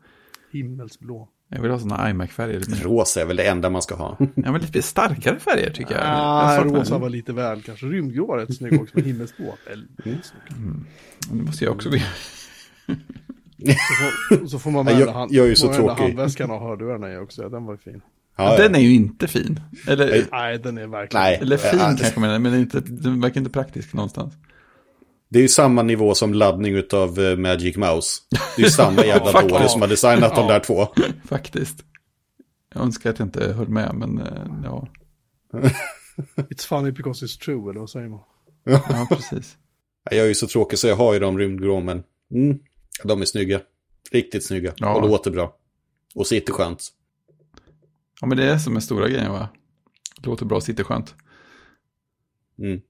Himmelsblå. 0.52 1.28
Jag 1.48 1.62
vill 1.62 1.70
ha 1.70 1.78
sådana 1.78 2.10
iMac-färger. 2.10 2.60
Rosa 2.82 3.20
är 3.20 3.24
väl 3.24 3.36
det 3.36 3.46
enda 3.46 3.70
man 3.70 3.82
ska 3.82 3.94
ha. 3.94 4.16
Ja, 4.18 4.52
men 4.52 4.60
lite 4.60 4.82
starkare 4.82 5.38
färger 5.38 5.70
tycker 5.70 5.94
jag. 5.94 6.02
Ah, 6.04 6.54
jag 6.54 6.74
rosa 6.74 6.98
var 6.98 7.08
lite 7.08 7.32
väl 7.32 7.62
kanske. 7.62 7.86
Rymdgrå 7.86 8.26
var 8.26 8.38
rätt 8.38 8.56
snygg 8.56 8.80
också, 8.80 8.96
men 8.96 9.04
himmelsblå 9.04 9.56
väldigt 9.66 10.24
snygg. 10.24 10.58
Det 11.30 11.34
måste 11.34 11.64
jag 11.64 11.74
också 11.74 11.90
bli. 11.90 12.02
Så 13.66 14.36
får, 14.38 14.46
så 14.46 14.58
får 14.58 14.70
man 14.70 14.86
Ja, 14.86 14.92
med 14.92 15.00
jag- 15.02 15.12
hand, 15.12 15.32
jag 15.32 15.44
är 15.44 15.48
ju 15.48 15.56
så 15.56 15.74
tråkig. 15.74 16.02
handväskan 16.02 16.50
och 16.50 16.60
hörlurarna 16.60 17.12
i 17.12 17.16
också. 17.16 17.48
Den 17.48 17.64
var 17.64 17.72
ju 17.74 17.78
fin. 17.78 18.00
Ja, 18.36 18.56
Den 18.56 18.72
ja. 18.72 18.78
är 18.78 18.82
ju 18.82 18.94
inte 18.94 19.28
fin. 19.28 19.60
Eller, 19.88 20.06
Nej. 20.10 20.24
Nej, 20.32 20.58
den 20.58 20.78
är 20.78 20.86
verkligen... 20.86 21.22
Nej. 21.24 21.38
eller 21.42 21.56
fin 21.56 21.78
Ja, 21.80 21.94
kanske 21.98 22.20
man 22.20 22.30
är, 22.30 22.38
men 22.38 22.54
inte, 22.54 22.80
den 22.80 23.20
verkar 23.20 23.40
inte 23.40 23.50
praktisk 23.52 23.92
någonstans. 23.92 24.34
Det 25.28 25.38
är 25.38 25.42
ju 25.42 25.48
samma 25.48 25.82
nivå 25.82 26.14
som 26.14 26.34
laddning 26.34 26.82
av 26.92 27.18
eh, 27.20 27.36
Magic 27.36 27.76
Mouse. 27.76 28.20
Det 28.56 28.62
är 28.62 28.64
ju 28.66 28.70
samma 28.70 29.04
jävla 29.06 29.42
dåre 29.42 29.68
som 29.68 29.80
har 29.80 29.88
designat 29.88 30.34
de 30.36 30.46
där 30.48 30.60
två. 30.60 30.86
Faktiskt. 31.24 31.84
Jag 32.74 32.82
önskar 32.82 33.10
att 33.10 33.18
jag 33.18 33.26
inte 33.26 33.52
höll 33.52 33.68
med, 33.68 33.94
men 33.94 34.18
eh, 34.18 34.42
ja. 34.64 34.88
It's 36.36 36.66
funny 36.68 36.90
because 36.90 37.26
it's 37.26 37.40
true, 37.44 37.70
eller 37.70 37.80
vad 37.80 37.90
säger 37.90 38.08
man? 38.08 38.20
Ja, 38.64 39.06
precis. 39.10 39.56
Jag 40.10 40.20
är 40.20 40.28
ju 40.28 40.34
så 40.34 40.46
tråkig 40.46 40.78
så 40.78 40.88
jag 40.88 40.96
har 40.96 41.12
ju 41.14 41.18
de 41.18 41.38
rymdgrå, 41.38 41.80
men 41.80 42.02
mm, 42.34 42.58
de 43.04 43.20
är 43.20 43.24
snygga. 43.24 43.60
Riktigt 44.10 44.46
snygga. 44.46 44.74
Ja. 44.76 44.94
Och 44.94 45.08
låter 45.08 45.30
bra. 45.30 45.56
Och 46.14 46.26
sitter 46.26 46.52
skönt. 46.52 46.88
Ja, 48.20 48.26
men 48.26 48.36
det 48.38 48.44
är 48.44 48.58
som 48.58 48.76
är 48.76 48.80
stora 48.80 49.08
grejen 49.08 49.32
va? 49.32 49.48
Låter 50.22 50.46
bra, 50.46 50.60
sitter 50.60 50.84
skönt. 50.84 51.14
Mm. 52.58 52.80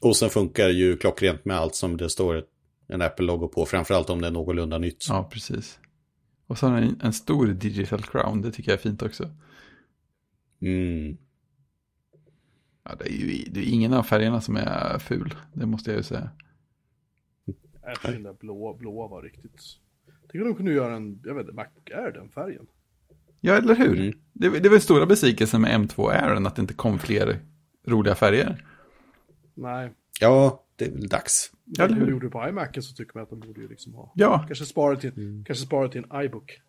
Och 0.00 0.16
sen 0.16 0.30
funkar 0.30 0.68
ju 0.68 0.96
klockrent 0.96 1.44
med 1.44 1.56
allt 1.56 1.74
som 1.74 1.96
det 1.96 2.10
står 2.10 2.44
en 2.88 3.02
Apple-logo 3.02 3.48
på. 3.48 3.66
Framförallt 3.66 4.10
om 4.10 4.20
det 4.20 4.26
är 4.26 4.30
någorlunda 4.30 4.78
nytt. 4.78 5.06
Ja, 5.08 5.28
precis. 5.32 5.78
Och 6.46 6.56
den 6.60 6.72
en, 6.72 7.00
en 7.02 7.12
stor 7.12 7.46
digital 7.46 8.02
crown, 8.02 8.42
det 8.42 8.52
tycker 8.52 8.70
jag 8.70 8.78
är 8.78 8.82
fint 8.82 9.02
också. 9.02 9.30
Mm. 10.60 11.16
Ja, 12.84 12.94
det 12.98 13.04
är 13.04 13.12
ju 13.12 13.44
det 13.50 13.60
är 13.60 13.72
ingen 13.72 13.92
av 13.92 14.02
färgerna 14.02 14.40
som 14.40 14.56
är 14.56 14.98
ful, 14.98 15.34
det 15.52 15.66
måste 15.66 15.90
jag 15.90 15.96
ju 15.96 16.02
säga. 16.02 16.30
Tycker 17.94 18.12
den 18.12 18.22
där 18.22 18.32
blå, 18.32 18.74
blåa 18.74 19.08
var 19.08 19.22
riktigt... 19.22 19.60
Tänk 20.32 20.42
om 20.42 20.48
de 20.50 20.54
kunde 20.56 20.72
göra 20.72 20.96
en, 20.96 21.20
jag 21.24 21.34
vet 21.34 21.40
inte, 21.42 21.54
Macbook 21.56 21.90
Air, 21.90 22.12
den 22.12 22.28
färgen. 22.28 22.66
Ja, 23.40 23.54
eller 23.54 23.74
hur? 23.74 24.00
Mm. 24.00 24.12
Det, 24.32 24.48
det 24.60 24.68
var 24.68 24.78
stora 24.78 25.06
besvikelsen 25.06 25.60
med 25.60 25.80
M2 25.80 26.10
Airen, 26.10 26.46
att 26.46 26.56
det 26.56 26.60
inte 26.62 26.74
kom 26.74 26.98
fler 26.98 27.38
roliga 27.86 28.14
färger. 28.14 28.64
Nej, 29.54 29.92
Ja, 30.20 30.62
det 30.76 30.84
är 30.86 30.90
väl 30.90 31.08
dags. 31.08 31.52
Ja, 31.64 31.84
eller 31.84 31.94
de 31.94 32.00
hur? 32.00 32.10
gjorde 32.10 32.26
det 32.26 32.30
på 32.30 32.48
iMacen 32.48 32.82
så 32.82 32.94
tycker 32.94 33.14
man 33.14 33.22
att 33.22 33.30
de 33.30 33.40
borde 33.40 33.60
ju 33.60 33.68
liksom 33.68 33.94
ha. 33.94 34.12
Ja, 34.14 34.44
Kanske 34.46 34.64
spara 34.64 34.96
till, 34.96 35.12
kanske 35.46 35.64
spara 35.66 35.88
till 35.88 36.04
en 36.10 36.22
iBook. 36.24 36.60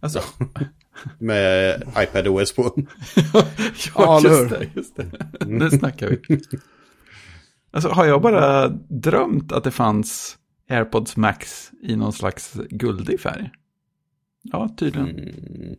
alltså. 0.00 0.20
Med 1.18 1.82
iPad 1.98 2.28
OS 2.28 2.52
på. 2.54 2.62
ja, 3.34 3.44
Ja, 3.94 4.20
just 4.24 4.50
det, 4.50 4.70
just 4.74 4.96
det. 4.96 5.10
Det 5.58 5.70
snackar 5.70 6.08
vi. 6.08 6.20
Alltså, 7.74 7.88
har 7.88 8.06
jag 8.06 8.22
bara 8.22 8.68
drömt 8.88 9.52
att 9.52 9.64
det 9.64 9.70
fanns 9.70 10.38
AirPods 10.68 11.16
Max 11.16 11.72
i 11.82 11.96
någon 11.96 12.12
slags 12.12 12.54
guldig 12.70 13.20
färg? 13.20 13.50
Ja, 14.42 14.74
tydligen. 14.76 15.08
Mm. 15.08 15.76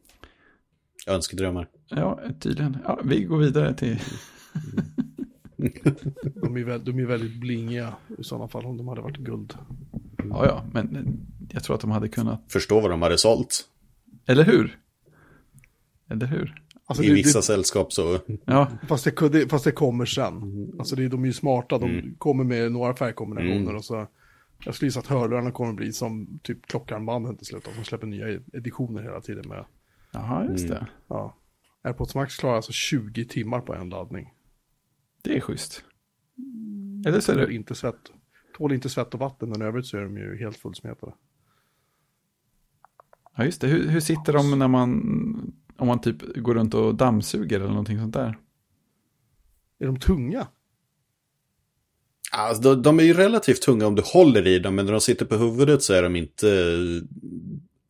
Önskedrömmar. 1.07 1.67
Ja, 1.89 2.19
tydligen. 2.39 2.77
Ja, 2.83 2.99
vi 3.03 3.23
går 3.23 3.37
vidare 3.37 3.73
till... 3.73 3.99
De 6.35 6.57
är, 6.57 6.63
väl, 6.63 6.85
de 6.85 6.99
är 6.99 7.05
väldigt 7.05 7.39
blingiga 7.39 7.95
i 8.17 8.23
sådana 8.23 8.47
fall 8.47 8.65
om 8.65 8.77
de 8.77 8.87
hade 8.87 9.01
varit 9.01 9.17
guld. 9.17 9.57
Ja, 10.17 10.45
ja, 10.45 10.65
men 10.73 11.19
jag 11.51 11.63
tror 11.63 11.75
att 11.75 11.81
de 11.81 11.91
hade 11.91 12.09
kunnat... 12.09 12.41
Förstå 12.47 12.79
vad 12.79 12.91
de 12.91 13.01
hade 13.01 13.17
sålt. 13.17 13.65
Eller 14.25 14.43
hur? 14.43 14.79
Eller 16.09 16.25
hur? 16.25 16.64
Alltså, 16.87 17.03
I 17.03 17.07
det, 17.07 17.13
vissa 17.13 17.39
det, 17.39 17.43
sällskap 17.43 17.93
så. 17.93 18.19
Ja, 18.45 18.71
fast, 18.87 19.03
det, 19.31 19.49
fast 19.49 19.63
det 19.65 19.71
kommer 19.71 20.05
sen. 20.05 20.71
Alltså 20.79 20.95
det, 20.95 21.07
de 21.07 21.23
är 21.23 21.27
ju 21.27 21.33
smarta, 21.33 21.77
de 21.77 22.15
kommer 22.17 22.43
med 22.43 22.71
några 22.71 22.95
färgkombinationer 22.95 23.61
Mm. 23.61 23.75
och 23.75 23.85
så. 23.85 24.07
Jag 24.65 24.75
skulle 24.75 24.87
gissa 24.87 24.99
att 24.99 25.07
hörlurarna 25.07 25.51
kommer 25.51 25.73
bli 25.73 25.93
som 25.93 26.39
typ 26.43 26.65
klockarmbanden 26.65 27.37
till 27.37 27.45
slut. 27.45 27.69
De 27.77 27.83
släpper 27.83 28.07
nya 28.07 28.39
editioner 28.53 29.01
hela 29.03 29.21
tiden 29.21 29.49
med. 29.49 29.65
Jaha, 30.11 30.45
just 30.51 30.67
det. 30.67 30.87
Ja. 31.07 31.35
AirPods 31.81 32.15
Max 32.15 32.37
klarar 32.37 32.55
alltså 32.55 32.71
20 32.71 33.25
timmar 33.25 33.59
på 33.61 33.73
en 33.73 33.89
laddning. 33.89 34.33
Det 35.21 35.35
är 35.37 35.41
schysst. 35.41 35.83
Eller 37.07 37.19
så 37.19 37.31
är 37.31 37.35
Tål 37.35 37.47
det... 37.47 37.53
inte 37.53 37.75
svett, 37.75 38.11
tål 38.57 38.73
inte 38.73 38.89
svett 38.89 39.13
och 39.13 39.19
vatten, 39.19 39.49
men 39.49 39.61
i 39.61 39.65
övrigt 39.65 39.85
så 39.85 39.97
är 39.97 40.01
de 40.01 40.17
ju 40.17 40.37
helt 40.37 40.57
fullsmetade. 40.57 41.13
Ja, 43.37 43.45
just 43.45 43.61
det. 43.61 43.67
Hur, 43.67 43.87
hur 43.89 43.99
sitter 43.99 44.33
de 44.33 44.59
när 44.59 44.67
man... 44.67 45.53
Om 45.77 45.87
man 45.87 46.01
typ 46.01 46.35
går 46.35 46.53
runt 46.53 46.73
och 46.73 46.95
dammsuger 46.95 47.59
eller 47.59 47.69
någonting 47.69 47.99
sånt 47.99 48.13
där? 48.13 48.37
Är 49.79 49.85
de 49.85 49.99
tunga? 49.99 50.47
Alltså, 52.31 52.61
de, 52.63 52.81
de 52.81 52.99
är 52.99 53.03
ju 53.03 53.13
relativt 53.13 53.61
tunga 53.61 53.87
om 53.87 53.95
du 53.95 54.01
håller 54.05 54.47
i 54.47 54.59
dem, 54.59 54.75
men 54.75 54.85
när 54.85 54.91
de 54.91 55.01
sitter 55.01 55.25
på 55.25 55.35
huvudet 55.35 55.83
så 55.83 55.93
är 55.93 56.03
de 56.03 56.15
inte 56.15 56.49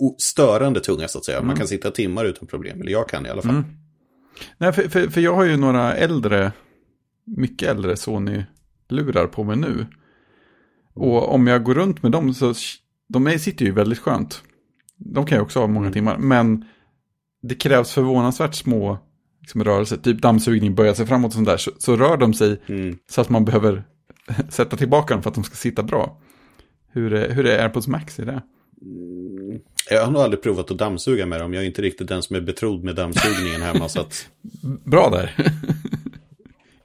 eh, 0.02 0.10
störande 0.18 0.80
tunga 0.80 1.08
så 1.08 1.18
att 1.18 1.26
säga. 1.26 1.42
Man 1.42 1.56
kan 1.56 1.68
sitta 1.68 1.92
timmar 1.92 2.26
utan 2.26 2.48
problem, 2.48 2.82
eller 2.82 2.92
jag 2.92 3.10
kan 3.10 3.26
i 3.26 3.30
alla 3.30 3.42
fall. 3.42 3.52
Mm. 3.52 3.66
Nej, 4.58 4.74
för, 4.74 4.90
för, 4.90 5.08
för 5.08 5.22
jag 5.22 5.36
har 5.36 5.44
ju 5.44 5.58
några 5.58 5.94
äldre, 5.94 6.52
mycket 7.24 7.70
äldre 7.70 7.96
Sony-lurar 7.96 9.28
på 9.28 9.44
mig 9.44 9.56
nu. 9.56 9.86
Och 10.94 11.34
om 11.34 11.48
jag 11.48 11.64
går 11.64 11.74
runt 11.74 12.04
med 12.04 12.12
dem 12.12 12.34
så, 12.34 12.54
de 13.08 13.40
sitter 13.40 13.66
ju 13.66 13.72
väldigt 13.72 14.00
skönt. 14.00 14.44
De 14.98 15.26
kan 15.26 15.38
ju 15.38 15.42
också 15.42 15.60
ha 15.60 15.68
många 15.68 15.92
timmar, 15.92 16.18
men 16.18 16.66
det 17.48 17.56
krävs 17.56 17.92
förvånansvärt 17.94 18.56
små 18.56 18.98
liksom, 19.42 19.64
rörelser, 19.64 19.98
typ 19.98 20.22
dammsugning, 20.22 20.76
böja 20.76 20.96
sig 20.96 21.06
framåt 21.06 21.28
och 21.30 21.34
sånt 21.34 21.48
där, 21.48 21.58
så, 21.58 21.72
så 21.78 21.96
rör 21.96 22.18
de 22.18 22.34
sig 22.34 22.62
Mm. 22.68 22.98
så 23.10 23.22
att 23.22 23.30
man 23.30 23.46
behöver 23.46 23.84
sätta 24.50 24.78
tillbaka 24.78 25.14
dem 25.14 25.24
för 25.24 25.30
att 25.30 25.36
de 25.36 25.44
ska 25.44 25.56
sitta 25.56 25.84
bra. 25.84 26.22
Hur 26.92 27.14
är, 27.14 27.30
hur 27.34 27.46
är 27.46 27.64
AirPods 27.64 27.88
Max 27.88 28.20
i 28.20 28.26
det? 28.26 28.42
Jag 29.90 30.06
har 30.06 30.12
nog 30.12 30.22
aldrig 30.22 30.42
provat 30.44 30.72
att 30.72 30.78
dammsuga 30.78 31.26
med 31.26 31.40
dem. 31.42 31.54
Jag 31.54 31.64
är 31.64 31.68
inte 31.68 31.82
riktigt 31.82 32.08
den 32.08 32.24
som 32.24 32.36
är 32.36 32.42
betrodd 32.42 32.84
med 32.84 32.96
dammsugningen 32.96 33.62
hemma. 33.62 33.90
så 33.90 34.00
att 34.02 34.28
Bra 34.84 35.10
där. 35.10 35.36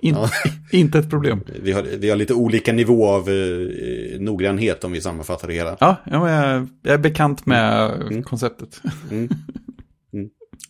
In, 0.03 0.15
Ja. 0.15 0.31
Inte 0.73 0.99
ett 0.99 1.11
problem. 1.11 1.41
vi, 1.63 1.73
har, 1.73 1.83
vi 1.83 2.11
har 2.11 2.17
lite 2.17 2.35
olika 2.35 2.73
nivå 2.73 3.07
av 3.09 3.29
eh, 3.29 4.21
noggrannhet 4.21 4.85
om 4.85 4.93
vi 4.93 5.01
sammanfattar 5.01 5.49
det 5.49 5.55
hela. 5.55 5.77
Ja, 5.81 5.97
ja, 6.11 6.25
men 6.25 6.33
jag, 6.33 6.69
jag 6.83 6.95
är 6.95 6.99
bekant 6.99 7.47
med 7.47 7.91
Mm. 8.03 8.23
konceptet. 8.23 8.81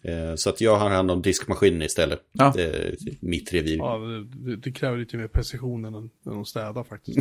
Eh, 0.03 0.35
så 0.35 0.51
att 0.51 0.61
jag 0.61 0.77
har 0.79 0.91
hand 0.91 1.11
om 1.11 1.23
diskmaskinen 1.23 1.83
istället. 1.83 2.21
Ja. 2.33 2.53
Det 2.57 2.63
är 2.65 2.95
mitt 3.21 3.53
revir. 3.53 3.77
Ja, 3.77 3.99
det, 3.99 4.25
det, 4.25 4.57
det 4.57 4.73
kräver 4.73 4.99
lite 4.99 5.17
mer 5.17 5.29
precision 5.29 5.85
än, 5.85 5.95
än 5.95 6.11
att 6.41 6.49
städa 6.49 6.85
faktiskt. 6.85 7.19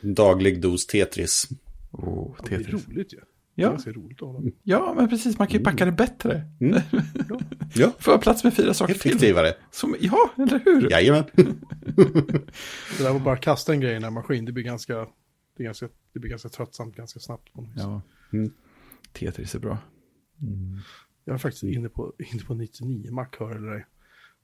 En 0.00 0.14
daglig 0.14 0.60
dos 0.60 0.86
Tetris. 0.86 1.48
Oh, 1.90 2.36
Det 2.48 2.54
är 2.54 2.58
Tetris. 2.58 2.88
roligt 2.88 3.12
ju. 3.14 3.16
Det 3.18 3.62
Ja. 3.62 3.66
är 3.68 3.70
ganska 3.70 3.90
roligt 3.92 4.22
att 4.22 4.28
hålla. 4.28 4.50
Ja, 4.62 4.94
men 4.96 5.08
precis, 5.08 5.38
man 5.38 5.46
kan 5.48 5.58
ju 5.58 5.64
packa 5.64 5.84
det 5.84 5.92
bättre. 5.92 6.42
Ja, 7.74 7.92
Får 7.98 8.14
jag 8.14 8.22
plats 8.22 8.44
med 8.44 8.54
fyra 8.54 8.74
saker 8.74 8.94
till. 8.94 9.10
effektivare. 9.10 9.54
Som, 9.70 9.96
ja, 10.00 10.30
eller 10.36 10.60
hur? 10.64 10.90
Jajamän. 10.90 11.24
Det 12.98 13.02
där 13.04 13.12
var 13.12 13.20
bara 13.20 13.34
att 13.34 13.40
kasta 13.40 13.72
en 13.72 13.80
grej 13.80 13.90
i 13.90 13.94
den 13.94 14.04
här 14.04 14.10
maskinen, 14.10 14.44
det 14.44 14.52
blir 14.52 14.64
ganska, 14.64 14.94
det 15.56 15.62
är 15.62 15.64
ganska, 15.64 15.88
det 16.12 16.18
blir 16.20 16.30
ganska 16.30 16.48
tröttsamt 16.48 16.96
ganska 16.96 17.20
snabbt. 17.20 17.52
På 17.52 17.60
något 17.60 17.70
vis. 17.70 17.82
Ja. 17.82 18.02
Mm. 18.32 18.50
Tetris 19.12 19.54
är 19.54 19.58
bra. 19.58 19.78
Jag 21.24 21.34
är 21.34 21.38
faktiskt 21.38 21.62
inne 21.62 21.88
på, 21.88 22.12
inne 22.32 22.42
på 22.42 22.54
99 22.54 23.12
Mac, 23.12 23.26
hör 23.38 23.56
eller 23.56 23.72
ej. 23.72 23.86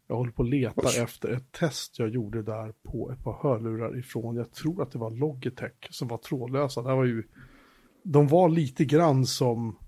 Jag 0.06 0.16
håller 0.16 0.32
på 0.32 0.42
och 0.42 0.48
letar 0.48 0.86
Oj. 0.86 0.98
efter 1.02 1.28
ett 1.28 1.52
test 1.52 1.98
jag 1.98 2.08
gjorde 2.08 2.42
där 2.42 2.74
på 2.82 3.10
ett 3.10 3.24
par 3.24 3.42
hörlurar 3.42 3.98
ifrån, 3.98 4.36
jag 4.36 4.52
tror 4.52 4.82
att 4.82 4.92
det 4.92 4.98
var 4.98 5.10
Logitech 5.10 5.88
som 5.90 6.08
var 6.08 6.18
trådlösa. 6.18 6.82
Det 6.82 6.94
var 6.94 7.04
ju, 7.04 7.22
de 8.02 8.28
var 8.28 8.48
lite 8.48 8.84
grann 8.84 9.26
som, 9.26 9.78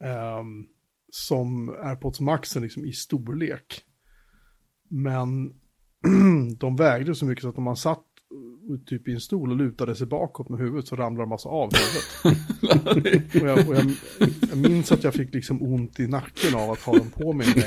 ehm, 0.00 0.66
som 1.10 1.68
AirPods 1.68 2.20
Maxen 2.20 2.62
liksom 2.62 2.84
i 2.84 2.92
storlek. 2.92 3.82
Men 4.88 5.54
de 6.58 6.76
vägde 6.76 7.14
så 7.14 7.26
mycket 7.26 7.42
så 7.42 7.48
att 7.48 7.58
om 7.58 7.64
man 7.64 7.76
satt 7.76 8.04
typ 8.86 9.08
i 9.08 9.12
en 9.12 9.20
stol 9.20 9.50
och 9.50 9.56
lutade 9.56 9.94
sig 9.94 10.06
bakåt 10.06 10.48
med 10.48 10.58
huvudet 10.60 10.88
så 10.88 10.96
ramlade 10.96 11.22
en 11.22 11.28
massa 11.28 11.48
av 11.48 11.70
huvudet. 11.74 13.32
och 13.42 13.48
jag, 13.48 13.68
och 13.68 13.76
jag, 13.76 13.90
jag 14.50 14.58
minns 14.58 14.92
att 14.92 15.04
jag 15.04 15.14
fick 15.14 15.34
liksom 15.34 15.62
ont 15.62 16.00
i 16.00 16.06
nacken 16.06 16.54
av 16.54 16.70
att 16.70 16.78
ha 16.80 16.98
dem 16.98 17.10
på 17.10 17.32
mig. 17.32 17.46
De. 17.56 17.60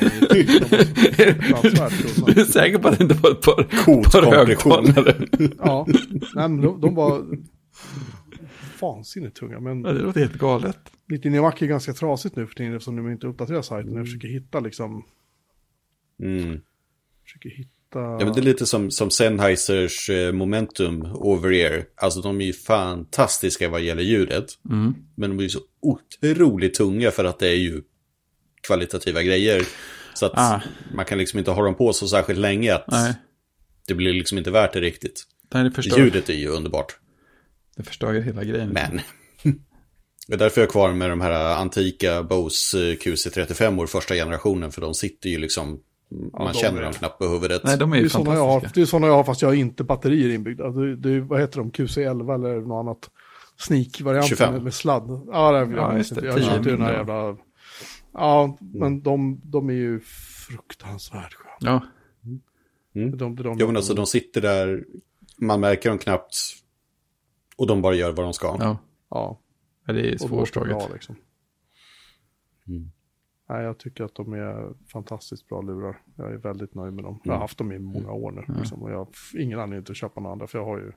Du 2.34 2.42
är 2.42 2.46
säker 2.46 2.78
på 2.78 2.88
att 2.88 2.98
det 2.98 3.04
inte 3.04 3.16
var 3.16 3.32
ett 3.32 3.42
par, 3.42 3.84
Coolt 3.86 4.12
par 4.12 4.36
högtalare? 4.46 5.28
Ja, 5.60 5.86
nej, 6.36 6.50
men 6.50 6.62
de, 6.62 6.82
de 6.82 6.96
var 6.96 7.26
vansinnigt 8.82 9.38
tunga. 9.38 9.60
Men 9.60 9.82
Ja, 9.82 9.92
det 9.94 10.02
låter 10.02 10.20
helt 10.20 10.38
galet. 10.38 10.80
lite 11.08 11.30
Mac 11.30 11.54
är 11.60 11.66
ganska 11.66 11.94
trasigt 11.94 12.36
nu 12.36 12.48
för 12.48 12.56
tiden 12.56 12.74
eftersom 12.74 12.96
de 12.96 13.12
inte 13.12 13.28
uppdaterar 13.28 13.62
sajten. 13.62 13.96
Jag 13.96 14.06
försöker 14.06 14.28
hitta 14.28 14.60
liksom, 14.60 15.04
Mm. 16.24 16.60
försöker 17.24 17.50
hitta... 17.50 17.79
Ja, 17.94 18.18
men 18.26 18.34
det 18.34 18.40
är 18.40 18.44
lite 18.44 18.66
som, 18.66 18.92
som 18.92 19.12
Sennheisers 19.12 20.10
eh, 20.10 20.32
Momentum 20.32 21.02
over-ear. 21.06 21.86
Alltså 21.96 22.22
de 22.22 22.42
är 22.42 22.46
ju 22.46 22.54
fantastiska 22.54 23.70
vad 23.70 23.82
gäller 23.82 24.04
ljudet. 24.04 24.46
Mm. 24.70 24.96
Men 25.16 25.30
de 25.30 25.40
är 25.40 25.44
ju 25.44 25.50
så 25.50 25.60
otroligt 25.82 26.74
tunga 26.74 27.12
för 27.12 27.26
att 27.26 27.40
det 27.40 27.48
är 27.48 27.56
ju 27.56 27.82
kvalitativa 28.68 29.24
grejer. 29.24 29.68
Så 30.14 30.26
att 30.26 30.32
Ah. 30.36 30.62
man 30.94 31.06
kan 31.06 31.18
liksom 31.18 31.40
inte 31.40 31.52
ha 31.52 31.64
dem 31.64 31.76
på 31.76 31.94
så 31.94 32.08
särskilt 32.08 32.40
länge 32.40 32.76
att 32.76 32.86
Nej, 32.88 33.14
det 33.88 33.94
blir 33.94 34.14
liksom 34.14 34.38
inte 34.38 34.52
värt 34.52 34.74
det 34.74 34.82
riktigt. 34.82 35.24
nej 35.54 35.64
det, 35.64 35.72
förstör, 35.72 35.98
Ljudet 35.98 36.30
är 36.30 36.34
ju 36.34 36.48
underbart. 36.48 36.96
det 37.78 37.84
förstör 37.84 38.14
ju 38.14 38.22
hela 38.22 38.44
grejen. 38.44 38.70
Men. 38.70 39.02
Det 40.28 40.34
är 40.36 40.38
därför 40.40 40.62
jag 40.62 40.68
är 40.68 40.72
kvar 40.72 40.94
med 40.94 41.10
de 41.10 41.22
här 41.22 41.56
antika 41.56 42.24
Bose 42.24 42.78
QC35 42.96 43.80
år 43.80 43.88
första 43.88 44.14
generationen. 44.14 44.72
För 44.72 44.82
de 44.82 44.94
sitter 44.94 45.30
ju 45.30 45.38
liksom, 45.38 45.80
man 46.10 46.32
de 46.48 46.54
känner 46.54 46.80
är- 46.80 46.84
dem 46.84 46.94
knappt 46.94 47.18
på 47.20 47.28
huvudet. 47.28 47.62
Nej, 47.64 47.78
de 47.78 47.92
är 47.92 47.96
Det 47.96 48.00
ju 48.00 48.06
är 48.06 48.10
sådana 48.10 48.34
jag 48.34 48.40
har, 48.46 48.48
fantastiska. 48.52 48.80
det 48.80 48.84
är 48.84 48.86
såna 48.86 49.08
jag 49.08 49.14
har 49.14 49.24
fast 49.24 49.42
jag 49.42 49.50
har 49.50 49.54
inte 49.56 49.84
batterier 49.84 50.30
inbyggda. 50.36 50.70
Det, 50.70 50.96
det, 50.96 51.20
vad 51.22 51.40
heter 51.42 51.58
de? 51.58 51.72
QC11 51.72 52.36
eller 52.36 52.62
något 52.62 52.80
annat? 52.86 53.10
Sneak-varianten 53.58 54.28
25. 54.30 54.54
med, 54.54 54.64
med 54.64 54.74
sladd. 54.74 55.22
Ja, 55.32 55.52
det, 55.52 55.58
jag, 55.60 55.72
Ja, 55.74 55.98
just 55.98 56.16
det. 56.16 56.26
jag 56.26 56.44
köpte 56.44 56.70
ju 56.70 56.76
den 56.76 56.86
här 56.86 56.90
10, 56.92 56.98
jävla... 56.98 57.38
Ja, 58.14 58.58
men 58.60 59.02
de, 59.02 59.42
de 59.44 59.70
är 59.70 59.74
ju 59.74 60.00
fruktansvärt 60.48 61.34
sköna. 61.34 61.56
Ja, 61.60 61.82
Mm. 62.96 63.18
De, 63.18 63.36
de, 63.36 63.44
de, 63.44 63.58
Jo 63.60 63.68
men 63.68 63.76
alltså 63.78 63.94
de 63.94 64.06
sitter 64.06 64.42
där, 64.42 64.84
man 65.38 65.60
märker 65.60 65.90
dem 65.90 65.98
knappt. 65.98 66.36
Och 67.58 67.68
de 67.68 67.82
bara 67.82 67.96
gör 67.96 68.12
vad 68.12 68.26
de 68.26 68.34
ska. 68.34 68.48
ja. 68.60 68.78
Ja, 69.10 69.40
Ja, 69.88 69.94
det 69.94 70.14
är 70.14 70.18
svårslaget. 70.18 70.78
bra 70.78 70.88
liksom. 70.94 71.16
Mm. 72.68 72.92
Nej, 73.50 73.64
jag 73.64 73.78
tycker 73.78 74.04
att 74.04 74.16
de 74.16 74.34
är 74.34 74.74
fantastiskt 74.92 75.48
bra 75.50 75.62
lurar. 75.62 76.02
Jag 76.16 76.32
är 76.34 76.38
väldigt 76.38 76.76
nöjd 76.76 76.94
med 76.94 77.04
dem. 77.04 77.22
Jag 77.24 77.34
har 77.34 77.40
haft 77.40 77.58
dem 77.58 77.72
i 77.72 77.80
många 77.80 78.12
år 78.12 78.32
nu. 78.32 78.54
Liksom, 78.60 78.84
och 78.84 78.92
jag 78.92 78.98
har 78.98 79.08
ingen 79.38 79.60
anledning 79.60 79.86
till 79.86 79.92
att 79.92 79.98
köpa 79.98 80.22
några 80.22 80.34
andra. 80.34 80.48
För 80.48 80.58
jag 80.60 80.66
har 80.66 80.78
ju, 80.78 80.92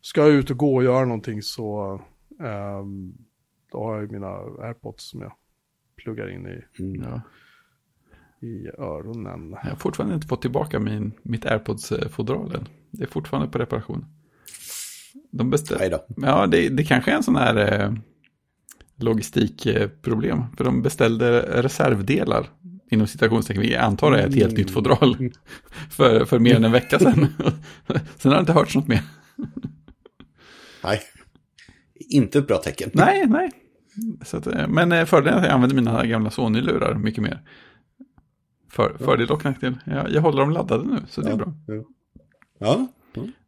ska 0.00 0.20
jag 0.20 0.30
ut 0.30 0.50
och 0.50 0.56
gå 0.56 0.74
och 0.74 0.84
göra 0.84 1.04
någonting 1.04 1.42
så 1.42 2.00
ehm, 2.40 3.14
då 3.72 3.84
har 3.84 3.94
jag 3.94 4.02
ju 4.02 4.08
mina 4.08 4.28
airpods 4.66 5.10
som 5.10 5.20
jag 5.20 5.32
pluggar 5.96 6.30
in 6.30 6.46
i, 6.46 6.82
Mm. 6.82 7.02
Ja. 7.02 7.20
i 8.46 8.68
öronen. 8.78 9.50
Jag 9.62 9.70
har 9.70 9.76
fortfarande 9.76 10.14
inte 10.14 10.26
fått 10.26 10.42
tillbaka 10.42 10.78
min, 10.80 11.12
mitt 11.22 11.44
AirPods-fodral 11.46 12.54
än. 12.54 12.68
Det 12.90 13.02
är 13.02 13.08
fortfarande 13.08 13.48
på 13.48 13.58
reparation. 13.58 14.06
De 15.30 15.50
då. 15.90 16.04
Ja, 16.16 16.46
det, 16.46 16.68
det 16.68 16.84
kanske 16.84 17.10
är 17.10 17.16
en 17.16 17.22
sån 17.22 17.36
här 17.36 17.80
eh, 17.80 17.92
logistikproblem. 19.02 20.44
För 20.56 20.64
de 20.64 20.82
beställde 20.82 21.40
reservdelar 21.62 22.46
inom 22.90 23.06
citationstecken. 23.06 23.62
Vi 23.62 23.76
antar 23.76 24.10
det 24.10 24.22
är 24.22 24.26
ett 24.26 24.34
helt 24.34 24.56
nytt 24.56 24.70
fodral. 24.70 25.16
För, 25.90 26.24
för 26.24 26.38
mer 26.38 26.56
än 26.56 26.64
en 26.64 26.72
vecka 26.72 26.98
sedan. 26.98 27.26
Sen 28.16 28.30
har 28.30 28.32
jag 28.32 28.42
inte 28.42 28.52
hört 28.52 28.74
något 28.74 28.88
mer. 28.88 29.02
Nej. 30.84 31.00
Inte 31.94 32.38
ett 32.38 32.46
bra 32.46 32.56
tecken. 32.56 32.90
Nej, 32.94 33.26
nej. 33.26 33.50
Att, 34.32 34.46
eh, 34.46 34.68
men 34.68 34.92
eh, 34.92 35.04
fördelen 35.04 35.34
är 35.34 35.38
att 35.38 35.46
jag 35.46 35.54
använder 35.54 35.76
mina 35.76 36.06
gamla 36.06 36.30
Sony-lurar 36.30 36.94
mycket 36.94 37.22
mer. 37.22 37.42
För, 38.70 38.96
fördel 38.98 39.30
och 39.30 39.44
nackdel. 39.44 39.78
Jag, 39.84 40.10
jag 40.10 40.20
håller 40.20 40.40
dem 40.40 40.50
laddade 40.50 40.84
nu, 40.84 41.02
så 41.08 41.20
det 41.20 41.30
är 41.30 41.36
bra. 41.36 41.54
Ja. 41.66 41.84
ja. 42.58 42.88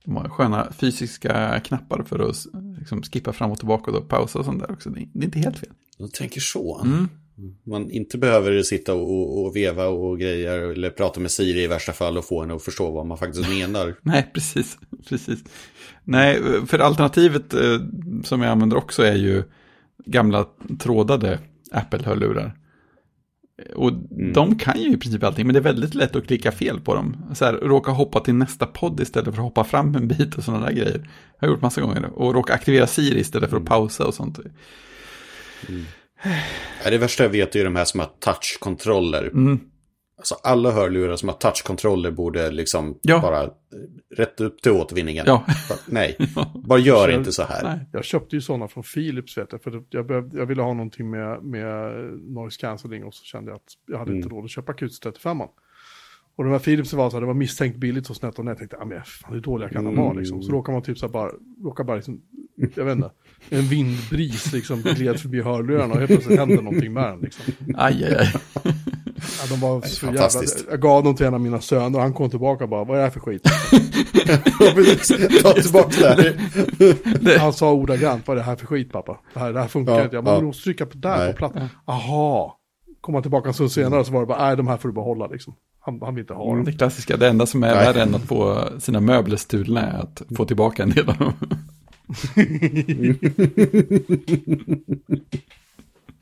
De 0.05 0.17
har 0.17 0.29
sköna 0.29 0.73
fysiska 0.73 1.61
knappar 1.61 2.03
för 2.03 2.19
att 2.19 2.37
liksom, 2.79 3.03
skippa 3.03 3.33
fram 3.33 3.51
och 3.51 3.59
tillbaka 3.59 3.91
och 3.91 3.97
då 3.97 4.03
pausa 4.03 4.39
och 4.39 4.45
sånt 4.45 4.61
där 4.61 4.73
också. 4.73 4.91
Det 4.91 5.01
är, 5.01 5.25
inte 5.25 5.39
helt 5.39 5.59
fel. 5.59 5.71
Jag 5.99 6.13
tänker 6.13 6.41
så. 6.41 6.81
Mm. 6.85 7.09
Man 7.67 7.91
inte 7.91 8.19
behöver 8.19 8.63
sitta 8.63 8.95
och, 8.95 9.11
och, 9.11 9.45
och 9.45 9.57
veva 9.57 9.87
och 9.87 10.19
grejer 10.19 10.59
eller 10.59 10.91
prata 10.91 11.21
med 11.21 11.31
Siri 11.31 11.63
i 11.63 11.67
värsta 11.67 11.93
fall 11.93 12.19
och 12.19 12.25
få 12.25 12.41
henne 12.41 12.55
att 12.55 12.63
förstå 12.63 12.91
vad 12.91 13.07
man 13.07 13.19
faktiskt 13.19 13.49
menar. 13.49 13.95
Nej, 14.03 14.31
precis. 14.35 14.79
precis. 15.09 15.45
Nej, 16.05 16.41
för 16.67 16.79
alternativet 16.79 17.55
eh, 17.55 17.81
som 18.25 18.43
jag 18.43 18.51
använder 18.51 18.77
också 18.77 19.03
är 19.03 19.17
ju 19.17 19.43
gamla 20.07 20.47
trådade 20.79 21.39
Apple-hörlurar. 21.73 22.62
Och 23.75 23.93
de 24.35 24.59
kan 24.59 24.81
ju 24.81 24.93
i 24.93 24.97
princip 24.97 25.25
allting, 25.25 25.47
men 25.47 25.55
det 25.55 25.59
är 25.61 25.63
väldigt 25.63 25.95
lätt 25.95 26.17
att 26.17 26.27
klicka 26.27 26.53
fel 26.53 26.81
på 26.81 26.95
dem. 26.95 27.17
Så 27.35 27.45
här, 27.45 27.53
råka 27.53 27.91
hoppa 27.91 28.21
till 28.21 28.35
nästa 28.35 28.67
podd 28.67 29.01
istället 29.01 29.35
för 29.35 29.43
att 29.43 29.49
hoppa 29.49 29.65
fram 29.65 29.95
en 29.95 30.09
bit 30.09 30.35
och 30.35 30.45
sådana 30.45 30.67
där 30.67 30.73
grejer. 30.73 31.11
Jag 31.41 31.49
har 31.49 31.55
gjort 31.55 31.63
massa 31.63 31.81
gånger. 31.81 32.05
Och 32.05 32.35
råka 32.35 32.55
aktivera 32.55 32.87
Siri 32.87 33.21
istället 33.21 33.51
för 33.51 33.57
att 33.57 33.65
pausa 33.65 34.07
och 34.07 34.15
sånt. 34.15 34.39
Ja, 36.85 36.91
det 36.91 36.99
värsta 36.99 37.23
jag 37.23 37.31
vet 37.31 37.55
är 37.55 37.59
ju 37.59 37.65
de 37.65 37.77
här 37.77 37.85
som 37.85 38.01
har 38.01 38.11
touchkontroller. 38.21 39.23
Mm. 39.23 39.61
Alltså 40.19 40.35
alla 40.43 40.71
hörlurar 40.71 41.17
som 41.17 41.29
har 41.29 41.37
touchkontroller 41.37 42.11
borde 42.11 42.51
liksom 42.51 42.99
Ja. 43.03 43.21
bara 43.21 43.51
rätt 44.17 44.41
upp 44.41 44.63
till 44.63 44.73
återvinningen. 44.73 45.25
Ja. 45.27 45.45
Nej, 45.87 46.17
bara 46.65 46.79
gör 46.79 47.05
Så- 47.09 47.11
inte 47.19 47.33
så 47.33 47.43
här. 47.43 47.63
Nej. 47.65 47.79
Jag 47.93 48.05
köpte 48.05 48.37
ju 48.37 48.41
sådana 48.41 48.69
från 48.69 48.83
Philips 48.95 49.39
vet 49.39 49.49
jag, 49.53 49.63
för 49.63 49.83
jag, 49.91 50.07
behövde, 50.07 50.39
jag 50.39 50.47
ville 50.47 50.63
ha 50.63 50.73
någonting 50.75 51.11
med, 51.11 51.43
med 51.43 51.93
noise 52.21 52.61
cancelling 52.61 53.05
och 53.05 53.15
så 53.15 53.25
kände 53.25 53.51
jag 53.51 53.57
att 53.57 53.73
jag 53.87 53.99
hade 53.99 54.13
inte 54.17 54.29
råd 54.29 54.45
att 54.45 54.51
köpa 54.51 54.73
QC35. 54.73 55.49
Och 56.37 56.45
de 56.45 56.51
här 56.53 56.59
Philips 56.59 56.93
var 56.93 57.11
så 57.11 57.17
här, 57.17 57.21
det 57.21 57.27
var 57.27 57.35
misstänkt 57.35 57.77
billigt 57.77 58.11
och 58.11 58.17
snett 58.17 58.39
och 58.39 58.45
jag 58.45 58.59
tänkte, 58.59 58.77
ja 58.81 58.85
men 58.85 59.03
fan 59.05 59.33
hur 59.33 59.41
dåliga 59.41 59.69
kan 59.69 59.85
de 59.85 59.97
vara 59.97 60.13
liksom. 60.13 60.43
Så 60.43 60.53
råkar 60.53 60.73
man 60.73 60.83
typ 60.83 60.99
så 60.99 61.07
här 61.07 61.13
bara, 61.13 61.31
råkar 61.63 61.85
bara 61.85 61.97
liksom, 61.97 62.21
jag 62.75 62.85
vet 62.85 62.97
inte, 62.97 63.11
en 63.51 63.63
vindbris 63.63 64.53
liksom 64.53 64.81
gled 64.83 65.21
förbi 65.21 65.43
hörlurarna 65.43 65.93
och 65.95 65.99
helt 65.99 66.11
plötsligt 66.11 66.39
händer 66.39 66.63
någonting 66.63 66.93
med 66.93 67.05
den 67.05 67.21
liksom. 67.21 67.45
Aj, 67.77 68.05
aj, 68.05 68.17
aj. 68.19 68.33
Ja, 69.43 69.49
de 69.49 69.61
var 69.61 69.81
så 69.81 70.07
jävla... 70.07 70.29
Jag 70.71 70.81
gav 70.81 71.05
dem 71.05 71.15
till 71.15 71.27
en 71.27 71.35
av 71.35 71.41
mina 71.41 71.61
söner 71.61 71.99
och 71.99 72.03
han 72.03 72.13
kom 72.13 72.31
tillbaka 72.31 72.65
och 72.65 72.71
bara, 72.71 72.85
vad 72.85 72.97
är 72.97 73.01
det 73.01 73.05
här 73.05 73.11
för 73.11 73.21
skit? 73.21 73.43
Ta 75.43 75.53
tillbaka 75.53 76.15
det 76.15 76.37
här. 77.31 77.39
Han 77.39 77.53
sa 77.53 77.73
ordagrant, 77.73 78.27
vad 78.27 78.37
är 78.37 78.41
det 78.41 78.47
här 78.47 78.57
för 78.57 78.67
skit 78.67 78.93
pappa? 78.93 79.19
Det 79.35 79.41
här, 79.41 79.53
det 79.53 79.61
här 79.61 79.69
funkar 79.69 79.95
Ja, 79.95 80.05
inte. 80.05 80.17
Jag 80.17 80.25
bara, 80.25 80.45
ja. 80.45 80.53
trycka 80.53 80.87
på 80.87 80.97
där 80.97 81.19
Nej. 81.19 81.33
på 81.33 81.37
platt. 81.37 81.53
Aha. 81.85 82.59
Kom 83.01 83.15
han 83.15 83.23
tillbaka 83.23 83.49
en 83.49 83.55
stund 83.55 83.73
senare 83.73 84.05
så 84.05 84.13
var 84.13 84.21
det 84.21 84.27
bara, 84.27 84.47
nej 84.47 84.57
de 84.57 84.67
här 84.67 84.77
får 84.77 84.89
du 84.89 84.95
behålla 84.95 85.27
liksom. 85.27 85.55
Han, 85.81 86.01
han 86.03 86.15
vill 86.15 86.23
inte 86.23 86.35
ha 86.35 86.57
dem. 86.57 86.65
Det 86.65 86.73
klassiska, 86.73 87.17
det 87.17 87.29
enda 87.29 87.47
som 87.47 87.63
är 87.63 87.75
Nej. 87.75 87.85
värre 87.85 88.03
än 88.03 88.15
att 88.15 88.23
få 88.23 88.69
sina 88.79 89.01
möbler 89.01 89.37
stulna 89.37 89.81
är 89.81 89.99
att 89.99 90.23
få 90.37 90.45
tillbaka 90.45 90.83
en 90.83 90.91
del 90.91 91.09
av 91.09 91.17
dem. 91.19 91.33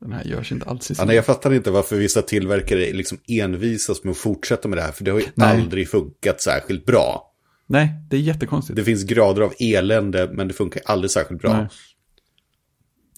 Den 0.00 0.12
här 0.12 0.24
görs 0.24 0.52
inte 0.52 0.66
alls 0.66 0.90
i 0.90 0.94
Ja, 0.98 1.04
nej, 1.04 1.16
jag 1.16 1.24
fattar 1.26 1.52
inte 1.54 1.70
varför 1.70 1.96
vissa 1.96 2.22
tillverkare 2.22 2.92
liksom 2.92 3.18
envisas 3.28 4.04
med 4.04 4.10
att 4.10 4.16
fortsätta 4.16 4.68
med 4.68 4.78
det 4.78 4.82
här. 4.82 4.92
För 4.92 5.04
det 5.04 5.10
har 5.10 5.18
ju 5.18 5.26
Nej. 5.34 5.60
aldrig 5.62 5.88
funkat 5.88 6.40
särskilt 6.40 6.86
bra. 6.86 7.32
Nej, 7.66 7.94
det 8.10 8.16
är 8.16 8.20
jättekonstigt. 8.20 8.76
Det 8.76 8.84
finns 8.84 9.04
grader 9.04 9.42
av 9.42 9.52
elände, 9.58 10.30
men 10.32 10.48
det 10.48 10.54
funkar 10.54 10.82
aldrig 10.86 11.10
särskilt 11.10 11.40
bra. 11.42 11.52
Nej. 11.52 11.68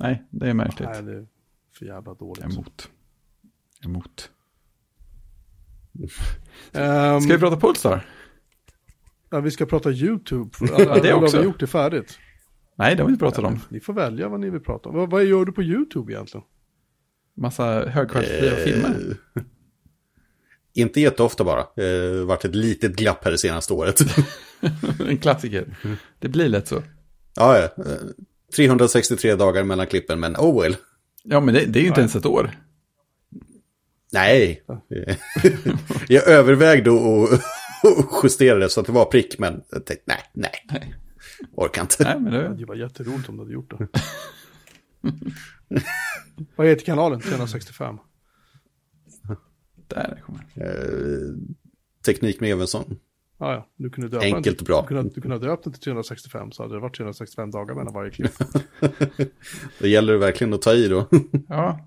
Nej, 0.01 0.27
det 0.31 0.49
är 0.51 0.55
märkligt. 0.55 0.89
Nej, 0.93 1.03
det 1.03 1.13
är 1.13 1.27
för 1.79 1.87
jävla 1.87 2.15
dåligt. 2.15 2.45
Emot. 2.45 2.89
Emot. 3.85 4.31
Ehm, 6.73 7.21
Ska 7.21 7.33
vi 7.33 7.39
prata 7.39 7.57
Polestar? 7.57 8.07
ja, 9.31 9.41
vi 9.41 9.51
ska 9.51 9.67
prata 9.67 9.91
YouTube. 9.91 10.51
det 10.61 10.75
Eller 10.75 11.13
har 11.13 11.23
också. 11.23 11.39
vi 11.39 11.45
gjort 11.45 11.61
det 11.61 11.67
färdigt? 11.67 12.19
Nej, 12.77 12.97
det 12.97 13.03
har 13.03 13.09
vi 13.09 13.13
inte 13.13 13.25
pratat 13.25 13.45
om. 13.45 13.61
Ni 13.69 13.81
får 13.81 13.93
välja 13.93 14.29
vad 14.29 14.41
ni 14.41 14.51
vill 14.51 14.61
prata 14.61 14.89
om. 14.89 14.95
Vad, 14.95 15.11
vad 15.11 15.25
gör 15.25 15.45
du 15.45 15.53
på 15.53 15.63
YouTube 15.63 16.13
egentligen? 16.13 16.47
Massa 17.39 17.89
högkvalitativa 17.89 18.57
Eh, 18.57 18.65
filmer. 18.65 19.17
Inte 20.75 21.01
jätteofta 21.01 21.45
bara. 21.45 21.67
Det 21.77 21.83
har 21.83 22.25
varit 22.25 22.45
ett 22.45 22.55
litet 22.55 22.97
glapp 22.97 23.25
här 23.25 23.31
det 23.31 23.39
senaste 23.39 23.73
året. 23.73 24.01
en 25.09 25.19
klassiker. 25.19 25.77
Det 26.19 26.29
blir 26.29 26.49
lätt 26.49 26.69
så. 26.69 26.83
ja, 27.37 27.59
ja. 27.59 27.85
Eh, 27.85 27.99
363 28.57 29.35
dagar 29.35 29.65
mellan 29.65 29.87
klippen, 29.87 30.21
men 30.21 30.37
oh 30.37 30.63
well. 30.63 30.77
Ja, 31.25 31.41
men 31.41 31.55
det, 31.55 31.65
det 31.65 31.79
är 31.79 31.83
ju 31.83 31.89
inte 31.89 32.01
ens 32.01 32.17
ett 32.17 32.27
år. 32.27 32.51
Nej. 34.13 34.63
jag 36.09 36.29
övervägde 36.29 36.91
att 36.91 37.41
att 37.83 38.21
justera 38.23 38.59
det 38.59 38.69
så 38.69 38.81
att 38.81 38.87
det 38.87 38.93
var 38.93 39.05
prick, 39.05 39.39
men 39.39 39.63
jag 39.71 39.87
tänkte, 39.87 40.05
nej, 40.07 40.23
nej. 40.33 40.67
Nej. 40.71 40.95
Orkar 41.57 41.83
inte. 41.83 42.05
Nej, 42.05 42.21
men 42.21 42.33
det, 42.33 42.57
Det 42.57 42.65
var 42.65 42.75
jätteroligt 42.75 43.29
om 43.29 43.37
du 43.37 43.43
hade 43.43 43.53
gjort 43.53 43.79
det. 43.79 43.89
vad 46.57 46.67
heter 46.67 46.85
kanalen? 46.85 47.21
365. 47.21 47.99
där 49.89 50.23
kommer. 50.27 50.45
Eh, 50.55 51.35
Teknik 52.05 52.41
med 52.41 52.51
Evensson. 52.51 52.99
Ja, 53.39 53.53
ja. 53.53 53.69
Du 53.77 53.91
kunde 53.91 54.09
döpa 54.09 54.25
Enkelt 54.25 54.59
den, 54.59 54.63
och 54.63 54.67
bra. 54.67 54.81
Du 54.81 54.87
kunde, 54.89 55.15
du 55.15 55.21
kunde 55.21 55.37
ha 55.37 55.45
döpt 55.45 55.65
den 55.65 55.73
till 55.73 55.83
365 55.83 56.53
så 56.53 56.63
hade 56.63 56.75
det 56.75 56.81
varit 56.81 56.97
365 56.97 57.51
dagar 57.51 57.75
mellan 57.75 57.95
varje 57.95 58.11
klipp. 58.11 58.33
Det 59.79 59.89
gäller 59.89 60.13
det 60.13 60.19
verkligen 60.19 60.55
att 60.55 60.63
ta 60.63 60.73
i 60.73 60.89
då. 60.89 61.09
Ja. 61.49 61.81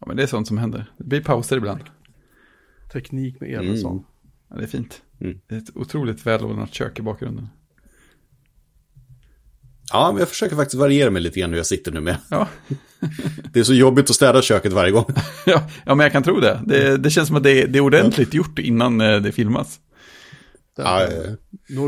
ja, 0.00 0.06
men 0.06 0.16
det 0.16 0.22
är 0.22 0.26
sånt 0.26 0.48
som 0.48 0.58
händer. 0.58 0.92
Det 0.98 1.04
blir 1.04 1.20
pauser 1.20 1.56
ibland. 1.56 1.80
Teknik 2.92 3.40
med 3.40 3.50
Evensson. 3.50 3.92
Mm. 3.92 4.04
Ja, 4.48 4.56
det 4.56 4.62
är 4.62 4.66
fint. 4.66 5.02
Mm. 5.20 5.40
Det 5.46 5.54
är 5.54 5.58
ett 5.58 5.76
otroligt 5.76 6.26
välordnat 6.26 6.74
kök 6.74 6.98
i 6.98 7.02
bakgrunden. 7.02 7.48
Ja, 9.92 10.12
men 10.12 10.18
jag 10.18 10.28
försöker 10.28 10.56
faktiskt 10.56 10.80
variera 10.80 11.10
mig 11.10 11.22
lite 11.22 11.40
grann 11.40 11.50
hur 11.50 11.56
jag 11.56 11.66
sitter 11.66 11.92
nu 11.92 12.00
med. 12.00 12.16
Ja, 12.30 12.48
Det 13.52 13.60
är 13.60 13.64
så 13.64 13.74
jobbigt 13.74 14.10
att 14.10 14.16
städa 14.16 14.42
köket 14.42 14.72
varje 14.72 14.90
gång. 14.90 15.04
ja, 15.46 15.62
ja 15.84 15.94
men 15.94 16.04
jag 16.04 16.12
kan 16.12 16.22
tro 16.22 16.40
det. 16.40 16.60
Det, 16.66 16.96
det 16.96 17.10
känns 17.10 17.28
som 17.28 17.36
att 17.36 17.42
det 17.42 17.62
är, 17.62 17.66
det 17.66 17.78
är 17.78 17.80
ordentligt 17.80 18.34
gjort 18.34 18.58
innan 18.58 19.00
eh, 19.00 19.20
det 19.20 19.32
filmas. 19.32 19.78
Ja, 20.76 21.02
eh. 21.02 21.08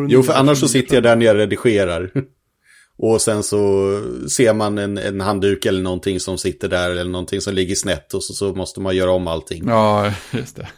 Jo, 0.09 0.23
för 0.23 0.33
annars 0.33 0.59
så 0.59 0.69
sitter 0.69 0.95
jag 0.95 1.03
där 1.03 1.17
nere 1.17 1.31
och 1.31 1.37
redigerar. 1.37 2.11
Och 2.99 3.21
sen 3.21 3.43
så 3.43 4.01
ser 4.29 4.55
man 4.55 4.79
en, 4.79 4.99
en 4.99 5.21
handduk 5.21 5.67
eller 5.67 5.83
någonting 5.83 6.21
som 6.21 6.39
sitter 6.39 6.69
där 6.69 6.91
eller 6.91 7.11
någonting 7.11 7.41
som 7.41 7.55
ligger 7.55 7.75
snett 7.75 8.15
och 8.15 8.25
så, 8.25 8.33
så 8.35 8.55
måste 8.55 8.81
man 8.81 8.97
göra 8.97 9.11
om 9.11 9.27
allting. 9.27 9.65
Ja, 9.67 10.13
just 10.33 10.57
det. 10.57 10.69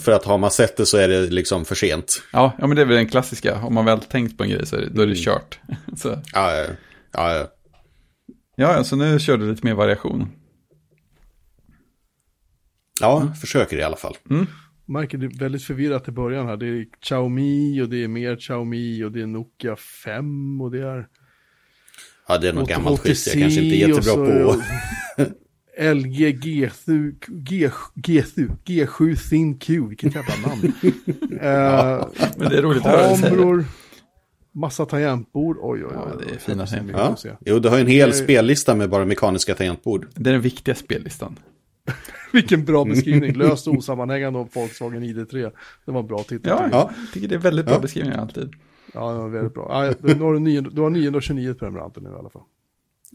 För 0.00 0.12
att 0.12 0.24
har 0.24 0.38
man 0.38 0.50
sett 0.50 0.76
det 0.76 0.86
så 0.86 0.96
är 0.96 1.08
det 1.08 1.20
liksom 1.30 1.64
för 1.64 1.74
sent. 1.74 2.22
Ja, 2.32 2.52
ja 2.58 2.66
men 2.66 2.76
det 2.76 2.82
är 2.82 2.86
väl 2.86 2.96
den 2.96 3.08
klassiska. 3.08 3.60
Om 3.62 3.74
man 3.74 3.84
väl 3.84 4.00
tänkt 4.00 4.38
på 4.38 4.44
en 4.44 4.50
grej 4.50 4.66
så 4.66 4.76
är 4.76 4.80
det, 4.80 4.88
då 4.90 5.02
är 5.02 5.06
det 5.06 5.14
kört. 5.16 5.58
Så, 5.96 6.08
Ja, 6.32 6.56
ja, 6.56 6.66
ja, 7.12 7.48
ja. 8.56 8.84
så 8.84 8.96
nu 8.96 9.18
kör 9.18 9.36
du 9.36 9.50
lite 9.50 9.66
mer 9.66 9.74
variation. 9.74 10.28
ja 13.00 13.32
försöker 13.40 13.76
i 13.78 13.82
alla 13.82 13.96
fall. 13.96 14.16
Märker 14.86 15.18
det 15.18 15.26
är 15.26 15.38
väldigt 15.38 15.64
förvirrat 15.64 16.08
i 16.08 16.10
början 16.12 16.46
här. 16.46 16.56
Det 16.56 16.66
är 16.66 16.86
Xiaomi 17.02 17.80
och 17.82 17.88
det 17.88 18.04
är 18.04 18.08
mer 18.08 18.36
Xiaomi 18.36 19.04
och 19.04 19.12
det 19.12 19.22
är 19.22 19.26
Nokia 19.26 19.76
5 20.04 20.60
och 20.60 20.70
det 20.70 20.80
är... 20.82 21.06
Ja, 22.28 22.38
det 22.38 22.48
är 22.48 22.52
något 22.52 22.68
gammalt 22.68 23.00
skit. 23.00 23.26
Jag 23.26 23.42
kanske 23.42 23.60
inte 23.60 23.76
är 23.76 23.88
jättebra 23.88 24.02
så- 24.02 24.26
på. 24.26 24.62
LG 25.78 26.30
G7, 26.42 27.14
G, 27.28 27.70
G7, 27.94 28.50
G7 28.64 29.28
Thin 29.30 29.58
Q, 29.58 29.86
vilket 29.88 30.14
jävla 30.14 30.48
namn. 30.48 30.72
eh, 31.40 32.06
Men 32.36 32.48
det 32.50 32.58
är 32.58 32.62
roligt 32.62 32.86
att 32.86 33.20
höra 33.20 33.64
massa 34.52 34.86
tangentbord, 34.86 35.56
oj 35.60 35.84
oj 35.84 35.90
oj. 35.90 35.92
Ja, 35.94 36.08
det 36.26 36.34
är 36.34 36.38
fina 36.38 36.66
tangentbord. 36.66 37.16
Ja. 37.24 37.36
Jo, 37.40 37.58
du 37.58 37.68
har 37.68 37.76
ju 37.76 37.80
en 37.82 37.86
hel 37.88 38.08
Eh. 38.08 38.12
spellista 38.14 38.74
med 38.74 38.90
bara 38.90 39.04
mekaniska 39.04 39.54
tangentbord. 39.54 40.06
Det 40.14 40.30
är 40.30 40.32
den 40.32 40.42
viktiga 40.42 40.74
spellistan. 40.74 41.38
Vilken 42.32 42.64
bra 42.64 42.84
beskrivning, 42.84 43.32
löst 43.32 43.68
och 43.68 43.74
osammanhängande 43.74 44.38
om 44.38 44.48
Volkswagen 44.54 45.02
ID3. 45.04 45.52
Det 45.86 45.92
var 45.92 46.02
bra 46.02 46.22
tittat. 46.22 46.46
Ja, 46.46 46.60
jag. 46.62 46.72
Ja. 46.72 46.90
jag 47.04 47.12
tycker 47.12 47.28
det 47.28 47.34
är 47.34 47.38
väldigt 47.38 47.66
bra 47.66 47.74
Ja. 47.74 47.80
beskrivningar 47.80 48.18
alltid. 48.18 48.50
ja, 48.94 49.12
det 49.12 49.18
var 49.18 49.28
väldigt 49.28 49.54
bra. 49.54 49.86
Ja, 49.86 49.94
du, 50.14 50.14
har 50.22 50.38
9, 50.38 50.60
du 50.60 50.80
har 50.82 50.90
929 50.90 51.54
prenumeranter 51.54 52.00
nu 52.00 52.10
i 52.10 52.12
alla 52.12 52.30
fall. 52.30 52.42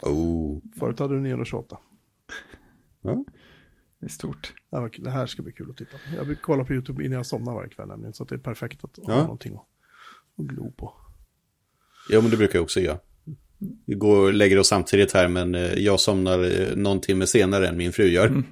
Oh. 0.01 0.57
Förut 0.79 0.99
hade 0.99 1.13
du 1.13 1.19
928. 1.21 1.77
Ja. 3.01 3.25
Det 3.99 4.05
är 4.05 4.09
stort. 4.09 4.53
Det 4.69 4.75
här, 4.75 4.81
var- 4.81 4.91
det 4.99 5.09
här 5.09 5.25
ska 5.25 5.41
bli 5.41 5.51
kul 5.51 5.69
att 5.69 5.77
titta 5.77 5.91
på. 5.91 6.15
Jag 6.15 6.23
vill 6.25 6.37
kolla 6.37 6.63
på 6.63 6.73
YouTube 6.73 7.05
innan 7.05 7.15
jag 7.17 7.25
somnar 7.25 7.53
varje 7.53 7.69
kväll 7.69 7.87
nämligen. 7.87 8.13
Så 8.13 8.23
att 8.23 8.29
det 8.29 8.35
är 8.35 8.39
perfekt 8.39 8.83
att 8.83 8.97
ha 8.97 9.13
Ja. 9.13 9.21
någonting 9.21 9.53
att, 9.53 9.65
att 10.37 10.45
glo 10.45 10.71
på. 10.71 10.93
Jo, 12.11 12.21
men 12.21 12.31
det 12.31 12.37
brukar 12.37 12.59
jag 12.59 12.63
också 12.63 12.79
göra. 12.79 12.99
Vi 13.85 13.93
går 13.95 14.17
och 14.27 14.33
lägger 14.33 14.59
oss 14.59 14.67
samtidigt 14.67 15.11
här, 15.13 15.27
men 15.27 15.55
eh, 15.55 15.61
jag 15.73 15.99
somnar 15.99 16.43
eh, 16.61 16.75
någon 16.75 17.01
timme 17.01 17.27
senare 17.27 17.67
än 17.67 17.77
min 17.77 17.91
fru 17.91 18.03
gör. 18.07 18.43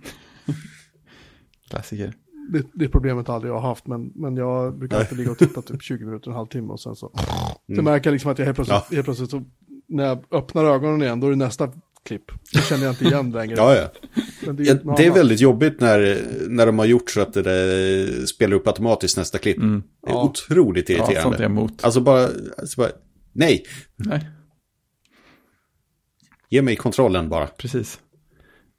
Klassiker. 1.69 2.13
Det, 2.51 2.63
det 2.73 2.89
problemet 2.89 3.27
har 3.27 3.35
aldrig 3.35 3.53
jag 3.53 3.59
haft, 3.61 3.87
men, 3.87 4.11
men 4.15 4.37
jag 4.37 4.77
brukar 4.79 4.99
alltid 4.99 5.17
ligga 5.17 5.31
och 5.31 5.37
titta 5.37 5.61
typ 5.61 5.81
20 5.81 6.05
minuter, 6.05 6.29
en 6.31 6.35
halvtimme 6.37 6.67
och 6.73 6.79
sen 6.79 6.95
så. 6.95 7.11
Sen 7.75 7.83
märker 7.83 8.09
jag 8.09 8.13
liksom 8.13 8.31
att 8.31 8.39
jag 8.39 8.45
helt 8.45 8.55
plötsligt, 8.55 8.83
Ja. 8.89 8.95
helt 8.95 9.05
plötsligt 9.05 9.29
så, 9.29 9.43
när 9.87 10.05
jag 10.05 10.23
öppnar 10.31 10.65
ögonen 10.65 11.01
igen, 11.01 11.19
då 11.19 11.27
är 11.27 11.31
det 11.31 11.37
nästa 11.37 11.71
klipp. 12.07 12.23
Det 12.53 12.61
känner 12.61 12.83
jag 12.83 12.91
inte 12.91 13.05
igen 13.05 13.31
längre. 13.31 13.55
Ja, 13.57 13.75
ja. 13.75 13.91
Men 14.45 14.55
det, 14.55 14.63
Ja, 14.63 14.73
är 14.73 14.83
något 14.83 14.97
det 14.97 15.05
är 15.05 15.11
väldigt 15.11 15.39
jobbigt 15.39 15.79
när, 15.81 16.21
när 16.49 16.65
de 16.65 16.79
har 16.79 16.85
gjort 16.85 17.09
så 17.11 17.21
att 17.21 17.33
det 17.33 17.41
där 17.41 18.25
spelar 18.25 18.55
upp 18.55 18.67
automatiskt 18.67 19.17
nästa 19.17 19.37
klipp. 19.37 19.57
Det 19.57 19.63
är 19.65 19.81
Ja. 20.07 20.23
otroligt 20.23 20.89
Ja, 20.89 20.97
sånt 20.97 21.07
är 21.09 21.11
irriterande. 21.13 21.37
jag 21.43 21.51
emot. 21.51 21.83
alltså, 21.83 21.99
bara, 22.01 22.29
alltså 22.57 22.81
bara, 22.81 22.89
nej, 23.33 23.65
Nej, 23.95 24.29
ge 26.49 26.61
mig 26.61 26.75
kontrollen 26.75 27.29
bara. 27.29 27.47
precis. 27.47 27.99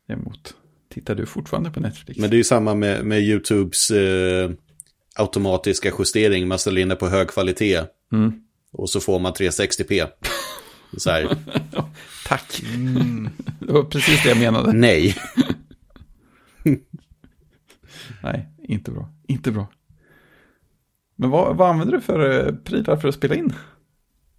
Är 0.08 0.14
emot. 0.14 0.54
Tittar 0.94 1.14
du 1.14 1.26
fortfarande 1.26 1.70
på 1.70 1.80
Netflix? 1.80 2.20
Men 2.20 2.30
det 2.30 2.36
är 2.36 2.38
ju 2.38 2.44
samma 2.44 2.74
med, 2.74 3.04
med 3.04 3.20
YouTubes 3.20 3.90
eh, 3.90 4.50
automatiska 5.16 5.92
justering. 5.98 6.48
Man 6.48 6.58
ställer 6.58 6.80
in 6.80 6.88
det 6.88 6.96
på 6.96 7.08
hög 7.08 7.28
kvalitet. 7.28 7.80
Mm. 8.12 8.32
Och 8.72 8.90
så 8.90 9.00
får 9.00 9.18
man 9.18 9.32
360p. 9.32 10.06
Så 10.96 11.10
här, 11.10 11.36
Tack. 12.26 12.62
Det 13.60 13.72
var 13.72 13.84
precis 13.84 14.22
det 14.22 14.28
jag 14.28 14.38
menade. 14.38 14.72
nej. 14.72 15.16
Nej, 18.22 18.48
inte 18.62 18.90
bra. 18.90 19.08
Inte 19.28 19.50
bra. 19.52 19.66
Men 21.16 21.30
vad, 21.30 21.56
vad 21.56 21.70
använder 21.70 21.94
du 21.94 22.00
för 22.00 22.46
eh, 22.48 22.54
prylar 22.54 22.96
för 22.96 23.08
att 23.08 23.14
spela 23.14 23.34
in? 23.34 23.52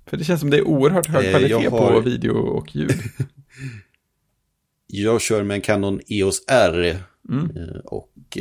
För 0.05 0.17
det 0.17 0.23
känns 0.23 0.39
som 0.41 0.49
det 0.49 0.57
är 0.57 0.67
oerhört 0.67 1.07
hög 1.07 1.25
Eh, 1.25 1.29
kvalitet 1.31 1.53
jag 1.63 1.69
på 1.71 1.77
har- 1.77 2.01
video 2.01 2.31
och 2.37 2.75
ljud. 2.75 2.91
Jag 4.91 5.21
kör 5.21 5.43
med 5.43 5.55
en 5.55 5.61
Canon 5.61 5.99
EOS 6.07 6.43
R. 6.47 7.03
Mm. 7.29 7.57
eh, 7.57 7.79
Och 7.85 8.37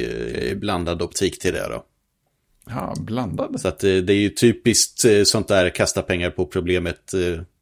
blandad 0.56 1.02
optik 1.02 1.38
till 1.38 1.52
det 1.52 1.68
då. 1.68 1.84
Ja, 2.70 2.94
blandad. 3.00 3.60
Så 3.60 3.68
att 3.68 3.84
eh, 3.84 3.96
det 3.96 4.12
är 4.12 4.16
ju 4.18 4.28
typiskt 4.30 5.04
eh, 5.04 5.22
sånt 5.24 5.48
där 5.48 5.70
kasta 5.70 6.02
pengar 6.02 6.30
på 6.30 6.46
problemet 6.46 7.14
eh, 7.14 7.20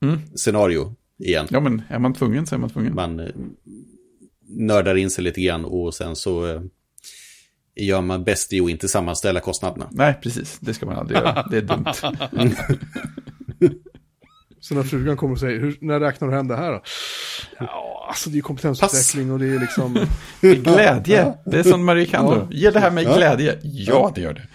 Mm. 0.09 0.21
scenario 0.35 0.95
igen. 1.19 1.47
Ja, 1.51 1.61
men 1.61 1.83
är 1.89 1.99
man 1.99 2.15
tvungen 2.15 2.47
så 2.47 2.55
är 2.55 2.59
man 2.59 2.71
tvungen. 2.71 2.95
Man 2.95 3.29
nördar 4.49 4.95
in 4.97 5.11
sig 5.11 5.25
lite 5.25 5.41
grann 5.41 5.65
och 5.65 5.95
sen 5.95 6.17
så 6.17 6.63
gör 7.77 8.01
man 8.01 8.25
bäst 8.25 8.53
i 8.53 8.61
att 8.61 8.71
inte 8.71 8.89
sammanställa 8.89 9.41
kostnaderna. 9.41 9.89
Nej, 9.93 10.15
precis. 10.23 10.59
Det 10.61 10.75
ska 10.75 10.87
man 10.87 10.97
aldrig 10.97 11.19
göra. 11.19 11.47
Det 11.51 11.57
är 11.57 11.63
dumt. 11.63 11.87
Så 14.61 14.75
när 14.75 14.83
frugan 14.83 15.17
kommer 15.17 15.33
och 15.33 15.41
säger, 15.41 15.61
Hur, 15.61 15.77
när 15.81 16.01
räknar 16.01 16.29
du 16.29 16.35
hem 16.35 16.49
det 16.49 16.57
här 16.57 16.73
då? 16.73 16.83
Ja, 17.59 17.93
Alltså 18.09 18.31
det 18.31 18.35
är 18.35 18.37
ju 18.37 18.43
kompetensutveckling 18.43 19.33
och 19.33 19.39
det 19.39 19.47
är 19.47 19.61
liksom... 19.61 19.99
Glädje, 20.41 21.35
det 21.47 21.59
är 21.59 21.63
som 21.63 21.85
Marie 21.85 22.07
Kondo. 22.07 22.35
Ja. 22.35 22.49
Ger 22.51 22.73
det 22.73 22.81
här 22.81 23.01
Ja. 23.03 23.17
glädje? 23.17 23.59
Ja, 23.63 24.13
det 24.15 24.21
gör 24.21 24.35
det. 24.35 24.47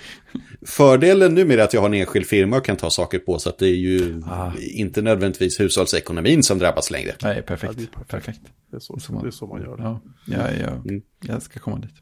Fördelen 0.68 1.36
numera 1.36 1.62
är 1.62 1.66
att 1.66 1.74
jag 1.74 1.82
har 1.82 1.88
en 1.88 1.94
enskild 1.94 2.26
firma 2.26 2.58
och 2.58 2.66
kan 2.66 2.78
ta 2.78 2.90
saker 2.90 3.20
på 3.20 3.40
så 3.40 3.50
att 3.50 3.58
det 3.58 3.68
är 3.68 3.76
ju 3.76 4.22
Ah. 4.26 4.52
inte 4.60 5.02
nödvändigtvis 5.02 5.60
hushållsekonomin 5.60 6.44
som 6.44 6.60
drabbas 6.60 6.92
längre. 6.92 7.12
Nej, 7.24 7.42
perfekt. 7.42 7.74
Ja, 7.74 7.80
det 7.80 7.84
är 7.84 7.88
perfekt. 8.04 8.10
perfekt. 8.12 8.42
Det 8.72 8.76
är 8.76 8.80
så, 8.80 9.14
man- 9.14 9.22
det 9.24 9.30
är 9.30 9.32
så 9.32 9.48
man 9.48 9.62
gör 9.62 9.78
det. 9.78 9.84
Ja, 9.84 10.00
ja, 10.26 10.52
ja, 10.62 10.68
Mm. 10.70 11.02
jag 11.20 11.42
ska 11.42 11.60
komma 11.60 11.78
dit. 11.80 11.94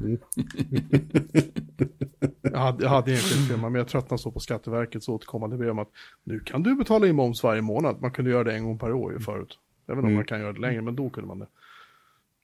Jag 2.42 2.58
hade, 2.58 2.82
jag 2.84 2.90
hade 2.90 3.10
enskild 3.12 3.48
firma, 3.48 3.68
men 3.68 3.78
jag 3.78 3.88
tröttnade 3.88 4.22
så 4.22 4.30
på 4.30 4.40
Skatteverkets 4.40 5.08
återkommande 5.08 5.56
brev 5.56 5.70
om 5.70 5.78
att 5.78 5.88
nu 6.24 6.40
kan 6.40 6.62
du 6.62 6.74
betala 6.74 7.06
in 7.06 7.14
moms 7.16 7.42
varje 7.42 7.62
månad. 7.62 8.00
Man 8.00 8.10
kunde 8.10 8.30
göra 8.30 8.44
det 8.44 8.52
en 8.54 8.64
gång 8.64 8.78
per 8.78 8.92
år 8.92 9.12
ju 9.12 9.18
förut. 9.20 9.58
Jag 9.86 9.94
vet 9.94 9.98
inte 9.98 10.02
om 10.02 10.08
Mm. 10.08 10.14
man 10.14 10.24
kan 10.24 10.40
göra 10.40 10.52
det 10.52 10.60
längre, 10.60 10.82
men 10.82 10.96
då 10.96 11.10
kunde 11.10 11.28
man 11.28 11.38
det. 11.38 11.46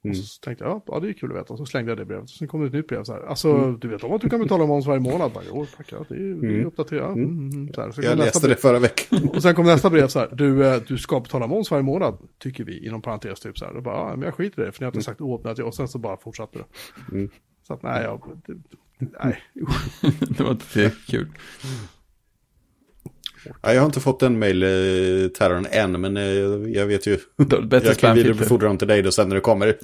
Mm. 0.03 0.11
Och 0.11 0.17
så 0.25 0.39
tänkte 0.41 0.63
jag, 0.65 0.81
ja, 0.87 0.99
det 0.99 1.09
är 1.09 1.13
kul 1.13 1.31
att 1.31 1.37
veta. 1.37 1.53
Och 1.53 1.59
så 1.59 1.65
slängde 1.65 1.91
jag 1.91 1.97
det 1.97 2.05
brevet. 2.05 2.29
Sen 2.29 2.47
kom 2.47 2.61
det 2.61 2.67
ett 2.67 2.73
nytt 2.73 2.87
brev 2.87 3.03
så 3.03 3.13
här. 3.13 3.21
Alltså, 3.21 3.71
du 3.71 3.87
vet 3.87 4.03
om 4.03 4.13
att 4.13 4.21
du 4.21 4.29
kan 4.29 4.39
betala 4.41 4.65
moms 4.65 4.85
varje 4.85 4.99
månad? 4.99 5.31
Bara, 5.33 5.43
jo, 5.47 5.65
tack, 5.77 5.91
ja, 5.91 6.05
det 6.09 6.15
är, 6.15 6.19
det 6.19 6.47
är 6.47 6.51
Mm. 6.53 6.65
uppdaterat. 6.65 7.15
Mm. 7.15 7.29
Mm, 7.29 7.49
mm, 7.49 7.73
så 7.73 7.81
här. 7.81 7.91
Så 7.91 8.01
Jag 8.01 8.17
läste 8.17 8.39
brev. 8.39 8.55
det 8.55 8.61
förra 8.61 8.79
veckan. 8.79 9.29
Och 9.33 9.41
sen 9.41 9.55
kom 9.55 9.65
nästa 9.65 9.89
brev 9.89 10.07
så 10.07 10.19
här, 10.19 10.29
du, 10.33 10.65
eh, 10.67 10.81
du 10.87 10.97
ska 10.97 11.19
betala 11.19 11.47
moms 11.47 11.71
varje 11.71 11.83
månad, 11.83 12.17
tycker 12.37 12.63
vi, 12.63 12.85
inom 12.87 13.01
parentes 13.01 13.39
typ 13.39 13.57
så 13.57 13.65
här. 13.65 13.73
Då 13.73 13.81
bara, 13.81 13.95
ja, 14.09 14.15
men 14.15 14.21
jag 14.21 14.33
skiter 14.33 14.61
i 14.61 14.65
det, 14.65 14.71
för 14.71 14.81
ni 14.81 14.85
har 14.85 14.91
inte 14.91 15.01
sagt 15.05 15.19
jag, 15.57 15.67
och 15.67 15.75
sen 15.75 15.87
så 15.87 15.97
bara 15.99 16.17
fortsatte 16.17 16.59
det. 16.59 16.65
Mm. 17.15 17.29
Så 17.67 17.73
att 17.73 17.83
nej, 17.83 18.03
jag, 18.03 18.21
det, 18.47 18.57
nej, 19.23 19.39
det 20.37 20.43
var 20.43 20.51
inte 20.51 20.65
tillräckligt 20.73 21.27
kul. 23.53 23.59
Ja, 23.63 23.73
jag 23.73 23.81
har 23.81 23.85
inte 23.85 23.99
fått 23.99 24.19
den 24.19 24.39
mail-terrorn 24.39 25.67
än, 25.71 26.01
men 26.01 26.17
eh, 26.17 26.23
jag 26.73 26.85
vet 26.85 27.07
ju. 27.07 27.17
Bättre 27.63 27.87
Jag 27.87 27.97
kan 27.97 28.15
vidarebefordra 28.15 28.67
dem 28.67 28.77
till 28.77 28.87
dig 28.87 29.01
då 29.01 29.11
sen 29.11 29.29
när 29.29 29.35
det 29.35 29.41
kommer. 29.41 29.77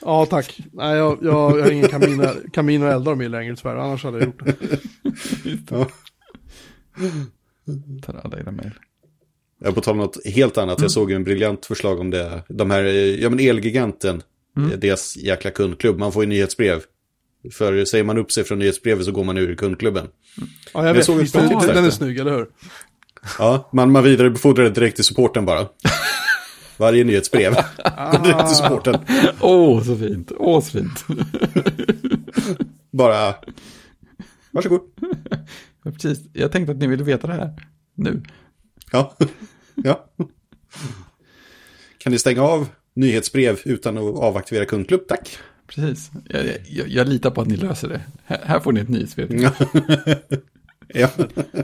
Ja, 0.00 0.26
tack. 0.26 0.58
Nej, 0.72 0.96
jag, 0.96 1.18
jag, 1.22 1.58
jag 1.58 1.64
har 1.64 1.70
ingen 1.70 1.88
kamin, 1.88 2.26
kamin 2.52 2.82
och 2.82 2.88
eldar 2.88 3.14
med 3.14 3.30
längre 3.30 3.56
tyvärr, 3.56 3.76
annars 3.76 4.04
hade 4.04 4.18
jag 4.18 4.26
gjort 4.26 4.44
det. 4.44 4.54
Ja. 5.70 5.88
Tar 8.02 8.20
alla 8.24 8.38
era 8.40 8.50
mejl. 8.50 8.70
Jag 9.64 9.74
på 9.74 9.80
tal 9.80 9.92
om 9.92 9.98
något 9.98 10.26
helt 10.26 10.58
annat, 10.58 10.80
jag 10.80 10.90
såg 10.90 11.10
ju 11.10 11.16
en 11.16 11.24
briljant 11.24 11.66
förslag 11.66 12.00
om 12.00 12.10
det. 12.10 12.42
De 12.48 12.70
här, 12.70 12.84
eh, 12.84 12.92
ja 12.94 13.30
men 13.30 13.40
Elgiganten, 13.40 14.22
Mm. 14.56 14.70
eh, 14.72 14.78
deras 14.78 15.16
jäkla 15.16 15.50
kundklubb, 15.50 15.98
man 15.98 16.12
får 16.12 16.22
ju 16.24 16.28
nyhetsbrev. 16.28 16.82
För 17.52 17.84
säger 17.84 18.04
man 18.04 18.18
upp 18.18 18.32
sig 18.32 18.44
från 18.44 18.58
nyhetsbrevet 18.58 19.04
så 19.04 19.12
går 19.12 19.24
man 19.24 19.38
ur 19.38 19.54
kundklubben. 19.54 20.06
Ja, 20.36 20.80
jag 20.80 20.88
Jag 20.88 20.94
vet, 20.94 21.04
såg 21.04 21.14
en 21.14 21.20
visst, 21.20 21.34
den, 21.34 21.84
är 21.84 21.90
snygg, 21.90 22.18
eller 22.18 22.30
hur? 22.36 22.46
Ja, 23.38 23.68
man, 23.72 23.92
man 23.92 24.04
vidarebefordrar 24.04 24.64
det 24.64 24.70
direkt 24.70 24.96
till 24.96 25.04
supporten 25.04 25.44
bara. 25.46 25.68
Varje 26.76 27.04
nyhetsbrev. 27.04 27.52
direkt 28.22 28.46
till 28.46 28.56
supporten. 28.56 28.98
Åh, 29.40 29.82
så 29.82 29.96
fint. 29.96 30.32
Åh, 30.38 30.60
så 30.60 30.70
fint. 30.70 31.04
Bara, 32.90 33.34
varsågod. 34.50 34.80
Ja, 35.84 35.90
Precis. 35.90 36.20
Jag 36.32 36.52
tänkte 36.52 36.72
att 36.72 36.78
ni 36.78 36.86
ville 36.86 37.04
veta 37.04 37.26
det 37.26 37.32
här. 37.32 37.52
Nu. 37.94 38.22
Ja. 38.92 39.16
ja. 39.74 40.06
Kan 41.98 42.12
ni 42.12 42.18
stänga 42.18 42.42
av 42.42 42.68
nyhetsbrev 42.94 43.60
utan 43.64 43.98
att 43.98 44.14
avaktivera 44.16 44.64
kundklubb? 44.64 45.08
Tack. 45.08 45.38
Precis. 45.66 46.10
Jag, 46.28 46.44
jag, 46.68 46.88
jag 46.88 47.08
litar 47.08 47.30
på 47.30 47.40
att 47.40 47.48
ni 47.48 47.56
löser 47.56 47.88
det. 47.88 48.00
Här, 48.24 48.40
här 48.44 48.60
får 48.60 48.72
ni 48.72 48.80
ett 48.80 48.88
nyhetsbrev. 48.88 49.30
Ja. 50.94 51.08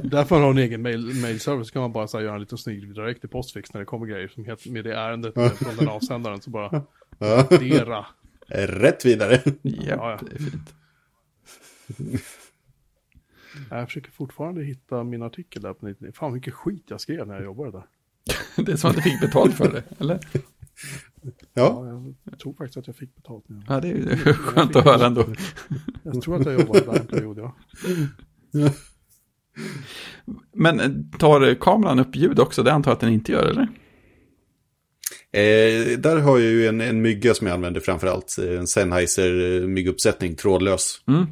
Därför 0.03 0.41
har 0.41 0.51
en 0.51 0.59
egen 0.59 0.83
mail, 0.83 1.21
mailservice 1.23 1.71
kan 1.71 1.83
man 1.83 1.93
bara 1.93 2.09
så 2.09 2.17
här, 2.17 2.25
göra 2.25 2.35
en 2.35 2.41
liten 2.41 2.59
snygg 2.59 2.95
direkt 2.95 3.25
i 3.25 3.29
postfix 3.29 3.73
när 3.73 3.81
det 3.81 3.85
kommer 3.85 4.07
grejer 4.07 4.29
som 4.29 4.45
heter, 4.45 4.71
med 4.71 4.85
det 4.85 4.95
ärendet 4.95 5.35
från 5.35 5.77
den 5.77 5.89
avsändaren. 5.89 6.41
Så 6.41 6.51
bara, 6.51 6.85
ja. 7.19 7.47
dera. 7.51 8.07
Rätt 8.49 9.05
vidare. 9.05 9.43
Ja, 9.63 9.73
ja. 9.87 10.19
det 10.23 10.35
är 10.35 10.39
fint. 10.39 10.75
Jag 13.71 13.87
försöker 13.87 14.11
fortfarande 14.11 14.65
hitta 14.65 15.05
min 15.05 15.23
artikel 15.23 15.63
där 15.63 15.73
på 15.73 15.87
99. 15.87 16.13
Fan 16.15 16.33
vilken 16.33 16.53
skit 16.53 16.85
jag 16.89 17.01
skrev 17.01 17.27
när 17.27 17.35
jag 17.35 17.45
jobbade 17.45 17.71
där. 17.71 17.87
Det 18.65 18.73
är 18.73 18.77
som 18.77 18.91
att 18.91 18.97
du 18.97 19.03
fick 19.03 19.21
betalt 19.21 19.55
för 19.55 19.73
det, 19.73 19.83
eller? 19.99 20.21
Ja. 21.55 21.87
Ja, 21.87 22.13
jag 22.25 22.39
tror 22.39 22.53
faktiskt 22.53 22.77
att 22.77 22.87
jag 22.87 22.97
fick 22.97 23.17
betalt 23.17 23.49
nu. 23.49 23.63
Ja, 23.69 23.81
det 23.81 23.89
är 23.89 24.33
skönt 24.33 24.77
att 24.77 24.85
höra 24.85 25.07
ändå. 25.07 25.25
Jag 26.03 26.23
tror 26.23 26.41
att 26.41 26.47
jag 26.47 26.61
jobbade 26.61 26.81
där 26.81 27.01
en 27.01 27.07
period, 27.07 27.39
ja. 27.39 27.55
Men 30.57 30.81
eh, 30.81 31.19
tar 31.19 31.55
kameran 31.55 31.99
upp 31.99 32.17
ljud 32.17 32.41
också? 32.41 32.63
Det 32.63 32.73
antar 32.73 32.91
jag 32.91 32.95
att 32.95 33.01
den 33.01 33.13
inte 33.13 33.33
gör, 33.33 33.47
eller? 33.47 33.69
Eh, 35.33 35.99
där 35.99 36.17
har 36.17 36.39
jag 36.39 36.51
ju 36.51 36.69
en, 36.69 36.81
en 36.81 37.03
mygga 37.03 37.35
som 37.35 37.47
jag 37.47 37.55
använder 37.55 37.81
framförallt. 37.81 38.37
En 38.39 38.67
Sennheiser 38.67 39.63
eh, 39.63 39.69
mygguppsättning, 39.69 40.37
trådlös. 40.37 41.01
Mm. 41.09 41.27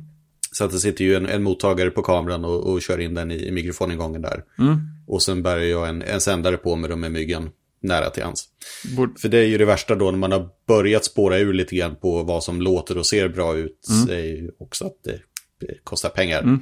Så 0.53 0.65
att 0.65 0.71
det 0.71 0.79
sitter 0.79 1.05
ju 1.05 1.15
en, 1.15 1.27
en 1.27 1.43
mottagare 1.43 1.91
på 1.91 2.03
kameran 2.03 2.45
och, 2.45 2.73
och 2.73 2.83
kör 2.83 3.01
in 3.01 3.15
den 3.15 3.31
i, 3.31 3.47
i 3.47 3.53
mikrofoningången 3.53 4.23
där. 4.23 4.45
Mm. 4.59 4.77
Och 5.07 5.23
sen 5.23 5.43
bär 5.43 5.57
jag 5.57 5.89
en, 5.89 6.03
en 6.03 6.21
sändare 6.21 6.57
på 6.57 6.77
med, 6.77 6.91
dem 6.91 7.01
med 7.01 7.13
myggan 7.13 7.51
nära 7.83 8.11
till 8.11 8.23
hans. 8.23 8.49
Borde... 8.97 9.21
För 9.21 9.29
det 9.29 9.39
är 9.39 9.47
ju 9.47 9.59
det 9.59 9.65
värsta 9.65 9.95
då 9.95 10.11
när 10.11 10.19
man 10.19 10.33
har 10.33 10.49
börjat 10.67 11.05
spåra 11.05 11.39
ur 11.39 11.53
lite 11.53 11.77
grann 11.77 11.97
på 11.97 12.23
vad 12.23 12.45
som 12.45 12.63
låter 12.63 12.99
och 12.99 13.07
ser 13.07 13.29
bra 13.29 13.57
ut. 13.57 13.87
Mm. 13.91 14.19
är 14.19 14.25
ju 14.25 14.51
också 14.59 14.87
att 14.87 15.03
det, 15.05 15.21
det 15.61 15.75
kostar 15.85 16.09
pengar. 16.09 16.43
Mm. 16.43 16.61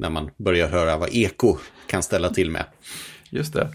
När 0.00 0.10
man 0.10 0.30
börjar 0.36 0.68
höra 0.68 0.96
vad 0.96 1.08
eko 1.12 1.56
kan 1.86 2.02
ställa 2.02 2.30
till 2.30 2.50
med. 2.50 2.64
Just 3.30 3.52
det. 3.52 3.68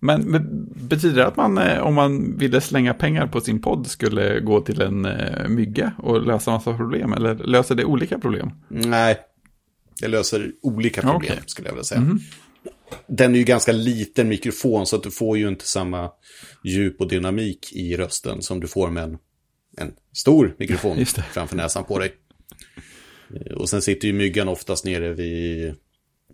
Men, 0.00 0.22
men 0.22 0.68
betyder 0.88 1.16
det 1.16 1.26
att 1.26 1.36
man, 1.36 1.58
eh, 1.58 1.78
om 1.78 1.94
man 1.94 2.38
ville 2.38 2.60
slänga 2.60 2.94
pengar 2.94 3.26
på 3.26 3.40
sin 3.40 3.62
podd, 3.62 3.86
skulle 3.86 4.40
gå 4.40 4.60
till 4.60 4.80
en 4.80 5.04
eh, 5.04 5.48
mygga 5.48 5.92
och 5.98 6.26
lösa 6.26 6.50
massa 6.50 6.76
problem? 6.76 7.12
Eller 7.12 7.34
löser 7.34 7.74
det 7.74 7.84
olika 7.84 8.18
problem? 8.18 8.50
Nej, 8.68 9.18
det 10.00 10.08
löser 10.08 10.52
olika 10.62 11.00
problem 11.00 11.16
Okej. 11.16 11.40
skulle 11.46 11.68
jag 11.68 11.72
vilja 11.72 11.84
säga. 11.84 12.00
Mhm. 12.00 12.18
Den 13.06 13.34
är 13.34 13.38
ju 13.38 13.44
ganska 13.44 13.72
liten 13.72 14.28
mikrofon 14.28 14.86
så 14.86 14.96
att 14.96 15.02
du 15.02 15.10
får 15.10 15.38
ju 15.38 15.48
inte 15.48 15.66
samma 15.66 16.10
djup 16.64 17.00
och 17.00 17.08
dynamik 17.08 17.72
i 17.72 17.96
rösten 17.96 18.42
som 18.42 18.60
du 18.60 18.68
får 18.68 18.90
med 18.90 19.02
en, 19.02 19.18
en 19.76 19.92
stor 20.12 20.54
mikrofon 20.58 21.06
framför 21.32 21.56
näsan 21.56 21.84
på 21.84 21.98
dig. 21.98 22.12
Och 23.56 23.68
sen 23.68 23.82
sitter 23.82 24.08
ju 24.08 24.14
myggan 24.14 24.48
oftast 24.48 24.84
nere 24.84 25.12
vid, 25.14 25.74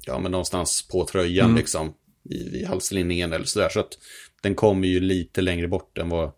ja 0.06 0.18
men 0.18 0.32
någonstans 0.32 0.88
på 0.88 1.04
tröjan 1.06 1.44
Mm. 1.46 1.56
liksom, 1.56 1.94
i, 2.30 2.48
vid 2.48 2.66
halslinningen 2.66 3.32
eller 3.32 3.44
sådär. 3.44 3.68
Så 3.68 3.80
att 3.80 3.98
den 4.42 4.54
kommer 4.54 4.88
ju 4.88 5.00
lite 5.00 5.42
längre 5.42 5.68
bort 5.68 5.98
än 5.98 6.08
vad, 6.08 6.32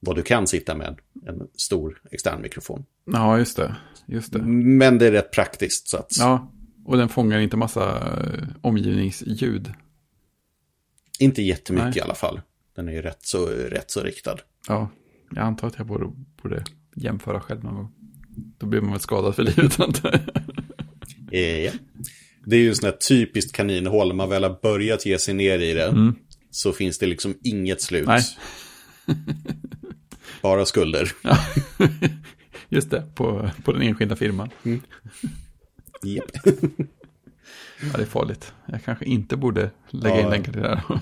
vad 0.00 0.16
du 0.16 0.22
kan 0.22 0.46
sitta 0.46 0.74
med 0.74 0.98
en 1.26 1.48
stor 1.56 2.02
extern 2.10 2.42
mikrofon. 2.42 2.84
Ja, 3.04 3.38
just 3.38 3.56
det. 3.56 3.76
Just 4.06 4.32
det. 4.32 4.42
Men 4.42 4.98
det 4.98 5.06
är 5.06 5.12
rätt 5.12 5.32
praktiskt 5.32 5.88
så 5.88 5.96
att 5.96 6.16
Ja, 6.18 6.52
och 6.84 6.96
den 6.96 7.08
fångar 7.08 7.38
inte 7.38 7.56
massa 7.56 7.98
eh, 8.20 8.44
omgivningsljud. 8.60 9.72
Inte 11.18 11.42
jättemycket 11.42 11.88
Nej. 11.88 11.98
i 11.98 12.00
alla 12.00 12.14
fall. 12.14 12.40
Den 12.74 12.88
är 12.88 12.92
ju 12.92 13.02
rätt 13.02 13.26
så, 13.26 13.46
rätt 13.46 13.90
så 13.90 14.00
riktad. 14.02 14.36
Ja, 14.68 14.90
jag 15.30 15.44
antar 15.44 15.68
att 15.68 15.74
jag 15.78 15.86
borde, 15.86 16.12
borde 16.42 16.64
jämföra 16.94 17.40
själv 17.40 17.64
någon 17.64 17.74
gång. 17.74 17.92
Då 18.58 18.66
blir 18.66 18.80
man 18.80 18.90
väl 18.92 19.00
skadad 19.00 19.34
för 19.34 19.42
livet, 19.42 19.80
antar 19.80 20.10
jag. 20.12 20.20
Eh, 21.40 21.58
ja. 21.64 21.72
Det 22.46 22.56
är 22.56 22.60
ju 22.60 22.68
en 22.68 22.76
sån 22.76 22.84
här 22.90 22.96
typiskt 23.08 23.52
kaninhål. 23.56 24.08
När 24.08 24.14
man 24.14 24.28
väl 24.28 24.42
har 24.44 24.58
börjat 24.62 25.06
ge 25.06 25.18
sig 25.18 25.34
ner 25.34 25.58
i 25.58 25.72
det 25.74 25.86
Mm. 25.88 26.14
så 26.50 26.72
finns 26.72 26.98
det 26.98 27.06
liksom 27.06 27.34
inget 27.42 27.80
slut. 27.82 28.06
Nej. 28.06 28.22
Bara 30.42 30.64
skulder. 30.66 31.12
Ja. 31.22 31.38
Just 32.68 32.90
det, 32.90 33.04
på, 33.14 33.50
på 33.64 33.72
den 33.72 33.82
enskilda 33.82 34.16
firman. 34.16 34.50
Japp. 36.02 36.30
Ja, 37.80 37.96
det 37.96 38.02
är 38.02 38.06
farligt. 38.06 38.52
Jag 38.66 38.84
kanske 38.84 39.04
inte 39.04 39.36
borde 39.36 39.70
lägga 39.90 40.16
in 40.16 40.22
Ja. 40.22 40.30
länkar 40.30 40.52
till 40.52 40.62
det 40.62 40.68
här. 40.68 41.00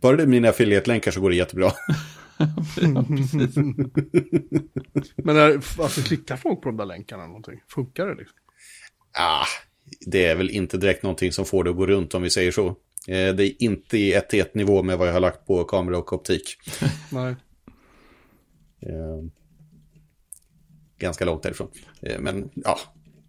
Bara 0.00 0.16
det 0.16 0.22
är 0.22 0.26
mina 0.26 0.48
affiliate-länkar 0.48 1.10
så 1.10 1.20
går 1.20 1.30
det 1.30 1.36
jättebra. 1.36 1.72
Ja, 2.38 3.04
precis. 3.08 3.56
Men 5.16 5.36
är, 5.36 5.80
alltså 5.82 6.02
klickar 6.02 6.36
folk 6.36 6.62
på 6.62 6.68
de 6.68 6.76
där 6.76 6.86
länkarna 6.86 7.22
eller 7.22 7.28
någonting? 7.28 7.62
Funkar 7.68 8.06
det 8.06 8.14
liksom? 8.14 8.38
Ah, 9.18 9.46
det 10.06 10.24
är 10.24 10.36
väl 10.36 10.50
inte 10.50 10.78
direkt 10.78 11.02
någonting 11.02 11.32
som 11.32 11.44
får 11.44 11.64
det 11.64 11.70
att 11.70 11.76
gå 11.76 11.86
runt 11.86 12.14
om 12.14 12.22
vi 12.22 12.30
säger 12.30 12.52
så. 12.52 12.66
Eh, 13.08 13.34
det 13.34 13.44
är 13.44 13.62
inte 13.62 13.98
i 13.98 14.12
ett 14.12 14.28
till 14.28 14.40
ett 14.40 14.54
nivå 14.54 14.82
med 14.82 14.98
vad 14.98 15.08
jag 15.08 15.12
har 15.12 15.20
lagt 15.20 15.46
på 15.46 15.64
kamera 15.64 15.98
och 15.98 16.12
optik. 16.12 16.56
Nej. 17.12 17.36
Eh, 18.80 19.24
ganska 20.98 21.24
långt 21.24 21.42
därifrån. 21.42 21.70
Eh, 22.02 22.20
men 22.20 22.50
ja, 22.54 22.78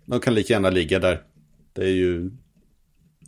de 0.06 0.20
kan 0.20 0.34
lika 0.34 0.54
gärna 0.54 0.70
ligga 0.70 1.00
där. 1.00 1.24
Det 1.74 1.82
är 1.82 1.96
ju 1.96 2.32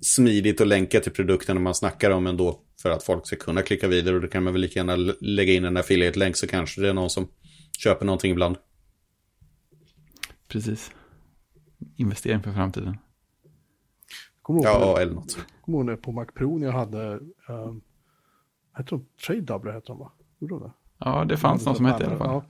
smidigt 0.01 0.61
att 0.61 0.67
länka 0.67 0.99
till 0.99 1.11
produkten 1.11 1.55
när 1.55 1.61
man 1.61 1.75
snackar 1.75 2.11
om 2.11 2.27
ändå. 2.27 2.61
För 2.81 2.89
att 2.89 3.03
folk 3.03 3.27
ska 3.27 3.35
kunna 3.35 3.61
klicka 3.61 3.87
vidare 3.87 4.15
och 4.15 4.21
då 4.21 4.27
kan 4.27 4.43
man 4.43 4.53
väl 4.53 4.61
lika 4.61 4.79
gärna 4.79 4.95
lä- 4.95 5.15
lägga 5.21 5.53
in 5.53 5.65
en 5.65 5.77
affiliate-länk 5.77 6.35
så 6.35 6.47
kanske 6.47 6.81
det 6.81 6.89
är 6.89 6.93
någon 6.93 7.09
som 7.09 7.27
köper 7.79 8.05
någonting 8.05 8.31
ibland. 8.31 8.57
precis. 10.47 10.91
Investering 11.95 12.43
för 12.43 12.53
framtiden. 12.53 12.97
Kommer 14.41 14.59
ihåg, 14.59 14.67
Ja, 14.69 14.99
eller 15.01 15.13
något. 15.13 15.37
kommer 15.61 15.77
ihåg 15.77 15.85
när 15.85 15.95
på 15.95 16.11
Mac 16.11 16.25
Pro 16.25 16.57
när 16.57 16.65
jag 16.67 16.73
hade, 16.73 17.13
eh, 17.49 17.73
hette 18.73 18.89
de, 18.89 19.05
Trade 19.25 19.41
Doubler 19.41 19.71
hette 19.71 19.87
de 19.87 19.99
va? 19.99 20.11
Gjorde 20.39 20.53
de 20.55 20.61
det? 20.63 20.71
Ja, 20.97 21.25
det 21.25 21.37
fanns 21.37 21.65
någon 21.65 21.75
som 21.75 21.85
hette 21.85 22.03
i 22.03 22.07
alla 22.07 22.17
fall. 22.17 22.27
Ja. 22.27 22.45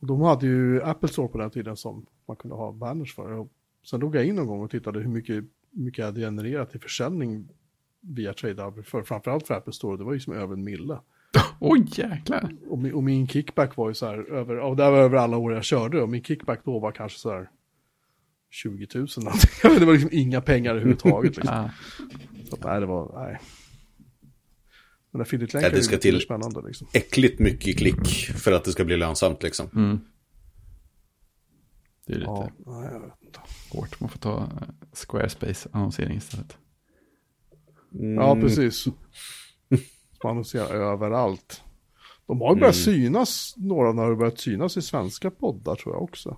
Och 0.00 0.06
de 0.06 0.20
hade 0.20 0.46
ju 0.46 0.82
Apple 0.82 1.08
Store 1.08 1.28
på 1.28 1.38
den 1.38 1.50
tiden 1.50 1.76
som 1.76 2.06
man 2.28 2.36
kunde 2.36 2.56
ha 2.56 2.72
banners 2.72 3.14
för. 3.14 3.32
Och 3.32 3.48
sen 3.86 4.00
låg 4.00 4.16
jag 4.16 4.24
in 4.24 4.34
någon 4.36 4.46
gång 4.46 4.60
och 4.62 4.70
tittade 4.70 5.00
hur 5.00 5.08
mycket, 5.08 5.44
mycket 5.70 5.98
jag 5.98 6.06
hade 6.06 6.20
genererat 6.20 6.74
i 6.74 6.78
försäljning 6.78 7.48
via 8.02 8.32
Trade 8.34 8.82
för, 8.82 9.02
framförallt 9.02 9.46
för 9.46 9.54
Apple 9.54 9.72
Store. 9.72 9.96
Det 9.96 10.04
var 10.04 10.12
ju 10.12 10.20
som 10.20 10.32
över 10.34 10.54
en 10.54 10.64
mille. 10.64 10.98
Oj, 11.60 11.84
jäklar. 11.96 12.50
Och 12.68 12.78
min, 12.78 12.92
och 12.94 13.02
min 13.02 13.28
kickback 13.28 13.76
var 13.76 13.88
ju 13.88 13.94
så 13.94 14.06
här, 14.06 14.32
över, 14.32 14.58
och 14.58 14.76
det 14.76 14.90
var 14.90 14.98
över 14.98 15.16
alla 15.18 15.36
år 15.36 15.52
jag 15.54 15.64
körde, 15.64 16.02
och 16.02 16.08
min 16.08 16.22
kickback 16.24 16.60
då 16.64 16.78
var 16.78 16.92
kanske 16.92 17.18
så 17.18 17.30
här 17.30 17.50
20 18.50 18.86
000 18.94 19.06
någonting. 19.16 19.50
Det 19.78 19.84
var 19.86 19.92
liksom 19.92 20.10
inga 20.12 20.40
pengar 20.40 20.70
överhuvudtaget. 20.70 21.36
Liksom. 21.36 21.54
Ja. 21.56 21.70
Så 22.48 22.54
att, 22.56 22.64
nej, 22.64 22.80
det 22.80 22.86
var, 22.86 23.24
nej. 23.26 23.38
Men 25.10 25.20
affiliate 25.22 25.56
Ja, 25.56 25.60
länkar 25.60 25.74
det 25.76 25.80
är 25.80 25.82
ska 25.82 25.98
till. 25.98 26.20
spännande 26.20 26.62
liksom. 26.66 26.86
Äckligt 26.92 27.38
mycket 27.40 27.78
klick 27.78 28.06
för 28.36 28.52
att 28.52 28.64
det 28.64 28.72
ska 28.72 28.84
bli 28.84 28.96
lönsamt 28.96 29.42
liksom. 29.42 29.68
Mm. 29.74 30.00
Det 32.06 32.12
är 32.12 32.18
lite 32.18 32.30
Ja, 32.30 32.50
nej, 32.66 32.88
jag 32.92 33.00
vet 33.00 33.22
inte. 33.26 33.40
hårt. 33.72 34.00
Man 34.00 34.10
får 34.10 34.18
ta 34.18 34.38
eh, 34.42 34.68
Squarespace-annonsering 34.92 36.16
istället. 36.16 36.58
Mm, 37.94 38.14
Ja, 38.14 38.34
precis. 38.40 38.86
Man 40.24 40.30
annonserar 40.30 40.74
överallt. 40.92 41.62
De 42.26 42.40
har 42.40 42.54
ju 42.54 42.60
börjat 42.60 42.86
Mm. 42.86 42.96
synas, 42.96 43.54
några 43.56 43.88
av 43.88 43.94
dem 43.94 44.04
har 44.04 44.14
börjat 44.14 44.38
synas 44.40 44.76
i 44.76 44.82
svenska 44.82 45.30
poddar 45.30 45.74
tror 45.74 45.94
jag 45.94 46.02
också. 46.02 46.36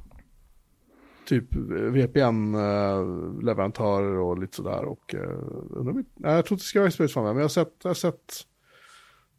Typ 1.27 1.45
VPN-leverantörer 1.93 4.19
och 4.19 4.39
lite 4.39 4.57
sådär. 4.57 4.85
Och, 4.85 5.15
eh, 5.15 5.39
undrar 5.71 5.93
nej, 5.95 6.05
jag 6.35 6.47
tror 6.47 6.57
inte 6.57 6.65
Squarespace 6.65 7.19
var 7.21 7.25
med, 7.25 7.35
men 7.35 7.41
jag 7.41 7.45
har 7.45 7.49
sett, 7.49 7.75
jag 7.83 7.91
har 7.91 7.95
sett 7.95 8.33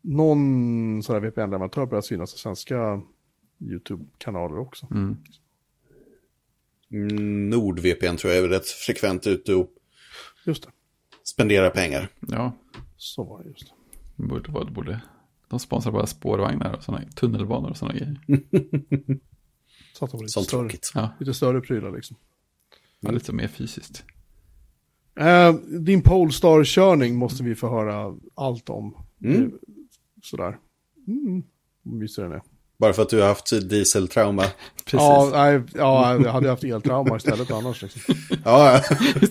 någon 0.02 1.04
sån 1.04 1.14
här 1.16 1.22
VPN-leverantör 1.22 1.86
börja 1.86 2.02
synas 2.02 2.36
i 2.36 2.38
svenska 2.38 3.02
YouTube-kanaler 3.60 4.60
också. 4.60 4.88
Mm, 4.92 5.18
NordVPN 7.50 8.18
tror 8.18 8.34
jag 8.34 8.44
är 8.44 8.48
rätt 8.50 8.68
frekvent 8.68 9.28
ute 9.28 9.56
och 9.56 9.72
Just 10.46 10.64
det, 10.64 10.70
spenderar 11.26 11.70
pengar. 11.70 12.10
Ja, 12.20 12.52
så 12.98 13.24
var 13.24 13.44
det 13.44 13.50
just. 13.50 13.74
borde, 14.16 14.52
borde, 14.52 14.72
borde. 14.72 15.02
De 15.50 15.60
sponsrar 15.60 15.92
bara 15.92 16.08
spårvagnar 16.08 16.74
och 16.74 16.84
sådana 16.84 17.04
tunnelbanor 17.16 17.70
och 17.70 17.78
sådana 17.78 17.98
grejer. 18.00 18.20
Så 19.94 20.06
att 20.06 20.12
de 20.12 20.18
var 20.18 20.24
lite 20.24 20.32
Sånt 20.34 20.48
större, 20.48 20.62
tråkigt. 20.62 20.92
Ja, 20.96 21.10
lite 21.20 21.34
större 21.34 21.62
prylar 21.62 21.92
liksom. 21.92 22.18
ja 23.00 23.12
lite 23.12 23.34
mer 23.34 23.48
fysiskt. 23.48 24.04
Eh, 25.20 25.54
din 25.80 26.02
Polestar-körning 26.02 27.16
måste 27.16 27.44
vi 27.44 27.56
få 27.56 27.70
höra 27.70 28.16
allt 28.36 28.70
om. 28.70 28.98
Mm. 29.24 29.50
Det- 29.50 29.58
Sådär. 30.24 30.58
Mm. 31.08 31.44
Mysig 31.82 32.24
den 32.24 32.32
är. 32.32 32.42
Bara 32.78 32.94
för 32.94 33.02
att 33.02 33.10
du 33.10 33.20
har 33.22 33.28
haft 33.28 33.70
dieseltrauma. 33.70 34.44
Precis. 34.86 35.00
Ja, 35.00 35.30
nej, 35.34 35.62
ja, 35.76 36.14
jag 36.24 36.32
hade 36.32 36.50
haft 36.50 36.64
eltrauma 36.64 37.16
istället 37.18 37.52
annars. 37.52 37.82
Liksom. 37.82 38.16
Ja, 38.46 38.82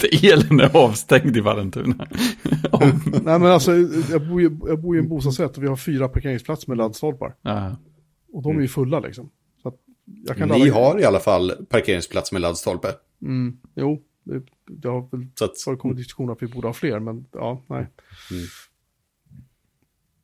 det, 0.01 0.27
elen 0.33 0.61
är 0.61 0.77
avstängd 0.77 1.37
i 1.37 1.41
Vallentuna. 1.41 2.07
Nej, 3.23 3.39
men 3.39 3.47
alltså, 3.47 3.73
jag 4.11 4.29
bor, 4.29 4.41
ju, 4.43 4.59
jag 4.67 4.81
bor 4.81 4.97
i 4.97 4.99
en 4.99 5.09
bostadsrätt 5.09 5.57
och 5.57 5.63
vi 5.63 5.69
har 5.69 5.77
fyra 5.77 6.09
parkeringsplatser 6.09 6.69
med 6.69 6.79
laddstolpar. 6.79 7.35
ja. 7.43 7.77
Och 8.33 8.43
de 8.43 8.57
är 8.57 8.61
ju 8.63 8.69
fulla 8.69 9.01
liksom. 9.01 9.31
Så 9.63 9.69
att 9.69 9.75
jag 10.27 10.37
kan 10.37 10.49
ni 10.49 10.59
ladda- 10.59 10.73
har 10.75 11.01
i 11.01 11.05
alla 11.05 11.21
fall 11.21 11.51
parkeringsplats 11.69 12.33
med 12.33 12.41
laddstolpe. 12.43 12.89
Mm, 13.23 13.57
jo, 13.75 14.03
det, 14.25 14.43
det 14.67 14.89
har 14.89 15.09
väl 15.17 15.27
Så 15.39 15.45
att, 15.45 15.61
förekommit 15.61 15.97
diskussioner 15.97 16.33
att 16.33 16.43
vi 16.43 16.47
borde 16.47 16.69
ha 16.69 16.73
fler, 16.75 16.99
men 16.99 17.27
ja, 17.33 17.63
nej. 17.67 17.79
Mm. 18.31 18.45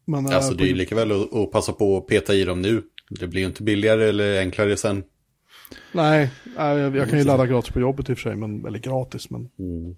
Men, 0.05 0.27
eh, 0.27 0.37
alltså 0.37 0.51
på- 0.51 0.57
det 0.57 0.65
är 0.65 0.69
ju 0.69 0.75
lika 0.75 0.95
väl 0.95 1.13
att, 1.13 1.35
att 1.35 1.51
passa 1.53 1.73
på 1.73 1.97
att 1.97 2.07
peta 2.07 2.35
i 2.35 2.45
dem 2.45 2.63
nu. 2.63 2.83
Det 3.11 3.27
blir 3.27 3.41
ju 3.41 3.47
inte 3.47 3.63
billigare 3.63 4.09
eller 4.09 4.41
enklare 4.41 4.77
sen. 4.77 5.05
Nej, 5.93 6.31
jag, 6.57 6.97
jag 6.97 7.11
kan 7.11 7.19
ju 7.19 7.25
ladda 7.25 7.47
gratis 7.47 7.73
på 7.73 7.81
jobbet 7.81 8.11
i 8.11 8.13
och 8.13 8.19
för 8.19 8.23
sig, 8.31 8.37
men, 8.37 8.67
eller 8.67 8.79
gratis, 8.79 9.31
men 9.31 9.51
Mm. 9.59 9.95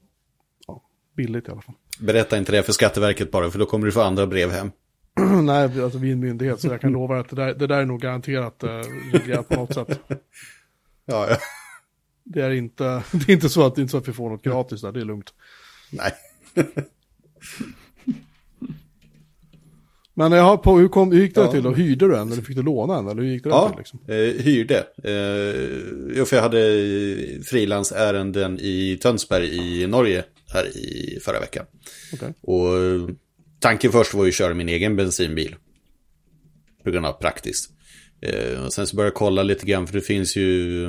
billigt 1.17 1.49
i 1.49 1.51
alla 1.51 1.61
fall. 1.63 1.75
Berätta 2.01 2.39
inte 2.39 2.53
det 2.53 2.63
för 2.63 2.73
Skatteverket 2.73 3.31
bara, 3.31 3.51
för 3.51 3.59
då 3.59 3.67
kommer 3.67 3.87
du 3.87 3.93
få 3.93 4.01
andra 4.01 4.27
brev 4.27 4.51
hem. 4.51 4.71
Nej, 5.45 5.83
alltså 5.83 5.99
vi 5.99 6.09
är 6.09 6.13
en 6.13 6.21
myndighet 6.21 6.61
så 6.61 6.67
jag 6.67 6.81
kan 6.81 6.93
lova 6.99 7.21
att 7.21 7.29
det 7.29 7.37
där, 7.37 7.55
det 7.55 7.67
där 7.67 7.79
är 7.79 7.85
nog 7.87 8.01
garanterat 8.01 8.63
eh, 8.63 8.81
reglerat 9.13 9.49
på 9.49 9.55
något 9.55 9.75
sätt. 9.75 10.01
Ja, 11.07 11.27
ja. 11.31 11.37
Det 12.25 12.41
är 12.43 12.51
inte, 12.51 12.85
det 13.13 13.29
är 13.29 13.35
inte 13.35 13.49
så 13.49 13.67
att, 13.67 13.75
det 13.75 13.79
är 13.79 13.83
inte 13.83 13.91
så 13.91 13.99
att 13.99 14.09
vi 14.09 14.13
får 14.13 14.31
något 14.31 14.43
gratis 14.43 14.81
där, 14.83 14.93
det 14.93 15.01
är 15.01 15.05
lugnt. 15.05 15.35
Nej. 15.91 16.13
Men 20.15 20.33
jag 20.33 20.43
har 20.43 20.57
på, 20.57 20.79
hur, 20.79 20.89
kom, 20.89 21.13
hur 21.13 21.21
gick 21.23 21.35
det 21.35 21.41
Ja. 21.41 21.53
till 21.53 21.63
då? 21.63 21.73
Hyrde 21.75 22.09
du 22.09 22.17
en 22.17 22.33
eller 22.33 22.43
fick 22.43 22.57
du 22.57 22.63
låna 22.63 22.97
en? 22.99 23.09
Eller 23.09 23.23
hur 23.23 23.29
gick 23.31 23.43
det 23.43 23.49
Ja, 23.49 23.69
till 23.69 23.79
liksom? 23.79 24.01
eh, 24.09 24.45
hyrde. 24.45 24.79
Eh, 24.79 26.25
för 26.25 26.37
jag 26.37 26.43
hade 26.43 26.59
frilansärenden 27.45 28.59
i 28.61 28.99
Tönsberg 29.03 29.49
i 29.83 29.87
Norge 29.87 30.25
här 30.55 30.67
i 30.77 31.19
förra 31.25 31.41
veckan. 31.41 31.67
Okej. 32.15 32.35
Och 32.43 32.77
eh, 32.79 33.09
tanken 33.61 33.93
först 33.93 34.15
var 34.15 34.25
ju 34.25 34.29
att 34.29 34.35
köra 34.35 34.55
min 34.55 34.69
egen 34.69 34.97
bensinbil. 34.97 35.55
På 36.85 36.91
grund 36.91 37.07
av 37.07 37.13
praktiskt. 37.13 37.71
Eh, 38.23 38.65
och 38.65 38.73
sen 38.73 38.87
så 38.87 38.97
började 38.97 39.09
jag 39.09 39.15
kolla 39.15 39.43
lite 39.43 39.67
grann, 39.67 39.87
för 39.87 39.95
det 39.95 40.01
finns 40.01 40.37
ju 40.37 40.85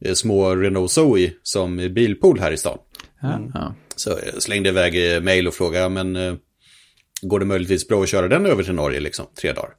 eh, 0.00 0.14
små 0.14 0.56
Renault 0.56 0.90
Zoe 0.90 1.30
som 1.42 1.78
är 1.78 1.88
bilpool 1.88 2.38
här 2.40 2.52
i 2.52 2.56
stan. 2.56 2.78
Mm. 3.22 3.50
ja. 3.54 3.74
Så 3.96 4.10
jag 4.32 4.42
slängde 4.42 4.68
iväg 4.68 5.14
eh, 5.14 5.20
mail 5.22 5.48
och 5.48 5.54
frågade, 5.54 5.88
men 5.88 6.16
eh, 6.16 6.34
går 7.22 7.40
det 7.40 7.46
möjligtvis 7.46 7.88
bra 7.88 8.02
att 8.02 8.08
köra 8.08 8.28
den 8.28 8.46
över 8.46 8.62
till 8.62 8.74
Norge 8.74 9.00
liksom, 9.00 9.26
tre 9.40 9.52
dagar? 9.52 9.70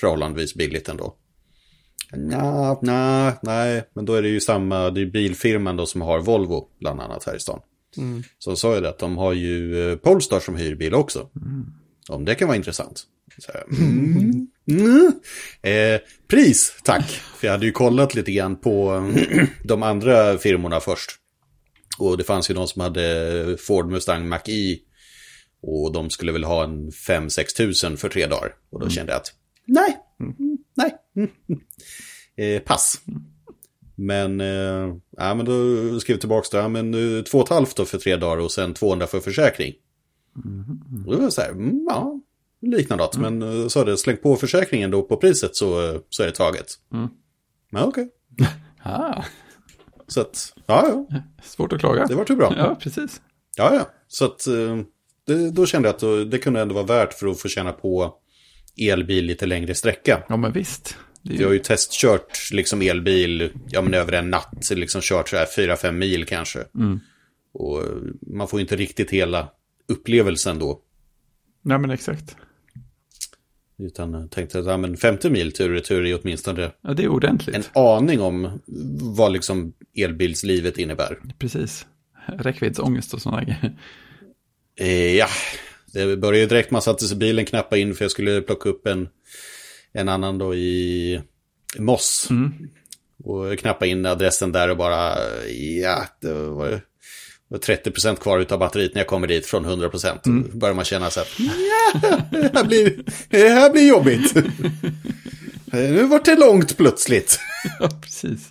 Förhållandevis 0.00 0.54
billigt 0.54 0.88
ändå. 0.88 1.14
Nja, 2.16 2.78
nej, 2.82 3.32
nej, 3.42 3.82
men 3.94 4.04
då 4.04 4.14
är 4.14 4.22
det 4.22 4.28
ju 4.28 4.40
samma, 4.40 4.90
det 4.90 5.00
är 5.00 5.06
bilfirman 5.06 5.76
då 5.76 5.86
som 5.86 6.00
har 6.00 6.20
Volvo 6.20 6.68
bland 6.80 7.00
annat 7.00 7.24
här 7.24 7.36
i 7.36 7.40
stan. 7.40 7.60
Mm. 7.96 8.22
Så 8.38 8.56
sa 8.56 8.74
jag 8.74 8.82
det 8.82 8.88
att 8.88 8.98
de 8.98 9.16
har 9.16 9.32
ju 9.32 9.90
eh, 9.90 9.96
Polestar 9.96 10.40
som 10.40 10.56
hyr 10.56 10.74
bil 10.74 10.94
också. 10.94 11.28
Om 12.08 12.24
det 12.24 12.34
kan 12.34 12.48
vara 12.48 12.56
intressant. 12.56 13.02
Så, 13.38 13.50
jag, 13.54 13.78
mm. 13.78 14.48
Mm. 14.70 15.12
Eh, 15.62 16.00
pris, 16.28 16.74
tack. 16.84 17.04
För 17.10 17.46
jag 17.46 17.52
hade 17.52 17.66
ju 17.66 17.72
kollat 17.72 18.14
lite 18.14 18.32
grann 18.32 18.56
på 18.56 19.06
de 19.64 19.82
andra 19.82 20.38
firmorna 20.38 20.80
först. 20.80 21.10
Och 21.98 22.18
det 22.18 22.24
fanns 22.24 22.50
ju 22.50 22.54
de 22.54 22.68
som 22.68 22.80
hade 22.80 23.56
Ford 23.60 23.90
Mustang 23.90 24.28
Mach-E. 24.28 24.78
Och 25.62 25.92
de 25.92 26.10
skulle 26.10 26.32
väl 26.32 26.44
ha 26.44 26.64
en 26.64 26.90
5-6 26.90 27.56
tusen 27.56 27.96
för 27.96 28.08
tre 28.08 28.26
dagar. 28.26 28.54
Och 28.70 28.80
då 28.80 28.88
kände 28.88 29.12
jag 29.12 29.20
att 29.20 29.32
nej, 29.66 29.98
mm, 30.20 30.34
nej, 30.76 30.96
mm, 31.16 31.30
mm. 31.48 31.60
Eh, 32.36 32.62
pass. 32.62 33.00
Men, 33.94 34.40
eh, 34.40 34.94
ja, 35.16 35.34
men 35.34 35.46
då 35.46 36.00
skrev 36.00 36.14
jag 36.14 36.20
tillbaka 36.20 36.48
då, 36.52 36.58
ja, 36.58 36.68
men 36.68 36.94
eh, 37.18 37.22
två 37.22 37.38
och 37.38 37.44
ett 37.44 37.50
halvt 37.50 37.76
då 37.76 37.84
för 37.84 37.98
tre 37.98 38.16
dagar 38.16 38.42
och 38.42 38.52
sen 38.52 38.74
200 38.74 39.06
för 39.06 39.20
försäkring. 39.20 39.74
Och 41.06 41.16
det 41.16 41.22
var 41.22 41.30
så 41.30 41.40
här, 41.40 41.50
mm, 41.50 41.84
ja, 41.88 42.20
liknar 42.60 42.96
något. 42.96 43.16
Men 43.16 43.42
eh, 43.42 43.68
sa 43.68 43.84
det, 43.84 43.96
släng 43.96 44.16
på 44.16 44.36
försäkringen 44.36 44.90
då 44.90 45.02
på 45.02 45.16
priset 45.16 45.56
så, 45.56 45.88
eh, 45.94 46.00
så 46.08 46.22
är 46.22 46.26
det 46.26 46.32
taget. 46.32 46.66
Mm. 46.92 47.08
Ja, 47.70 47.84
okej. 47.84 48.08
Ah, 48.82 49.24
Så 50.06 50.20
att, 50.20 50.52
ja, 50.66 51.06
ja, 51.10 51.22
svårt 51.42 51.72
att 51.72 51.80
klaga. 51.80 52.06
det 52.06 52.14
var 52.14 52.26
ju 52.28 52.36
bra. 52.36 52.54
Ja, 52.56 52.74
precis. 52.80 53.20
Ja, 53.56 53.74
ja. 53.74 53.90
Så 54.08 54.24
att 54.24 54.46
eh, 54.46 54.78
det, 55.26 55.50
då 55.50 55.66
kände 55.66 55.88
jag 55.88 55.94
att 55.94 56.00
då, 56.00 56.24
det 56.24 56.38
kunde 56.38 56.60
ändå 56.60 56.74
vara 56.74 56.84
värt 56.86 57.12
för 57.12 57.26
att 57.26 57.40
få 57.40 57.48
känna 57.48 57.72
på 57.72 58.14
elbil 58.76 59.24
lite 59.24 59.46
längre 59.46 59.74
sträcka. 59.74 60.22
Ja, 60.28 60.36
men 60.36 60.52
visst. 60.52 60.96
Är 61.24 61.32
Jag 61.32 61.42
har 61.46 61.52
ju, 61.52 61.56
ju 61.58 61.62
testkört 61.62 62.50
liksom 62.52 62.82
elbil, 62.82 63.50
ja 63.70 63.82
men 63.82 63.94
över 63.94 64.12
en 64.12 64.30
natt, 64.30 64.70
liksom 64.70 65.00
kört 65.00 65.28
så 65.28 65.36
här 65.36 65.46
4-5 65.46 65.92
mil 65.92 66.24
kanske. 66.26 66.64
Mm. 66.74 67.00
Och 67.52 67.82
eh, 67.82 67.88
man 68.20 68.48
får 68.48 68.58
ju 68.58 68.62
inte 68.62 68.76
riktigt 68.76 69.10
hela 69.10 69.48
upplevelsen 69.88 70.58
då. 70.58 70.80
nej, 71.62 71.78
men 71.78 71.90
exakt. 71.90 72.36
Utan 73.78 74.12
jag 74.12 74.30
tänkte 74.30 74.58
att 74.58 74.66
ja, 74.66 74.76
men 74.76 74.96
50 74.96 75.30
mil 75.30 75.52
tur 75.52 75.68
och 75.68 75.74
retur 75.74 76.06
är 76.06 76.18
åtminstone 76.22 76.70
Ja, 76.82 76.94
det 76.94 77.04
är 77.04 77.08
ordentligt. 77.08 77.56
en 77.56 77.62
aning 77.74 78.20
om 78.20 78.60
vad 79.16 79.32
liksom 79.32 79.72
elbilslivet 79.96 80.78
innebär. 80.78 81.18
Precis. 81.38 81.86
Räckviddsångest 82.26 83.14
och 83.14 83.22
sådana 83.22 83.44
grejer. 83.44 83.78
Eh, 84.76 85.16
ja, 85.16 85.28
det 85.92 86.16
började 86.16 86.46
direkt 86.46 86.70
man 86.70 86.82
satte 86.82 87.04
sig 87.04 87.16
i 87.16 87.18
bilen, 87.18 87.44
knappa 87.44 87.76
in 87.76 87.94
för 87.94 88.04
jag 88.04 88.10
skulle 88.10 88.40
plocka 88.40 88.68
upp 88.68 88.86
en, 88.86 89.08
en 89.92 90.08
annan 90.08 90.38
då 90.38 90.54
i 90.54 91.20
Moss. 91.78 92.26
Mm. 92.30 92.52
Och 93.24 93.48
jag 93.48 93.58
knappade 93.58 93.90
in 93.90 94.06
adressen 94.06 94.52
där 94.52 94.68
och 94.68 94.76
bara, 94.76 95.16
ja, 95.82 96.04
det 96.20 96.32
var, 96.32 96.80
var 97.48 97.58
30% 97.58 98.16
kvar 98.16 98.38
utav 98.38 98.58
batteriet 98.58 98.94
när 98.94 99.00
jag 99.00 99.08
kommer 99.08 99.26
dit 99.26 99.46
från 99.46 99.66
100%. 99.66 100.26
Mm. 100.26 100.58
Börjar 100.58 100.74
man 100.74 100.84
känna 100.84 101.10
så 101.10 101.20
att, 101.20 101.28
ja, 101.38 102.22
det 102.30 102.50
här 102.54 102.64
blir, 102.64 103.04
det 103.28 103.48
här 103.48 103.70
blir 103.70 103.88
jobbigt. 103.88 104.34
nu 105.72 106.04
vart 106.04 106.24
det 106.24 106.36
långt 106.36 106.76
plötsligt. 106.76 107.40
ja, 107.80 107.88
precis. 108.02 108.48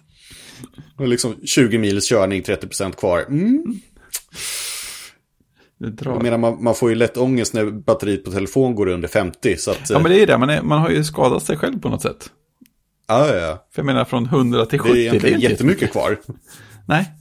Och 0.97 1.07
liksom 1.07 1.35
20 1.45 1.77
mils 1.77 2.09
körning, 2.09 2.43
30% 2.43 2.91
kvar. 2.91 3.25
Mm. 3.29 3.81
Det. 5.79 6.05
Jag 6.05 6.23
menar, 6.23 6.37
man, 6.37 6.63
man 6.63 6.75
får 6.75 6.89
ju 6.89 6.95
lätt 6.95 7.17
ångest 7.17 7.53
när 7.53 7.65
batteriet 7.65 8.23
på 8.25 8.31
telefon 8.31 8.75
går 8.75 8.87
under 8.87 9.07
50. 9.07 9.57
Så 9.57 9.71
att, 9.71 9.89
Ja, 9.89 9.99
men 9.99 10.11
det 10.11 10.17
är 10.17 10.19
ju 10.19 10.25
det. 10.25 10.37
Man, 10.37 10.49
är, 10.49 10.61
man 10.61 10.81
har 10.81 10.89
ju 10.89 11.03
skadat 11.03 11.43
sig 11.43 11.57
själv 11.57 11.79
på 11.79 11.89
något 11.89 12.01
sätt. 12.01 12.29
ja, 13.07 13.27
ja, 13.27 13.35
ja. 13.35 13.67
För 13.71 13.81
jag 13.81 13.85
menar 13.85 14.05
från 14.05 14.25
100 14.25 14.65
till 14.65 14.77
Det 14.77 14.83
70. 14.83 14.93
är 14.93 15.01
egentligen 15.01 15.35
inte 15.35 15.47
jättemycket 15.47 15.91
kvar. 15.91 16.17
Nej, 16.87 17.11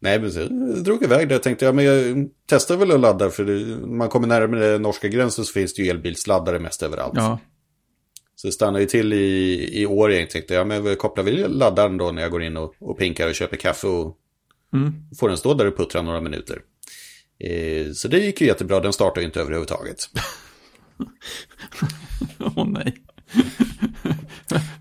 Nej. 0.00 0.20
Men 0.20 0.32
så 0.32 0.40
jag 0.40 0.84
drog 0.84 1.02
iväg 1.04 1.28
där. 1.28 1.34
Jag 1.34 1.42
tänkte, 1.42 1.64
ja, 1.64 1.72
men 1.72 1.84
jag 1.84 2.28
testar 2.46 2.76
väl 2.76 2.90
att 2.92 3.00
ladda. 3.00 3.30
För 3.30 3.44
det, 3.44 3.86
man 3.86 4.08
kommer 4.08 4.28
närmare 4.28 4.78
norska 4.78 5.08
gränsen 5.08 5.44
så 5.44 5.52
finns 5.52 5.74
det 5.74 5.82
ju 5.82 5.90
elbilsladdare 5.90 6.58
mest 6.58 6.82
överallt. 6.82 7.12
ja. 7.16 7.38
Så 8.36 8.46
det 8.48 8.52
stannar 8.52 8.80
ju 8.80 8.86
till 8.86 9.12
i, 9.12 9.68
i 9.82 9.86
år 9.86 10.12
jag 10.12 10.30
tänkte, 10.30 10.54
ja 10.54 10.64
men 10.64 10.84
jag 10.86 10.98
kopplar 10.98 11.24
väl 11.24 11.58
laddaren 11.58 11.96
då 11.96 12.10
när 12.12 12.22
jag 12.22 12.30
går 12.30 12.42
in 12.42 12.56
och, 12.56 12.74
och 12.80 12.98
pinkar 12.98 13.28
och 13.28 13.34
köper 13.34 13.56
kaffe 13.56 13.86
och 13.86 14.16
Mm. 14.74 14.92
får 15.18 15.28
den 15.28 15.38
stå 15.38 15.54
där 15.54 15.66
och 15.66 15.76
puttra 15.76 16.02
några 16.02 16.20
minuter. 16.20 16.58
Eh, 17.44 17.92
så 17.92 18.08
det 18.08 18.18
gick 18.18 18.40
ju 18.40 18.46
jättebra, 18.46 18.80
den 18.80 18.92
startar 18.92 19.20
ju 19.20 19.26
inte 19.26 19.40
överhuvudtaget. 19.40 19.98
Åh 22.38 22.66
nej. 22.68 22.96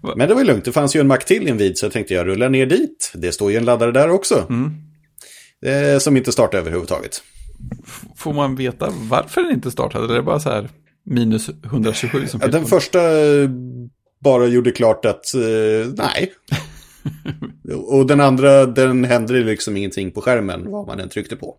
Men 0.18 0.28
det 0.28 0.34
var 0.34 0.42
ju 0.42 0.48
lugnt, 0.48 0.66
det 0.66 0.72
fanns 0.72 0.96
ju 0.96 1.00
en 1.00 1.08
mack 1.08 1.26
till 1.26 1.48
invid 1.48 1.78
så 1.78 1.86
jag 1.86 1.94
tänkte 1.94 2.14
jag 2.14 2.28
rullar 2.28 2.50
ner 2.50 2.66
dit. 2.66 3.12
Det 3.16 3.32
står 3.32 3.52
ju 3.52 3.58
en 3.58 3.66
laddare 3.66 3.92
där 3.92 4.10
också. 4.10 4.48
Eh, 5.66 6.00
som 6.00 6.18
inte 6.18 6.32
startar 6.32 6.58
överhuvudtaget. 6.58 7.24
Får 8.16 8.34
man 8.34 8.56
veta 8.56 8.90
varför 8.92 9.42
den 9.42 9.52
inte 9.52 9.72
startade? 9.72 10.04
Eller 10.04 10.14
är 10.14 10.18
det 10.18 10.24
bara 10.24 10.40
så 10.40 10.50
här 10.50 10.70
minus 11.06 11.50
127 11.64 12.28
som 12.28 12.40
Ja, 12.44 12.48
den 12.48 12.66
första 12.66 13.22
eh, 13.22 13.50
bara 14.24 14.48
gjorde 14.48 14.72
klart 14.72 15.06
att 15.06 15.34
eh, 15.34 15.94
nej. 15.96 16.34
och 17.88 18.08
den 18.08 18.20
andra, 18.20 18.66
den 18.66 19.04
hände 19.04 19.34
liksom 19.34 19.78
ingenting 19.78 20.12
på 20.12 20.22
skärmen 20.22 20.72
vad 20.72 20.88
man 20.88 21.00
än 21.00 21.10
tryckte 21.10 21.36
på. 21.36 21.58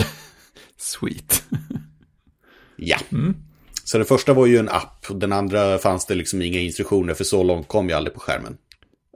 Sweet. 0.78 1.44
Ja. 2.78 2.96
Så 3.84 3.98
den 3.98 4.06
första 4.06 4.32
var 4.32 4.46
ju 4.46 4.58
en 4.58 4.68
app, 4.68 5.06
och 5.08 5.16
den 5.16 5.32
andra 5.32 5.78
fanns 5.78 6.06
det 6.06 6.14
liksom 6.14 6.42
inga 6.42 6.58
instruktioner 6.58 7.14
för 7.14 7.24
så 7.24 7.42
långt 7.42 7.68
kom 7.68 7.88
jag 7.88 7.96
aldrig 7.96 8.14
på 8.14 8.20
skärmen. 8.20 8.56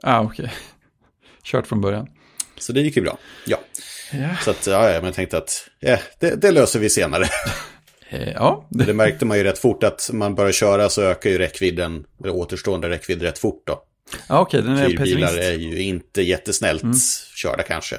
ah, 0.03 0.21
okej. 0.21 0.53
Kört 1.43 1.67
från 1.67 1.81
början. 1.81 2.07
Så 2.57 2.73
det 2.73 2.81
gick 2.81 2.95
ju 2.95 3.01
bra. 3.01 3.17
Ja. 3.45 3.57
Ja. 4.11 4.29
Så 4.43 4.51
att, 4.51 4.67
ja, 4.67 4.79
men 4.81 5.05
jag 5.05 5.13
tänkte 5.13 5.37
att 5.37 5.69
ja, 5.79 5.97
det, 6.19 6.41
det 6.41 6.51
löser 6.51 6.79
vi 6.79 6.89
senare. 6.89 7.25
Eh, 8.09 8.31
ja, 8.31 8.67
det, 8.69 8.83
Det 8.83 8.93
märkte 8.93 9.25
man 9.25 9.37
ju 9.37 9.43
rätt 9.43 9.59
fort 9.59 9.83
att 9.83 10.09
man 10.13 10.35
börjar 10.35 10.51
köra 10.51 10.89
så 10.89 11.01
ökar 11.01 11.29
ju 11.29 11.37
räckvidden, 11.37 12.05
eller 12.19 12.33
återstående 12.33 12.89
räckvidd 12.89 13.21
rätt 13.21 13.39
fort 13.39 13.63
då. 13.67 13.83
Ja 14.29 14.39
okej, 14.41 14.61
den 14.61 14.77
är 14.77 14.97
pessimist. 14.97 15.33
är 15.33 15.51
ju 15.51 15.81
inte 15.81 16.21
jättesnällt 16.21 16.83
körda 17.35 17.63
kanske. 17.63 17.97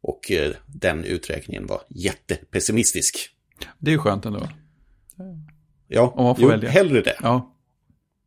Och 0.00 0.30
eh, 0.30 0.52
den 0.66 1.04
uträkningen 1.04 1.66
var 1.66 1.80
jättepessimistisk. 1.88 3.30
Det 3.78 3.90
är 3.90 3.92
ju 3.92 3.98
skönt 3.98 4.24
ändå. 4.24 4.48
Ja, 5.88 6.12
Om 6.16 6.24
man 6.24 6.34
får 6.36 6.42
jo, 6.44 6.50
välja. 6.50 6.70
hellre 6.70 7.00
det. 7.00 7.16
Ja, 7.22 7.54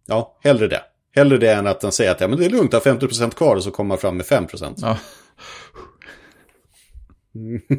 Ja, 0.06 0.40
hellre 0.44 0.68
det. 0.68 0.82
Hellre 1.16 1.38
det 1.38 1.54
än 1.54 1.68
att 1.68 1.82
den 1.82 1.92
säger 1.92 2.12
att 2.12 2.22
ja, 2.22 2.28
men 2.28 2.40
det 2.40 2.46
är 2.46 2.50
lugnt, 2.50 2.74
har 2.74 2.80
50% 2.80 3.32
kvar 3.32 3.56
och 3.56 3.64
så 3.64 3.72
kommer 3.72 3.88
man 3.88 3.98
fram 3.98 4.18
med 4.18 4.26
5%. 4.26 4.74
ja. 4.78 4.98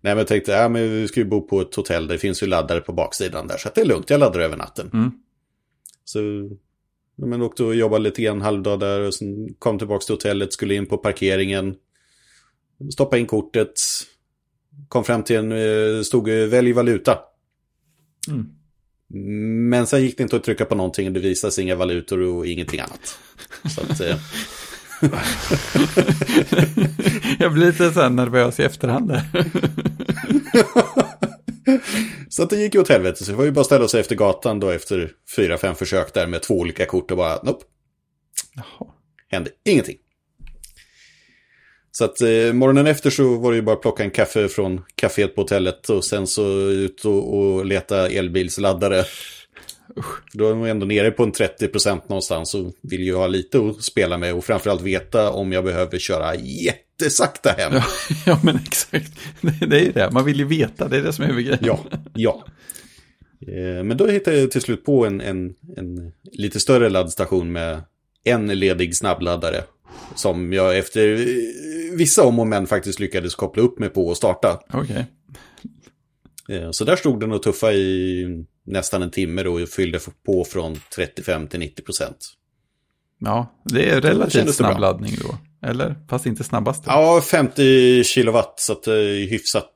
Nej, 0.00 0.14
men 0.14 0.18
jag 0.18 0.26
tänkte, 0.26 0.52
ja, 0.52 0.68
men 0.68 0.82
vi 0.90 1.08
ska 1.08 1.20
ju 1.20 1.26
bo 1.26 1.40
på 1.48 1.60
ett 1.60 1.74
hotell, 1.74 2.06
det 2.06 2.18
finns 2.18 2.42
ju 2.42 2.46
laddare 2.46 2.80
på 2.80 2.92
baksidan 2.92 3.48
där, 3.48 3.56
så 3.56 3.68
det 3.74 3.80
är 3.80 3.84
lugnt, 3.84 4.10
jag 4.10 4.20
laddar 4.20 4.40
över 4.40 4.56
natten. 4.56 4.90
Mm. 4.92 5.12
Så, 6.04 6.18
men 7.16 7.42
åkte 7.42 7.64
och 7.64 7.74
jobbade 7.74 8.04
lite 8.04 8.22
grann 8.22 8.40
halvdag 8.40 8.80
där 8.80 9.00
och 9.00 9.14
sen 9.14 9.54
kom 9.58 9.78
tillbaka 9.78 10.04
till 10.04 10.14
hotellet, 10.14 10.52
skulle 10.52 10.74
in 10.74 10.86
på 10.86 10.98
parkeringen, 10.98 11.74
stoppa 12.92 13.18
in 13.18 13.26
kortet, 13.26 13.80
kom 14.88 15.04
fram 15.04 15.22
till 15.22 15.36
en, 15.36 15.52
eh, 15.52 16.02
stod 16.02 16.28
eh, 16.28 16.46
välj 16.46 16.72
valuta. 16.72 17.18
Mm. 18.28 18.46
Men 19.70 19.86
sen 19.86 20.02
gick 20.02 20.16
det 20.16 20.22
inte 20.22 20.36
att 20.36 20.44
trycka 20.44 20.64
på 20.64 20.74
någonting, 20.74 21.12
det 21.12 21.20
visade 21.20 21.52
sig 21.52 21.64
inga 21.64 21.76
valutor 21.76 22.20
och 22.20 22.46
ingenting 22.46 22.80
annat. 22.80 23.18
Så 23.74 23.80
att, 23.80 24.00
eh, 24.00 24.16
Jag 27.38 27.52
blir 27.52 27.66
lite 27.66 27.92
så 27.92 28.00
här 28.00 28.10
nervös 28.10 28.60
i 28.60 28.62
efterhand 28.62 29.08
där. 29.08 29.22
Så 32.36 32.42
att 32.42 32.50
det 32.50 32.56
gick 32.56 32.74
ju 32.74 32.80
åt 32.80 32.88
helvete, 32.88 33.24
så 33.24 33.30
det 33.30 33.36
var 33.36 33.44
ju 33.44 33.50
bara 33.50 33.60
att 33.60 33.66
ställa 33.66 33.88
sig 33.88 34.00
efter 34.00 34.16
gatan 34.16 34.60
då 34.60 34.70
efter 34.70 35.12
fyra, 35.36 35.58
fem 35.58 35.74
försök 35.74 36.14
där 36.14 36.26
med 36.26 36.42
två 36.42 36.54
olika 36.54 36.86
kort 36.86 37.10
och 37.10 37.16
bara, 37.16 37.42
nope, 37.42 37.64
Jaha. 38.54 38.90
hände 39.28 39.50
ingenting. 39.64 39.96
Så 41.90 42.04
att 42.04 42.20
eh, 42.20 42.52
morgonen 42.52 42.86
efter 42.86 43.10
så 43.10 43.36
var 43.36 43.50
det 43.50 43.56
ju 43.56 43.62
bara 43.62 43.76
att 43.76 43.82
plocka 43.82 44.02
en 44.02 44.10
kaffe 44.10 44.48
från 44.48 44.80
kaféet 44.94 45.34
på 45.34 45.40
hotellet 45.40 45.90
och 45.90 46.04
sen 46.04 46.26
så 46.26 46.70
ut 46.70 47.04
och, 47.04 47.38
och 47.38 47.66
leta 47.66 48.08
elbilsladdare. 48.08 49.04
Då 50.32 50.50
är 50.50 50.54
man 50.54 50.68
ändå 50.68 50.86
nere 50.86 51.10
på 51.10 51.22
en 51.22 51.32
30% 51.32 52.00
någonstans 52.08 52.54
och 52.54 52.72
vill 52.82 53.02
ju 53.02 53.14
ha 53.14 53.26
lite 53.26 53.58
att 53.58 53.82
spela 53.82 54.18
med 54.18 54.34
och 54.34 54.44
framförallt 54.44 54.82
veta 54.82 55.30
om 55.30 55.52
jag 55.52 55.64
behöver 55.64 55.98
köra 55.98 56.34
jättesakta 57.00 57.50
hem. 57.50 57.72
Ja, 57.72 57.82
ja, 58.26 58.40
men 58.42 58.56
exakt. 58.56 59.12
Det, 59.40 59.66
det 59.66 59.80
är 59.80 59.84
ju 59.84 59.92
det. 59.92 60.10
Man 60.12 60.24
vill 60.24 60.38
ju 60.38 60.44
veta. 60.44 60.88
Det 60.88 60.96
är 60.96 61.02
det 61.02 61.12
som 61.12 61.24
är 61.24 61.28
huvudgrejen. 61.28 61.64
Ja, 61.64 61.80
ja. 62.14 62.44
Eh, 63.48 63.84
Men 63.84 63.96
då 63.96 64.06
hittade 64.06 64.38
jag 64.40 64.50
till 64.50 64.60
slut 64.60 64.84
på 64.84 65.06
en, 65.06 65.20
en, 65.20 65.54
en 65.76 66.12
lite 66.32 66.60
större 66.60 66.88
laddstation 66.88 67.52
med 67.52 67.82
en 68.24 68.46
ledig 68.46 68.96
snabbladdare. 68.96 69.62
Som 70.14 70.52
jag 70.52 70.78
efter 70.78 71.12
eh, 71.12 71.96
vissa 71.96 72.24
om 72.24 72.38
och 72.38 72.46
men 72.46 72.66
faktiskt 72.66 73.00
lyckades 73.00 73.34
koppla 73.34 73.62
upp 73.62 73.78
mig 73.78 73.88
på 73.88 74.06
och 74.06 74.16
starta. 74.16 74.60
Okej. 74.72 75.06
Eh, 76.48 76.70
Så 76.70 76.84
där 76.84 76.96
stod 76.96 77.20
den 77.20 77.32
och 77.32 77.42
tuffa 77.42 77.72
i 77.72 78.24
nästan 78.66 79.02
en 79.02 79.10
timme 79.10 79.42
då 79.42 79.52
och 79.62 79.68
fyllde 79.68 79.98
på 80.26 80.44
från 80.44 80.76
35 80.96 81.46
till 81.46 81.60
90 81.60 81.82
procent. 81.82 82.16
Ja, 83.18 83.60
det 83.64 83.90
är 83.90 84.00
relativt 84.00 84.54
snabb 84.54 84.80
laddning 84.80 85.16
då. 85.22 85.38
Eller? 85.66 85.94
Fast 86.10 86.26
inte 86.26 86.44
snabbast. 86.44 86.82
Ja, 86.86 87.20
50 87.30 88.04
kilowatt 88.04 88.60
så 88.60 88.72
att 88.72 88.82
det 88.82 88.92
är 88.94 89.26
hyfsat, 89.30 89.72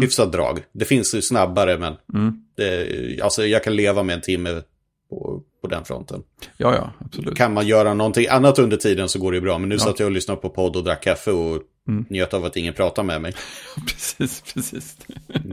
hyfsat 0.00 0.32
drag. 0.32 0.60
Det 0.72 0.84
finns 0.84 1.14
ju 1.14 1.22
snabbare 1.22 1.78
men 1.78 1.94
Mm. 2.14 2.34
det, 2.56 3.20
alltså 3.22 3.46
jag 3.46 3.64
kan 3.64 3.76
leva 3.76 4.02
med 4.02 4.14
en 4.14 4.20
timme 4.20 4.62
på, 5.10 5.42
på 5.62 5.68
den 5.68 5.84
fronten. 5.84 6.22
Ja, 6.56 6.74
ja, 6.74 6.92
absolut. 7.06 7.36
Kan 7.36 7.54
man 7.54 7.66
göra 7.66 7.94
någonting 7.94 8.26
annat 8.28 8.58
under 8.58 8.76
tiden 8.76 9.08
så 9.08 9.18
går 9.18 9.32
det 9.32 9.36
ju 9.36 9.40
bra. 9.42 9.58
Men 9.58 9.68
nu 9.68 9.74
Ja. 9.74 9.78
satt 9.78 9.98
jag 10.00 10.06
och 10.06 10.12
lyssnade 10.12 10.40
på 10.40 10.48
podd 10.50 10.76
och 10.76 10.84
drack 10.84 11.02
kaffe 11.04 11.30
och 11.30 11.62
Mm. 11.88 12.04
njöt 12.10 12.34
av 12.34 12.44
att 12.44 12.56
ingen 12.56 12.74
pratade 12.74 13.06
med 13.06 13.20
mig. 13.22 13.32
Precis, 13.86 14.42
precis. 14.54 14.96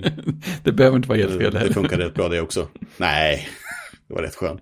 det 0.63 0.71
behöver 0.71 0.95
inte 0.97 1.09
vara 1.09 1.17
helt 1.17 1.31
fel 1.31 1.39
Mm. 1.41 1.53
Det 1.53 1.59
heller. 1.59 1.73
funkade 1.73 2.05
rätt 2.05 2.13
bra 2.13 2.29
det 2.29 2.41
också. 2.41 2.67
Nej, 2.97 3.47
det 4.07 4.13
var 4.13 4.21
rätt 4.21 4.35
skönt. 4.35 4.61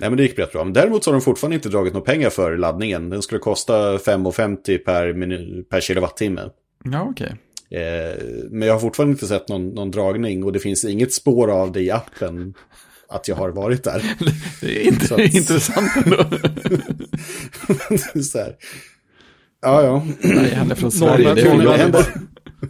Nej, 0.00 0.10
men 0.10 0.16
det 0.16 0.22
gick 0.22 0.38
rätt 0.38 0.52
bra. 0.52 0.64
Men 0.64 0.72
däremot 0.72 1.04
så 1.04 1.10
har 1.10 1.12
de 1.12 1.20
fortfarande 1.22 1.54
inte 1.54 1.68
dragit 1.68 1.92
några 1.92 2.04
pengar 2.06 2.30
för 2.30 2.56
laddningen. 2.56 3.10
Den 3.10 3.22
skulle 3.22 3.38
kosta 3.38 3.96
5,50 3.96 4.78
per, 4.78 5.62
per 5.62 5.80
kilowattimme. 5.80 6.40
Ja, 6.84 7.06
okej. 7.10 7.34
Eh, 7.70 8.22
men 8.50 8.68
jag 8.68 8.74
har 8.74 8.80
fortfarande 8.80 9.12
inte 9.12 9.26
sett 9.26 9.48
någon, 9.48 9.68
någon 9.68 9.90
dragning 9.90 10.44
och 10.44 10.52
det 10.52 10.58
finns 10.58 10.84
inget 10.84 11.12
spår 11.12 11.50
av 11.50 11.72
det 11.72 11.80
i 11.80 11.90
appen 11.90 12.54
att 13.08 13.28
jag 13.28 13.36
har 13.36 13.50
varit 13.50 13.84
där. 13.84 14.02
Det 14.60 14.82
är 14.82 14.86
inte 14.88 15.06
Så 15.06 15.14
att- 15.14 15.20
intressant 15.34 15.90
ändå. 16.04 16.16
så 18.22 18.38
här. 18.38 18.56
Ja, 19.62 19.82
ja. 19.82 20.06
Nej, 20.20 20.54
han 20.54 20.70
är 20.70 20.74
från 20.74 20.92
Sverige. 20.92 21.34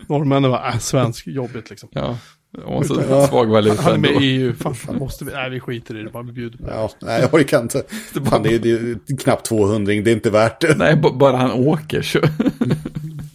Norrmännen 0.09 0.51
var 0.51 0.69
äh, 0.69 0.79
svensk, 0.79 1.27
jobbigt 1.27 1.71
liksom. 1.71 1.89
Ja, 1.93 2.19
och 2.65 2.87
så 2.87 3.03
Ja. 3.09 3.27
svag 3.27 3.47
valuta 3.47 3.83
Han 3.83 3.95
är 3.95 3.99
med 3.99 4.11
i 4.23 4.25
EU, 4.27 4.53
fan, 4.53 4.75
fan 4.75 4.97
måste 4.99 5.25
vi, 5.25 5.33
nej 5.33 5.51
vi 5.51 5.61
skiter 5.61 5.97
i 6.01 6.03
det, 6.03 6.11
bara 6.11 6.23
bjuder 6.23 6.59
på 6.59 6.65
det. 6.65 6.71
Ja, 6.75 6.91
nej, 7.01 7.21
jag 7.21 7.35
orkar 7.35 7.63
inte. 7.63 7.83
Fan, 8.25 8.43
det, 8.43 8.55
är, 8.55 8.59
det 8.59 8.71
är 8.71 9.17
knappt 9.17 9.47
200, 9.47 9.87
det 10.03 10.11
är 10.11 10.15
inte 10.15 10.31
värt 10.31 10.61
det. 10.61 10.79
Nej, 10.79 10.97
bara 10.97 11.37
han 11.37 11.51
åker 11.51 12.03
så. 12.03 12.21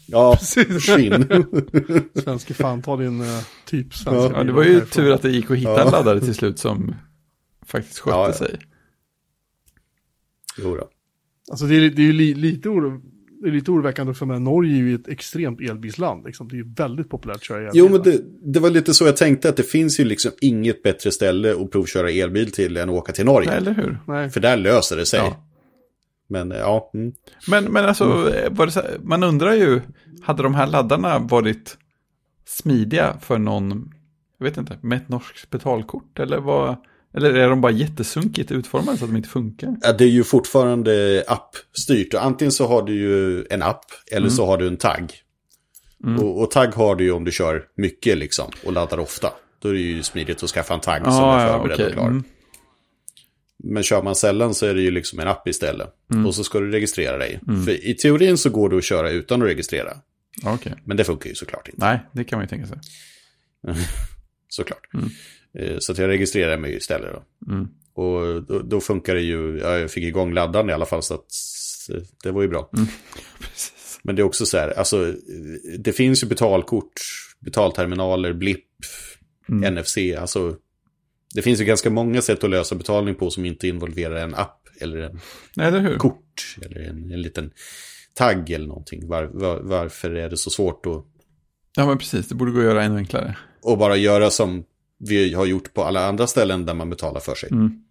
Ja, 0.07 0.37
skinn. 0.79 1.45
Svenske 2.23 2.53
fan, 2.53 2.81
ta 2.81 2.97
din 2.97 3.21
uh, 3.21 3.27
typ 3.65 3.93
svenska 3.93 4.37
Ja, 4.37 4.43
det 4.43 4.51
var 4.51 4.63
ju 4.63 4.69
härifrån. 4.73 4.89
tur 4.89 5.11
att 5.11 5.21
det 5.21 5.31
gick 5.31 5.51
att 5.51 5.57
hitta 5.57 5.69
Ja. 5.71 5.85
en 5.85 5.91
laddare 5.91 6.19
till 6.21 6.35
slut 6.35 6.59
som 6.59 6.95
faktiskt 7.65 7.99
skötte 7.99 8.17
Ja, 8.17 8.27
ja. 8.27 8.33
sig. 8.33 8.59
Jo 10.57 10.75
då. 10.75 10.89
Alltså 11.51 11.65
det 11.65 11.75
är, 11.75 11.81
det 11.89 12.01
är 12.01 12.05
ju 12.05 12.13
li, 12.13 12.33
lite, 12.33 12.69
oro, 12.69 13.01
det 13.45 13.51
är 13.51 13.53
lite 13.53 13.71
oroväckande 13.71 14.11
också 14.11 14.25
med 14.25 14.41
Norge 14.41 14.75
är 14.75 14.77
ju 14.77 14.95
ett 14.95 15.07
extremt 15.07 15.61
elbilsland. 15.61 16.25
Liksom. 16.25 16.47
Det 16.47 16.55
är 16.55 16.57
ju 16.57 16.73
väldigt 16.73 17.09
populärt 17.09 17.35
att 17.35 17.43
köra 17.43 17.57
elbil. 17.57 17.71
Jo, 17.73 17.89
men 17.89 18.01
det, 18.01 18.21
det 18.53 18.59
var 18.59 18.69
lite 18.69 18.93
så 18.93 19.05
jag 19.05 19.17
tänkte 19.17 19.49
att 19.49 19.57
det 19.57 19.63
finns 19.63 19.99
ju 19.99 20.05
liksom 20.05 20.31
inget 20.41 20.83
bättre 20.83 21.11
ställe 21.11 21.51
att 21.51 21.71
provköra 21.71 22.09
elbil 22.11 22.51
till 22.51 22.77
än 22.77 22.89
att 22.89 22.95
åka 22.95 23.11
till 23.11 23.25
Norge. 23.25 23.51
Eller 23.51 23.73
hur? 23.73 23.99
Nej, 24.07 24.29
För 24.29 24.39
där 24.39 24.57
löser 24.57 24.97
det 24.97 25.05
sig. 25.05 25.19
Ja. 25.19 25.49
Men 26.27 26.51
eh, 26.51 26.57
ja, 26.57 26.91
mm. 26.93 27.13
Men, 27.47 27.63
men 27.63 27.85
alltså, 27.85 28.05
var 28.49 28.65
det 28.65 28.71
så 28.71 28.81
här, 28.81 28.97
man 29.03 29.23
undrar 29.23 29.53
ju, 29.53 29.81
hade 30.21 30.43
de 30.43 30.55
här 30.55 30.67
laddarna 30.67 31.19
varit 31.19 31.77
smidiga 32.45 33.17
för 33.21 33.37
någon, 33.37 33.93
jag 34.37 34.45
vet 34.45 34.57
inte, 34.57 34.77
med 34.81 34.97
ett 34.97 35.09
norskt 35.09 35.49
betalkort? 35.49 36.19
Eller, 36.19 36.37
vad, 36.37 36.75
eller 37.15 37.33
är 37.33 37.49
de 37.49 37.61
bara 37.61 37.71
jättesunkigt 37.71 38.51
utformade 38.51 38.97
så 38.97 39.05
att 39.05 39.09
de 39.11 39.17
inte 39.17 39.29
funkar? 39.29 39.75
Ja, 39.81 39.93
det 39.93 40.03
är 40.03 40.09
ju 40.09 40.23
fortfarande 40.23 41.23
appstyrt. 41.27 42.13
Antingen 42.13 42.51
så 42.51 42.67
har 42.67 42.81
du 42.83 42.93
ju 42.93 43.45
en 43.49 43.61
app 43.61 43.85
eller 44.11 44.21
Mm. 44.27 44.31
så 44.31 44.45
har 44.45 44.57
du 44.57 44.67
en 44.67 44.77
tagg. 44.77 45.13
Mm. 46.03 46.19
Och, 46.23 46.41
och 46.41 46.51
tagg 46.51 46.73
har 46.73 46.95
du 46.95 47.03
ju 47.03 47.11
om 47.11 47.23
du 47.23 47.31
kör 47.31 47.63
mycket 47.77 48.17
liksom 48.17 48.51
och 48.65 48.73
laddar 48.73 48.97
ofta. 48.99 49.33
Då 49.59 49.69
är 49.69 49.73
det 49.73 49.79
ju 49.79 50.03
smidigt 50.03 50.43
att 50.43 50.49
skaffa 50.49 50.73
en 50.73 50.79
tagg 50.79 51.03
som 51.03 51.13
Ja, 51.13 51.39
är 51.39 51.47
ja, 51.47 51.53
förberedd 51.53 51.73
okej. 51.75 51.85
och 51.85 51.91
klar. 51.93 52.07
Mm. 52.07 52.23
Men 53.63 53.83
kör 53.83 54.03
man 54.03 54.15
sällan 54.15 54.53
så 54.53 54.65
är 54.65 54.73
det 54.73 54.81
ju 54.81 54.91
liksom 54.91 55.19
en 55.19 55.27
app 55.27 55.47
istället. 55.47 55.89
Mm. 56.13 56.25
Och 56.25 56.35
så 56.35 56.43
ska 56.43 56.59
du 56.59 56.71
registrera 56.71 57.17
dig. 57.17 57.39
För 57.65 57.85
i 57.87 57.93
teorin 57.93 58.37
så 58.37 58.49
går 58.49 58.69
det 58.69 58.77
att 58.77 58.83
köra 58.83 59.09
utan 59.09 59.41
att 59.41 59.47
registrera. 59.47 59.97
Okej. 60.45 60.73
Men 60.83 60.97
det 60.97 61.03
funkar 61.03 61.29
ju 61.29 61.35
såklart 61.35 61.67
inte. 61.67 61.85
Nej, 61.85 61.99
det 62.11 62.23
kan 62.23 62.37
man 62.39 62.43
ju 62.43 62.49
tänka 62.49 62.67
sig. 62.67 62.77
Såklart. 64.49 64.87
Mm. 65.55 65.71
Eh, 65.73 65.77
Så 65.79 65.91
att 65.91 65.97
jag 65.97 66.07
registrerar 66.07 66.57
mig 66.57 66.75
istället 66.75 67.09
då. 67.13 67.51
Mm. 67.53 67.67
Och 67.93 68.43
då, 68.43 68.59
då 68.59 68.81
funkar 68.81 69.15
det 69.15 69.21
ju, 69.21 69.59
ja, 69.63 69.77
jag 69.77 69.91
fick 69.91 70.03
igång 70.03 70.33
laddaren 70.33 70.69
i 70.69 70.73
alla 70.73 70.85
fall 70.85 71.03
så 71.03 71.13
att 71.13 71.25
det 72.23 72.31
var 72.31 72.41
ju 72.41 72.47
bra. 72.47 72.69
Precis. 73.39 73.99
Men 74.03 74.15
det 74.15 74.21
är 74.21 74.23
också 74.23 74.45
så 74.45 74.57
här, 74.57 74.69
alltså 74.79 75.13
det 75.79 75.93
finns 75.93 76.23
ju 76.23 76.27
betalkort, 76.27 76.91
betalterminaler, 77.39 78.33
blipp, 78.33 78.65
Mm. 79.49 79.73
NFC, 79.75 79.97
alltså 80.19 80.55
det 81.35 81.41
finns 81.41 81.61
ju 81.61 81.65
ganska 81.65 81.89
många 81.89 82.21
sätt 82.21 82.43
att 82.43 82.49
lösa 82.49 82.75
betalning 82.75 83.15
på 83.15 83.29
som 83.29 83.45
inte 83.45 83.67
involverar 83.67 84.15
en 84.15 84.35
app 84.35 84.61
eller 84.81 84.97
en 84.97 85.19
Nej, 85.55 85.67
eller 85.67 85.79
hur? 85.79 85.97
kort 85.97 86.57
eller 86.65 86.79
en, 86.89 87.11
en 87.11 87.21
liten 87.21 87.51
tagg 88.13 88.49
eller 88.51 88.67
någonting. 88.67 89.07
Var, 89.07 89.23
var, 89.23 89.59
varför 89.61 90.11
är 90.11 90.29
det 90.29 90.37
så 90.37 90.49
svårt 90.49 90.85
att, 90.85 91.05
Ja, 91.75 91.85
men 91.87 91.97
precis. 91.97 92.27
Det 92.27 92.35
borde 92.35 92.51
gå 92.51 92.59
att 92.59 92.65
göra 92.65 92.83
ännu 92.83 92.97
enklare. 92.97 93.37
att 93.63 93.79
bara 93.79 93.95
göra 93.95 94.29
som 94.29 94.63
vi 94.99 95.33
har 95.33 95.45
gjort 95.45 95.73
på 95.73 95.83
alla 95.83 96.07
andra 96.07 96.27
ställen 96.27 96.65
där 96.65 96.73
man 96.73 96.89
betalar 96.89 97.19
för 97.19 97.35
sig? 97.35 97.49
Mm. 97.51 97.81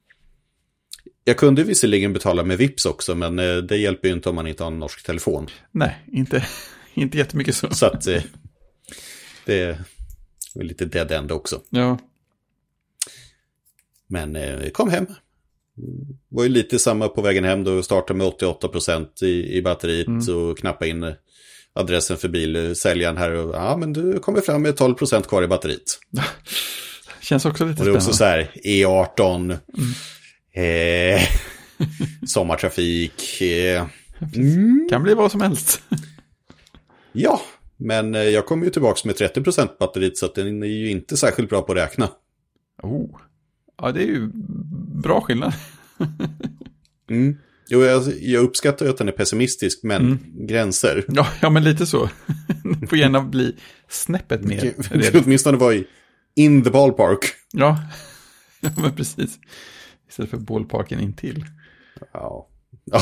Jag 1.25 1.37
kunde 1.37 1.65
visserligen 1.65 2.13
betala 2.13 2.45
med 2.45 2.59
Vips 2.59 2.87
också, 2.87 3.15
men 3.15 3.39
eh, 3.39 3.57
det 3.57 3.77
hjälper 3.77 4.09
ju 4.09 4.15
inte 4.15 4.29
om 4.29 4.35
man 4.35 4.47
inte 4.47 4.63
har 4.63 4.71
en 4.71 4.79
norsk 4.79 5.07
telefon. 5.07 5.49
Nej, 5.71 6.05
inte, 6.13 6.47
inte 6.95 7.19
jättemycket 7.19 7.55
så. 7.57 7.71
Så 7.71 7.87
att 7.87 8.07
eh, 8.07 8.23
det 9.45 9.61
är 9.61 9.85
lite 10.55 10.85
dead 10.85 11.11
end 11.11 11.33
också. 11.33 11.61
Ja, 11.71 11.99
Men 14.07 14.37
eh, 14.37 14.71
kom 14.71 14.91
hem. 14.91 15.07
Var 16.29 16.43
ju 16.43 16.49
lite 16.49 16.79
samma 16.79 17.09
på 17.09 17.23
vägen 17.23 17.45
hem 17.45 17.65
då, 17.65 17.83
startade 17.83 18.19
med 18.19 18.27
88% 18.27 19.25
i, 19.25 19.57
i 19.57 19.63
batteriet 19.63 20.29
och 20.29 20.59
knappa 20.59 20.87
in 20.87 21.15
adressen 21.73 22.17
för 22.17 22.29
bilsäljaren 22.29 23.17
här 23.17 23.31
och 23.31 23.55
ja 23.55 23.77
men 23.77 23.93
du 23.93 24.19
kommer 24.19 24.41
fram 24.41 24.63
med 24.63 24.75
12% 24.75 25.23
kvar 25.23 25.43
i 25.43 25.47
batteriet. 25.47 25.99
känns 27.25 27.45
också 27.45 27.65
lite 27.67 27.81
Och 27.83 27.87
det 27.87 27.93
är 27.93 27.97
också 27.97 28.13
spännande. 28.13 28.49
så 28.55 28.65
här 28.65 28.85
E18, 29.17 29.59
eh, 30.55 31.23
sommartrafik, 32.27 33.41
eh, 33.41 33.87
Kan 34.91 35.03
bli 35.03 35.15
vad 35.15 35.31
som 35.33 35.41
helst. 35.41 35.83
ja. 37.13 37.41
Men 37.77 38.15
eh, 38.15 38.21
jag 38.23 38.47
kom 38.47 38.65
ju 38.65 38.71
tillbaka 38.71 39.01
med 39.05 39.17
30% 39.17 39.69
batteriet 39.79 40.17
så 40.19 40.27
att 40.27 40.35
den 40.35 40.63
är 40.63 40.67
ju 40.67 40.91
inte 40.91 41.17
särskilt 41.17 41.49
bra 41.51 41.63
på 41.63 41.73
att 41.73 41.79
räkna. 41.79 42.09
Oh. 42.83 43.11
Ja, 43.83 43.93
det 43.93 44.03
är 44.03 44.07
ju 44.07 44.31
bra 45.03 45.21
skillnad. 45.21 45.53
Mm. 47.11 47.37
Jo, 47.69 47.83
jag, 47.83 48.03
jag 48.21 48.45
uppskattar 48.45 48.87
att 48.87 48.97
den 48.99 49.09
är 49.09 49.13
pessimistisk, 49.13 49.81
men 49.83 50.03
Mm. 50.03 50.47
gränser. 50.47 51.05
Ja, 51.09 51.27
ja, 51.43 51.51
men 51.51 51.65
lite 51.65 51.87
så. 51.87 52.09
Det 52.81 52.87
får 52.87 52.99
gärna 52.99 53.21
bli 53.23 53.57
snäppet 53.89 54.45
mer. 54.45 54.73
Det 54.93 55.15
åtminstone 55.25 55.59
var 55.59 55.73
i 55.73 55.87
in 56.37 56.65
the 56.65 56.71
ballpark. 56.71 57.21
Ja. 57.53 57.79
ja, 58.61 58.71
men 58.77 58.95
precis. 58.97 59.39
Istället 60.09 60.31
för 60.31 60.39
ballparken 60.39 61.01
intill. 61.01 61.45
Ja. 62.13 62.49
ja. 62.85 63.01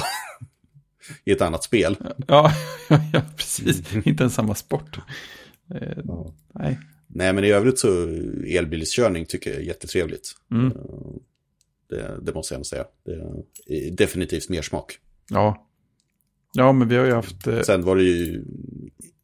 I 1.24 1.32
ett 1.32 1.40
annat 1.40 1.64
spel. 1.64 1.96
Ja, 2.28 2.52
ja, 2.88 3.00
ja 3.12 3.22
precis. 3.36 3.94
Inte 4.06 4.22
ens 4.22 4.34
samma 4.34 4.54
sport. 4.54 4.98
Eh, 5.74 5.98
Ja. 6.04 6.34
nej. 6.54 6.78
Nej, 7.14 7.32
men 7.32 7.44
i 7.44 7.50
övrigt 7.50 7.78
så 7.78 8.06
elbilskörning 8.46 9.26
tycker 9.26 9.50
jag 9.50 9.60
är 9.60 9.64
jättetrevligt. 9.64 10.32
Mm. 10.50 10.66
Eh, 10.66 10.72
Det, 11.88 12.18
det 12.22 12.34
måste 12.34 12.54
jag 12.54 12.56
ändå 12.56 12.64
säga. 12.64 12.84
Det 13.66 13.86
är 13.86 13.90
definitivt 13.90 14.48
mer 14.48 14.62
smak. 14.62 14.98
Ja. 15.30 15.68
Ja, 16.54 16.72
men 16.72 16.88
vi 16.88 16.96
har 16.96 17.04
ju 17.04 17.12
haft... 17.12 17.46
Eh, 17.46 17.60
Sen 17.60 17.84
var 17.84 17.96
det 17.96 18.02
ju 18.02 18.44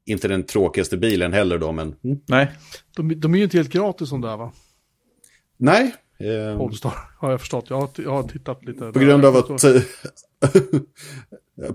inte 0.09 0.28
den 0.28 0.43
tråkigaste 0.43 0.97
bilen 0.97 1.32
heller 1.32 1.59
då, 1.59 1.72
men 1.72 1.94
mm. 2.05 2.18
nej, 2.26 2.52
De, 2.97 3.20
de 3.20 3.35
är 3.35 3.39
ju 3.39 3.44
inte 3.44 3.56
helt 3.56 3.72
gratis 3.72 4.09
som 4.09 4.20
det 4.20 4.28
är 4.28 4.36
va? 4.36 4.52
nej. 5.56 5.94
Eh, 6.20 6.59
Polestar 6.59 6.93
har 7.18 7.30
jag 7.30 7.40
förstått. 7.40 7.66
Jag 7.68 7.80
har, 7.80 7.89
jag 7.97 8.10
har 8.10 8.22
tittat 8.22 8.64
lite. 8.64 8.93
På 8.93 8.98
grund 8.98 9.24
av 9.24 9.36
att... 9.36 9.47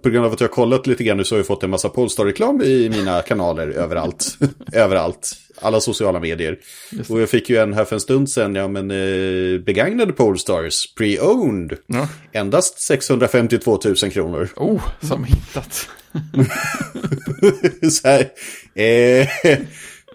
på 0.02 0.10
grund 0.10 0.26
av 0.26 0.34
att 0.34 0.40
jag 0.42 0.48
har 0.48 0.54
kollat 0.54 0.88
lite 0.88 1.04
grann 1.04 1.18
nu 1.18 1.24
så 1.24 1.36
har 1.36 1.40
jag 1.40 1.48
fått 1.48 1.64
en 1.64 1.70
massa 1.70 1.90
Polestar-reklam 1.90 2.62
i 2.62 2.90
mina 2.90 3.22
kanaler 3.22 3.68
överallt. 3.78 4.38
överallt. 4.74 5.32
Alla 5.62 5.80
sociala 5.82 6.20
medier. 6.20 6.60
Just 6.92 7.12
Och 7.12 7.22
jag 7.22 7.30
fick 7.30 7.50
ju 7.50 7.58
en 7.58 7.74
här 7.74 7.86
för 7.86 7.96
en 7.96 8.00
stund 8.00 8.30
sedan, 8.30 8.56
ja 8.56 8.68
men 8.68 8.92
eh, 8.92 9.60
begagnade 9.60 10.14
Polestars, 10.14 10.96
pre-owned. 11.00 11.78
ja. 11.88 12.10
Endast 12.32 12.80
652 12.80 13.80
000 13.86 13.96
kronor. 13.96 14.50
Oh, 14.56 14.82
som 15.02 15.24
hittat. 15.24 15.90
så 17.92 18.08
här, 18.08 18.32
eh, 18.76 19.28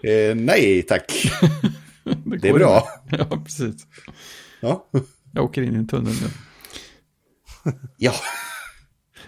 eh, 0.03 0.35
nej 0.35 0.83
tack. 0.83 1.31
Det 2.25 2.47
är 2.47 2.51
går 2.51 2.59
bra. 2.59 2.87
Ja, 3.11 3.43
precis. 3.45 3.87
Ja. 4.61 4.89
Jag 5.33 5.43
åker 5.45 5.61
in 5.61 5.75
i 5.75 5.77
en 5.77 5.87
tunnel 5.87 6.13
nu. 6.13 6.29
ja. 7.97 8.13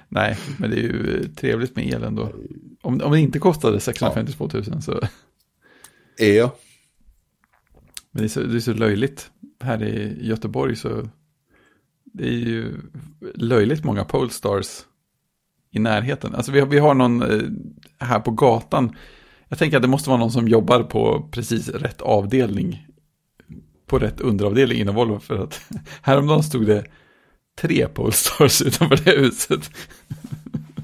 Nej, 0.09 0.37
men 0.59 0.69
det 0.69 0.75
är 0.75 0.81
ju 0.81 1.27
trevligt 1.35 1.75
med 1.75 1.87
el 1.87 2.03
ändå. 2.03 2.33
Om, 2.81 3.01
om 3.01 3.11
det 3.11 3.19
inte 3.19 3.39
kostade 3.39 3.79
652 3.79 4.49
000 4.53 4.81
så... 4.81 4.99
Ja. 6.17 6.55
Men 8.11 8.21
det 8.21 8.27
är, 8.27 8.29
så, 8.29 8.43
det 8.43 8.55
är 8.55 8.59
så 8.59 8.73
löjligt. 8.73 9.31
Här 9.59 9.83
i 9.83 10.27
Göteborg 10.27 10.75
så... 10.75 11.09
Det 12.03 12.27
är 12.27 12.37
ju 12.37 12.77
löjligt 13.35 13.83
många 13.83 14.05
Polestars 14.05 14.85
i 15.71 15.79
närheten. 15.79 16.35
Alltså 16.35 16.51
vi 16.51 16.59
har, 16.59 16.67
vi 16.67 16.79
har 16.79 16.93
någon 16.93 17.21
eh, 17.21 18.07
här 18.07 18.19
på 18.19 18.31
gatan. 18.31 18.95
Jag 19.49 19.59
tänker 19.59 19.77
att 19.77 19.81
det 19.83 19.87
måste 19.89 20.09
vara 20.09 20.19
någon 20.19 20.31
som 20.31 20.47
jobbar 20.47 20.83
på 20.83 21.27
precis 21.31 21.69
rätt 21.69 22.01
avdelning. 22.01 22.87
På 23.87 23.99
rätt 23.99 24.21
underavdelning 24.21 24.77
inom 24.77 24.95
Volvo. 24.95 25.19
För 25.19 25.43
att 25.43 25.61
häromdagen 26.01 26.43
stod 26.43 26.65
det 26.67 26.83
tre 27.61 27.87
Polestars 27.87 28.61
utanför 28.65 28.95
det 29.05 29.11
huset. 29.19 29.69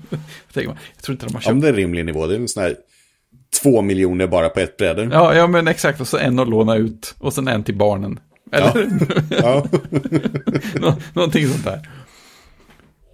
jag, 0.09 0.19
tänker, 0.53 0.68
man, 0.69 0.77
jag 0.95 1.03
tror 1.03 1.14
inte 1.14 1.26
de 1.26 1.34
har 1.34 1.39
ja 1.39 1.43
köpt 1.43 1.53
men 1.53 1.61
det 1.61 1.68
är 1.68 1.72
en 1.72 1.76
rimlig 1.77 2.05
nivå. 2.05 2.27
Det 2.27 2.35
är 2.35 2.39
en 2.39 2.47
sån 2.47 2.64
här 2.64 2.76
två 3.61 3.81
miljoner 3.81 4.27
bara 4.27 4.49
på 4.49 4.59
ett 4.59 4.77
bräde. 4.77 5.09
Ja, 5.11 5.35
ja, 5.35 5.47
men 5.47 5.68
exakt. 5.68 6.01
Och 6.01 6.07
så 6.07 6.18
en 6.18 6.39
att 6.39 6.49
låna 6.49 6.76
ut. 6.76 7.15
Och 7.19 7.34
sen 7.34 7.47
en 7.47 7.64
till 7.64 7.76
barnen. 7.77 8.19
Eller 8.51 8.89
Ja. 9.30 9.65
Nå- 10.81 10.95
någonting 11.14 11.47
sånt 11.47 11.64
där. 11.64 11.89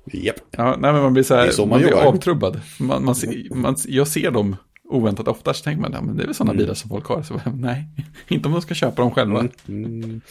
Japp. 0.06 0.36
Ja, 0.52 0.76
nej, 0.80 0.94
men 0.94 1.02
man 1.02 1.14
blir 1.14 1.24
så 1.24 1.36
här, 1.36 1.42
Det 1.42 1.48
är 1.48 1.52
så 1.52 1.66
man 1.66 1.70
man 1.70 1.90
blir 1.90 1.94
avtrubbad. 2.08 2.62
Man, 2.80 3.06
man, 3.06 3.16
ser- 3.16 3.56
man, 3.56 3.76
jag 3.88 4.08
ser 4.08 4.32
dem 4.32 4.56
oväntat 4.84 5.28
ofta, 5.28 5.54
så 5.54 5.64
tänker 5.64 5.82
man, 5.82 5.92
ja, 5.94 6.02
men 6.02 6.18
det 6.18 6.24
är 6.24 6.26
väl 6.26 6.36
sådana 6.36 6.54
bilar 6.54 6.74
som 6.74 6.90
folk 6.90 7.06
har. 7.06 7.24
Så, 7.24 7.42
nej, 7.54 7.88
inte 8.28 8.48
om 8.48 8.52
de 8.54 8.62
ska 8.62 8.74
köpa 8.74 9.02
dem 9.02 9.12
själva. 9.12 9.48
Mm. 9.68 10.22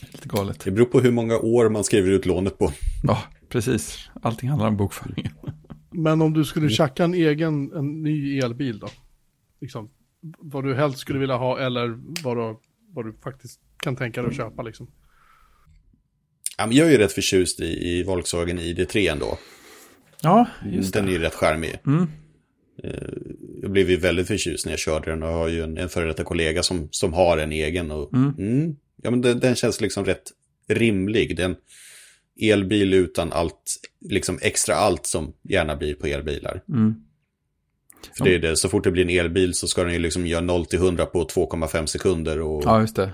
Lite 0.00 0.28
galet. 0.28 0.60
Det 0.64 0.70
beror 0.70 0.86
på 0.86 1.00
hur 1.00 1.12
många 1.12 1.38
år 1.38 1.68
man 1.68 1.84
skriver 1.84 2.10
ut 2.10 2.26
lånet 2.26 2.58
på. 2.58 2.72
Ja, 3.02 3.18
precis. 3.48 4.10
Allting 4.22 4.48
handlar 4.48 4.68
om 4.68 4.76
bokföringen. 4.76 5.32
Men 5.90 6.22
om 6.22 6.32
du 6.32 6.44
skulle 6.44 6.68
tjacka 6.70 7.04
en 7.04 7.14
egen, 7.14 7.72
en 7.72 8.02
ny 8.02 8.38
elbil 8.38 8.78
då? 8.78 8.88
Liksom, 9.60 9.90
vad 10.38 10.64
du 10.64 10.74
helst 10.74 10.98
skulle 10.98 11.18
vilja 11.18 11.36
ha 11.36 11.58
eller 11.58 11.98
vad 12.24 12.36
du, 12.36 12.56
vad 12.94 13.04
du 13.06 13.12
faktiskt 13.24 13.60
kan 13.82 13.96
tänka 13.96 14.22
dig 14.22 14.30
att 14.30 14.36
köpa 14.36 14.62
liksom. 14.62 14.86
Ja, 16.56 16.66
men 16.66 16.76
jag 16.76 16.86
är 16.86 16.90
ju 16.90 16.98
rätt 16.98 17.12
förtjust 17.12 17.60
i, 17.60 17.88
i 17.88 18.02
Volkswagen 18.02 18.58
ID3 18.58 19.12
ändå. 19.12 19.38
Ja, 20.22 20.46
just 20.72 20.92
Den 20.92 21.04
är 21.04 21.08
det. 21.08 21.12
ju 21.12 21.18
rätt 21.18 21.34
charmig. 21.34 21.78
Mm. 21.86 22.06
Eh, 22.84 22.90
Jag 23.62 23.70
blev 23.70 23.90
ju 23.90 23.96
väldigt 23.96 24.26
förtjust 24.26 24.66
när 24.66 24.72
jag 24.72 24.78
körde 24.80 25.10
den 25.10 25.22
och 25.22 25.28
har 25.28 25.48
ju 25.48 25.62
en, 25.62 25.78
en 25.78 25.88
före 25.88 26.06
detta 26.06 26.24
kollega 26.24 26.62
som, 26.62 26.88
som 26.90 27.12
har 27.12 27.38
en 27.38 27.52
egen. 27.52 27.90
Och, 27.90 28.12
mm. 28.14 28.76
ja, 29.02 29.10
men 29.10 29.20
den, 29.20 29.40
den 29.40 29.54
känns 29.54 29.80
liksom 29.80 30.04
rätt 30.04 30.22
rimlig. 30.68 31.36
Den 31.36 31.56
elbil 32.40 32.94
utan 32.94 33.32
allt, 33.32 33.62
liksom 34.00 34.38
extra 34.42 34.74
allt 34.74 35.06
som 35.06 35.32
gärna 35.42 35.76
blir 35.76 35.94
på 35.94 36.06
elbilar. 36.06 36.62
Mm. 36.68 36.94
För 38.18 38.24
det 38.24 38.34
är 38.34 38.38
det, 38.38 38.56
så 38.56 38.68
fort 38.68 38.84
det 38.84 38.90
blir 38.90 39.02
en 39.02 39.24
elbil 39.26 39.54
så 39.54 39.68
ska 39.68 39.84
den 39.84 39.92
ju 39.92 39.98
liksom 39.98 40.26
göra 40.26 40.40
0 40.40 40.66
till 40.66 40.78
100 40.78 41.06
på 41.06 41.24
2,5 41.24 41.86
sekunder 41.86 42.40
och 42.40 42.62
Ja, 42.64 42.80
just 42.80 42.96
det. 42.96 43.12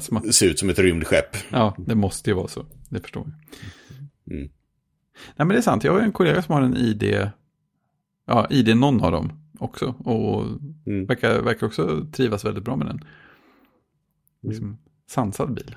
Som 0.00 0.16
att- 0.16 0.34
se 0.34 0.46
ut 0.46 0.58
som 0.58 0.70
ett 0.70 0.78
rymdskepp. 0.78 1.36
Ja, 1.50 1.76
det 1.86 1.94
måste 1.94 2.30
ju 2.30 2.34
vara 2.36 2.48
så. 2.48 2.66
Det 2.90 3.00
förstår 3.00 3.22
jag. 4.26 4.36
Mm. 4.36 4.50
Nej, 5.26 5.34
men 5.36 5.48
det 5.48 5.56
är 5.56 5.60
sant. 5.60 5.84
Jag 5.84 5.92
har 5.92 6.00
en 6.00 6.12
kollega 6.12 6.42
som 6.42 6.54
har 6.54 6.62
en 6.62 6.76
ID. 6.76 7.30
Ja, 8.26 8.46
ID 8.50 8.76
någon 8.76 9.00
av 9.04 9.12
dem 9.12 9.32
också. 9.58 9.86
Och 9.86 10.44
Mm. 10.86 11.06
verkar, 11.06 11.42
verkar 11.42 11.66
också 11.66 12.06
trivas 12.12 12.44
väldigt 12.44 12.64
bra 12.64 12.76
med 12.76 12.86
den. 12.86 13.00
Liksom, 14.42 14.78
sansad 15.10 15.54
bil. 15.54 15.76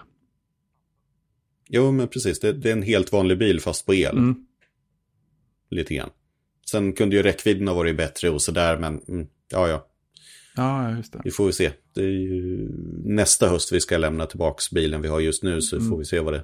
Jo, 1.69 1.91
men 1.91 2.07
precis. 2.07 2.39
Det, 2.39 2.53
det 2.53 2.69
är 2.69 2.73
en 2.73 2.81
helt 2.83 3.11
vanlig 3.11 3.39
bil 3.39 3.59
fast 3.61 3.85
på 3.85 3.93
el. 3.93 4.17
Mm. 4.17 4.45
Lite 5.69 5.95
grann. 5.95 6.09
Sen 6.69 6.93
kunde 6.93 7.15
ju 7.15 7.23
räckvidden 7.23 7.67
ha 7.67 7.75
varit 7.75 7.97
bättre 7.97 8.29
och 8.29 8.41
sådär, 8.41 8.77
men 8.77 9.01
mm, 9.07 9.27
ja, 9.51 9.67
ja. 9.67 9.87
Ja, 10.57 10.91
just 10.97 11.13
det. 11.13 11.21
Vi 11.23 11.31
får 11.31 11.43
väl 11.43 11.53
se. 11.53 11.71
Det 11.93 12.01
är 12.01 12.05
ju 12.09 12.69
nästa 13.03 13.49
höst 13.49 13.71
vi 13.71 13.79
ska 13.81 13.97
lämna 13.97 14.25
tillbaka 14.25 14.61
bilen 14.71 15.01
vi 15.01 15.07
har 15.07 15.19
just 15.19 15.43
nu, 15.43 15.61
så 15.61 15.75
Mm. 15.75 15.89
får 15.89 15.97
vi 15.97 16.05
se 16.05 16.19
vad 16.19 16.33
det 16.33 16.43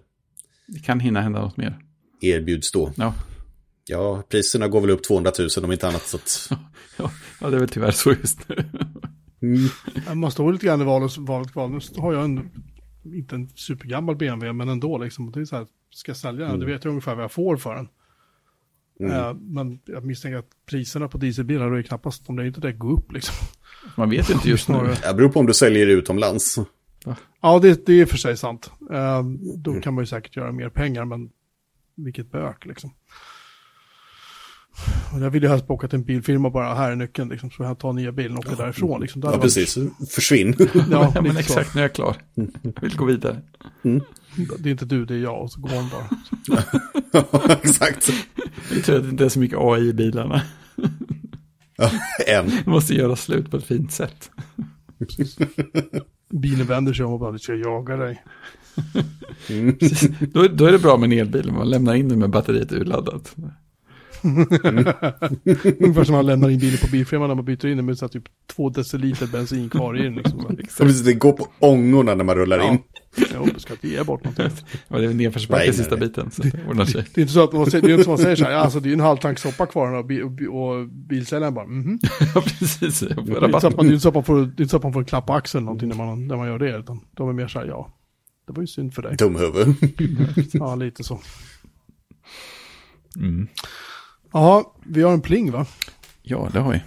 Det 0.68 0.80
kan 0.80 0.99
hinna 0.99 1.22
hända 1.22 1.41
något 1.41 1.57
mer. 1.57 1.80
erbjuds 2.22 2.72
då. 2.72 2.91
Ja, 2.95 3.14
Ja, 3.88 4.23
priserna 4.30 4.68
går 4.68 4.81
väl 4.81 4.90
upp 4.90 5.03
200 5.03 5.31
000 5.40 5.65
om 5.65 5.72
inte 5.72 5.88
annat. 5.88 6.02
Så 6.07 6.18
att, 6.18 6.49
ja, 7.41 7.49
det 7.49 7.56
är 7.56 7.60
väl 7.60 7.69
tyvärr 7.69 7.91
så 7.91 8.10
just 8.11 8.49
nu. 8.49 8.56
Mm. 9.41 10.19
Man 10.19 10.31
står 10.31 10.53
lite 10.53 10.65
grann 10.65 10.81
i 10.81 10.85
valet, 10.85 11.18
valet 11.18 11.52
kvar. 11.52 11.68
Nu 11.68 11.80
har 12.02 12.14
jag 12.14 12.23
en, 12.26 12.49
inte 13.06 13.35
en 13.35 13.49
supergammal 13.56 14.15
BMW, 14.15 14.53
men 14.53 14.69
ändå 14.69 14.98
liksom. 14.98 15.31
Det 15.31 15.40
är 15.41 15.45
så 15.45 15.56
här, 15.56 15.68
ska 15.94 16.10
jag 16.10 16.18
sälja 16.18 16.48
den? 16.48 16.60
Det 16.60 16.65
vet 16.65 16.84
jag 16.84 16.90
ungefär 16.91 17.15
vad 17.15 17.23
jag 17.23 17.31
får 17.31 17.57
för 17.57 17.76
den. 17.76 17.88
Eh, 19.11 19.34
men 19.34 19.80
jag 19.85 20.06
misstänker 20.06 20.38
att 20.38 20.49
priserna 20.65 21.07
på 21.07 21.18
dieselbilar 21.18 21.72
är 21.72 21.81
knappast, 21.81 22.30
om 22.30 22.35
det 22.35 22.48
inte 22.48 22.61
det 22.61 22.73
går 22.73 22.91
upp 22.91 23.11
liksom. 23.11 23.35
Man 23.95 24.10
vet 24.10 24.30
ju 24.30 24.34
inte 24.34 24.49
just 24.49 24.70
nu. 24.70 24.76
Det 25.07 25.14
beror 25.14 25.30
på 25.30 25.40
om 25.40 25.45
du 25.45 25.53
säljer 25.53 25.88
utomlands. 25.88 26.57
Ja, 27.41 27.60
det, 27.60 27.86
det 27.86 28.02
är 28.02 28.06
för 28.06 28.18
sig 28.18 28.38
sant. 28.38 28.72
Eh, 28.91 29.24
då 29.57 29.82
kan 29.82 29.94
man 29.94 30.02
ju 30.02 30.06
säkert 30.07 30.36
göra 30.36 30.52
mer 30.52 30.70
pengar, 30.70 31.06
men 31.06 31.30
vilket 31.95 32.32
bök 32.32 32.65
liksom. 32.65 32.94
Och 35.14 35.20
jag 35.22 35.30
vill 35.30 35.44
ju 35.44 35.49
helst 35.49 35.70
åka 35.70 35.88
till 35.88 35.99
en 35.99 36.03
bilfirma 36.06 36.49
bara, 36.49 36.74
här 36.76 36.91
är 36.91 36.95
nyckeln 36.95 37.30
liksom, 37.30 37.52
så 37.52 37.64
jag 37.64 37.80
tar 37.80 37.94
nya 37.94 38.11
bilen 38.11 38.38
och 38.38 38.45
åker 38.45 38.56
därifrån 38.56 39.02
liksom. 39.02 39.22
Det 39.22 39.26
Ja, 39.28 39.32
hade 39.32 39.38
varit- 39.38 39.53
precis. 39.53 39.78
Försvinn. 40.15 40.56
Ja, 40.60 40.72
Ja, 41.15 41.22
men 41.22 41.24
lite 41.24 41.34
så. 41.34 41.40
exakt, 41.60 41.76
nu 41.76 41.82
är 41.82 41.84
jag 41.86 41.94
klar. 41.94 42.15
Jag 42.64 42.82
vill 42.82 42.95
gå 42.98 43.06
vidare. 43.06 43.41
Det 44.60 44.70
är 44.70 44.72
inte 44.72 44.86
du, 44.86 45.06
det 45.06 45.14
är 45.14 45.18
jag 45.20 45.41
och 45.41 45.52
så 45.52 45.60
går 45.61 45.70
hon 45.70 45.90
bara. 45.90 46.10
Ja, 47.11 47.57
Exakt. 47.64 48.10
Jag 48.74 48.84
tror 48.84 48.95
att 48.98 49.03
det 49.03 49.10
inte 49.10 49.26
är 49.26 49.30
så 49.30 49.40
mycket 49.40 49.57
AI 49.61 49.90
i 49.90 49.94
bilarna. 49.94 50.41
En. 52.27 52.49
Det 52.49 52.65
måste 52.65 52.93
göra 52.93 53.15
slut 53.15 53.51
på 53.51 53.57
ett 53.57 53.65
fint 53.65 53.91
sätt. 53.91 54.31
Bilen 56.29 56.67
vänder 56.67 56.93
sig 56.93 57.05
om 57.05 57.13
och 57.13 57.19
bara, 57.19 57.37
ska 57.37 57.51
jag 57.51 57.61
jaga 57.61 57.97
dig? 57.97 58.23
Då, 60.33 60.47
då 60.47 60.65
är 60.65 60.71
det 60.71 60.79
bra 60.79 60.97
med 60.97 61.11
en 61.11 61.19
elbil, 61.19 61.51
man 61.51 61.69
lämnar 61.69 61.93
in 61.93 62.09
den 62.09 62.19
med 62.19 62.29
batteriet 62.29 62.71
urladdat. 62.71 63.35
Ungefär 65.79 66.03
som 66.03 66.15
man 66.15 66.25
lämnar 66.25 66.49
in 66.49 66.59
bilen 66.59 66.77
på 66.81 66.87
bilfirman 66.91 67.27
när 67.27 67.35
man 67.35 67.45
byter 67.45 67.65
in 67.65 67.77
den 67.77 67.85
med 67.85 67.97
så 67.97 68.07
typ 68.07 68.23
två 68.55 68.69
deciliter 68.69 69.27
bensin 69.27 69.69
kvar 69.69 69.99
i 69.99 70.03
den. 70.03 70.15
Liksom. 70.15 70.39
Så. 70.41 70.47
Så 70.69 70.83
precis, 70.83 71.01
det 71.01 71.13
går 71.13 71.31
på 71.31 71.47
ångorna 71.59 72.15
när 72.15 72.23
man 72.23 72.35
rullar 72.35 72.57
Ja. 72.57 72.71
in. 72.71 72.79
Jo, 73.33 73.47
du 73.53 73.59
ska 73.59 73.73
inte 73.73 73.87
ge 73.87 74.03
bort 74.03 74.23
någonting. 74.23 74.45
Ja, 74.87 74.97
det 74.97 75.05
är 75.05 75.13
nedförsbacke 75.13 75.73
sista 75.73 75.95
nej. 75.95 76.07
biten, 76.07 76.31
så 76.31 76.41
det 76.41 76.51
ordnar 76.69 76.85
sig. 76.85 77.05
Det 77.13 77.19
är 77.19 77.21
inte 77.21 77.33
så 77.33 77.43
att 77.43 77.53
man 77.53 77.71
säger, 77.71 77.87
det 77.87 77.91
är 77.91 77.93
inte 77.93 78.03
som 78.03 78.11
man 78.11 78.17
säger 78.17 78.35
så 78.35 78.43
här, 78.45 78.51
alltså 78.51 78.79
det 78.79 78.87
är 78.87 78.89
ju 78.89 78.93
en 78.93 78.99
halv 78.99 79.17
tank 79.17 79.39
soppa 79.39 79.65
kvar 79.65 79.93
och, 79.93 80.05
bi, 80.05 80.21
och, 80.21 80.31
och 80.61 80.87
bilsäljaren 80.87 81.53
bara, 81.53 81.65
mhm. 81.65 81.99
Ja, 82.35 82.41
precis. 82.41 82.99
Det 82.99 83.11
är 83.11 83.45
inte 83.45 83.59
så 83.61 83.67
att 83.67 83.75
man, 83.75 83.85
det 83.85 83.91
är 83.91 83.93
inte 83.93 83.99
så 83.99 84.07
att 84.07 84.15
man 84.15 84.23
får, 84.23 84.35
det 84.35 84.41
är 84.41 84.45
inte 84.45 84.67
så 84.67 84.77
att 84.77 84.83
man 84.83 84.93
får 84.93 84.99
en 84.99 85.05
klapp 85.05 85.25
på 85.27 85.33
axeln 85.33 85.65
någonting 85.65 85.89
när 85.89 85.95
man, 85.95 86.27
när 86.27 86.37
man 86.37 86.47
gör 86.47 86.59
det, 86.59 86.77
utan 86.77 86.99
de 87.11 87.29
är 87.29 87.33
mer 87.33 87.47
så 87.47 87.59
här, 87.59 87.65
ja, 87.65 87.93
det 88.47 88.53
var 88.53 88.61
ju 88.61 88.67
synd 88.67 88.93
för 88.93 89.01
dig. 89.01 89.15
Dumhuvud. 89.17 89.75
Ja, 90.53 90.75
lite 90.75 91.03
så. 91.03 91.19
Mm. 93.15 93.47
Ja, 94.34 94.73
vi 94.85 95.01
har 95.03 95.14
en 95.14 95.22
pling 95.22 95.51
va? 95.51 95.65
Ja, 96.22 96.49
det 96.53 96.60
har 96.60 96.72
vi. 96.72 96.84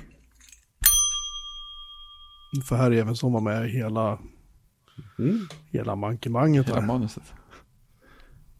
För 2.68 2.76
här 2.76 2.90
är 2.90 2.96
även 2.96 3.16
som 3.16 3.32
var 3.32 3.40
med 3.40 3.70
hela, 3.70 4.18
Mm. 5.18 5.38
hela 5.70 5.96
mankemanget 5.96 6.66
Hela 6.68 6.80
här. 6.80 6.86
manuset. 6.86 7.22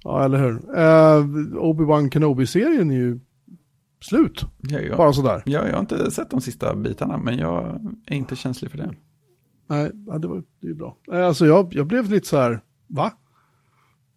Ja, 0.02 0.24
eller 0.24 0.38
hur? 0.38 0.52
Uh, 0.52 1.62
Obi-Wan 1.62 2.10
Kenobi-serien 2.10 2.90
är 2.90 2.94
ju 2.94 3.20
slut, 4.00 4.44
Ja, 4.58 4.80
ja. 4.80 4.96
bara 4.96 5.12
sådär. 5.12 5.42
Ja, 5.46 5.66
jag 5.66 5.72
har 5.72 5.80
inte 5.80 6.10
sett 6.10 6.30
de 6.30 6.40
sista 6.40 6.74
bitarna, 6.76 7.18
men 7.18 7.38
jag 7.38 7.80
är 8.06 8.14
inte 8.16 8.36
känslig 8.36 8.70
för 8.70 8.78
det. 8.78 8.94
Nej, 9.66 9.90
ja, 10.06 10.18
det 10.18 10.28
var 10.28 10.36
det 10.60 10.66
är 10.66 10.68
ju 10.68 10.74
bra. 10.74 10.96
Eh, 11.12 11.26
Alltså 11.26 11.46
jag, 11.46 11.74
jag 11.74 11.86
blev 11.86 12.10
lite 12.10 12.28
så 12.28 12.36
här, 12.38 12.60
va? 12.86 13.12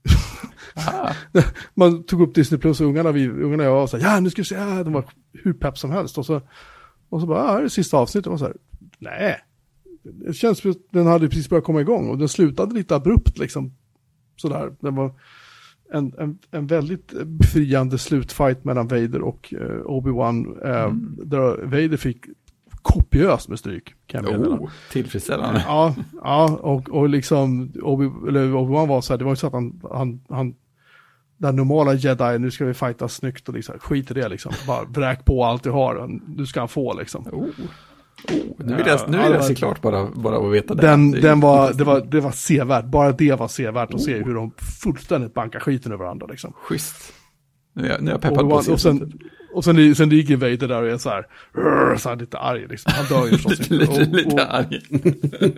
Ah, 0.88 1.14
Man 1.74 2.04
tog 2.04 2.22
upp 2.22 2.36
Disney 2.36 2.60
Plus 2.60 2.82
och 2.82 2.88
ungarna, 2.88 3.12
vi, 3.12 3.30
ungarna 3.30 3.72
och 3.72 3.78
jag 3.78 3.90
så 3.90 3.98
här, 3.98 4.14
ja 4.14 4.20
nu 4.20 4.30
ska 4.30 4.42
vi 4.42 4.46
se, 4.46 4.56
ja, 4.56 4.84
de 4.84 4.94
var 4.94 5.06
hur 5.34 5.54
pepp 5.54 5.78
som 5.78 5.92
helst. 5.92 6.18
Och 6.18 6.26
så, 6.26 6.42
och 7.10 7.22
så 7.22 7.28
bara, 7.28 7.46
ja, 7.46 7.52
det 7.54 7.60
är 7.60 7.64
det 7.64 7.70
sista 7.70 7.98
avsnittet. 7.98 8.32
Och 8.32 8.40
så 8.40 8.46
här, 8.46 8.56
nej. 9.00 9.36
Det 10.04 10.34
känns 10.34 10.60
som 10.60 10.72
att 10.72 10.78
den 10.92 11.08
hade 11.08 11.30
precis 11.30 11.50
börjat 11.50 11.64
komma 11.66 11.82
igång 11.82 12.10
och 12.10 12.18
den 12.18 12.30
slutade 12.30 12.74
lite 12.74 12.96
abrupt 12.96 13.38
liksom. 13.38 13.74
Sådär, 14.36 14.72
den 14.80 14.96
var 14.96 15.12
en, 15.94 16.14
en, 16.18 16.38
en 16.52 16.68
väldigt 16.68 17.14
befriande 17.26 17.98
slutfight 17.98 18.64
mellan 18.64 18.88
Vader 18.88 19.22
och 19.22 19.54
eh, 19.54 19.84
Obi-Wan. 19.86 20.66
Eh, 20.66 20.94
Där 21.26 21.66
Vader 21.66 21.98
fick 21.98 22.26
kopiöst 22.82 23.50
med 23.50 23.60
stryk, 23.60 23.94
kan 24.06 24.26
jag 24.26 24.48
oh, 24.48 24.70
tillfredsställande. 24.92 25.64
Ja, 25.68 25.96
ja 26.24 26.58
och, 26.62 26.90
och 26.90 27.10
liksom 27.10 27.70
Obi- 27.70 28.30
Obi-Wan 28.54 28.88
var 28.88 29.02
så 29.02 29.14
här, 29.14 29.18
det 29.18 29.24
var 29.24 29.32
ju 29.32 29.36
så 29.36 29.48
att 29.48 29.54
han, 29.54 29.82
han, 29.92 30.22
han 30.30 30.56
den 31.40 31.56
normala 31.56 31.94
jedi, 31.94 32.40
nu 32.40 32.52
ska 32.52 32.66
vi 32.66 32.74
fighta 32.74 33.07
snyggt 33.07 33.49
och 33.49 33.56
liksom, 33.56 33.80
skit 33.80 34.11
i 34.11 34.14
det 34.14 34.30
liksom. 34.30 34.53
Bara 34.68 34.84
vräk 34.84 35.26
på 35.26 35.45
allt 35.45 35.64
du 35.64 35.72
har, 35.72 36.20
nu 36.38 36.45
ska 36.45 36.60
han 36.60 36.70
få 36.70 36.99
liksom. 36.99 37.28
Oh. 37.28 37.48
Oh, 38.28 38.36
nu 38.57 38.76
vill 38.76 38.88
jag, 38.88 39.10
nu 39.10 39.18
vill 39.18 39.32
jag 39.32 39.45
se 39.45 39.56
klart 39.56 39.82
bara, 39.82 40.06
bara 40.06 40.38
att 40.38 40.53
veta 40.53 40.74
det. 40.74 40.82
Den, 40.82 41.11
den 41.11 41.40
var, 41.40 41.74
det 41.74 41.84
var, 41.84 42.02
det 42.02 42.20
var 42.20 42.32
sevärt, 42.32 42.86
bara 42.86 43.11
det 43.11 43.40
var 43.40 43.48
sevärt 43.48 43.94
att 43.94 44.02
se 44.02 44.24
hur 44.24 44.34
de 44.34 44.52
fullständigt 44.82 45.34
bankar 45.34 45.60
skiten 45.60 45.91
över 45.91 46.03
varandra 46.03 46.28
liksom. 46.28 46.53
Schysst. 46.56 47.14
Nu 47.82 47.88
är 47.88 47.92
jag, 47.92 48.02
nu 48.02 48.10
är 48.10 48.14
jag 48.14 48.22
peppad 48.22 48.38
på 48.40 48.44
Obi-Wan, 48.46 48.60
att 48.60 48.68
och 48.68 48.80
sen, 48.82 49.20
och 49.54 49.64
sen, 49.64 49.96
sen 49.96 50.10
ligger 50.10 50.38
Vader 50.38 50.68
där 50.68 50.82
och 50.82 50.88
är 50.90 50.98
så 50.98 51.10
här, 51.10 51.26
"Rrr", 51.58 51.98
så 51.98 52.10
här 52.10 52.16
lite 52.16 52.38
arg 52.38 52.68
liksom. 52.70 52.92
Han 52.96 53.06
dör 53.06 53.26
ju 53.26 53.32
förstås 53.38 53.60
lite, 53.60 53.74
inte. 53.74 53.86
lite, 54.00 54.02
Och- 54.10 54.16
lite 54.16 54.36
och- 54.36 54.54
arg. 54.56 54.82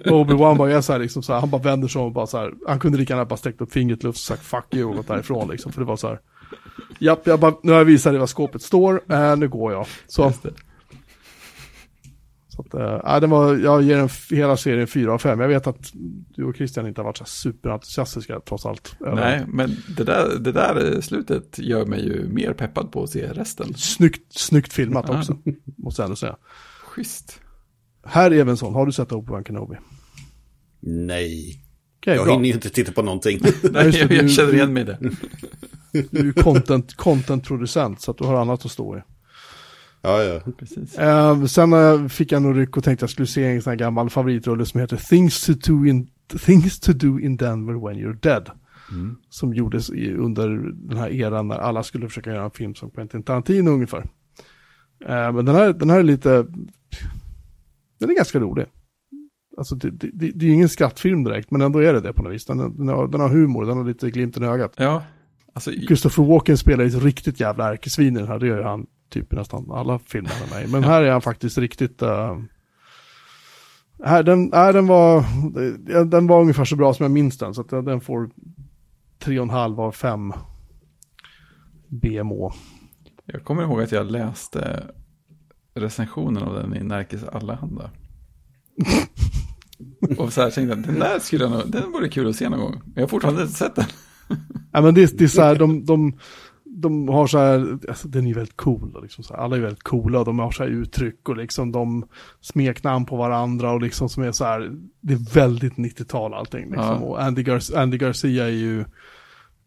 Och 0.05 0.25
Obi-Wan 0.25 0.57
bara 0.57 0.71
är 0.71 0.81
så 0.81 0.91
här 0.91 0.99
liksom 0.99 1.23
så 1.23 1.33
här, 1.33 1.39
han 1.39 1.49
bara 1.49 1.61
vänder 1.61 1.87
sig 1.87 1.99
om 2.01 2.05
och 2.05 2.11
bara 2.13 2.27
så 2.27 2.37
här, 2.37 2.51
han 2.67 2.79
kunde 2.79 2.97
lika 2.97 3.13
gärna 3.13 3.25
bara 3.25 3.37
sträckt 3.37 3.61
upp 3.61 3.71
fingret 3.73 4.03
i 4.03 4.07
luft 4.07 4.17
och 4.17 4.21
sagt 4.21 4.43
fuck 4.45 4.65
you 4.75 4.89
och 4.89 4.95
gått 4.95 5.07
därifrån 5.07 5.49
liksom, 5.51 5.71
för 5.71 5.81
det 5.81 5.85
var 5.87 5.95
så 5.97 6.07
här, 6.07 6.19
japp, 6.99 7.27
jag 7.27 7.39
bara, 7.39 7.53
nu 7.63 7.71
har 7.71 7.79
jag 7.79 7.85
visat 7.85 8.13
dig 8.13 8.19
var 8.19 8.27
skåpet 8.27 8.61
står, 8.61 9.01
äh, 9.11 9.35
nu 9.37 9.47
går 9.47 9.71
jag. 9.73 9.85
Så. 10.07 10.33
Så 12.55 12.61
att, 12.61 12.73
äh, 12.73 12.81
ja, 13.03 13.19
den 13.19 13.29
var, 13.29 13.55
jag 13.57 13.81
ger 13.83 13.97
den 13.97 14.09
hela 14.29 14.57
serien 14.57 14.87
4 14.87 15.13
av 15.13 15.17
5. 15.17 15.39
Jag 15.39 15.47
vet 15.47 15.67
att 15.67 15.91
du 16.35 16.43
och 16.43 16.55
Christian 16.55 16.87
inte 16.87 17.01
har 17.01 17.05
varit 17.05 17.17
så 17.17 17.23
här 17.23 17.29
superentusiastiska 17.29 18.39
trots 18.39 18.65
allt. 18.65 18.95
Eller- 19.01 19.15
Nej, 19.15 19.43
men 19.47 19.75
det 19.97 20.03
där, 20.03 20.39
det 20.39 20.51
där 20.51 20.93
eh, 20.95 20.99
slutet 21.01 21.59
gör 21.59 21.85
mig 21.85 22.05
ju 22.05 22.27
mer 22.27 22.53
peppad 22.53 22.91
på 22.91 23.03
att 23.03 23.09
se 23.09 23.27
resten. 23.33 23.73
Snyggt, 23.73 24.33
snyggt 24.33 24.73
filmat 24.73 25.05
Ja. 25.07 25.17
också, 25.19 25.37
måste 25.77 26.01
jag 26.01 26.05
ändå 26.05 26.15
säga. 26.15 26.35
Schysst. 26.83 27.39
Herr 28.05 28.31
Evensson, 28.31 28.73
har 28.73 28.85
du 28.85 28.91
sett 28.91 29.09
Obi-Wan 29.11 29.43
Kenobi? 29.47 29.75
Nej. 30.79 31.61
Okej, 31.99 32.15
Jag 32.15 32.25
bra. 32.25 32.33
hinner 32.33 32.45
ju 32.47 32.53
inte 32.53 32.69
titta 32.69 32.91
på 32.91 33.01
någonting. 33.01 33.39
Nej, 33.71 33.97
jag, 33.99 34.11
jag 34.11 34.25
du- 34.25 34.29
känner 34.29 34.53
igen 34.53 34.73
mig 34.73 34.83
i 34.83 34.85
det. 34.85 34.97
Du 36.11 36.19
är 36.19 36.23
ju 36.23 36.33
content, 36.33 36.95
content-producent, 36.95 38.01
så 38.01 38.11
att 38.11 38.17
du 38.17 38.23
har 38.23 38.41
annat 38.41 38.65
att 38.65 38.71
stå 38.71 38.97
i. 38.97 39.01
Ja, 40.01 40.23
ja. 40.23 40.39
Precis. 40.57 40.97
Eh, 40.97 41.45
sen 41.45 41.73
eh, 41.73 42.07
fick 42.07 42.31
jag 42.31 42.41
nog 42.41 42.57
ryck 42.57 42.77
och 42.77 42.83
tänkte 42.83 43.05
att 43.05 43.09
jag 43.09 43.13
skulle 43.13 43.27
se 43.27 43.45
en 43.45 43.61
sån 43.61 43.71
här 43.71 43.77
gammal 43.77 44.09
favoritrulle 44.09 44.65
som 44.65 44.79
heter 44.79 44.97
Things 44.97 45.45
to 45.45 45.53
do 45.53 45.85
in, 45.85 46.07
Things 46.45 46.79
to 46.79 46.93
do 46.93 47.19
in 47.19 47.37
Denver 47.37 47.87
when 47.87 47.97
you're 47.97 48.19
dead. 48.21 48.49
Mm. 48.91 49.17
Som 49.29 49.53
gjordes 49.53 49.89
i, 49.89 50.13
under 50.13 50.47
den 50.73 50.97
här 50.97 51.09
eran 51.09 51.47
när 51.47 51.57
alla 51.57 51.83
skulle 51.83 52.07
försöka 52.07 52.29
göra 52.31 52.43
en 52.43 52.51
film 52.51 52.75
som 52.75 52.91
Quentin 52.91 53.23
Tarantino 53.23 53.69
ungefär. 53.69 54.09
Eh, 55.05 55.31
men 55.33 55.45
den 55.45 55.55
här, 55.55 55.73
den 55.73 55.89
här 55.89 55.99
är 55.99 56.03
lite, 56.03 56.45
den 57.99 58.09
är 58.09 58.15
ganska 58.15 58.39
rolig. 58.39 58.65
Alltså 59.57 59.75
det, 59.75 59.91
det, 59.91 60.09
det, 60.13 60.31
det 60.31 60.45
är 60.45 60.49
ingen 60.49 60.69
skrattfilm 60.69 61.23
direkt, 61.23 61.51
men 61.51 61.61
ändå 61.61 61.79
är 61.79 61.93
det 61.93 62.01
det 62.01 62.13
på 62.13 62.23
något 62.23 62.33
vis. 62.33 62.45
Den, 62.45 62.77
den, 62.77 62.87
har, 62.87 63.07
den 63.07 63.21
har 63.21 63.29
humor, 63.29 63.65
den 63.65 63.77
har 63.77 63.85
lite 63.85 64.11
glimten 64.11 64.43
i 64.43 64.47
ögat. 64.47 64.73
Ja, 64.77 65.03
alltså, 65.53 65.71
Christopher 65.71 66.23
Walken 66.23 66.57
spelar 66.57 66.83
ju 66.83 66.87
ett 66.87 67.03
riktigt 67.03 67.39
jävla 67.39 67.71
ärkesvin 67.71 68.15
i 68.15 68.19
den 68.19 68.27
här, 68.27 68.39
det 68.39 68.47
gör 68.47 68.57
ju 68.57 68.63
han 68.63 68.87
typ 69.11 69.33
i 69.33 69.35
nästan 69.35 69.71
alla 69.71 69.99
filmer 69.99 70.31
med 70.41 70.49
mig. 70.49 70.67
Men 70.67 70.83
här 70.83 71.03
är 71.03 71.11
han 71.11 71.21
faktiskt 71.21 71.57
riktigt... 71.57 72.01
Uh, 72.01 72.39
här, 74.03 74.23
den, 74.23 74.45
nej, 74.45 74.73
den, 74.73 74.87
var, 74.87 75.17
eh, 75.17 76.05
den 76.05 76.27
var 76.27 76.41
ungefär 76.41 76.65
så 76.65 76.75
bra 76.75 76.93
som 76.93 77.03
jag 77.03 77.11
minns 77.11 77.37
den, 77.37 77.53
så 77.53 77.61
att 77.61 77.69
den- 77.69 78.01
får 78.01 78.29
3,5 79.19 79.79
av 79.81 79.91
5 79.91 80.33
BMO. 81.87 82.51
jag 83.25 83.43
kommer 83.43 83.63
ihåg 83.63 83.81
att 83.81 83.91
jag 83.91 84.11
läste 84.11 84.83
recensionen 85.73 86.43
av 86.43 86.53
den 86.53 86.75
i 86.75 86.83
Närkes 86.83 87.23
Allehanda. 87.23 87.89
Och 90.17 90.33
så 90.33 90.41
här 90.41 90.51
tänkte 90.51 90.75
jag, 90.75 90.85
den 90.85 90.99
där 90.99 91.19
skulle 91.19 91.43
jag 91.43 91.51
nog, 91.51 91.71
den 91.71 91.91
vore 91.91 92.09
kul 92.09 92.29
att 92.29 92.35
se 92.35 92.49
någon 92.49 92.59
gång. 92.59 92.81
Jag 92.95 93.03
har 93.03 93.07
fortfarande 93.07 93.41
inte 93.41 93.53
sett 93.53 93.75
den. 93.75 93.85
Nej, 94.73 94.83
men 94.83 94.93
det, 94.93 95.17
det 95.17 95.23
är 95.23 95.27
så 95.27 95.41
här, 95.41 95.55
de, 95.55 95.85
de, 95.85 96.13
de 96.81 97.07
har 97.07 97.27
så 97.27 97.37
här, 97.37 97.79
alltså, 97.89 98.07
den 98.07 98.23
är 98.23 98.27
ju 98.27 98.33
väldigt 98.33 98.57
cool, 98.57 98.99
liksom 99.01 99.23
så 99.23 99.33
här, 99.33 99.41
alla 99.41 99.55
är 99.55 99.61
väldigt 99.61 99.83
coola, 99.83 100.19
och 100.19 100.25
de 100.25 100.39
har 100.39 100.51
så 100.51 100.63
här 100.63 100.69
uttryck 100.69 101.29
och 101.29 101.37
liksom 101.37 101.71
de 101.71 102.05
smeknamn 102.41 103.05
på 103.05 103.15
varandra 103.15 103.71
och 103.71 103.81
liksom 103.81 104.09
som 104.09 104.23
är 104.23 104.31
så 104.31 104.45
här, 104.45 104.71
det 105.01 105.13
är 105.13 105.33
väldigt 105.33 105.73
90-tal 105.73 106.33
allting 106.33 106.65
liksom. 106.69 106.85
Ja. 106.85 106.99
Och 106.99 107.23
Andy, 107.23 107.43
Gar- 107.43 107.77
Andy 107.77 107.97
Garcia 107.97 108.45
är 108.45 108.49
ju 108.49 108.85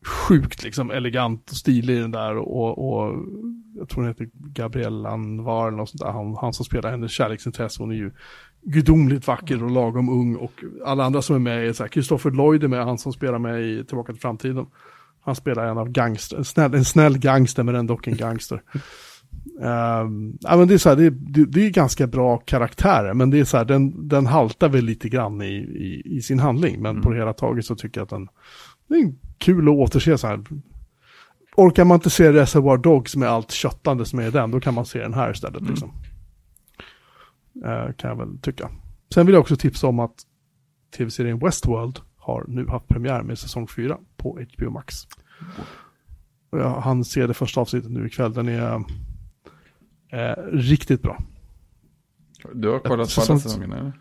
sjukt 0.07 0.65
liksom 0.65 0.91
elegant 0.91 1.51
och 1.51 1.57
stilig 1.57 1.97
i 1.97 2.01
den 2.01 2.11
där 2.11 2.36
och, 2.36 2.78
och 2.78 3.16
jag 3.77 3.89
tror 3.89 4.03
hon 4.03 4.09
heter 4.09 4.28
Gabrielle 4.32 5.09
Anvar 5.09 5.69
eller 5.69 5.77
något 5.77 5.89
sånt 5.91 6.03
där, 6.03 6.11
han, 6.11 6.36
han 6.41 6.53
som 6.53 6.65
spelar 6.65 6.91
hennes 6.91 7.12
kärleksintresse, 7.12 7.82
hon 7.82 7.91
är 7.91 7.97
ju 7.97 8.11
gudomligt 8.62 9.27
vacker 9.27 9.65
och 9.65 9.70
lagom 9.70 10.09
ung 10.09 10.36
och 10.36 10.65
alla 10.85 11.05
andra 11.05 11.23
som 11.23 11.36
är 11.36 11.41
med 11.41 11.69
är 11.69 11.73
så 11.73 11.82
här, 11.82 11.91
Christopher 11.91 12.31
Lloyd 12.31 12.65
är 12.65 12.69
med, 12.69 12.85
han 12.85 12.99
som 12.99 13.12
spelar 13.12 13.39
med 13.39 13.62
i 13.62 13.85
Tillbaka 13.85 14.12
till 14.12 14.23
framtiden. 14.23 14.66
Han 15.25 15.37
spelar 15.37 15.67
en 15.67 15.79
av 15.79 15.91
gangster, 15.91 16.37
en 16.37 16.45
snäll, 16.45 16.75
en 16.75 16.85
snäll 16.85 17.19
gangster 17.19 17.63
men 17.63 17.75
ändå 17.75 18.01
en 18.03 18.17
gangster. 18.17 18.63
Um, 19.61 20.39
ja, 20.41 20.57
men 20.57 20.69
det, 20.69 20.75
är 20.75 20.79
så 20.79 20.89
här, 20.89 20.97
det, 20.97 21.11
det, 21.11 21.45
det, 21.45 21.67
är 21.67 21.71
ganska 21.71 22.07
bra 22.07 22.37
karaktärer, 22.37 23.15
men 23.15 23.31
det 23.31 23.41
är 23.41 23.45
så 23.45 23.57
här, 23.57 23.65
den, 23.65 24.09
den 24.09 24.27
haltar 24.27 24.69
väl 24.69 24.85
lite 24.85 25.09
grann 25.09 25.43
i, 25.43 25.55
i, 25.55 26.03
i 26.17 26.23
sin 26.23 26.39
handling. 26.39 26.83
Men 26.83 26.91
mm. 26.91 27.03
på 27.03 27.11
det 27.11 27.17
hela 27.17 27.33
taget 27.33 27.67
så 27.67 27.77
tycker 27.77 28.01
jag 28.01 28.05
att 28.05 28.11
den, 28.11 28.29
det 28.89 28.95
är 28.95 29.15
kul 29.39 29.69
att 29.69 29.75
återse 29.75 30.19
så 30.19 30.27
här. 30.27 30.45
Orkar 31.57 31.85
man 31.85 31.95
inte 31.95 32.11
se 32.11 32.33
Reservoir 32.33 32.77
Dogs 32.77 33.17
med 33.17 33.29
allt 33.29 33.51
köttande 33.51 34.05
som 34.05 34.19
är 34.19 34.27
i 34.27 34.31
den, 34.31 34.51
då 34.51 34.61
kan 34.61 34.75
man 34.75 34.87
se 34.87 34.99
den 34.99 35.15
här 35.15 35.31
istället. 35.31 35.61
Mm. 35.61 35.71
Liksom. 35.71 35.93
Uh, 37.65 37.93
kan 37.93 38.11
jag 38.11 38.17
väl 38.17 38.39
tycka. 38.39 38.71
Sen 39.15 39.27
vill 39.27 39.33
jag 39.33 39.41
också 39.41 39.57
tipsa 39.57 39.87
om 39.87 39.99
att 39.99 40.15
tv-serien 40.97 41.39
Westworld 41.39 42.01
har 42.25 42.45
nu 42.49 42.67
haft 42.67 42.89
premiär 42.89 43.23
med 43.23 43.39
säsong 43.39 43.69
4 43.69 43.99
på 44.17 44.39
HBO 44.57 44.71
Max. 44.71 44.95
Jag 46.51 46.81
hann 46.81 47.05
se 47.05 47.27
det 47.27 47.35
första 47.35 47.61
avsnittet 47.61 47.91
nu 47.91 48.07
ikväll. 48.07 48.33
Den 48.33 48.49
är 48.49 48.85
eh, 50.13 50.43
riktigt 50.53 51.03
bra. 51.03 51.19
Du 52.55 52.69
har 52.69 52.79
kollat 52.79 53.15
på 53.15 53.21
alla 53.21 53.39
säsongerna 53.39 53.79
eller? 53.79 53.93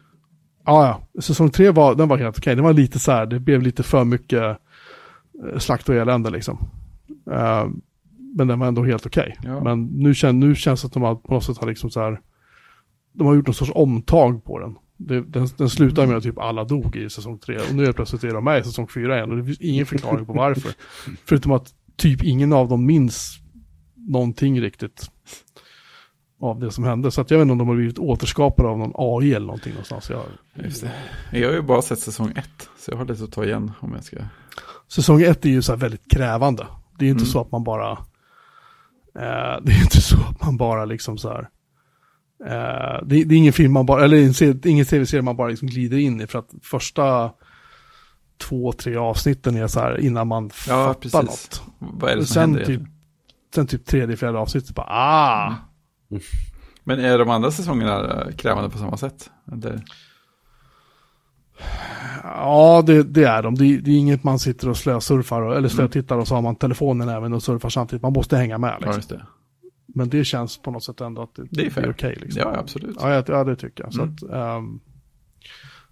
Ja, 0.65 1.01
ja. 1.13 1.21
Säsong 1.21 1.49
3 1.49 1.71
var, 1.71 1.95
den 1.95 2.07
var 2.07 2.17
helt 2.17 2.37
okej. 2.37 2.55
Den 2.55 2.63
var 2.63 2.73
lite 2.73 2.99
så 2.99 3.11
här, 3.11 3.25
det 3.25 3.39
blev 3.39 3.61
lite 3.61 3.83
för 3.83 4.03
mycket 4.03 4.43
eh, 4.43 5.57
slakt 5.57 5.89
och 5.89 5.95
elände 5.95 6.29
liksom. 6.29 6.57
Uh, 7.31 7.67
men 8.35 8.47
den 8.47 8.59
var 8.59 8.67
ändå 8.67 8.83
helt 8.83 9.05
okej. 9.05 9.37
Ja. 9.43 9.63
Men 9.63 9.85
nu, 9.85 10.13
kän, 10.13 10.39
nu 10.39 10.55
känns 10.55 10.81
det 10.81 10.85
att 10.85 10.93
de 10.93 11.03
har, 11.03 11.15
på 11.15 11.33
något 11.33 11.43
sätt 11.43 11.57
har 11.57 11.67
liksom 11.67 11.89
så 11.89 11.99
här, 11.99 12.21
de 13.13 13.27
har 13.27 13.35
gjort 13.35 13.47
någon 13.47 13.53
sorts 13.53 13.71
omtag 13.75 14.43
på 14.43 14.59
den. 14.59 14.75
Det, 15.07 15.21
den, 15.21 15.47
den 15.57 15.69
slutar 15.69 16.07
med 16.07 16.17
att 16.17 16.23
typ 16.23 16.39
alla 16.39 16.63
dog 16.63 16.95
i 16.95 17.09
säsong 17.09 17.37
3 17.37 17.57
och 17.57 17.75
nu 17.75 17.85
är 17.85 17.91
plötsligt 17.91 18.23
är 18.23 18.33
de 18.33 18.43
med 18.43 18.59
i 18.59 18.63
säsong 18.63 18.87
4 18.87 19.15
igen 19.15 19.31
och 19.31 19.37
det 19.37 19.43
finns 19.43 19.61
ingen 19.61 19.85
förklaring 19.85 20.25
på 20.25 20.33
varför. 20.33 20.71
Förutom 21.25 21.51
att 21.51 21.73
typ 21.95 22.23
ingen 22.23 22.53
av 22.53 22.69
dem 22.69 22.85
minns 22.85 23.39
någonting 23.95 24.61
riktigt 24.61 25.09
av 26.41 26.59
det 26.59 26.71
som 26.71 26.83
hände. 26.83 27.11
Så 27.11 27.21
att 27.21 27.31
jag 27.31 27.37
vet 27.37 27.41
inte 27.41 27.51
om 27.51 27.57
de 27.57 27.67
har 27.67 27.75
blivit 27.75 27.99
återskapade 27.99 28.69
av 28.69 28.77
någon 28.77 28.91
AI 28.95 29.33
eller 29.33 29.45
någonting 29.45 29.73
någonstans. 29.73 30.09
Jag, 30.09 30.23
jag 31.31 31.47
har 31.47 31.55
ju 31.55 31.61
bara 31.61 31.81
sett 31.81 31.99
säsong 31.99 32.33
1, 32.35 32.69
så 32.79 32.91
jag 32.91 32.97
har 32.97 33.05
lite 33.05 33.23
att 33.23 33.31
ta 33.31 33.45
igen 33.45 33.71
om 33.79 33.93
jag 33.93 34.03
ska. 34.03 34.17
Säsong 34.87 35.21
1 35.21 35.45
är 35.45 35.49
ju 35.49 35.61
så 35.61 35.71
här 35.71 35.79
väldigt 35.79 36.11
krävande. 36.11 36.67
Det 36.99 37.05
är 37.05 37.09
inte 37.09 37.21
mm. 37.21 37.31
så 37.31 37.41
att 37.41 37.51
man 37.51 37.63
bara, 37.63 37.91
eh, 39.15 39.61
det 39.61 39.71
är 39.71 39.81
inte 39.81 40.01
så 40.01 40.15
att 40.15 40.41
man 40.41 40.57
bara 40.57 40.85
liksom 40.85 41.17
så 41.17 41.29
här, 41.29 41.49
eh, 42.45 43.05
det, 43.05 43.23
det, 43.23 43.35
är 43.35 43.37
ingen 43.37 43.53
film 43.53 43.73
man 43.73 43.85
bara, 43.85 44.03
eller 44.03 44.43
ingen 44.67 44.85
tv-serie 44.85 45.21
man 45.21 45.35
bara 45.35 45.47
liksom 45.47 45.67
glider 45.67 45.97
in 45.97 46.21
i 46.21 46.27
för 46.27 46.39
att 46.39 46.49
första 46.61 47.31
två, 48.37 48.71
tre 48.71 48.95
avsnitten 48.95 49.55
är 49.55 49.67
så 49.67 49.79
här 49.79 49.99
innan 49.99 50.27
man 50.27 50.43
ja, 50.43 50.49
fattar 50.85 50.93
precis. 50.93 51.13
något. 51.13 51.63
Vad 51.79 52.11
är 52.11 52.15
det 52.15 52.25
som 52.25 52.33
sen 52.33 52.41
händer? 52.41 52.65
Typ, 52.65 52.81
sen 53.55 53.67
typ 53.67 53.85
tredje, 53.85 54.17
fjärde 54.17 54.37
avsnittet 54.37 54.75
bara, 54.75 54.87
ah! 54.89 55.55
Mm. 56.11 56.23
Men 56.83 56.99
är 56.99 57.19
de 57.19 57.29
andra 57.29 57.51
säsongerna 57.51 58.27
krävande 58.37 58.69
på 58.69 58.77
samma 58.77 58.97
sätt? 58.97 59.29
Eller? 59.51 59.83
Ja, 62.23 62.83
det, 62.85 63.03
det, 63.03 63.23
är 63.23 63.43
de. 63.43 63.55
Det, 63.55 63.77
det, 63.77 63.91
är 63.91 63.97
inget 63.97 64.23
man 64.23 64.39
sitter 64.39 64.69
och 64.69 64.77
slösurfar, 64.77 65.41
eller 65.55 65.69
slötittar 65.69 66.17
och 66.17 66.27
så 66.27 66.35
har 66.35 66.41
man 66.41 66.55
telefonen 66.55 67.09
även 67.09 67.33
och 67.33 67.43
surfar 67.43 67.69
samtidigt. 67.69 68.03
Man 68.03 68.13
måste 68.13 68.37
hänga 68.37 68.57
med. 68.57 68.77
Liksom. 68.81 69.17
Ja. 69.19 69.25
Men 69.85 70.09
det 70.09 70.23
känns 70.23 70.57
på 70.57 70.71
något 70.71 70.83
sätt 70.83 71.01
ändå 71.01 71.21
att 71.21 71.35
det, 71.35 71.47
det 71.49 71.65
är, 71.65 71.71
okej. 71.71 71.89
Okay, 71.89 72.15
liksom. 72.15 72.41
Ja, 72.41 72.57
absolut. 72.57 72.97
Ja, 72.99 73.13
jag, 73.13 73.29
ja, 73.29 73.43
det 73.43 73.55
tycker 73.55 73.83
jag. 73.83 73.93
Mm. 73.93 74.17
Så 74.17 74.25
att, 74.25 74.57
um, 74.57 74.79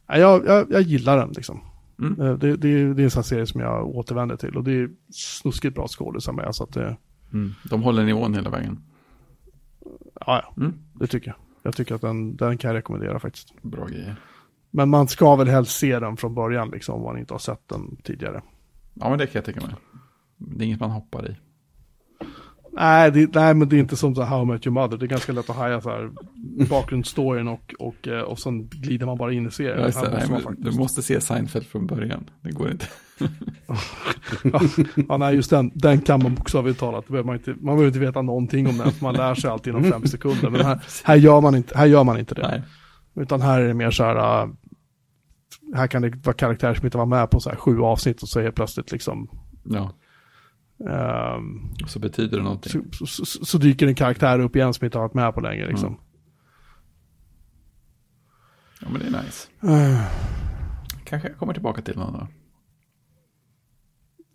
jag, 0.08 0.46
jag, 0.46 0.72
jag 0.72 0.82
gillar 0.82 1.18
den 1.18 1.30
liksom. 1.30 1.62
Mm. 2.00 2.22
Eh, 2.22 2.34
det, 2.34 2.58
det, 2.58 2.94
det 2.94 3.02
är 3.02 3.04
en 3.04 3.12
sån 3.12 3.24
serie 3.24 3.46
som 3.46 3.62
jag 3.62 3.88
återvänder 3.88 4.36
till 4.36 4.58
och 4.58 4.64
det 4.64 4.72
är 4.72 4.90
snuskigt 5.14 5.76
bra 5.76 5.88
skådisar 5.88 6.34
med. 6.34 6.56
Så 6.56 6.64
att 6.64 6.74
det... 6.74 6.98
Mm. 7.34 7.54
De 7.70 7.84
håller 7.84 8.06
nivån 8.06 8.34
hela 8.34 8.50
vägen. 8.50 8.80
Ja, 9.80 10.12
ja. 10.26 10.54
Mm. 10.58 10.74
det 10.94 11.08
tycker 11.08 11.28
jag. 11.28 11.38
Jag 11.64 11.76
tycker 11.76 11.96
att 11.96 12.02
den, 12.02 12.36
den 12.36 12.58
kan 12.58 12.68
jag 12.68 12.76
rekommendera 12.76 13.20
faktiskt. 13.20 13.62
Bra 13.62 13.86
grejer. 13.86 14.16
Men 14.72 14.90
man 14.90 15.08
ska 15.08 15.36
väl 15.36 15.48
helst 15.48 15.78
se 15.78 16.00
den 16.00 16.18
från 16.18 16.36
början 16.36 16.70
liksom 16.70 16.96
om 16.96 17.02
man 17.02 17.18
inte 17.18 17.34
har 17.34 17.40
sett 17.40 17.68
den 17.68 17.96
tidigare. 18.04 18.42
Ja, 18.94 19.10
men 19.10 19.18
det 19.20 19.26
kan 19.26 19.40
jag 19.40 19.46
tänka 19.46 19.62
mig. 19.62 19.76
Det 20.38 20.64
är 20.64 20.66
inget 20.66 20.80
man 20.80 20.92
hoppar 20.92 21.32
i. 21.32 21.38
Nej, 22.74 23.12
det, 23.12 23.36
nej, 23.36 23.54
men 23.54 23.70
det 23.70 23.76
är 23.76 23.80
inte 23.80 23.96
som 23.96 24.16
så 24.16 24.24
How 24.24 24.44
I 24.44 24.46
Met 24.46 24.68
Your 24.68 24.74
Mother. 24.74 24.98
Det 24.98 25.06
är 25.06 25.08
ganska 25.08 25.32
lätt 25.32 25.50
att 25.50 25.56
haja 25.56 25.82
så 25.82 25.90
här 25.90 26.12
bakgrundsstoryn 26.70 27.48
och, 27.48 27.74
och, 27.80 28.08
eh, 28.08 28.22
och 28.22 28.40
sen 28.40 28.68
glider 28.68 29.06
man 29.06 29.18
bara 29.18 29.34
in 29.34 29.48
i 29.48 29.52
serien. 29.52 29.80
Ja, 29.80 29.86
måste 29.86 30.12
nej, 30.12 30.42
faktiskt... 30.44 30.64
Du 30.64 30.72
måste 30.72 31.02
se 31.02 31.22
Seinfeld 31.22 31.66
från 31.66 31.88
början. 31.88 32.30
Det 32.42 32.52
går 32.52 32.72
inte. 32.72 32.86
ja, 34.44 34.62
ja, 35.10 35.18
nej, 35.18 35.36
just 35.36 35.50
den, 35.50 35.72
den 35.76 36.02
kan 36.02 36.24
man 36.24 36.36
bokstavligt 36.36 36.80
talat. 36.80 37.10
Man 37.10 37.40
behöver 37.62 37.88
inte 37.88 38.00
veta 38.00 38.22
någonting 38.22 38.68
om 38.68 38.78
den, 38.78 38.92
för 38.92 39.04
man 39.04 39.16
lär 39.16 39.36
sig 39.36 39.50
allt 39.50 39.68
inom 39.68 39.84
fem 39.84 40.06
sekunder. 40.06 40.50
Men 40.50 40.62
här, 40.62 40.80
här, 41.04 41.16
gör, 41.16 41.42
man 41.42 41.56
inte, 41.56 41.78
här 41.78 41.86
gör 41.86 42.04
man 42.04 42.20
inte 42.20 42.36
det. 42.36 42.48
Nej. 42.48 42.62
Utan 43.16 43.42
här 43.42 43.62
är 43.62 43.68
det 43.68 43.74
mer 43.74 43.92
så 43.92 44.04
här, 44.04 44.44
uh, 44.44 44.54
här 45.76 45.88
kan 45.88 46.02
det 46.02 46.26
vara 46.26 46.36
karaktärer 46.36 46.74
som 46.74 46.86
inte 46.86 46.98
var 46.98 47.06
med 47.06 47.30
på 47.30 47.40
så 47.40 47.50
här 47.50 47.58
sju 47.58 47.82
avsnitt 47.82 48.22
och 48.22 48.30
så 48.30 48.40
är 48.40 48.52
plötsligt 48.52 48.92
liksom 48.92 49.30
ja. 49.64 49.92
Um, 50.86 51.76
så 51.88 52.00
betyder 52.00 52.38
det 52.38 52.44
någonting. 52.44 52.94
Så, 52.94 53.06
så, 53.06 53.26
så, 53.26 53.58
dyker 53.58 53.88
en 53.88 53.96
karaktär 53.96 54.40
upp 54.40 54.56
igen 54.56 54.74
som 54.74 54.86
inte 54.86 54.98
har 54.98 55.04
varit 55.04 55.14
med 55.14 55.34
på 55.34 55.42
länge 55.42 55.68
liksom. 55.68 55.88
Mm. 55.88 56.00
Ja 58.82 58.90
men 58.90 59.02
det 59.02 59.18
är 59.18 59.24
nice. 59.24 59.48
Uh. 59.64 60.02
Kanske 61.04 61.28
jag 61.28 61.38
kommer 61.38 61.54
tillbaka 61.54 61.82
till 61.82 61.98
någon 61.98 62.14
då. 62.14 62.28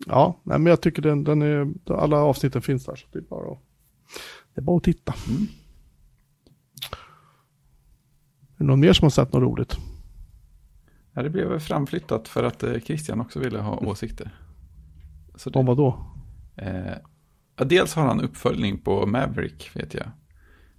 Ja, 0.05 0.39
nej, 0.43 0.59
men 0.59 0.69
jag 0.69 0.81
tycker 0.81 1.01
den, 1.01 1.23
den 1.23 1.41
är, 1.41 1.73
alla 1.93 2.17
avsnitten 2.17 2.61
finns 2.61 2.85
där. 2.85 2.95
Så 2.95 3.07
det 3.11 3.19
är 3.19 3.23
bara 3.23 3.51
att, 3.51 3.59
det 4.53 4.61
är 4.61 4.63
bara 4.63 4.77
att 4.77 4.83
titta. 4.83 5.13
Mm. 5.29 5.47
Är 8.55 8.57
det 8.57 8.63
någon 8.63 8.79
mer 8.79 8.93
som 8.93 9.05
har 9.05 9.09
sett 9.09 9.33
något 9.33 9.43
roligt? 9.43 9.77
Ja, 11.13 11.23
det 11.23 11.29
blev 11.29 11.59
framflyttat 11.59 12.27
för 12.27 12.43
att 12.43 12.63
eh, 12.63 12.79
Christian 12.79 13.21
också 13.21 13.39
ville 13.39 13.59
ha 13.59 13.77
åsikter. 13.77 14.31
Så 15.35 15.49
det, 15.49 15.59
Om 15.59 15.65
vad 15.65 15.77
då? 15.77 16.16
Eh, 16.57 17.65
dels 17.65 17.93
har 17.93 18.05
han 18.05 18.21
uppföljning 18.21 18.77
på 18.77 19.05
Maverick, 19.05 19.71
vet 19.73 19.93
jag. 19.93 20.07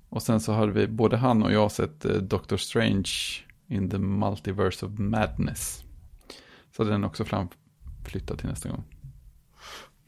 Och 0.09 0.23
sen 0.23 0.41
så 0.41 0.53
har 0.53 0.69
vi, 0.69 0.87
både 0.87 1.17
han 1.17 1.43
och 1.43 1.53
jag 1.53 1.73
sett 1.73 2.05
eh, 2.05 2.13
Doctor 2.13 2.57
Strange 2.57 3.11
in 3.69 3.91
the 3.91 3.99
Multiverse 3.99 4.87
of 4.87 4.99
Madness. 4.99 5.85
Så 6.77 6.85
den 6.85 7.03
är 7.05 7.07
också 7.07 7.25
framflyttad 7.25 8.39
till 8.39 8.49
nästa 8.49 8.69
gång. 8.69 8.85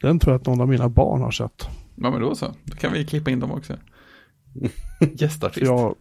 Den 0.01 0.19
tror 0.19 0.33
jag 0.33 0.39
att 0.39 0.47
någon 0.47 0.61
av 0.61 0.67
mina 0.67 0.89
barn 0.89 1.21
har 1.21 1.31
sett. 1.31 1.67
Ja, 1.95 2.11
men 2.11 2.21
då 2.21 2.35
så. 2.35 2.55
Då 2.63 2.75
kan 2.75 2.93
vi 2.93 3.05
klippa 3.05 3.31
in 3.31 3.39
dem 3.39 3.51
också. 3.51 3.77
Gästartist. 5.13 5.65
jag, 5.65 5.95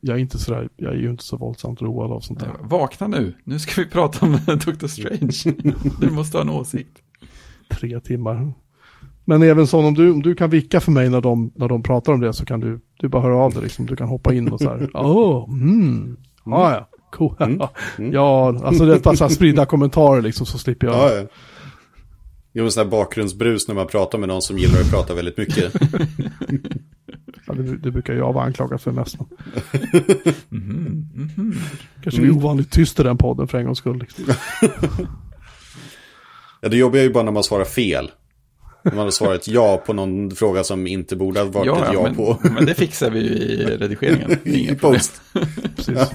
jag 0.00 0.16
är 0.16 0.20
inte 0.20 0.38
sådär, 0.38 0.68
jag 0.76 0.92
är 0.92 0.98
ju 0.98 1.10
inte 1.10 1.24
så 1.24 1.36
våldsamt 1.36 1.82
road 1.82 2.12
av 2.12 2.20
sånt 2.20 2.40
där. 2.40 2.56
Vakna 2.60 3.08
nu, 3.08 3.34
nu 3.44 3.58
ska 3.58 3.82
vi 3.82 3.90
prata 3.90 4.26
om 4.26 4.32
Doctor 4.46 4.88
Strange. 4.88 5.72
du 6.00 6.10
måste 6.10 6.36
ha 6.36 6.42
en 6.42 6.50
åsikt. 6.50 7.02
Tre 7.70 8.00
timmar. 8.00 8.52
Men 9.28 9.42
även 9.42 9.66
så 9.66 9.78
om 9.78 9.94
du, 9.94 10.10
om 10.10 10.22
du 10.22 10.34
kan 10.34 10.50
vicka 10.50 10.80
för 10.80 10.92
mig 10.92 11.10
när 11.10 11.20
de, 11.20 11.52
när 11.54 11.68
de 11.68 11.82
pratar 11.82 12.12
om 12.12 12.20
det 12.20 12.32
så 12.32 12.44
kan 12.44 12.60
du, 12.60 12.80
du 13.00 13.08
bara 13.08 13.22
höra 13.22 13.36
av 13.36 13.52
dig 13.52 13.62
liksom. 13.62 13.86
Du 13.86 13.96
kan 13.96 14.08
hoppa 14.08 14.34
in 14.34 14.48
och 14.48 14.60
så 14.60 14.68
här, 14.68 14.76
oh, 14.94 15.50
mm, 15.52 16.16
ja, 16.44 16.72
ja, 16.72 16.88
cool. 17.10 17.36
Mm. 17.40 17.60
Mm. 17.98 18.12
ja, 18.12 18.60
alltså 18.64 18.84
det 18.84 18.94
är 18.94 18.98
bara 18.98 19.16
så 19.16 19.24
här 19.24 19.30
spridda 19.30 19.66
kommentarer 19.66 20.22
liksom 20.22 20.46
så 20.46 20.58
slipper 20.58 20.86
jag. 20.86 20.96
Ja, 20.96 21.14
ja. 21.14 21.26
Jo, 22.52 22.70
sån 22.70 22.84
här 22.84 22.90
bakgrundsbrus 22.90 23.68
när 23.68 23.74
man 23.74 23.86
pratar 23.86 24.18
med 24.18 24.28
någon 24.28 24.42
som 24.42 24.58
gillar 24.58 24.80
att 24.80 24.90
prata 24.90 25.14
väldigt 25.14 25.36
mycket. 25.36 25.74
ja, 27.46 27.54
det, 27.54 27.76
det, 27.76 27.90
brukar 27.90 28.14
jag 28.14 28.32
vara 28.32 28.44
anklagad 28.44 28.80
för 28.80 28.92
mest. 28.92 29.16
Mm, 30.52 31.08
mm, 31.36 31.54
Kanske 32.02 32.22
mm. 32.22 32.36
ovanligt 32.36 32.70
tyst 32.70 33.00
i 33.00 33.02
den 33.02 33.18
podden 33.18 33.48
för 33.48 33.58
en 33.58 33.64
gångs 33.64 33.78
skull. 33.78 33.98
Liksom. 33.98 34.24
ja, 36.60 36.68
det 36.68 36.76
jobbiga 36.76 37.02
är 37.02 37.06
ju 37.06 37.12
bara 37.12 37.24
när 37.24 37.32
man 37.32 37.44
svarar 37.44 37.64
fel. 37.64 38.10
Man 38.92 38.98
har 38.98 39.10
svarat 39.10 39.48
ja 39.48 39.82
på 39.86 39.92
någon 39.92 40.30
fråga 40.30 40.64
som 40.64 40.86
inte 40.86 41.16
borde 41.16 41.40
ha 41.40 41.46
varit 41.46 41.66
ja, 41.66 41.86
ett 41.86 41.92
ja 41.92 42.02
men, 42.02 42.14
på. 42.14 42.38
men 42.42 42.66
det 42.66 42.74
fixar 42.74 43.10
vi 43.10 43.20
ju 43.20 43.34
i 43.34 43.64
redigeringen. 43.64 44.30
I 44.44 44.74
post. 44.74 45.22
Precis. 45.76 46.10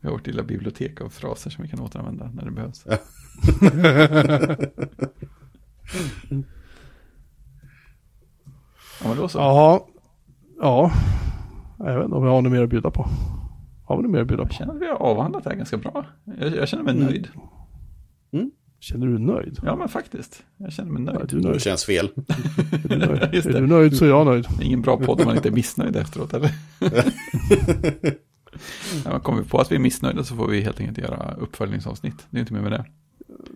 Vi 0.00 0.08
har 0.08 0.10
vårt 0.10 0.26
lilla 0.26 0.42
bibliotek 0.42 1.00
av 1.00 1.08
fraser 1.08 1.50
som 1.50 1.64
vi 1.64 1.70
kan 1.70 1.80
återanvända 1.80 2.30
när 2.34 2.44
det 2.44 2.50
behövs. 2.50 2.86
Ja, 9.02 9.08
men 9.08 9.16
då 9.16 9.28
så. 9.28 9.38
Ja, 9.38 9.86
ja. 10.60 10.92
Jag 11.78 11.96
vet 11.96 12.04
inte 12.04 12.16
om 12.16 12.22
vi 12.22 12.28
har 12.28 12.42
något 12.42 12.52
mer 12.52 12.62
att 12.62 12.68
bjuda 12.68 12.90
på. 12.90 13.08
Har 13.84 13.96
vi 13.96 14.02
något 14.02 14.12
mer 14.12 14.20
att 14.20 14.26
bjuda 14.26 14.42
på? 14.42 14.48
Jag 14.48 14.54
känner 14.54 14.74
att 14.74 14.80
vi 14.80 14.86
har 14.86 14.94
avhandlat 14.94 15.44
det 15.44 15.50
här 15.50 15.56
ganska 15.56 15.76
bra. 15.76 16.06
Jag, 16.40 16.56
jag 16.56 16.68
känner 16.68 16.84
mig 16.84 16.94
mm. 16.94 17.06
nöjd. 17.06 17.28
Känner 18.80 19.06
du 19.06 19.12
dig 19.16 19.26
nöjd? 19.26 19.58
Ja, 19.62 19.76
men 19.76 19.88
faktiskt. 19.88 20.42
Jag 20.56 20.72
känner 20.72 20.92
mig 20.92 21.02
Ja, 21.06 21.12
nöjd. 21.12 21.28
du 21.30 21.36
är 21.38 21.42
Det 21.42 21.48
nöjd. 21.48 21.60
känns 21.62 21.84
fel. 21.84 22.10
Är 22.84 22.88
du 22.88 22.96
nöjd, 22.98 23.46
är 23.46 23.60
du 23.60 23.66
nöjd 23.66 23.96
så 23.96 24.04
är 24.04 24.08
jag 24.08 24.26
nöjd. 24.26 24.46
Ingen 24.62 24.82
bra 24.82 24.96
podd 24.96 25.20
om 25.20 25.26
man 25.26 25.36
inte 25.36 25.48
är 25.48 25.52
missnöjd 25.52 25.96
efteråt, 25.96 26.34
eller? 26.34 26.50
När 29.04 29.10
man 29.12 29.20
kommer 29.20 29.42
på 29.42 29.58
att 29.58 29.72
vi 29.72 29.76
är 29.76 29.80
missnöjda 29.80 30.24
så 30.24 30.36
får 30.36 30.48
vi 30.48 30.60
helt 30.60 30.80
enkelt 30.80 30.98
göra 30.98 31.34
uppföljningsavsnitt. 31.34 32.26
Det 32.30 32.38
är 32.38 32.40
inte 32.40 32.52
mer 32.54 32.60
med 32.60 32.72
det. 32.72 32.84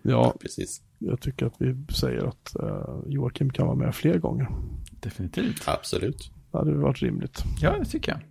Ja, 0.03 0.33
Precis. 0.41 0.81
jag 0.99 1.19
tycker 1.21 1.45
att 1.45 1.53
vi 1.57 1.75
säger 1.93 2.23
att 2.27 2.55
eh, 2.59 2.95
Joakim 3.07 3.49
kan 3.49 3.65
vara 3.67 3.75
med 3.75 3.95
fler 3.95 4.17
gånger. 4.19 4.47
Definitivt. 4.99 5.63
Absolut. 5.67 6.31
Det 6.51 6.57
hade 6.57 6.73
varit 6.73 7.01
rimligt. 7.01 7.43
Ja, 7.61 7.75
det 7.79 7.85
tycker 7.85 8.11
jag. 8.11 8.21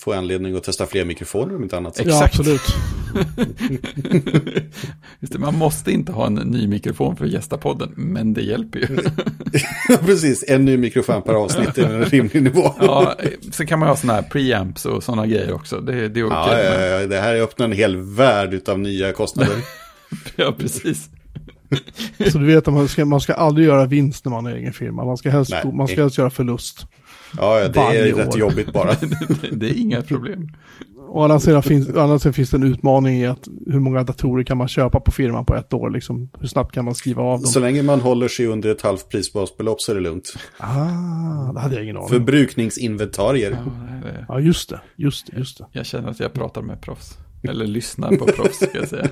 Få 0.00 0.12
anledning 0.12 0.56
att 0.56 0.64
testa 0.64 0.86
fler 0.86 1.04
mikrofoner 1.04 1.56
om 1.56 1.62
inte 1.62 1.76
annat. 1.76 2.00
Exakt. 2.00 2.10
Ja, 2.10 2.24
absolut. 2.24 2.60
Just 5.20 5.32
det, 5.32 5.38
man 5.38 5.58
måste 5.58 5.92
inte 5.92 6.12
ha 6.12 6.26
en 6.26 6.34
ny 6.34 6.66
mikrofon 6.66 7.16
för 7.16 7.24
att 7.24 7.30
gästa 7.30 7.58
podden, 7.58 7.92
men 7.96 8.34
det 8.34 8.42
hjälper 8.42 8.78
ju. 8.78 8.98
Precis, 10.06 10.44
en 10.48 10.64
ny 10.64 10.76
mikrofon 10.76 11.22
per 11.22 11.34
avsnitt 11.34 11.78
är 11.78 11.94
en 11.94 12.04
rimlig 12.04 12.42
nivå. 12.42 12.74
ja, 12.80 13.14
sen 13.50 13.66
kan 13.66 13.78
man 13.78 13.88
ha 13.88 13.96
sådana 13.96 14.20
här 14.20 14.28
preamps 14.28 14.86
och 14.86 15.04
sådana 15.04 15.26
grejer 15.26 15.52
också. 15.52 15.80
Det, 15.80 16.08
det 16.08 16.20
är 16.20 16.24
okej. 16.24 16.64
Ja, 16.64 16.72
ja, 16.80 16.86
ja, 16.86 17.06
det 17.06 17.20
här 17.20 17.34
öppnar 17.34 17.66
en 17.66 17.72
hel 17.72 17.96
värld 17.96 18.68
av 18.68 18.78
nya 18.78 19.12
kostnader. 19.12 19.56
ja, 20.36 20.54
precis. 20.58 21.08
Så 22.32 22.38
du 22.38 22.46
vet 22.46 22.68
att 22.68 22.74
man 22.74 22.88
ska, 22.88 23.04
man 23.04 23.20
ska 23.20 23.34
aldrig 23.34 23.66
göra 23.66 23.86
vinst 23.86 24.24
när 24.24 24.32
man 24.32 24.44
har 24.44 24.52
egen 24.52 24.72
firma. 24.72 25.04
Man 25.04 25.16
ska 25.16 25.30
helst, 25.30 25.50
Nej. 25.50 25.72
man 25.72 25.88
ska 25.88 26.00
helst 26.00 26.18
göra 26.18 26.30
förlust. 26.30 26.86
Ja, 27.36 27.60
ja, 27.60 27.68
det 27.68 27.80
är 27.80 28.14
rätt 28.14 28.28
år. 28.28 28.38
jobbigt 28.38 28.72
bara. 28.72 28.90
det, 29.52 29.70
är 29.70 29.80
inga 29.80 30.02
problem. 30.02 30.48
Och 31.08 31.20
å 31.20 31.22
andra 31.22 31.40
sidan 31.40 31.62
finns, 31.62 31.88
andra 31.88 32.18
sidan 32.18 32.32
finns 32.32 32.50
det 32.50 32.56
en 32.56 32.62
utmaning 32.62 33.16
i 33.16 33.26
att 33.26 33.48
hur 33.66 33.80
många 33.80 34.02
datorer 34.02 34.44
kan 34.44 34.58
man 34.58 34.68
köpa 34.68 35.00
på 35.00 35.10
firman 35.10 35.44
på 35.44 35.54
ett 35.54 35.72
år? 35.72 35.90
Liksom, 35.90 36.30
hur 36.40 36.48
snabbt 36.48 36.74
kan 36.74 36.84
man 36.84 36.94
skriva 36.94 37.22
av 37.22 37.40
dem? 37.40 37.46
Så 37.46 37.60
länge 37.60 37.82
man 37.82 38.00
håller 38.00 38.28
sig 38.28 38.46
under 38.46 38.70
ett 38.70 38.82
halvt 38.82 39.08
prisbasbelopp 39.08 39.80
så 39.80 39.92
är 39.92 39.94
det 39.96 40.00
lugnt. 40.00 40.34
Ah, 40.58 41.52
det 41.52 41.60
hade 41.60 41.74
jag 41.74 41.84
ingen 41.84 41.96
aning 41.96 42.04
om. 42.04 42.08
Förbrukningsinventarier. 42.08 43.50
Ja, 43.50 44.08
det. 44.08 44.26
Ja, 44.28 44.40
just 44.40 44.70
det. 44.70 44.80
Just 44.96 45.26
det, 45.26 45.38
just 45.38 45.58
det. 45.58 45.66
Jag 45.72 45.86
känner 45.86 46.08
att 46.08 46.20
jag 46.20 46.32
pratar 46.32 46.62
med 46.62 46.80
proffs. 46.80 47.18
Eller 47.42 47.66
lyssnar 47.66 48.16
på 48.16 48.26
proffs, 48.26 48.56
ska 48.56 48.78
jag 48.78 48.88
säga. 48.88 49.08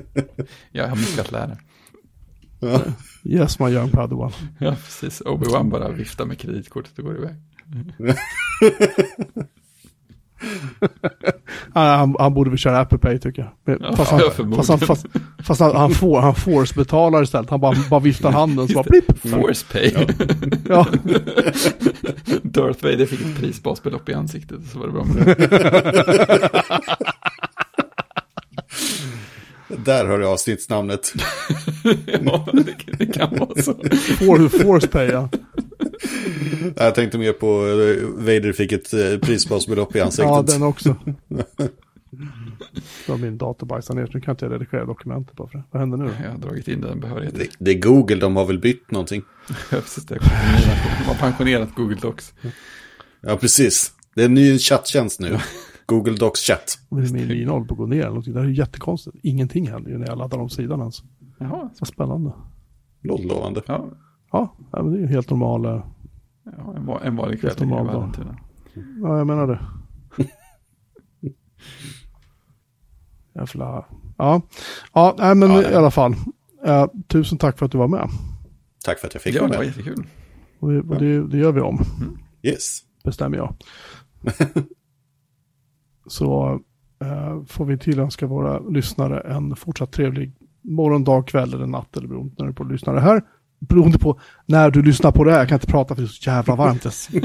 Jag 0.72 0.88
har 0.88 0.96
mycket 0.96 1.18
att 1.18 1.32
lära. 1.32 1.56
Ja. 2.60 2.80
Yes, 3.24 3.58
my 3.58 3.70
young 3.70 3.90
padawan. 3.90 4.32
Ja, 4.58 4.70
precis. 4.70 5.20
Obi-Wan 5.20 5.70
bara 5.70 5.88
viftar 5.88 6.24
med 6.26 6.38
kreditkortet 6.38 6.98
och 6.98 7.04
går 7.04 7.16
iväg. 7.16 7.34
Ah, 11.72 11.96
han, 11.96 12.16
han 12.18 12.34
borde 12.34 12.50
väl 12.50 12.58
köra 12.58 12.80
Apple 12.80 12.98
Pay 12.98 13.18
tycker 13.18 13.52
jag. 13.64 13.80
Ja, 13.80 13.96
fast 13.96 14.10
han, 14.10 14.20
ja, 14.20 14.30
fast 14.56 14.68
han, 14.68 14.78
fast, 14.78 15.06
fast 15.42 15.60
han, 15.60 15.76
han, 15.76 15.90
får, 15.90 16.20
han 16.20 16.34
force 16.34 16.74
betalar 16.74 17.22
istället. 17.22 17.50
Han 17.50 17.60
bara, 17.60 17.76
bara 17.90 18.00
viftar 18.00 18.30
handen 18.30 18.68
så 18.68 18.74
bara 18.74 18.84
blipp. 18.84 19.18
Force 19.18 19.66
pay. 19.72 19.90
Ja. 20.68 20.86
Darth 22.42 22.84
Vader 22.84 23.06
fick 23.06 23.20
ett 23.20 23.36
prisbasbelopp 23.36 24.08
i 24.08 24.14
ansiktet, 24.14 24.60
så 24.72 24.78
var 24.78 24.86
det 24.86 24.92
bra 24.92 25.04
med 25.04 25.26
det. 25.26 25.34
Där 29.84 30.04
har 30.04 30.18
du 30.18 30.26
avsnittsnamnet. 30.26 31.12
ja, 32.24 32.46
det, 32.52 32.76
det 32.98 33.06
kan 33.06 33.38
vara 33.38 33.62
så. 33.62 33.74
For, 34.18 34.48
force 34.48 34.88
Pay, 34.88 35.06
ja. 35.06 35.28
Jag 36.76 36.94
tänkte 36.94 37.18
mer 37.18 37.32
på 37.32 37.46
eh, 37.66 38.06
Vader 38.24 38.52
fick 38.52 38.72
ett 38.72 38.92
eh, 38.94 39.18
prisbasbelopp 39.18 39.96
i 39.96 39.98
Ja, 39.98 40.04
ansiktet. 40.04 40.46
den 40.46 40.62
också. 40.62 40.96
Så 43.06 43.12
har 43.12 43.18
min 43.18 43.38
dator 43.38 43.66
bajsat 43.66 43.96
ner, 43.96 44.06
så 44.06 44.12
nu 44.14 44.20
kan 44.20 44.32
inte 44.32 44.44
jag 44.44 44.52
redigera 44.52 44.84
dokumentet 44.84 45.36
bara 45.36 45.48
för 45.48 45.58
det. 45.58 45.64
Vad 45.70 45.80
händer 45.80 45.98
nu 45.98 46.04
då? 46.04 46.10
Jag 46.24 46.30
har 46.30 46.38
dragit 46.38 46.68
in 46.68 46.80
den 46.80 47.00
behörigheten. 47.00 47.38
det, 47.38 47.48
det 47.58 47.70
är 47.70 47.80
Google, 47.80 48.16
de 48.16 48.36
har 48.36 48.44
väl 48.44 48.58
bytt 48.58 48.90
någonting. 48.90 49.22
Ja, 49.70 49.76
precis. 49.80 50.04
Det. 50.06 50.14
De 50.14 51.04
har 51.06 51.14
pensionerat 51.14 51.74
Google 51.76 51.96
Docs. 52.02 52.34
Ja, 53.20 53.36
precis. 53.36 53.92
Det 54.14 54.20
är 54.22 54.26
en 54.26 54.34
ny 54.34 54.58
chatttjänst 54.58 55.20
nu. 55.20 55.38
Google 55.86 56.16
Docs 56.16 56.40
chatt. 56.40 56.78
Men 56.88 57.12
min 57.12 57.28
lina 57.28 57.52
håller 57.52 57.66
på 57.66 57.74
att 57.74 57.78
gå 57.78 57.86
ner 57.86 57.96
eller 57.98 58.08
någonting. 58.08 58.32
Det 58.34 58.38
här 58.40 58.46
är 58.46 58.50
ju 58.50 58.56
jättekonstigt. 58.56 59.16
Ingenting 59.22 59.68
händer 59.70 59.90
ju 59.90 59.98
när 59.98 60.06
jag 60.06 60.18
laddar 60.18 60.38
om 60.38 60.50
sidan 60.50 60.80
ens. 60.80 61.02
Jaha, 61.38 61.70
Vad 61.80 61.88
spännande. 61.88 62.32
Låter 63.02 63.24
lovande. 63.24 63.62
ja. 63.66 63.88
Ja, 64.32 64.54
men 64.72 64.90
det 64.92 64.98
är 64.98 65.00
ju 65.00 65.06
helt 65.06 65.30
normal. 65.30 65.64
eh, 65.64 65.82
ja 66.44 66.74
en, 66.76 66.86
va- 66.86 67.00
en 67.04 67.16
vanlig 67.16 67.40
kväll 67.40 67.54
i 67.58 67.66
normal 67.66 67.86
dag. 67.86 67.94
Vallentuna. 67.94 68.36
Ja, 69.02 69.18
jag 69.18 69.26
menar 69.26 69.46
det. 69.46 69.60
Jävla... 73.34 73.84
Ja, 74.16 74.42
ja 74.94 75.14
nej, 75.18 75.34
men 75.34 75.50
Ja, 75.50 75.70
i 75.70 75.74
alla 75.74 75.90
fall. 75.90 76.14
Eh, 76.64 76.86
tusen 77.06 77.38
tack 77.38 77.58
för 77.58 77.66
att 77.66 77.72
du 77.72 77.78
var 77.78 77.88
med. 77.88 78.08
Tack 78.84 78.98
för 78.98 79.06
att 79.06 79.14
jag 79.14 79.22
fick 79.22 79.34
Ja, 79.34 79.40
vara 79.40 79.50
det 79.50 79.56
var 79.56 79.64
med. 79.64 79.76
jättekul. 79.76 80.06
Och 80.60 80.72
det, 80.72 80.80
och 80.80 80.98
det, 80.98 81.26
det 81.26 81.38
gör 81.38 81.52
vi 81.52 81.60
om, 81.60 81.78
Yes. 82.42 82.80
bestämmer 83.04 83.36
jag. 83.36 83.54
Så 86.06 86.60
eh, 87.04 87.44
får 87.46 87.64
vi 87.64 87.78
tillönska 87.78 88.26
våra 88.26 88.58
lyssnare 88.60 89.20
en 89.20 89.56
fortsatt 89.56 89.92
trevlig 89.92 90.32
morgon, 90.62 91.04
dag, 91.04 91.26
kväll 91.28 91.54
eller 91.54 91.66
natt 91.66 91.96
eller 91.96 92.08
beroende 92.08 92.34
när 92.38 92.46
du 92.46 92.52
på 92.52 92.64
lyssnar 92.64 92.94
det 92.94 93.00
här. 93.00 93.22
Beroende 93.60 93.98
på 93.98 94.20
när 94.46 94.70
du 94.70 94.82
lyssnar 94.82 95.12
på 95.12 95.24
det 95.24 95.32
här. 95.32 95.38
Jag 95.38 95.48
kan 95.48 95.56
inte 95.56 95.66
prata 95.66 95.94
för 95.94 96.02
det 96.02 96.06
är 96.06 96.08
så 96.08 96.30
jävla 96.30 96.56
varmt. 96.56 96.84
Jag 97.10 97.22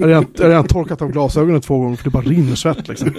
har 0.00 0.06
redan, 0.06 0.26
jag 0.34 0.44
har 0.44 0.48
redan 0.48 0.66
torkat 0.66 1.02
av 1.02 1.12
glasögonen 1.12 1.60
två 1.60 1.78
gånger 1.78 1.96
för 1.96 2.04
det 2.04 2.10
bara 2.10 2.22
rinner 2.22 2.54
svett 2.54 2.88
liksom. 2.88 3.12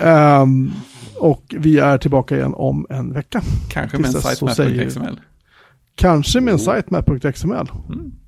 Ehm, 0.00 0.72
och 1.18 1.54
vi 1.58 1.78
är 1.78 1.98
tillbaka 1.98 2.36
igen 2.36 2.54
om 2.54 2.86
en 2.90 3.12
vecka. 3.12 3.42
Kanske 3.70 3.98
med 3.98 4.14
en 4.14 4.22
sitemap.xml. 4.22 5.20
Kanske 5.94 6.40
med 6.40 6.52
en 6.52 6.58
sitemap.xml. 6.58 7.66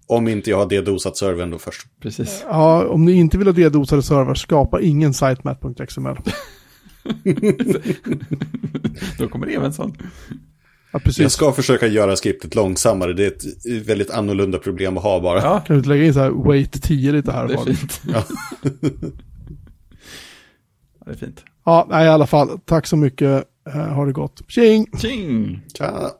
Om 0.06 0.28
inte 0.28 0.50
jag 0.50 0.58
har 0.58 0.68
dedosat 0.68 1.16
servern 1.16 1.50
då 1.50 1.58
först. 1.58 1.86
Precis. 2.02 2.44
Ja, 2.48 2.86
om 2.86 3.04
ni 3.04 3.12
inte 3.12 3.38
vill 3.38 3.46
ha 3.46 3.52
dedosade 3.52 4.02
servrar, 4.02 4.34
skapa 4.34 4.80
ingen 4.80 5.14
sitemap.xml. 5.14 6.16
Då 9.18 9.28
kommer 9.28 9.46
det 9.46 9.54
även 9.54 9.72
sån. 9.72 9.96
Ja, 10.92 11.00
Jag 11.18 11.30
ska 11.32 11.52
försöka 11.52 11.86
göra 11.86 12.16
skriptet 12.16 12.54
långsammare. 12.54 13.12
Det 13.12 13.24
är 13.24 13.30
ett 13.30 13.86
väldigt 13.86 14.10
annorlunda 14.10 14.58
problem 14.58 14.96
att 14.96 15.02
ha 15.02 15.20
bara. 15.20 15.38
Ja, 15.42 15.60
Kan 15.60 15.76
du 15.82 15.88
lägga 15.88 16.04
in 16.04 16.14
så 16.14 16.20
här 16.20 16.30
wait 16.30 16.82
10 16.82 17.12
lite 17.12 17.32
här? 17.32 17.48
det 17.48 17.54
är 17.54 17.64
fint. 17.64 18.00
Ja. 18.12 18.24
Ja, 20.98 21.04
det 21.06 21.10
är 21.10 21.14
fint. 21.16 21.44
Ja, 21.64 21.86
nej, 21.90 22.06
i 22.06 22.08
alla 22.08 22.26
fall. 22.26 22.58
Tack 22.64 22.86
så 22.86 22.96
mycket. 22.96 23.44
Eh, 23.74 23.80
ha 23.80 24.04
det 24.06 24.12
gott. 24.12 24.42
Tjing! 24.48 24.86
Tjing! 24.98 25.60
Tja. 25.78 26.10